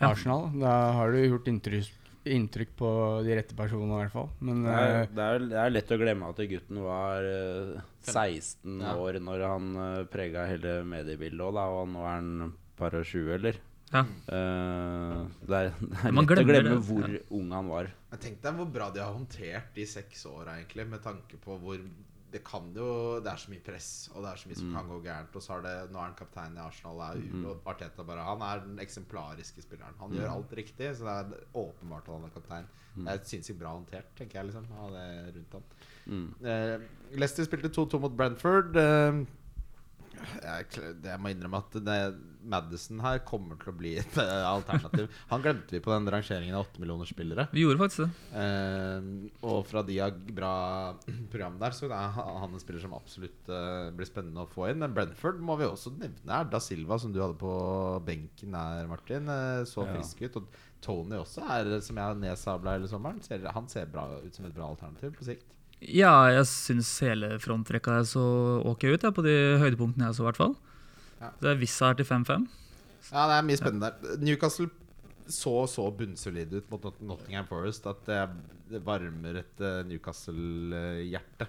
Ja. 0.00 0.10
Arsenal. 0.10 0.50
Da 0.60 0.72
har 0.92 1.12
du 1.14 1.22
gjort 1.22 1.46
inntrykk, 1.48 1.92
inntrykk 2.34 2.72
på 2.78 2.88
de 3.26 3.36
rette 3.38 3.56
personene, 3.58 3.94
i 3.94 4.02
hvert 4.04 4.14
fall. 4.14 4.28
Men 4.40 4.64
Det 4.66 4.74
er, 4.74 4.94
eh, 5.02 5.06
det, 5.14 5.26
er, 5.26 5.46
det 5.52 5.60
er 5.62 5.72
lett 5.74 5.92
å 5.94 5.98
glemme 6.00 6.30
at 6.32 6.42
gutten 6.50 6.82
var 6.84 7.28
eh, 7.30 7.80
16 8.06 8.80
Ja. 8.82 8.94
år 8.96 9.20
når 9.22 9.44
han 9.46 9.70
uh, 9.76 10.04
prega 10.10 10.46
hele 10.50 10.80
mediebildet 10.86 11.40
òg, 11.46 11.56
og 11.58 11.88
nå 11.94 12.04
er 12.04 12.12
han 12.14 12.52
par 12.78 12.94
og 12.98 13.04
20, 13.06 13.32
eller? 13.38 13.60
Ja. 13.92 14.02
Uh, 14.02 15.26
det 15.46 15.60
er, 15.60 15.72
det 15.80 16.02
er 16.02 16.12
Man 16.16 16.26
lett 16.26 16.42
å 16.42 16.48
glemme 16.50 16.76
hvor 16.80 17.06
hvor 17.06 17.38
ung 17.38 17.52
han 17.54 17.70
var. 17.70 17.92
Tenk 18.16 18.40
deg 18.42 18.56
hvor 18.58 18.68
bra 18.72 18.90
de 18.94 19.02
har 19.04 19.12
håndtert 19.12 19.74
de 19.76 19.84
seks 19.86 20.24
åra, 20.30 20.56
egentlig, 20.58 20.86
med 20.88 21.02
tanke 21.04 21.38
på 21.42 21.58
hvor 21.60 21.80
det 22.36 22.42
kan 22.46 22.68
jo 22.76 22.88
Det 23.24 23.30
er 23.32 23.40
så 23.40 23.52
mye 23.52 23.64
press, 23.64 23.90
og 24.12 24.24
det 24.24 24.30
er 24.30 24.40
så 24.40 24.50
mye 24.50 24.58
som 24.60 24.72
kan 24.76 24.90
gå 24.90 24.98
gærent. 25.04 25.36
Og 25.36 25.44
så 25.44 25.54
har 25.54 25.64
det 25.64 25.74
Nå 25.92 26.00
er 26.00 26.08
han 26.08 26.18
kaptein 26.18 26.58
i 26.58 26.64
Arsenal, 26.64 27.02
er 27.06 27.22
U, 27.22 27.36
og 27.52 27.70
Arteta 27.72 28.06
bare 28.06 28.26
Han 28.26 28.44
er 28.46 28.64
den 28.66 28.82
eksemplariske 28.82 29.64
spilleren. 29.64 29.96
Han 30.02 30.16
gjør 30.16 30.34
alt 30.34 30.52
riktig, 30.60 30.92
så 30.98 31.08
det 31.08 31.16
er 31.16 31.62
åpenbart 31.62 32.08
at 32.08 32.14
han 32.14 32.28
er 32.28 32.36
kaptein. 32.36 32.68
Det 32.96 33.12
er 33.12 33.24
sinnssykt 33.28 33.58
bra 33.60 33.74
håndtert, 33.74 34.12
tenker 34.16 34.40
jeg, 34.40 34.48
liksom, 34.48 34.68
av 34.80 34.94
det 34.94 35.08
rundt 35.34 35.56
ham. 35.58 35.64
Mm. 36.06 36.28
Eh, 36.48 36.86
Leicester 37.20 37.44
spilte 37.44 37.68
2-2 37.68 38.00
mot 38.00 38.14
Brentford. 38.16 38.78
Eh, 38.80 39.18
jeg, 40.16 40.68
jeg 41.04 41.20
må 41.20 41.32
innrømme 41.32 41.60
at 41.60 41.76
det, 41.84 41.98
Madison 42.46 43.00
her 43.04 43.18
kommer 43.26 43.58
til 43.60 43.72
å 43.72 43.76
bli 43.76 43.92
et 44.02 44.18
alternativ. 44.22 45.08
Han 45.32 45.42
glemte 45.44 45.74
vi 45.76 45.80
på 45.84 45.92
den 45.92 46.06
rangeringen 46.12 46.54
av 46.56 46.66
8 46.68 46.82
millioner 46.82 47.08
spillere. 47.10 47.48
Vi 47.52 47.64
gjorde 47.64 47.80
faktisk 47.82 48.04
det. 48.04 48.10
Eh, 48.42 49.08
og 49.50 49.64
fra 49.68 49.82
de 49.86 49.98
har 49.98 50.14
bra 50.36 50.52
program 51.32 51.58
der, 51.62 51.74
så 51.76 51.88
er 51.90 52.14
han 52.16 52.52
en 52.54 52.62
spiller 52.62 52.82
som 52.84 52.94
absolutt 52.96 53.50
eh, 53.52 53.90
blir 53.96 54.08
spennende 54.08 54.44
å 54.46 54.50
få 54.52 54.68
inn. 54.70 54.80
Men 54.84 54.94
Brentford 54.96 55.42
må 55.42 55.58
vi 55.60 55.68
også 55.68 55.92
nevne 55.98 56.38
er 56.40 56.48
Da 56.52 56.60
Silva, 56.62 56.98
som 57.02 57.12
du 57.14 57.20
hadde 57.22 57.38
på 57.40 57.52
benken 58.06 58.54
her, 58.56 58.86
Martin. 58.90 59.28
eh, 59.28 59.64
så 59.68 59.84
Ja. 59.86 59.92
frisk 59.96 60.22
ut. 60.26 60.36
Og 60.42 60.62
Tony 60.86 61.16
også 61.18 61.42
er, 61.50 61.80
som 61.82 61.96
jeg 61.98 62.18
nedsabla 62.22 62.76
hele 62.76 62.88
sommeren, 62.90 63.20
ser, 63.24 63.42
han 63.52 63.68
ser 63.68 63.86
bra 63.90 64.06
ut 64.22 64.34
som 64.34 64.44
et 64.46 64.54
bra 64.54 64.68
alternativ 64.70 65.14
på 65.18 65.24
sikt. 65.26 65.52
Ja, 65.80 66.28
jeg 66.32 66.46
syns 66.48 66.88
hele 67.04 67.34
frontrekka 67.42 67.98
så 68.08 68.22
ok 68.64 68.84
ut, 68.94 69.02
ja, 69.04 69.10
på 69.12 69.24
de 69.26 69.34
høydepunktene 69.60 70.06
jeg 70.08 70.16
så, 70.16 70.22
i 70.24 70.28
hvert 70.30 70.40
fall. 70.40 70.54
Ja. 71.20 71.30
Det 71.40 71.50
er 71.52 71.60
Vissa 71.60 71.90
her 71.92 71.98
til 72.00 72.08
5-5. 72.08 72.46
Ja, 73.12 73.22
det 73.30 73.36
er 73.38 73.46
mye 73.46 73.58
spennende 73.60 73.92
der. 74.02 74.18
Newcastle 74.20 74.68
så 75.26 75.52
så 75.66 75.88
bunnsolid 75.90 76.52
ut 76.54 76.68
mot 76.70 77.00
Nottingham 77.02 77.46
Forest 77.48 77.86
at 77.90 78.04
det, 78.06 78.80
varmer 78.86 79.40
et 79.42 79.60
eh, 79.62 79.80
Newcastle-hjerte. 79.88 81.48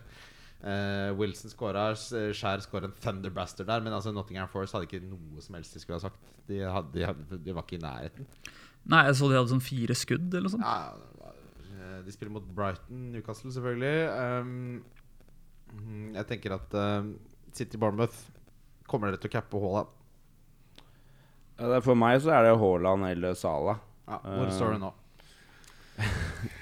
Uh, 0.58 1.12
Wilson 1.20 1.52
skåra, 1.54 1.92
Skjær 1.94 2.64
skåra 2.66 2.88
en 2.90 2.94
thunderbaster 2.98 3.66
der, 3.68 3.84
men 3.86 3.94
altså 3.94 4.10
Nottingham 4.14 4.50
Forest 4.50 4.74
hadde 4.74 4.88
ikke 4.90 5.04
noe 5.06 5.44
som 5.46 5.54
helst 5.58 5.76
de 5.76 5.82
skulle 5.84 6.00
ha 6.00 6.08
sagt. 6.08 6.32
De, 6.50 6.64
hadde, 6.66 6.90
de, 6.96 7.04
hadde, 7.06 7.38
de 7.46 7.54
var 7.54 7.66
ikke 7.68 7.78
i 7.78 7.84
nærheten. 7.84 8.26
Nei, 8.90 9.04
jeg 9.06 9.20
så 9.20 9.30
de 9.30 9.38
hadde 9.38 9.52
sånn 9.54 9.62
fire 9.62 9.98
skudd 9.98 10.32
eller 10.32 10.48
noe 10.48 10.56
sånt. 10.56 10.66
Ja, 10.66 10.96
var- 11.22 11.38
eh, 11.76 12.00
de 12.08 12.16
spiller 12.16 12.34
mot 12.40 12.48
Brighton, 12.58 13.04
Newcastle 13.14 13.54
selvfølgelig. 13.54 13.94
Um, 14.18 14.82
jeg 16.18 16.26
tenker 16.34 16.56
at 16.58 16.74
um, 16.82 17.14
City 17.54 17.78
Bournemouth 17.78 18.18
kommer 18.90 19.12
dere 19.12 19.22
til 19.24 19.32
å 19.32 19.36
cappe 19.38 19.62
Haaland. 19.62 19.94
Ja, 21.58 21.80
For 21.82 21.98
meg 21.98 22.22
så 22.24 22.34
er 22.36 22.48
det 22.48 22.58
Haaland 22.62 23.10
eller 23.10 23.38
Sala. 23.38 23.80
Ja, 24.08 24.22
hvor 24.24 24.54
står 24.54 24.78
det 24.78 24.84
nå? 24.86 24.94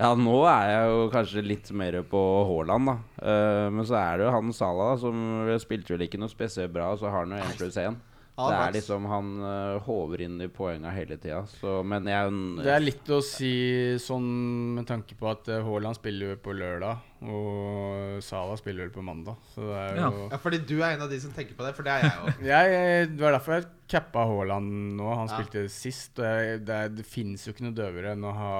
Ja, 0.00 0.14
nå 0.16 0.32
er 0.48 0.68
jeg 0.70 0.84
jo 0.88 1.00
kanskje 1.12 1.42
litt 1.44 1.66
mer 1.76 1.98
på 2.08 2.20
Haaland, 2.48 2.88
da. 2.88 2.94
Eh, 3.20 3.66
men 3.68 3.84
så 3.84 3.98
er 3.98 4.16
det 4.16 4.24
jo 4.24 4.30
han 4.32 4.52
Sala, 4.56 4.86
da, 4.94 5.00
som 5.02 5.50
spilte 5.60 5.92
vel 5.92 6.06
ikke 6.06 6.20
noe 6.22 6.32
spesielt 6.32 6.72
bra, 6.72 6.86
og 6.94 7.02
så 7.02 7.10
har 7.12 7.26
han 7.26 7.34
jo 7.36 7.40
1 7.44 7.58
pluss 7.58 7.76
1. 7.76 7.98
Ja, 8.40 8.48
Det 8.50 8.60
er 8.68 8.76
liksom 8.80 9.06
Han 9.10 9.30
eh, 9.44 9.80
håver 9.86 10.20
inn 10.26 10.40
i 10.40 10.48
poenga 10.48 10.90
hele 10.94 11.16
tida. 11.20 11.42
Men 11.84 12.08
jeg 12.08 12.32
Det 12.64 12.72
er 12.74 12.80
litt 12.84 13.12
å 13.12 13.20
si 13.24 13.52
sånn 14.00 14.30
med 14.78 14.86
tanke 14.88 15.16
på 15.18 15.30
at 15.30 15.48
eh, 15.52 15.60
Haaland 15.66 15.96
spiller 16.00 16.32
jo 16.34 16.40
på 16.44 16.54
lørdag, 16.56 17.06
og 17.22 18.22
Sala 18.24 18.56
spiller 18.56 18.86
vel 18.86 18.94
på 18.94 19.02
mandag. 19.04 19.36
Så 19.54 19.60
det 19.66 19.76
er 19.82 20.00
jo 20.00 20.28
Ja, 20.30 20.38
fordi 20.40 20.62
du 20.66 20.76
er 20.82 20.94
en 20.96 21.02
av 21.04 21.10
de 21.12 21.18
som 21.20 21.32
tenker 21.36 21.54
på 21.58 21.66
det, 21.66 21.74
for 21.76 21.82
det 21.86 21.92
er 21.98 22.06
jeg 22.06 22.16
òg. 22.24 22.40
jeg, 22.52 22.72
jeg, 22.76 23.10
Det 23.16 23.24
var 23.26 23.36
derfor 23.36 23.56
jeg 23.58 23.68
cappa 23.90 24.24
Haaland 24.30 24.96
nå. 24.96 25.08
Han 25.18 25.26
Ja. 25.28 25.36
spilte 25.40 25.64
sist. 25.72 26.18
Og 26.18 26.24
jeg, 26.24 26.60
det, 26.64 26.78
det 26.96 27.04
finnes 27.06 27.44
jo 27.46 27.52
ikke 27.54 27.66
noe 27.66 27.74
døvere 27.76 28.12
enn 28.14 28.24
å 28.24 28.32
ha 28.36 28.52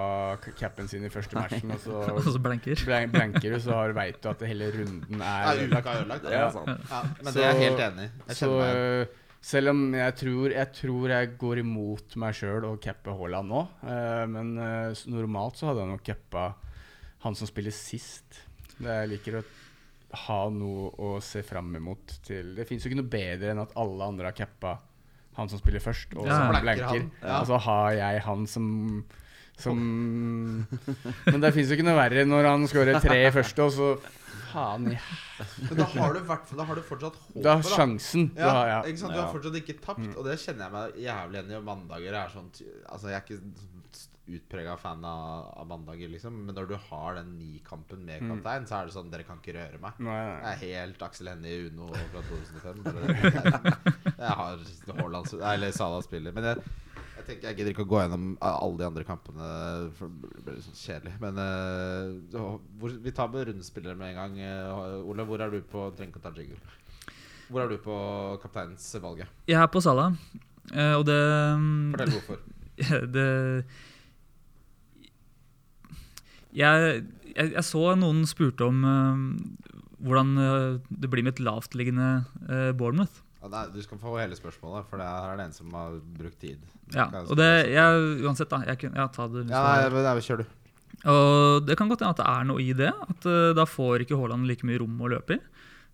cappen 0.43 0.59
capen 0.61 0.89
sin 0.89 1.05
i 1.05 1.11
første 1.13 1.35
matchen, 1.39 1.73
og 1.73 1.87
Og 2.17 2.23
så 2.25 2.33
så 2.37 2.41
blanker. 2.43 2.79
blank, 2.87 3.13
blanker 3.15 3.53
du, 3.55 3.59
så 3.63 3.81
veit 3.97 4.21
du 4.23 4.29
at 4.31 4.43
hele 4.49 4.71
runden 4.75 5.21
er 5.21 5.51
er 5.51 5.65
ødelagt. 5.65 6.29
Ja. 6.31 6.51
Ja, 6.51 7.03
men 7.23 7.33
Så- 7.33 7.35
det 7.39 7.45
er 7.45 7.53
jeg 7.55 7.63
helt 7.71 7.83
enig 7.89 8.05
i. 8.07 8.11
Jeg 8.31 8.37
kjenner 8.41 8.61
meg 8.61 9.09
selv 9.41 9.73
om 9.73 9.95
jeg 9.97 10.15
tror 10.21 10.53
jeg, 10.53 10.69
tror 10.77 11.13
jeg 11.15 11.31
går 11.41 11.63
imot 11.63 12.17
meg 12.21 12.35
sjøl 12.37 12.67
og 12.69 12.81
capper 12.85 13.17
Haaland 13.17 13.49
nå, 13.49 13.63
øh, 13.89 14.25
men 14.29 14.51
øh, 14.61 15.05
normalt 15.09 15.57
så 15.61 15.71
hadde 15.71 15.85
jeg 15.87 15.93
nok 15.95 16.05
cappa 16.05 16.45
han 17.25 17.37
som 17.37 17.49
spiller 17.49 17.73
sist. 17.75 18.43
Det 18.81 18.89
jeg 18.89 19.09
liker 19.15 19.39
å 19.41 19.43
ha 20.27 20.39
noe 20.53 20.91
å 20.99 21.11
se 21.23 21.43
fram 21.47 21.69
imot 21.79 22.17
til 22.27 22.55
Det 22.57 22.65
fins 22.67 22.83
jo 22.83 22.91
ikke 22.91 22.99
noe 23.03 23.13
bedre 23.13 23.53
enn 23.53 23.61
at 23.63 23.75
alle 23.79 24.07
andre 24.11 24.31
har 24.31 24.37
cappa 24.39 24.73
han 25.37 25.49
som 25.49 25.61
spiller 25.61 25.81
først, 25.85 26.13
og 26.19 26.27
Ja, 26.27 26.39
som. 26.41 26.57
Blanker. 26.65 27.05
ja. 27.23 27.37
Og 27.41 27.47
så 27.49 27.61
har 27.69 27.93
jeg 27.95 28.23
han 28.27 28.47
som 28.51 28.67
som 29.63 29.81
Men 31.27 31.41
det 31.45 31.53
fins 31.57 31.71
jo 31.71 31.77
ikke 31.79 31.87
noe 31.89 31.99
verre 31.99 32.25
når 32.29 32.49
han 32.51 32.67
skårer 32.71 33.01
tre 33.05 33.19
i 33.27 33.31
første, 33.35 33.67
og 33.69 33.73
så 33.77 33.91
Faen 34.51 34.89
i 34.91 34.97
Men 35.69 35.77
da 35.79 35.85
har 35.93 36.13
du, 36.17 36.19
i 36.19 36.27
hvert 36.27 36.47
fall- 36.49 36.59
da 36.59 36.65
har 36.67 36.75
du 36.75 36.83
fortsatt 36.83 37.15
håpet. 37.23 37.43
Du 37.45 37.49
har 37.49 37.61
sjansen. 37.63 38.25
Du 38.35 38.41
Ja, 38.43 38.51
har, 38.57 38.67
ja. 38.73 38.79
ikke 38.91 38.99
sant? 39.05 39.15
Du 39.15 39.21
har 39.21 39.29
fortsatt 39.33 39.59
ikke 39.61 39.77
tapt, 39.85 40.09
og 40.17 40.25
det 40.27 40.39
kjenner 40.43 40.67
jeg 40.67 40.73
meg 40.75 41.03
jævlig 41.07 41.39
igjen 41.45 41.53
i. 41.55 41.61
Mandager 41.71 42.17
er 42.25 42.33
sånn 42.35 42.49
Altså, 42.91 43.13
jeg 43.13 43.21
er 43.21 43.23
ikke 43.29 43.41
utprega 44.31 44.77
fan 44.79 45.03
av, 45.07 45.47
av 45.59 45.67
mandager, 45.71 46.11
liksom, 46.13 46.35
men 46.47 46.55
når 46.55 46.69
du 46.71 46.75
har 46.91 47.15
den 47.19 47.33
ni-kampen 47.39 48.05
med 48.07 48.21
kaptein, 48.23 48.67
så 48.69 48.77
er 48.81 48.87
det 48.87 48.95
sånn 48.95 49.09
Dere 49.11 49.25
kan 49.27 49.39
ikke 49.43 49.55
røre 49.57 49.81
meg. 49.83 49.97
Nei, 50.07 50.19
Jeg 50.19 50.51
er 50.51 50.61
helt 50.67 51.03
Aksel 51.03 51.31
Hennie 51.33 51.65
Uno 51.71 51.89
fra 52.13 52.23
2005. 52.29 52.85
Jeg 54.21 54.35
har 54.43 54.59
Haaland 55.01 55.33
Eller 55.41 55.73
Salah 55.75 56.03
spiller. 56.07 56.33
Men 56.37 56.45
jeg, 56.45 56.63
jeg 57.21 57.27
tenker 57.29 57.51
jeg 57.51 57.59
gidder 57.61 57.75
ikke 57.75 57.85
å 57.87 57.91
gå 57.91 58.01
gjennom 58.03 58.27
alle 58.49 58.81
de 58.81 58.87
andre 58.89 59.05
kampene, 59.07 59.49
for 59.99 60.11
det 60.11 60.45
blir 60.45 60.57
litt 60.57 60.67
sånn 60.67 60.81
kjedelig. 60.81 61.15
Men 61.23 61.41
uh, 61.41 62.51
hvor, 62.81 62.97
vi 63.05 63.15
tar 63.17 63.31
med 63.33 63.49
rundspillere 63.51 63.99
med 63.99 64.13
en 64.13 64.21
gang. 64.21 64.39
Uh, 64.41 65.09
Ole, 65.11 65.27
hvor 65.29 65.45
er 65.45 65.55
du 65.55 65.61
på 65.71 65.87
Trenger 65.99 66.19
ikke 66.19 66.35
jingle. 66.43 66.59
Hvor 67.51 67.65
er 67.65 67.71
du 67.71 67.79
på 67.83 67.97
kapteinens 68.43 68.89
valget? 69.03 69.31
Jeg 69.51 69.59
er 69.61 69.71
på 69.71 69.83
Salah, 69.85 70.19
uh, 70.75 70.95
og 70.99 71.07
det 71.09 71.21
Fortell 71.95 72.15
hvorfor. 72.19 72.45
det 73.15 73.29
jeg, 76.57 77.03
jeg, 77.31 77.53
jeg 77.53 77.65
så 77.67 77.83
noen 77.99 78.25
spurte 78.27 78.67
om 78.67 78.81
uh, 78.83 79.75
hvordan 80.01 80.31
eh, 80.41 80.79
det 80.89 81.11
blir 81.13 81.25
med 81.27 81.37
et 81.37 81.43
lavtliggende 81.45 82.11
uh, 82.49 82.71
Bournemouth. 82.77 83.21
Nei, 83.41 83.63
du 83.73 83.81
skal 83.81 83.97
få 84.01 84.19
hele 84.21 84.37
spørsmålet, 84.37 84.89
for 84.91 85.01
det 85.01 85.07
er 85.09 85.39
det 85.39 85.45
en 85.49 85.55
som 85.57 85.73
har 85.73 85.95
brukt 86.19 86.41
tid. 86.43 86.61
Ja, 86.93 87.07
og 87.23 87.39
det, 87.41 87.49
jeg, 87.73 88.01
Uansett, 88.21 88.51
da. 88.51 88.59
Jeg, 88.69 88.81
kan- 88.83 88.97
ja, 88.99 89.07
ta 89.09 89.29
det, 89.33 89.47
Ja, 89.49 89.63
det 89.81 89.87
nei, 89.87 89.95
men 89.95 90.05
nei, 90.05 90.25
kjør 90.27 90.43
du. 90.43 90.51
Og 91.09 91.65
det 91.65 91.79
kan 91.81 91.89
godt 91.89 92.03
hende 92.05 92.13
at 92.13 92.21
det 92.21 92.29
er 92.29 92.45
noe 92.51 92.61
i 92.61 92.75
det. 92.77 92.91
At 92.93 93.29
uh, 93.31 93.53
da 93.57 93.65
får 93.65 94.05
ikke 94.05 94.19
Haaland 94.21 94.45
like 94.51 94.67
mye 94.69 94.83
rom 94.83 95.01
å 95.01 95.09
løpe 95.15 95.39
i. 95.39 95.41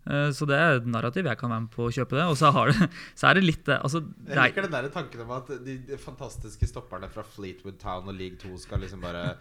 Uh, 0.07 0.31
så 0.35 0.47
det 0.51 0.59
er 0.59 0.81
et 0.81 0.89
narrativ 0.91 1.27
jeg 1.27 1.39
kan 1.39 1.53
være 1.55 1.65
med 1.69 1.75
på 1.77 1.87
å 1.87 1.93
kjøpe 1.95 2.19
det. 2.19 2.27
Og 2.27 2.39
så, 2.41 2.51
har 2.57 2.73
det, 2.73 2.89
så 3.19 3.31
er 3.31 3.39
det 3.39 3.45
litt 3.47 3.63
det 3.69 3.79
altså, 3.79 4.03
Jeg 4.27 4.35
er, 4.35 4.43
liker 4.51 4.67
den 4.67 4.75
der 4.75 4.91
tanken 4.95 5.23
om 5.23 5.31
at 5.39 5.53
de, 5.63 5.77
de 5.87 6.01
fantastiske 6.03 6.67
stopperne 6.73 7.11
fra 7.13 7.23
Fleetwood 7.37 7.79
Town 7.83 8.11
og 8.11 8.19
League 8.19 8.41
2 8.43 8.59
skal 8.67 8.83
liksom 8.83 9.07
bare 9.07 9.37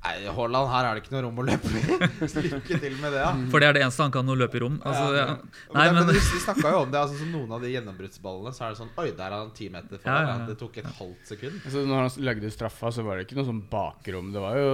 Nei, 0.00 0.14
Haaland, 0.32 0.68
her 0.72 0.86
er 0.88 0.96
det 0.96 1.02
ikke 1.04 1.12
noe 1.12 1.20
rom 1.26 1.40
å 1.42 1.44
løpe 1.44 1.68
i. 1.76 1.80
Lykke 2.54 2.76
til 2.80 2.94
med 3.02 3.12
det, 3.12 3.18
ja. 3.20 3.32
For 3.52 3.60
det 3.60 3.66
er 3.68 3.74
det 3.76 3.82
eneste 3.84 4.00
han 4.06 4.12
kan, 4.14 4.30
å 4.32 4.36
løpe 4.40 4.56
i 4.56 4.62
rom. 4.62 4.78
Altså, 4.80 5.02
Ja, 5.12 5.24
ja. 5.26 5.34
Nei, 5.76 5.84
men 5.92 5.98
men 6.06 6.14
vi, 6.16 6.22
snakka 6.40 6.70
jo 6.72 6.78
om 6.86 6.94
det. 6.94 7.00
Altså, 7.02 7.18
som 7.20 7.34
Noen 7.34 7.52
av 7.52 7.60
de 7.60 7.68
gjennombruddsballene 7.74 8.52
Så 8.56 8.64
er 8.64 8.72
det 8.72 8.78
sånn 8.80 8.92
Oi, 8.96 9.10
der 9.18 9.26
er 9.28 9.36
han 9.36 9.50
ti 9.58 9.68
meter 9.68 10.00
foran. 10.00 10.14
Ja, 10.16 10.22
Ja, 10.22 10.30
ja, 10.30 10.38
ja. 10.40 10.46
Det 10.48 10.56
tok 10.62 10.78
et 10.80 10.88
halvt 11.00 11.32
sekund. 11.34 11.58
Altså, 11.66 11.82
når 11.90 12.00
han 12.06 12.24
lagde 12.30 12.52
straffa, 12.54 12.92
så 12.96 13.04
var 13.04 13.20
det 13.20 13.26
ikke 13.28 13.36
noe 13.42 13.48
sånn 13.50 13.60
bakrom. 13.70 14.30
Det 14.32 14.40
var 14.46 14.56
jo 14.56 14.72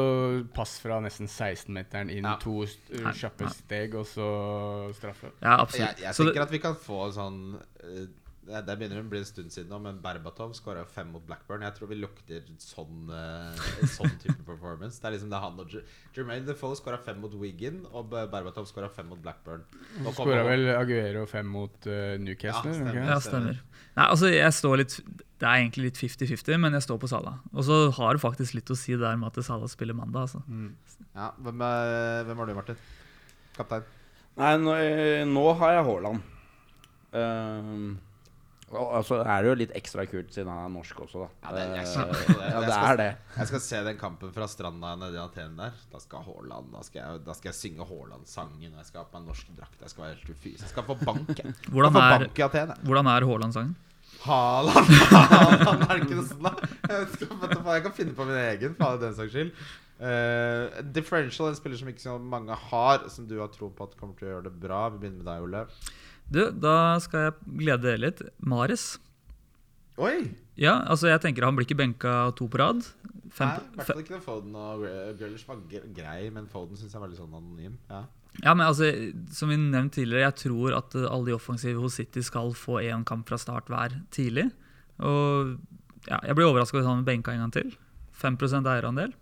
pass 0.55 0.77
fra 0.85 1.01
nesten 1.03 1.27
16-meteren 1.27 2.13
inn, 2.15 2.23
Ja. 2.31 2.37
to 2.43 2.61
kjappe 3.19 3.51
steg, 3.51 3.99
og 3.99 4.07
så 4.07 4.29
straffe. 4.95 5.33
ja, 5.43 5.57
Jeg, 5.57 5.67
absolutt. 5.67 6.05
jeg 6.07 6.15
Så 6.15 6.23
tenker 6.29 6.39
det, 6.39 6.47
at 6.47 6.55
vi 6.55 6.63
kan 6.63 6.79
få 6.87 7.11
sånn 7.19 7.43
eh, 7.83 8.07
det 8.47 8.61
det 8.69 8.77
begynner 8.79 9.03
å 9.03 9.09
bli 9.11 9.21
en 9.21 9.27
stund 9.27 9.53
siden 9.55 9.73
nå, 9.73 9.79
men 9.83 9.99
Berbatov 10.03 10.53
skåra 10.55 10.85
fem 10.89 11.09
mot 11.11 11.25
Blackburn. 11.27 11.65
Jeg 11.67 11.75
tror 11.77 11.91
vi 11.91 11.99
lukter 11.99 12.45
sånn, 12.63 13.11
eh, 13.11 13.65
sånn 13.91 14.13
type 14.23 14.39
performance. 14.51 15.01
Det 15.03 15.09
er 15.09 15.17
liksom 15.17 15.33
det 15.33 15.41
han 15.43 15.59
og 15.63 15.75
Jermaine 16.15 16.47
Defoe 16.47 16.79
skåra 16.79 17.01
fem 17.03 17.19
mot 17.23 17.35
Wigan, 17.41 17.83
og 17.91 18.13
Berbatov 18.15 18.69
skåra 18.71 18.91
fem 18.93 19.11
mot 19.11 19.21
Blackburn. 19.23 19.65
Skåra 20.13 20.45
vel 20.47 20.71
Aguero 20.77 21.25
fem 21.31 21.49
mot 21.51 21.91
uh, 21.91 22.15
Newcastle? 22.23 22.71
Ja, 22.71 22.79
stemmer. 22.79 22.93
Okay? 22.93 23.03
ja, 23.03 23.17
det? 23.17 23.27
stemmer. 23.27 23.63
Nei, 23.97 24.07
altså, 24.07 24.29
jeg 24.29 24.53
står 24.53 24.81
litt 24.83 24.95
Det 25.41 25.47
er 25.49 25.63
egentlig 25.63 25.91
litt 25.91 25.99
50-50, 26.01 26.61
men 26.61 26.77
jeg 26.77 26.87
står 26.87 27.01
på 27.03 27.11
Salah. 27.11 27.43
Og 27.53 27.67
så 27.67 27.81
har 27.99 28.17
det 28.17 28.23
faktisk 28.23 28.57
litt 28.57 28.73
å 28.73 28.79
si 28.79 28.97
der 28.97 29.19
med 29.21 29.33
at 29.33 29.45
Salah 29.45 29.69
spiller 29.73 29.97
mandag. 29.97 30.29
Altså. 30.29 30.45
Mm. 30.47 30.71
Ja, 31.11 31.33
hvem, 31.43 31.67
er, 31.67 32.25
hvem 32.29 32.41
har 32.41 32.49
du, 32.49 32.57
Martin? 32.57 32.81
Kaptein? 33.59 33.93
Nei, 34.37 34.55
nå, 34.61 34.79
nå 35.33 35.45
har 35.61 35.79
jeg 35.79 35.87
Haaland. 35.91 36.25
Ehm, 37.17 37.97
og 38.75 38.97
altså 38.99 39.21
er 39.23 39.45
det 39.45 39.51
jo 39.53 39.57
litt 39.61 39.73
ekstra 39.79 40.03
kult 40.11 40.33
siden 40.35 40.49
han 40.51 40.65
er 40.65 40.73
norsk 40.75 40.99
også, 41.05 41.23
da. 41.23 41.29
Ja, 41.45 41.53
det, 41.55 41.67
jeg 41.77 41.87
Eh, 42.03 42.17
det. 42.41 42.49
ja, 42.51 42.61
det 42.67 42.79
er 42.79 42.97
det. 43.01 43.09
Jeg 43.37 43.51
skal 43.53 43.63
se 43.63 43.83
den 43.87 43.99
kampen 44.01 44.33
fra 44.35 44.49
stranda 44.51 44.95
nede 44.99 45.15
i 45.15 45.23
Aten 45.23 45.55
der. 45.61 45.77
Da 45.93 46.01
skal 46.03 46.25
Haaland 46.27 46.73
Da 46.75 46.83
skal 46.83 46.99
jeg, 47.03 47.21
da 47.29 47.37
skal 47.39 47.53
jeg 47.53 47.59
synge 47.61 47.87
Haaland-sangen. 47.87 48.73
Og 48.75 48.81
jeg 48.83 48.89
skal 48.91 49.05
ha 49.05 49.07
på 49.07 49.21
meg 49.21 49.29
norsk 49.31 49.53
drakt. 49.55 49.79
Jeg 49.85 49.93
skal 49.95 50.05
være 50.09 50.17
helt 50.17 50.35
ufys. 50.35 50.65
Jeg 50.67 50.73
skal 50.75 50.87
få 50.89 50.99
bank. 51.05 51.31
Jeg. 51.39 51.55
Hvordan 51.77 52.01
er- 52.03 52.27
bank 52.27 52.43
i 52.43 52.47
Aten. 52.49 52.73
jeg. 52.75 52.85
Hvordan 52.91 53.13
er 53.15 53.29
Haaland-sangen? 53.31 53.75
Haaland, 54.27 54.91
Haaland, 55.13 55.83
er 55.87 55.91
det 55.93 56.03
ikke 56.07 56.17
noe 56.19 56.27
sånn 56.27 56.47
da? 56.47 56.53
Jeg, 56.67 57.03
vet 57.05 57.17
ikke, 57.21 57.75
jeg 57.77 57.83
kan 57.85 57.95
finne 57.95 58.15
på 58.17 58.25
min 58.27 58.39
egen, 58.41 58.75
for 58.79 58.99
den 59.03 59.15
saks 59.19 59.35
skyld. 59.35 59.53
Uh, 59.97 60.83
differential, 60.93 61.49
en 61.53 61.57
spiller 61.57 61.79
som 61.81 61.89
ikke 61.89 62.03
så 62.05 62.17
mange 62.21 62.57
har, 62.71 63.07
som 63.13 63.29
du 63.31 63.39
har 63.41 63.49
tro 63.55 63.71
på 63.73 63.87
at 63.87 63.95
kommer 64.01 64.19
til 64.19 64.29
å 64.29 64.33
gjøre 64.35 64.49
det 64.51 64.55
bra. 64.61 64.83
Vi 64.93 65.01
begynner 65.05 65.23
med 65.23 65.31
deg, 65.31 65.47
Ole. 65.47 65.63
Du, 66.33 66.41
da 66.51 66.97
skal 67.03 67.29
jeg 67.29 67.35
glede 67.63 67.83
dere 67.87 68.03
litt. 68.03 68.23
Mares. 68.43 68.97
Oi! 70.03 70.33
Ja, 70.61 70.79
altså 70.89 71.09
jeg 71.09 71.21
tenker 71.23 71.45
Han 71.47 71.57
blir 71.57 71.65
ikke 71.69 71.79
benka 71.79 72.13
to 72.37 72.49
på 72.53 72.59
rad. 72.61 72.83
Fem, 73.37 73.49
Nei, 73.49 73.61
i 73.61 73.77
hvert 73.79 73.89
fall 73.91 74.03
ikke 74.03 74.19
Foden 74.25 74.55
og 74.57 74.83
Gre- 74.85 75.15
Grealish 75.19 75.47
var 75.49 75.59
grei, 75.69 76.29
men 76.33 76.47
Foden 76.49 76.79
syns 76.79 76.95
jeg 76.95 77.03
var 77.03 77.11
litt 77.13 77.21
sånn 77.21 77.35
anonym. 77.37 77.75
Ja. 77.91 78.03
Ja, 78.45 78.53
men 78.53 78.67
altså, 78.67 78.91
Som 79.33 79.49
vi 79.53 79.57
nevnte 79.57 79.97
tidligere, 80.01 80.27
jeg 80.27 80.37
tror 80.43 80.75
at 80.77 80.95
eh, 80.99 81.07
alle 81.09 81.31
de 81.31 81.37
offensive 81.37 81.81
hos 81.81 81.97
City 82.01 82.21
skal 82.25 82.53
få 82.57 82.81
én 82.85 83.05
kamp 83.09 83.29
fra 83.29 83.39
start 83.41 83.69
hver 83.73 83.95
tidlig. 84.13 84.51
Og 85.01 85.57
ja, 86.09 86.21
Jeg 86.29 86.37
blir 86.37 86.49
overraska 86.51 86.79
hvis 86.81 86.89
han 86.89 87.05
benka 87.07 87.33
en 87.33 87.47
gang 87.47 87.55
til. 87.57 87.73
5% 88.17 88.69
eierandel. 88.73 89.13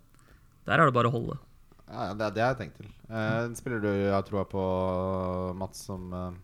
Der 0.66 0.78
er 0.80 0.86
det 0.88 0.94
bare 0.96 1.11
å 1.11 1.14
holde. 1.14 1.38
Ja, 1.90 2.11
det, 2.16 2.32
det 2.34 2.42
har 2.42 2.55
jeg 2.55 2.61
tenkt 2.62 2.78
til. 2.80 2.90
Uh, 3.11 3.50
spiller 3.59 3.82
du 3.82 3.88
jeg 3.90 4.26
tror 4.30 4.46
på, 4.50 4.62
Mats, 5.59 5.82
som, 5.86 6.07
eh, 6.14 6.36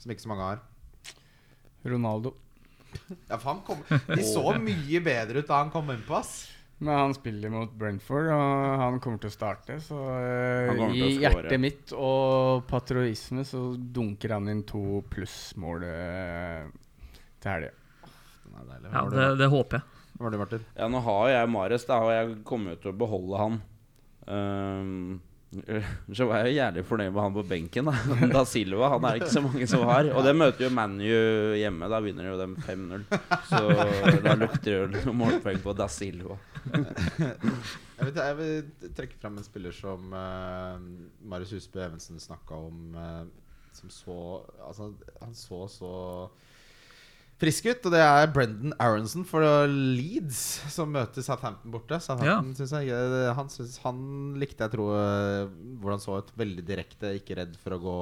som 0.00 0.12
ikke 0.12 0.24
så 0.24 0.32
mange 0.32 0.46
har? 0.48 0.62
Ronaldo. 1.90 2.34
Ja, 3.28 3.36
for 3.38 3.52
han 3.52 3.60
kom, 3.66 3.82
De 4.08 4.22
så 4.26 4.42
mye 4.58 5.02
bedre 5.04 5.42
ut 5.42 5.48
da 5.48 5.60
han 5.62 5.70
kom 5.72 5.92
innpå, 5.92 6.16
ass. 6.18 6.48
Men 6.80 6.96
han 6.96 7.14
spiller 7.14 7.52
mot 7.52 7.72
Brentford, 7.76 8.30
og 8.32 8.78
han 8.80 8.98
kommer 9.04 9.20
til 9.20 9.28
å 9.28 9.34
starte. 9.34 9.76
Så 9.84 9.98
eh, 10.16 10.78
i 10.96 11.10
hjertet 11.20 11.60
mitt 11.60 11.92
og 11.92 12.64
patriotisme 12.70 13.44
så 13.44 13.66
dunker 13.76 14.32
han 14.38 14.48
inn 14.48 14.62
to 14.68 15.02
plussmål 15.12 15.84
uh, 15.84 16.70
til 17.36 17.52
helga. 17.52 17.74
Den 18.46 18.70
deilig. 18.72 18.94
Ja, 18.94 19.02
det, 19.12 19.26
det, 19.42 19.50
håper 19.52 19.78
jeg. 19.78 20.06
hva 20.14 20.24
var 20.24 20.32
det, 20.32 20.40
Martin? 20.40 20.64
Ja, 20.80 20.88
nå 20.90 21.04
har 21.04 21.28
jeg 21.34 21.52
Mares, 21.52 21.84
da, 21.88 22.00
og 22.00 22.14
jeg 22.16 22.38
kommer 22.48 22.74
jo 22.74 22.80
til 22.80 22.94
å 22.94 22.98
beholde 23.04 23.42
han. 23.44 23.60
Ehm, 24.30 25.20
så 25.50 26.26
var 26.30 26.44
jeg 26.44 26.52
jo 26.52 26.58
jævlig 26.60 26.82
fornøyd 26.86 27.10
med 27.10 27.22
han 27.24 27.34
på 27.34 27.42
benken. 27.50 27.88
Da 27.90 28.28
Da 28.36 28.44
Silva 28.46 28.92
han 28.92 29.06
er 29.08 29.18
ikke 29.18 29.32
så 29.32 29.42
mange 29.42 29.66
som 29.70 29.82
har. 29.88 30.10
Og 30.14 30.22
det 30.26 30.34
møter 30.38 30.66
jo 30.68 30.70
ManU 30.76 31.56
hjemme. 31.58 31.88
Da 31.90 31.98
vinner 32.04 32.30
jo 32.30 32.36
dem 32.38 32.54
5-0. 32.68 33.04
Så 33.50 33.62
da 34.22 34.36
lukter 34.38 34.68
det 34.68 34.76
jo 34.76 34.86
noen 34.94 35.18
målpoeng 35.24 35.58
på 35.64 35.74
Da 35.78 35.88
Silva. 35.90 36.38
Jeg 36.70 38.06
vil, 38.06 38.14
jeg 38.16 38.36
vil 38.38 38.94
trekke 38.96 39.18
fram 39.20 39.36
en 39.40 39.44
spiller 39.44 39.74
som 39.76 40.14
uh, 40.14 40.78
Marius 41.28 41.56
Husbø 41.56 41.82
Evensen 41.84 42.22
snakka 42.22 42.62
om. 42.70 42.94
uh, 42.94 43.24
som 43.72 43.90
så 43.90 44.16
Altså, 44.66 44.92
han 45.20 45.34
så 45.34 45.66
så 45.68 45.92
frisk 47.40 47.66
ut. 47.70 47.86
Og 47.88 47.94
det 47.94 48.00
er 48.04 48.30
Brendan 48.34 48.74
Aronson 48.82 49.24
for 49.28 49.44
Leeds, 49.70 50.40
som 50.72 50.92
møter 50.94 51.24
Southampton 51.24 51.72
borte. 51.74 51.98
Southampton, 52.04 52.52
synes 52.58 52.74
jeg, 52.76 53.34
han, 53.38 53.50
synes, 53.52 53.78
han 53.84 54.00
likte 54.40 54.66
jeg 54.66 54.74
tro 54.76 54.90
eh, 54.96 55.50
hvordan 55.82 56.02
så 56.04 56.18
ut. 56.20 56.32
Veldig 56.40 56.64
direkte, 56.68 57.14
ikke 57.20 57.38
redd 57.40 57.56
for 57.62 57.76
å 57.76 57.82
gå 57.84 57.96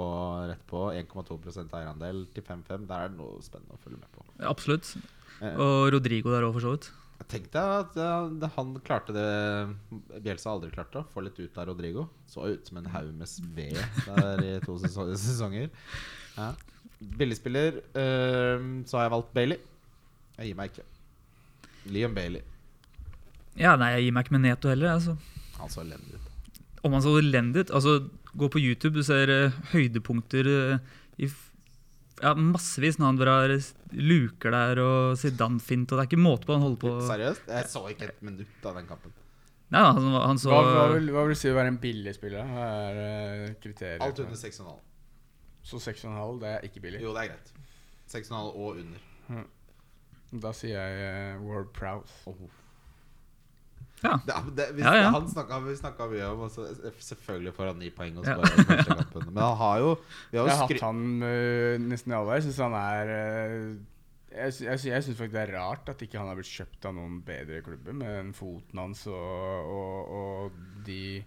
rett 0.52 0.64
på. 0.70 0.86
1,2 0.98 1.38
eierandel 1.78 2.24
til 2.34 2.46
5-5. 2.46 2.88
Der 2.90 3.04
er 3.06 3.12
det 3.12 3.20
noe 3.20 3.42
spennende 3.46 3.78
å 3.78 3.82
følge 3.84 4.00
med 4.02 4.10
på. 4.16 4.26
Absolutt. 4.50 4.94
Eh, 5.42 5.54
Og 5.54 5.92
Rodrigo 5.94 6.34
der 6.34 6.48
òg, 6.48 6.56
for 6.58 6.66
så 6.68 6.74
vidt. 6.76 6.90
Tenk 7.28 7.48
deg 7.50 7.98
at 7.98 8.44
han 8.54 8.76
klarte 8.86 9.10
det 9.12 9.24
Bjelsa 10.22 10.52
aldri 10.52 10.70
klarte, 10.70 11.02
å 11.02 11.08
få 11.12 11.24
litt 11.26 11.36
ut 11.42 11.56
av 11.58 11.66
Rodrigo. 11.68 12.04
Så 12.30 12.46
ut 12.46 12.68
som 12.70 12.78
en 12.78 12.86
haug 12.94 13.10
med 13.18 13.28
sved 13.28 13.74
der 14.06 14.44
i 14.46 14.52
to 14.62 14.76
sesonger. 14.78 15.66
Ja. 16.38 16.52
Billigspiller, 16.98 17.80
uh, 17.94 18.68
så 18.88 18.98
har 18.98 19.06
jeg 19.06 19.14
valgt 19.14 19.34
Bailey. 19.36 19.58
Jeg 20.38 20.50
gir 20.50 20.58
meg 20.58 20.72
ikke. 20.72 20.86
Liam 21.94 22.14
Bailey. 22.16 22.42
Ja, 23.58 23.74
nei, 23.78 23.92
jeg 23.96 24.06
gir 24.08 24.14
meg 24.16 24.26
ikke 24.26 24.36
med 24.36 24.44
Neto 24.46 24.70
heller. 24.70 24.96
Altså. 24.98 25.14
Han 25.58 25.70
så 25.72 25.82
elendig 25.82 26.18
ut. 26.18 26.26
Om 26.86 26.94
han 26.94 27.02
så 27.02 27.12
elendig 27.18 27.64
ut 27.66 27.70
altså, 27.74 27.96
Gå 28.38 28.46
på 28.54 28.60
YouTube, 28.62 29.00
du 29.00 29.02
ser 29.06 29.30
uh, 29.32 29.54
høydepunkter 29.72 30.46
uh, 30.46 30.98
i 31.18 31.26
f- 31.26 31.48
ja, 32.22 32.34
massevis 32.38 32.98
når 33.00 33.06
han 33.08 33.18
drar 33.18 33.54
luker 33.94 34.52
der 34.54 34.80
og 34.82 35.16
Zidane-fint. 35.18 35.88
Og 35.90 35.96
det 35.98 36.04
er 36.04 36.10
ikke 36.10 36.20
måte 36.20 36.46
på 36.46 36.54
han 36.54 36.62
holder 36.66 36.82
på 36.82 36.92
Seriøst? 37.08 37.48
Jeg 37.50 37.70
så 37.72 37.82
ikke 37.90 38.10
et 38.12 38.20
minutt 38.26 38.68
av 38.68 38.76
den 38.78 38.86
kampen. 38.90 39.14
Nei, 39.74 39.82
han, 39.84 40.06
han 40.16 40.38
så 40.40 40.52
Hva, 40.52 40.60
hva, 40.64 40.84
vil, 40.94 41.10
hva 41.12 41.24
vil 41.26 41.34
du 41.36 41.40
si 41.40 41.50
å 41.50 41.56
være 41.56 41.72
en 41.74 41.80
billig 41.82 42.14
spiller? 42.16 42.46
Hva 42.52 42.68
er 42.88 43.00
eh, 43.02 43.48
kriteriet? 43.60 44.04
Alt 44.04 44.22
under 44.24 44.38
6,5. 44.40 44.78
Så 45.68 45.80
6,5, 45.84 46.38
det 46.40 46.48
er 46.54 46.64
ikke 46.64 46.80
billig. 46.80 47.02
Jo, 47.04 47.12
det 47.16 47.26
er 47.26 47.34
greit. 47.34 47.52
6,5 48.08 48.32
og 48.38 48.80
under. 48.80 49.44
Da 50.44 50.52
sier 50.56 50.80
jeg 50.80 51.36
uh, 51.36 51.44
World 51.44 51.68
Prowse. 51.76 52.38
Ja. 54.02 54.14
Det, 54.26 54.34
det, 54.56 54.66
hvis, 54.76 54.84
Ja, 54.84 54.94
ja. 54.94 55.10
Han 55.10 55.28
snakka, 55.28 55.58
vi 55.64 55.74
snakka 55.76 56.06
mye 56.06 56.26
om 56.30 56.42
altså, 56.46 56.68
Selvfølgelig 57.02 57.52
får 57.56 57.70
han 57.72 57.80
ni 57.82 57.90
poeng. 57.90 58.18
Og 58.20 58.26
Ja. 58.28 58.36
Men 59.18 59.42
han 59.42 59.56
har 59.58 59.78
jo 59.82 59.94
Vi 60.30 60.38
har 60.38 60.46
Jeg 60.46 60.56
har 60.56 60.66
hatt 60.68 60.84
han 60.84 61.00
uh, 61.22 61.74
nesten 61.82 62.12
i 62.12 62.18
alle. 62.18 62.36
Jeg 62.38 62.46
syns 62.46 62.60
han 62.62 62.76
er 62.78 63.10
uh, 63.10 63.72
Jeg, 64.30 64.54
jeg, 64.60 64.84
jeg 64.92 65.04
syns 65.04 65.18
faktisk 65.18 65.34
det 65.34 65.42
er 65.42 65.54
rart 65.56 65.88
at 65.90 66.04
ikke 66.04 66.20
han 66.20 66.30
har 66.30 66.38
blitt 66.38 66.52
kjøpt 66.52 66.86
av 66.86 66.94
noen 66.94 67.18
bedre 67.26 67.62
klubber 67.66 67.96
med 67.96 68.14
den 68.20 68.32
foten 68.36 68.78
hans 68.78 69.06
og, 69.10 69.72
og, 69.72 70.12
og 70.20 70.84
de 70.86 71.24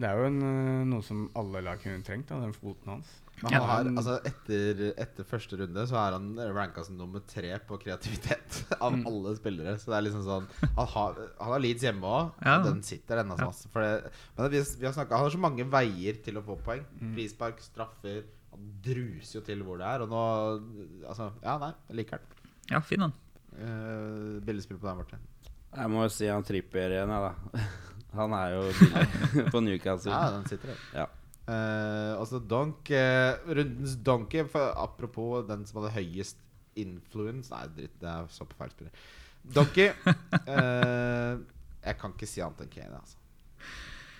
Det 0.00 0.08
er 0.08 0.16
jo 0.16 0.28
en, 0.30 0.38
eh, 0.40 0.84
noe 0.88 1.04
som 1.04 1.26
alle 1.36 1.60
lag 1.66 1.82
kunne 1.82 2.00
trengt, 2.06 2.30
da, 2.30 2.38
den 2.40 2.54
foten 2.56 2.94
hans. 2.94 3.10
Men 3.42 3.54
han 3.56 3.62
har, 3.70 3.86
altså 4.00 4.14
etter, 4.28 4.80
etter 5.00 5.24
første 5.24 5.56
runde 5.60 5.84
så 5.88 5.96
er 5.96 6.16
han 6.18 6.26
ranka 6.54 6.82
som 6.84 6.98
nummer 6.98 7.22
tre 7.26 7.54
på 7.68 7.78
kreativitet 7.80 8.58
av 8.84 8.92
Mm. 8.92 9.06
alle 9.08 9.32
spillere. 9.38 9.76
Så 9.80 9.92
det 9.92 9.96
er 9.98 10.04
liksom 10.08 10.24
sånn 10.26 10.48
Han 10.76 10.86
har, 10.94 11.14
han 11.40 11.52
har 11.54 11.62
Leeds 11.64 11.86
hjemme 11.86 12.04
òg, 12.10 12.32
Ja. 12.44 12.58
og 12.58 12.66
den 12.68 12.82
sitter 12.84 13.22
ennå. 13.22 13.38
Ja. 13.40 13.46
Altså, 13.48 13.70
for 13.72 13.80
det, 13.86 14.12
men 14.36 14.50
vi, 14.52 14.60
vi 14.80 14.86
har 14.86 14.92
snakket, 14.96 15.16
Han 15.16 15.24
har 15.24 15.30
så 15.36 15.40
mange 15.46 15.64
veier 15.72 16.20
til 16.24 16.36
å 16.36 16.44
få 16.44 16.58
poeng. 16.66 16.84
Mm. 17.00 17.14
Frispark, 17.16 17.60
straffer. 17.64 18.22
Han 18.50 18.68
druser 18.84 19.38
jo 19.40 19.44
til 19.46 19.62
hvor 19.64 19.78
det 19.80 19.86
er. 19.88 20.04
Og 20.04 20.10
nå 20.12 20.22
Altså, 21.08 21.30
ja, 21.42 21.56
nei, 21.62 21.72
jeg 21.88 21.96
liker 22.02 22.18
han. 22.18 22.48
Ja, 22.70 22.80
fin 22.84 23.00
han. 23.06 23.12
Uh, 23.56 24.40
Billigspill 24.46 24.78
på 24.78 24.86
deg, 24.90 24.98
Martin. 25.00 25.24
Jeg 25.70 25.90
må 25.92 26.02
jo 26.02 26.10
si 26.12 26.26
han 26.26 26.42
tripper 26.46 26.92
igjen, 26.96 27.10
jeg, 27.14 27.30
da. 27.30 27.64
Han 28.18 28.32
er 28.34 28.56
jo 28.56 28.62
på 29.54 29.60
Newcastle. 29.62 30.10
Ja, 30.10 30.30
den 30.34 30.46
sitter 30.50 30.72
der. 30.72 30.80
Ja. 30.98 31.04
Eh, 31.50 32.12
altså 32.20 32.38
Donk 32.38 32.90
uh, 32.94 33.40
Rundens 33.48 33.96
Donkey 34.06 34.44
Apropos 34.54 35.46
den 35.48 35.64
som 35.66 35.80
hadde 35.80 35.94
høyest 35.96 36.38
influence 36.78 37.50
Nei, 37.50 37.64
dritt, 37.74 37.96
det 37.98 38.10
er 38.10 38.28
så 38.30 38.46
på 38.46 38.58
feil 38.58 38.70
spiller. 38.74 39.06
Donkey 39.56 39.88
uh, 39.90 41.40
Jeg 41.88 41.96
kan 41.98 42.12
ikke 42.14 42.28
si 42.28 42.42
annet 42.44 42.60
enn 42.66 42.72
Kane. 42.74 42.98
Altså. 43.00 43.16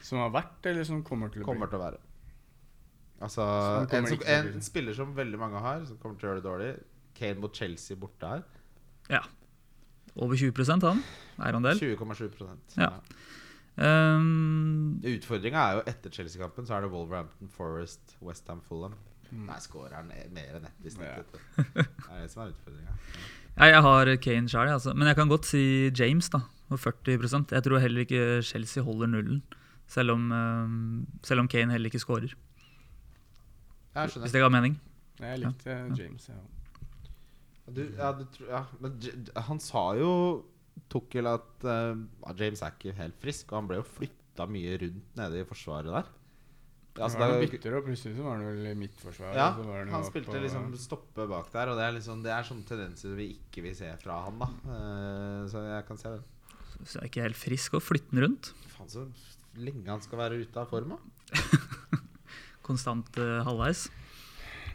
Som 0.07 0.23
har 0.25 0.31
vært, 0.33 0.65
eller 0.71 0.87
som 0.89 1.03
kommer 1.07 1.29
til 1.29 1.43
å 1.43 1.45
bli? 1.45 1.49
Kommer 1.51 1.69
til 1.69 1.77
å 1.77 1.83
være. 1.83 1.99
Altså 3.21 3.45
Så 3.45 3.99
en, 3.99 4.07
som, 4.09 4.23
bli 4.23 4.33
en 4.33 4.65
spiller 4.65 4.97
som 4.97 5.13
veldig 5.15 5.41
mange 5.43 5.61
har, 5.61 5.85
som 5.85 5.99
kommer 6.01 6.17
til 6.17 6.27
å 6.27 6.31
gjøre 6.31 6.41
det 6.41 6.47
dårlig. 6.49 6.71
Kane 7.19 7.43
mot 7.43 7.53
Chelsea 7.53 8.01
borte 8.01 8.31
her. 8.33 8.47
Ja. 9.13 9.21
Over 10.17 10.41
20% 10.41 10.89
han. 10.89 11.05
Eierandel. 11.37 11.85
20,7 11.85 12.25
ja. 12.81 12.89
Ja. 12.89 12.91
Um, 13.77 15.01
Utfordringa 15.07 15.61
er 15.63 15.79
jo 15.79 15.83
etter 15.89 16.13
Chelsea-kampen 16.13 16.67
Så 16.69 16.75
er 16.77 16.85
det 16.85 16.91
Wolverhampton, 16.93 17.49
Forest, 17.55 18.17
Westham, 18.21 18.61
Fulham. 18.67 18.97
Nei, 19.31 19.57
scorer 19.63 19.95
han 19.95 20.11
mer 20.11 20.57
enn 20.59 20.67
ett 20.67 20.87
i 20.87 20.91
snitt. 20.91 21.07
Ja. 21.07 21.63
Det 21.79 21.85
er 21.87 22.25
det 22.25 22.31
som 22.33 22.43
er 22.43 22.51
utfordringa. 22.51 22.97
ja, 23.55 23.69
jeg 23.71 23.83
har 23.87 24.11
Kane 24.27 24.51
sjøl, 24.51 24.73
altså. 24.75 24.95
men 24.95 25.09
jeg 25.09 25.17
kan 25.17 25.31
godt 25.31 25.47
si 25.49 25.63
James. 25.95 26.29
da 26.35 26.43
på 26.71 26.79
40% 26.79 27.51
Jeg 27.51 27.63
tror 27.67 27.83
heller 27.83 28.05
ikke 28.07 28.43
Chelsea 28.43 28.83
holder 28.83 29.07
nullen. 29.11 29.43
Selv 29.91 30.15
om, 30.15 30.31
um, 30.33 31.07
selv 31.23 31.41
om 31.41 31.49
Kane 31.49 31.73
heller 31.73 31.91
ikke 31.91 31.99
scorer. 31.99 32.35
Jeg 33.95 34.11
Hvis 34.17 34.33
det 34.33 34.41
ga 34.41 34.49
mening. 34.49 34.81
Jeg 35.21 35.39
likte 35.39 35.71
James. 35.99 36.29
Ja. 36.29 36.39
Du, 37.71 37.83
ja, 37.99 38.13
du, 38.13 38.25
ja, 38.49 38.63
men 38.81 39.01
han 39.37 39.61
sa 39.61 39.93
jo 39.99 40.45
Tukkel 40.89 41.27
at 41.31 41.67
uh, 41.69 41.99
James 42.39 42.63
er 42.63 42.73
ikke 42.77 42.95
helt 42.97 43.19
frisk, 43.23 43.53
og 43.53 43.61
han 43.61 43.69
ble 43.71 43.77
jo 43.83 43.85
flytta 43.87 44.47
mye 44.51 44.79
rundt 44.81 45.17
nede 45.21 45.43
i 45.43 45.47
forsvaret 45.49 45.93
der. 45.93 46.09
Altså, 47.01 47.17
det 47.17 47.23
var 47.23 47.31
noen 47.31 47.45
jo- 47.45 47.51
bytter, 47.53 47.75
og 47.79 47.85
plutselig 47.87 48.17
så 48.17 48.25
var 48.27 48.35
han 48.37 48.47
vel 48.49 48.67
i 48.67 48.75
midtforsvaret. 48.81 49.37
ja, 49.39 49.49
så 49.55 49.63
var 49.69 49.79
han 49.79 49.93
han 49.95 50.05
spilte 50.09 50.33
på- 50.33 50.41
liksom 50.43 50.65
stoppe 50.77 51.27
bak 51.31 51.53
der, 51.53 51.69
og 51.71 51.77
det 51.79 51.85
er, 51.87 51.93
liksom, 51.97 52.23
det 52.25 52.33
er 52.35 52.43
sånne 52.49 52.67
tendenser 52.67 53.15
vi 53.17 53.29
ikke 53.37 53.63
vil 53.63 53.77
se 53.79 53.93
fra 54.03 54.17
han. 54.27 54.39
da 54.43 54.49
uh, 54.67 55.49
Så 55.53 55.63
jeg 55.69 55.87
kan 55.87 55.97
se 56.03 56.15
det. 56.17 56.23
Så 56.81 56.97
jeg 56.99 57.03
er 57.03 57.11
ikke 57.13 57.23
helt 57.29 57.37
frisk 57.39 57.75
og 57.79 57.83
flytte 57.87 58.11
den 58.11 58.25
rundt. 58.25 58.51
Faen, 58.75 58.89
så 58.91 59.07
lenge 59.61 59.87
han 59.87 60.01
skal 60.03 60.19
være 60.19 60.41
ute 60.43 60.57
av 60.65 60.67
form, 60.73 60.97
da. 60.97 61.01
Konstant 62.67 63.17
uh, 63.19 63.41
halvveis. 63.47 63.87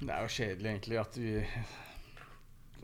Det 0.01 0.09
er 0.11 0.23
jo 0.25 0.31
kjedelig 0.35 0.71
egentlig 0.71 0.97
at 0.99 1.17
vi 1.19 1.35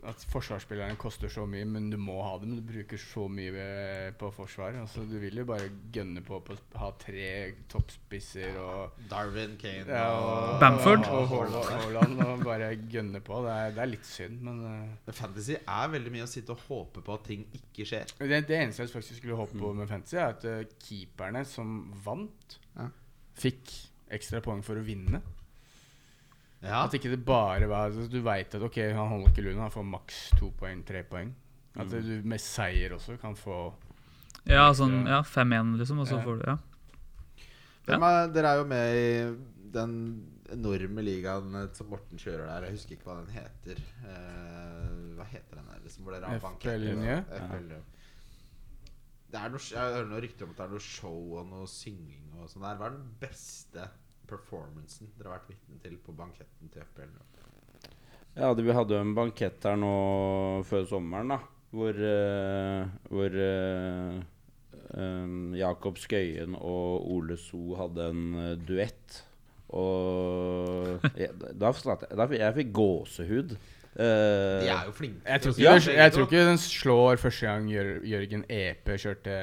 At 0.02 0.18
forsvarsspillerne 0.32 0.96
koster 0.98 1.30
så 1.30 1.44
mye, 1.46 1.62
men 1.68 1.84
du 1.92 1.94
må 2.00 2.16
ha 2.26 2.32
dem. 2.42 2.56
Du 2.58 2.62
bruker 2.66 2.98
så 2.98 3.28
mye 3.30 3.52
eh, 3.54 4.08
på 4.18 4.32
forsvar. 4.34 4.74
Altså, 4.80 5.04
du 5.06 5.12
vil 5.22 5.36
jo 5.38 5.44
bare 5.46 5.68
gønne 5.94 6.24
på 6.26 6.40
å 6.40 6.56
ha 6.80 6.88
tre 6.98 7.28
toppspisser 7.70 8.56
og 8.58 8.96
Darwin, 9.10 9.54
Kane 9.60 9.86
ja, 9.86 10.08
og, 10.16 10.56
Bamford. 10.58 11.06
og, 11.06 11.20
og 11.20 11.30
Haaland- 11.30 11.70
Haaland 11.84 12.24
og 12.26 12.42
bare 12.48 12.72
gønne 12.90 13.20
på. 13.22 13.38
Det 13.46 13.52
er, 13.54 13.76
det 13.76 13.84
er 13.84 13.92
litt 13.92 14.08
synd, 14.10 14.40
men 14.48 14.58
uh, 15.06 15.12
Fantasy 15.14 15.54
er 15.60 15.92
veldig 15.94 16.14
mye 16.16 16.26
å 16.26 16.32
sitte 16.32 16.56
og 16.56 16.64
håpe 16.66 17.04
på 17.06 17.14
at 17.20 17.24
ting 17.30 17.46
ikke 17.60 17.86
skjer. 17.92 18.16
det, 18.18 18.42
det 18.50 18.58
eneste 18.58 18.82
jeg 18.82 18.94
faktisk 18.96 19.22
skulle 19.22 19.38
håpe 19.38 19.54
på 19.62 19.70
med 19.78 19.86
fantasy, 19.90 20.18
er 20.18 20.34
at 20.34 20.48
uh, 20.50 20.64
keeperne 20.82 21.44
som 21.46 21.78
vant, 22.02 22.58
Ja. 22.74 22.88
fikk 23.38 23.70
ekstra 24.12 24.42
poeng 24.44 24.66
for 24.66 24.76
å 24.80 24.84
vinne. 24.84 25.22
Ja, 26.62 26.84
At 26.84 26.92
ikke 26.94 27.10
det 27.10 27.24
bare 27.26 27.66
var 27.66 27.88
altså, 27.90 28.04
Du 28.10 28.20
veit 28.22 28.54
at 28.54 28.62
ok, 28.62 28.76
han 28.94 29.08
holder 29.10 29.32
ikke 29.32 29.42
Luna, 29.42 29.62
han 29.66 29.70
får 29.74 29.84
maks 29.88 30.18
to 30.38 30.52
poeng, 30.58 30.84
tre 30.86 31.02
poeng. 31.02 31.32
At 31.74 31.86
Mm. 31.88 32.02
du 32.06 32.28
med 32.28 32.38
seier 32.40 32.92
også 32.94 33.18
kan 33.20 33.34
få 33.34 33.72
Ja, 34.46 34.68
sånn 34.72 35.06
ja, 35.06 35.22
5-1, 35.22 35.76
liksom. 35.78 35.98
Og 36.00 36.06
så 36.06 36.18
Ja. 36.18 36.22
får 36.24 36.38
du 36.38 36.44
Ja. 36.50 36.58
Hvem 37.86 38.02
er, 38.02 38.28
dere 38.32 38.46
er 38.52 38.56
jo 38.58 38.64
med 38.64 38.94
i 38.94 39.36
den 39.72 40.28
enorme 40.52 41.02
ligaen 41.02 41.54
eh, 41.56 41.68
som 41.72 41.88
Morten 41.88 42.18
kjører 42.18 42.46
der. 42.46 42.62
Jeg 42.68 42.76
husker 42.76 42.96
ikke 42.96 43.04
hva 43.08 43.24
den 43.24 43.34
heter. 43.34 43.78
Uh, 44.04 45.16
hva 45.16 45.24
heter 45.24 45.56
den 45.56 45.66
der? 45.66 45.80
Liksom, 45.82 46.04
hvor 46.04 46.12
dere 46.12 46.26
har 46.26 46.34
er 49.46 49.48
noe, 49.48 49.58
jeg 49.64 49.94
hører 49.96 50.08
noe 50.10 50.20
rykter 50.20 50.44
om 50.44 50.50
at 50.50 50.56
det 50.56 50.64
er 50.66 50.68
noe 50.74 50.84
show 50.84 51.38
og 51.40 51.46
noe 51.48 51.66
synging 51.66 52.34
og 52.38 52.50
sånn 52.52 52.62
der. 52.66 52.76
Hva 52.76 52.86
er 52.90 52.96
den 52.98 53.08
beste 53.22 53.88
performancen 54.28 55.12
dere 55.16 55.30
har 55.30 55.40
vært 55.40 55.52
vitne 55.52 55.80
til 55.82 55.96
på 56.02 56.14
banketten 56.16 56.72
til 56.72 56.84
FPL? 56.90 57.16
Ja, 58.32 58.52
det, 58.56 58.64
vi 58.64 58.72
hadde 58.72 58.96
jo 58.96 59.04
en 59.04 59.16
bankett 59.16 59.64
her 59.68 59.76
nå 59.76 59.96
før 60.64 60.86
sommeren, 60.88 61.34
da. 61.34 61.40
Hvor, 61.72 61.96
uh, 61.96 62.88
hvor 63.08 63.36
uh, 63.36 64.22
um, 64.96 65.52
Jakob 65.56 66.00
Skøyen 66.00 66.56
og 66.56 67.10
Ole 67.12 67.36
So 67.40 67.76
hadde 67.78 68.08
en 68.12 68.24
eh, 68.40 68.56
duett. 68.68 69.20
Og 69.72 71.04
jeg, 71.16 71.32
da, 71.56 71.72
jeg, 71.72 72.40
jeg 72.40 72.56
fikk 72.58 72.74
gåsehud. 72.76 73.54
Eh, 73.92 74.62
De 74.64 74.68
er 74.72 74.84
jo 74.86 74.92
flinke. 74.96 75.20
Jeg 75.28 75.40
tror, 75.42 75.52
ikke, 75.52 75.62
Ja. 75.92 76.02
jeg 76.02 76.12
tror 76.14 76.22
ikke 76.24 76.44
den 76.48 76.56
slår 76.58 77.16
første 77.20 77.44
gang 77.46 77.66
Jørgen 77.68 78.44
Epe 78.48 78.94
kjørte 78.96 79.34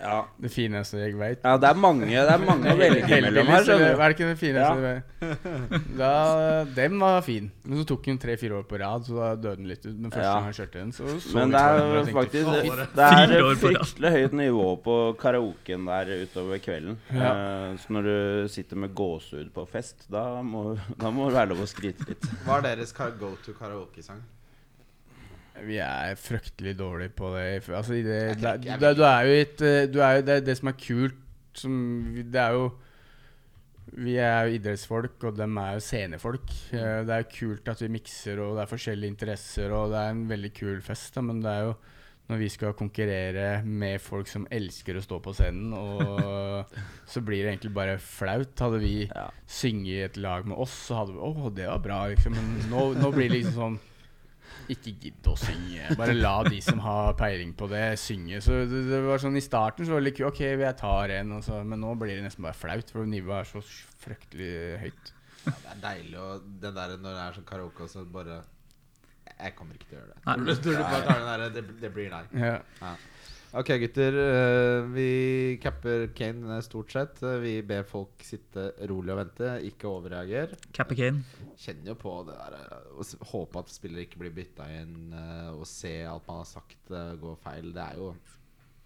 ja. 0.00 0.22
det 0.40 0.50
fineste 0.50 0.96
jeg 1.02 1.18
veit. 1.18 1.38
ja, 1.44 1.56
det 1.60 1.68
er 1.68 1.74
mange, 1.76 2.06
det 2.08 2.16
er 2.24 2.38
mange 2.40 2.72
å 2.72 2.76
velge 2.84 3.20
mellom 3.20 3.46
her. 3.52 3.68
Er 3.68 3.96
det 4.00 4.14
ikke 4.16 4.30
det 4.30 4.38
fineste 4.40 4.64
Ja. 4.64 4.74
du 4.74 4.80
vet? 4.80 5.04
Da, 5.98 6.64
Den 6.74 6.98
var 7.00 7.20
fin. 7.26 7.50
Men 7.64 7.78
så 7.82 7.84
tok 7.88 8.06
hun 8.08 8.18
tre-fire 8.18 8.56
år 8.60 8.64
på 8.68 8.78
rad, 8.80 9.04
så 9.04 9.14
da 9.20 9.28
døde 9.36 9.56
den 9.60 9.68
litt 9.68 9.84
ut. 9.84 9.92
Men 9.94 10.10
første 10.10 10.24
Ja. 10.24 10.34
gang 10.38 10.44
han 10.48 10.56
kjørte 10.56 10.72
den, 10.80 10.92
så 10.92 11.04
så 11.20 11.34
Men 11.34 11.50
det 11.50 11.60
er 11.60 12.12
faktisk 12.12 12.48
Det 12.48 12.94
det 12.94 13.04
er 13.10 13.54
fryktelig 13.60 14.10
høyt 14.16 14.32
nivå 14.40 14.68
på 14.82 14.96
karaoken 15.20 15.84
der 15.86 16.14
utover 16.24 16.58
kvelden. 16.64 16.96
Ja. 17.12 17.34
Eh, 17.34 17.76
så 17.76 17.90
når 17.90 18.02
du 18.08 18.48
sitter 18.48 18.76
med 18.76 18.94
gåsehud 18.94 19.52
på 19.52 19.66
fest, 19.68 20.06
da 20.10 20.40
må, 20.42 20.78
da 20.98 21.10
må 21.10 21.28
det 21.28 21.34
være 21.36 21.48
lov 21.52 21.58
å 21.64 21.68
skryte 21.68 22.08
litt. 22.08 22.22
Hva 22.46 22.58
er 22.58 22.62
deres 22.74 22.92
ka- 22.92 23.12
go 23.34 23.42
to 23.44 23.56
karaoke-sang? 23.58 24.22
Vi 25.64 25.76
er 25.78 26.16
fryktelig 26.18 26.72
dårlige 26.78 27.12
på 27.14 27.28
det. 27.36 27.44
Altså, 27.68 27.94
det, 28.02 28.38
det, 28.42 28.54
det, 28.64 28.94
du 28.98 29.04
er 29.06 29.28
jo 29.28 29.36
et 29.44 29.60
eh, 29.62 29.84
du 29.86 30.00
er 30.02 30.16
jo, 30.18 30.24
Det 30.26 30.40
det 30.48 30.56
som 30.58 30.70
er 30.72 30.78
kult 30.82 31.20
som, 31.54 31.76
Det 32.26 32.40
er 32.42 32.56
jo 32.56 32.64
Vi 33.94 34.16
er 34.18 34.48
jo 34.48 34.56
idrettsfolk, 34.56 35.22
og 35.28 35.36
dem 35.38 35.56
er 35.62 35.76
jo 35.76 35.84
scenefolk. 35.86 36.50
Eh, 36.74 37.04
Det 37.06 37.14
er 37.14 37.22
jo 37.22 37.30
kult 37.36 37.68
at 37.70 37.82
vi 37.84 37.88
mikser, 37.94 38.40
og 38.42 38.56
det 38.56 38.64
er 38.64 38.72
forskjellige 38.72 39.12
interesser, 39.14 39.70
og 39.70 39.92
det 39.92 40.00
er 40.00 40.10
en 40.16 40.24
veldig 40.32 40.50
kul 40.56 40.80
fest. 40.82 41.14
Da, 41.14 41.22
men 41.22 41.42
det 41.44 41.52
er 41.52 41.68
jo 41.68 41.74
når 42.30 42.38
vi 42.40 42.48
skal 42.48 42.72
konkurrere 42.72 43.48
med 43.68 44.00
folk 44.00 44.28
som 44.30 44.46
elsker 44.52 44.96
å 44.96 45.02
stå 45.04 45.18
på 45.20 45.34
scenen, 45.36 45.74
og 45.76 46.70
så 47.10 47.20
blir 47.20 47.44
det 47.44 47.50
egentlig 47.52 47.74
bare 47.76 47.98
flaut. 48.00 48.54
Hadde 48.64 48.80
vi 48.80 48.94
Ja. 49.10 49.26
i 49.60 49.98
et 50.06 50.16
lag 50.16 50.46
med 50.46 50.56
oss, 50.56 50.72
så 50.88 51.02
hadde 51.02 51.12
vi 51.12 51.18
Å, 51.20 51.50
det 51.54 51.66
var 51.68 51.82
bra, 51.84 52.06
liksom. 52.08 52.32
Men 52.32 52.70
nå, 52.70 52.94
nå 52.96 53.10
blir 53.12 53.28
det 53.28 53.42
liksom 53.42 53.58
sånn 53.58 53.78
ikke 54.72 54.94
gidd 55.02 55.26
å 55.28 55.34
synge. 55.36 55.90
Bare 55.98 56.14
la 56.16 56.38
de 56.46 56.60
som 56.64 56.78
har 56.80 57.12
peiling 57.18 57.52
på 57.58 57.68
det, 57.68 57.98
synge. 58.00 58.40
Så 58.40 58.62
det, 58.70 58.84
det 58.88 59.02
var 59.04 59.20
sånn 59.20 59.36
I 59.36 59.44
starten 59.44 59.84
så 59.84 59.92
var 59.92 60.00
det 60.00 60.08
litt. 60.12 60.22
Ok, 60.24 60.40
jeg 60.40 60.76
tar 60.80 61.12
en, 61.18 61.32
og 61.36 61.44
så, 61.44 61.60
men 61.66 61.82
nå 61.84 61.92
blir 62.00 62.16
det 62.16 62.24
nesten 62.24 62.46
bare 62.46 62.56
flaut, 62.56 62.88
for 62.94 63.04
nivået 63.04 63.42
er 63.42 63.50
så 63.50 63.60
fryktelig 64.04 64.78
høyt. 64.80 65.12
Ja, 65.44 65.52
det 65.60 65.72
er 65.74 65.80
deilig 65.82 66.16
å 66.16 66.28
Den 66.40 66.76
der 66.78 66.94
når 66.96 67.10
det 67.18 67.24
er 67.26 67.34
sånn 67.36 67.48
karaoke, 67.50 67.84
og 67.84 67.92
så 67.92 68.06
bare 68.08 68.40
Jeg 69.40 69.56
kommer 69.58 69.74
ikke 69.78 69.88
til 69.90 69.98
å 69.98 70.00
gjøre 70.00 70.12
det. 70.14 70.22
Nei. 70.26 70.36
Når 70.44 70.62
du, 70.62 70.70
du 70.70 70.78
bare 70.78 71.02
tar 71.08 71.18
den 71.20 71.28
der, 71.32 71.44
det, 71.58 71.64
det 71.82 71.90
blir 71.94 72.10
nei. 72.12 72.24
Ja. 72.38 72.94
Ok, 73.54 73.68
gutter. 73.78 74.16
eh, 74.18 74.86
vi 74.90 75.08
capper 75.62 76.08
Kane 76.18 76.56
eh, 76.56 76.62
stort 76.66 76.90
sett. 76.90 77.20
Eh, 77.22 77.36
Vi 77.42 77.52
ber 77.62 77.84
folk 77.86 78.24
sitte 78.26 78.64
rolig 78.90 79.12
og 79.14 79.20
vente, 79.20 79.52
ikke 79.68 79.86
overreagere. 79.92 80.58
Capper 80.74 80.98
Kane. 80.98 81.22
Kjenner 81.62 81.92
jo 81.92 81.98
på 82.00 82.16
det 82.26 82.34
der 82.40 82.56
å 82.98 83.06
Håpe 83.30 83.62
at 83.62 83.70
spillere 83.70 84.08
ikke 84.08 84.18
blir 84.24 84.34
bytta 84.34 84.66
inn, 84.80 85.14
og 85.54 85.62
se 85.70 85.92
alt 86.06 86.26
man 86.26 86.40
har 86.42 86.48
sagt 86.50 86.90
gå 87.22 87.36
feil. 87.44 87.70
Det 87.76 87.84
er 87.92 88.00
jo 88.02 88.08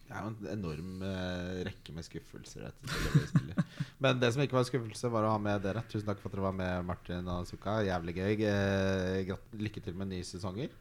det 0.09 0.17
er 0.17 0.25
jo 0.25 0.31
en 0.33 0.51
enorm 0.55 1.03
eh, 1.05 1.63
rekke 1.69 1.93
med 1.93 2.07
skuffelser. 2.07 2.71
etter. 2.71 3.65
Men 4.03 4.21
det 4.23 4.33
som 4.33 4.41
ikke 4.41 4.57
var 4.57 4.65
en 4.65 4.71
skuffelse, 4.71 5.11
var 5.13 5.27
å 5.29 5.33
ha 5.35 5.41
med 5.43 5.61
dere. 5.67 5.83
Tusen 5.93 6.09
takk 6.09 6.23
for 6.23 6.31
at 6.31 6.39
dere 6.39 6.47
var 6.47 6.57
med, 6.57 6.87
Martin 6.89 7.29
og 7.29 7.45
Suka. 7.49 7.81
Jævlig 7.85 8.15
gøy. 8.17 8.45
Eh, 8.49 9.35
lykke 9.61 9.83
til 9.85 9.99
med 9.99 10.09
nye 10.15 10.25
sesonger. 10.25 10.73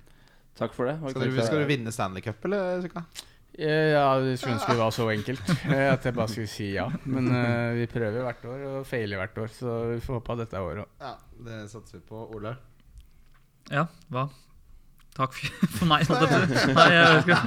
Takk 0.57 0.71
for 0.73 0.89
det. 0.89 0.95
Skal 1.11 1.27
du, 1.27 1.41
skal 1.43 1.65
du 1.65 1.67
vinne 1.69 1.91
Stanley 1.93 2.23
Cup, 2.23 2.47
eller, 2.47 2.79
Sukka? 2.85 3.03
Eh, 3.57 3.91
Ja, 3.93 4.07
jeg 4.21 4.39
skulle 4.39 4.55
ønske 4.55 4.73
det 4.73 4.79
var 4.79 4.91
så 4.93 5.05
enkelt 5.09 5.53
eh, 5.73 5.85
at 5.91 6.07
jeg 6.07 6.15
bare 6.17 6.29
skulle 6.31 6.49
si 6.51 6.71
ja. 6.75 6.87
Men 7.09 7.29
uh, 7.33 7.73
vi 7.77 7.87
prøver 7.89 8.23
hvert 8.25 8.43
år 8.45 8.65
og 8.71 8.75
feiler 8.89 9.21
hvert 9.21 9.39
år, 9.43 9.53
så 9.53 9.77
vi 9.91 10.01
får 10.03 10.19
håpe 10.19 10.35
at 10.35 10.43
dette 10.45 10.59
er 10.59 10.67
året 10.71 10.83
òg. 10.85 10.91
Ja, 11.01 11.13
det 11.47 11.61
satser 11.73 11.99
vi 11.99 12.03
på. 12.09 12.23
Ole? 12.37 12.53
Ja, 13.73 13.87
hva? 14.13 14.27
Takk 15.17 15.33
for 15.73 15.87
meg. 15.91 16.03
Nei, 16.77 16.87
jeg. 16.93 17.37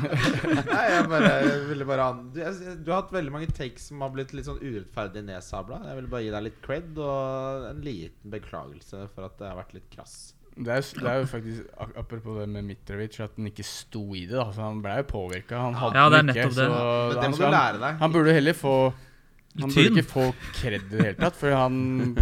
Nei, 0.67 0.83
jeg 0.91 1.05
bare 1.13 1.29
jeg 1.31 1.61
ville 1.69 1.87
bare 1.87 2.07
an 2.11 2.25
du, 2.35 2.41
jeg, 2.43 2.75
du 2.83 2.91
har 2.91 3.05
hatt 3.05 3.13
veldig 3.15 3.33
mange 3.37 3.51
takes 3.55 3.87
som 3.93 4.03
har 4.05 4.11
blitt 4.15 4.33
litt 4.35 4.49
sånn 4.49 4.59
urettferdig 4.59 5.23
nedsabla. 5.29 5.79
Jeg 5.87 6.01
ville 6.01 6.11
bare 6.11 6.25
gi 6.27 6.33
deg 6.35 6.47
litt 6.49 6.59
cred 6.67 6.99
og 6.99 7.69
en 7.71 7.81
liten 7.87 8.35
beklagelse 8.35 9.05
for 9.15 9.29
at 9.31 9.39
det 9.39 9.49
har 9.53 9.59
vært 9.63 9.75
litt 9.79 9.89
krass. 9.95 10.19
Det 10.61 10.73
er, 10.75 10.83
det 10.99 11.07
er 11.09 11.21
jo 11.23 11.29
faktisk 11.31 11.69
ak- 11.81 11.93
Apropos 12.03 12.41
det 12.41 12.49
med 12.51 12.67
Mitrovic, 12.67 13.21
at 13.23 13.37
han 13.39 13.47
ikke 13.49 13.65
sto 13.65 14.03
i 14.19 14.25
det. 14.27 14.35
da 14.35 14.49
Så 14.53 14.65
Han 14.67 14.81
ble 14.85 14.97
jo 14.99 15.07
påvirka. 15.09 15.61
Han 15.63 15.79
hadde 15.79 15.95
Ja, 16.03 16.09
det 16.11 16.19
er 16.19 16.27
den 16.27 16.33
ikke. 16.35 16.49
nettopp 16.51 16.59
det. 16.59 16.67
Så 16.67 16.75
Men 16.75 17.15
det 17.15 17.23
han, 17.23 17.39
du 17.39 17.55
lære 17.55 17.79
deg. 17.85 18.01
han 18.03 18.13
burde 18.19 18.35
heller 18.35 18.59
få 18.59 18.75
han 19.59 19.73
burde 19.75 19.91
ikke 19.91 20.07
få 20.07 20.25
kred 20.55 20.77
i 20.79 20.91
det 20.93 21.01
hele 21.03 21.17
tatt, 21.19 21.35
for 21.37 21.51
han 21.51 21.75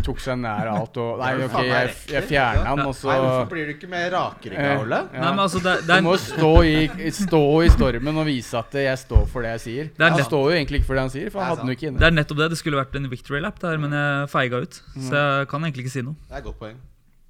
tok 0.02 0.20
seg 0.24 0.38
nær 0.40 0.70
alt 0.72 0.96
og 0.96 1.18
Nei, 1.20 1.28
er 1.36 1.42
ok, 1.44 1.56
jeg, 1.68 1.90
jeg 2.08 2.22
det. 2.22 2.22
fjerna 2.30 2.62
han, 2.70 2.80
og 2.88 2.94
så 2.96 3.10
Hvorfor 3.12 3.50
blir 3.52 3.66
du 3.68 3.72
ikke 3.74 3.90
mer 3.92 4.06
rakrygga, 4.14 4.70
Ole? 4.80 5.00
ja. 5.12 5.20
Nei, 5.20 5.30
men 5.36 5.42
altså, 5.44 5.60
det, 5.60 5.74
det 5.86 5.98
Du 6.00 6.06
må 6.08 6.14
er, 6.16 6.22
stå 6.24 6.52
i, 6.64 7.12
stå 7.20 7.42
i 7.66 7.68
stormen 7.76 8.16
og 8.24 8.26
vise 8.30 8.58
at 8.58 8.72
jeg 8.80 8.98
står 9.04 9.26
for 9.28 9.44
det 9.44 9.52
jeg 9.58 9.64
sier. 9.66 9.90
Det 9.92 10.00
er 10.06 10.08
Han 10.08 10.18
nett- 10.22 10.30
står 10.32 10.44
jo 10.48 10.56
egentlig 10.56 10.80
ikke 10.80 10.88
for 10.88 10.94
det 11.00 11.04
han 11.04 11.14
sier, 11.18 11.30
for 11.30 11.38
er 11.40 11.44
han 11.44 11.52
hadde 11.52 11.66
den 11.66 11.74
jo 11.74 11.78
ikke 11.78 11.92
det 12.00 12.06
er 12.08 12.16
nettopp 12.16 12.38
det. 12.42 12.50
Det 12.56 12.58
skulle 12.64 12.80
vært 12.80 12.96
en 12.96 13.10
victory 13.12 13.40
lap 13.44 13.60
der, 13.60 13.76
men 13.84 13.92
jeg 13.92 14.28
feiga 14.32 14.62
ut. 14.64 14.80
Så 14.96 15.12
jeg 15.12 15.48
kan 15.52 15.68
egentlig 15.68 15.84
ikke 15.84 15.96
si 15.98 16.02
noe. 16.08 16.16
Det 16.28 16.32
er 16.34 16.40
et 16.40 16.48
godt 16.48 16.58
poeng. 16.64 16.80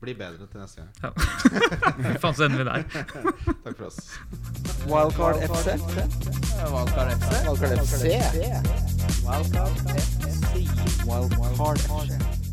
Bli 0.01 0.14
bedre 0.14 0.46
til 0.46 0.61
neste 0.61 0.80
gang. 0.80 0.90
Ja. 1.03 1.11
Faen, 2.22 2.34
så 2.34 2.44
ender 2.44 2.59
vi 2.59 2.64
der. 2.68 2.82
Takk 3.64 3.76
for 3.76 3.86
oss. 3.88 3.99
Wildcard 4.86 5.36
FC. 5.42 5.66
Wildcard 6.72 7.11
FC. 7.18 7.32
Wildcard 7.49 7.78
FC. 7.82 8.03
Wildcard 9.26 9.74
FC. 9.99 10.55
Wildcard 11.09 11.78
FC. 11.82 12.47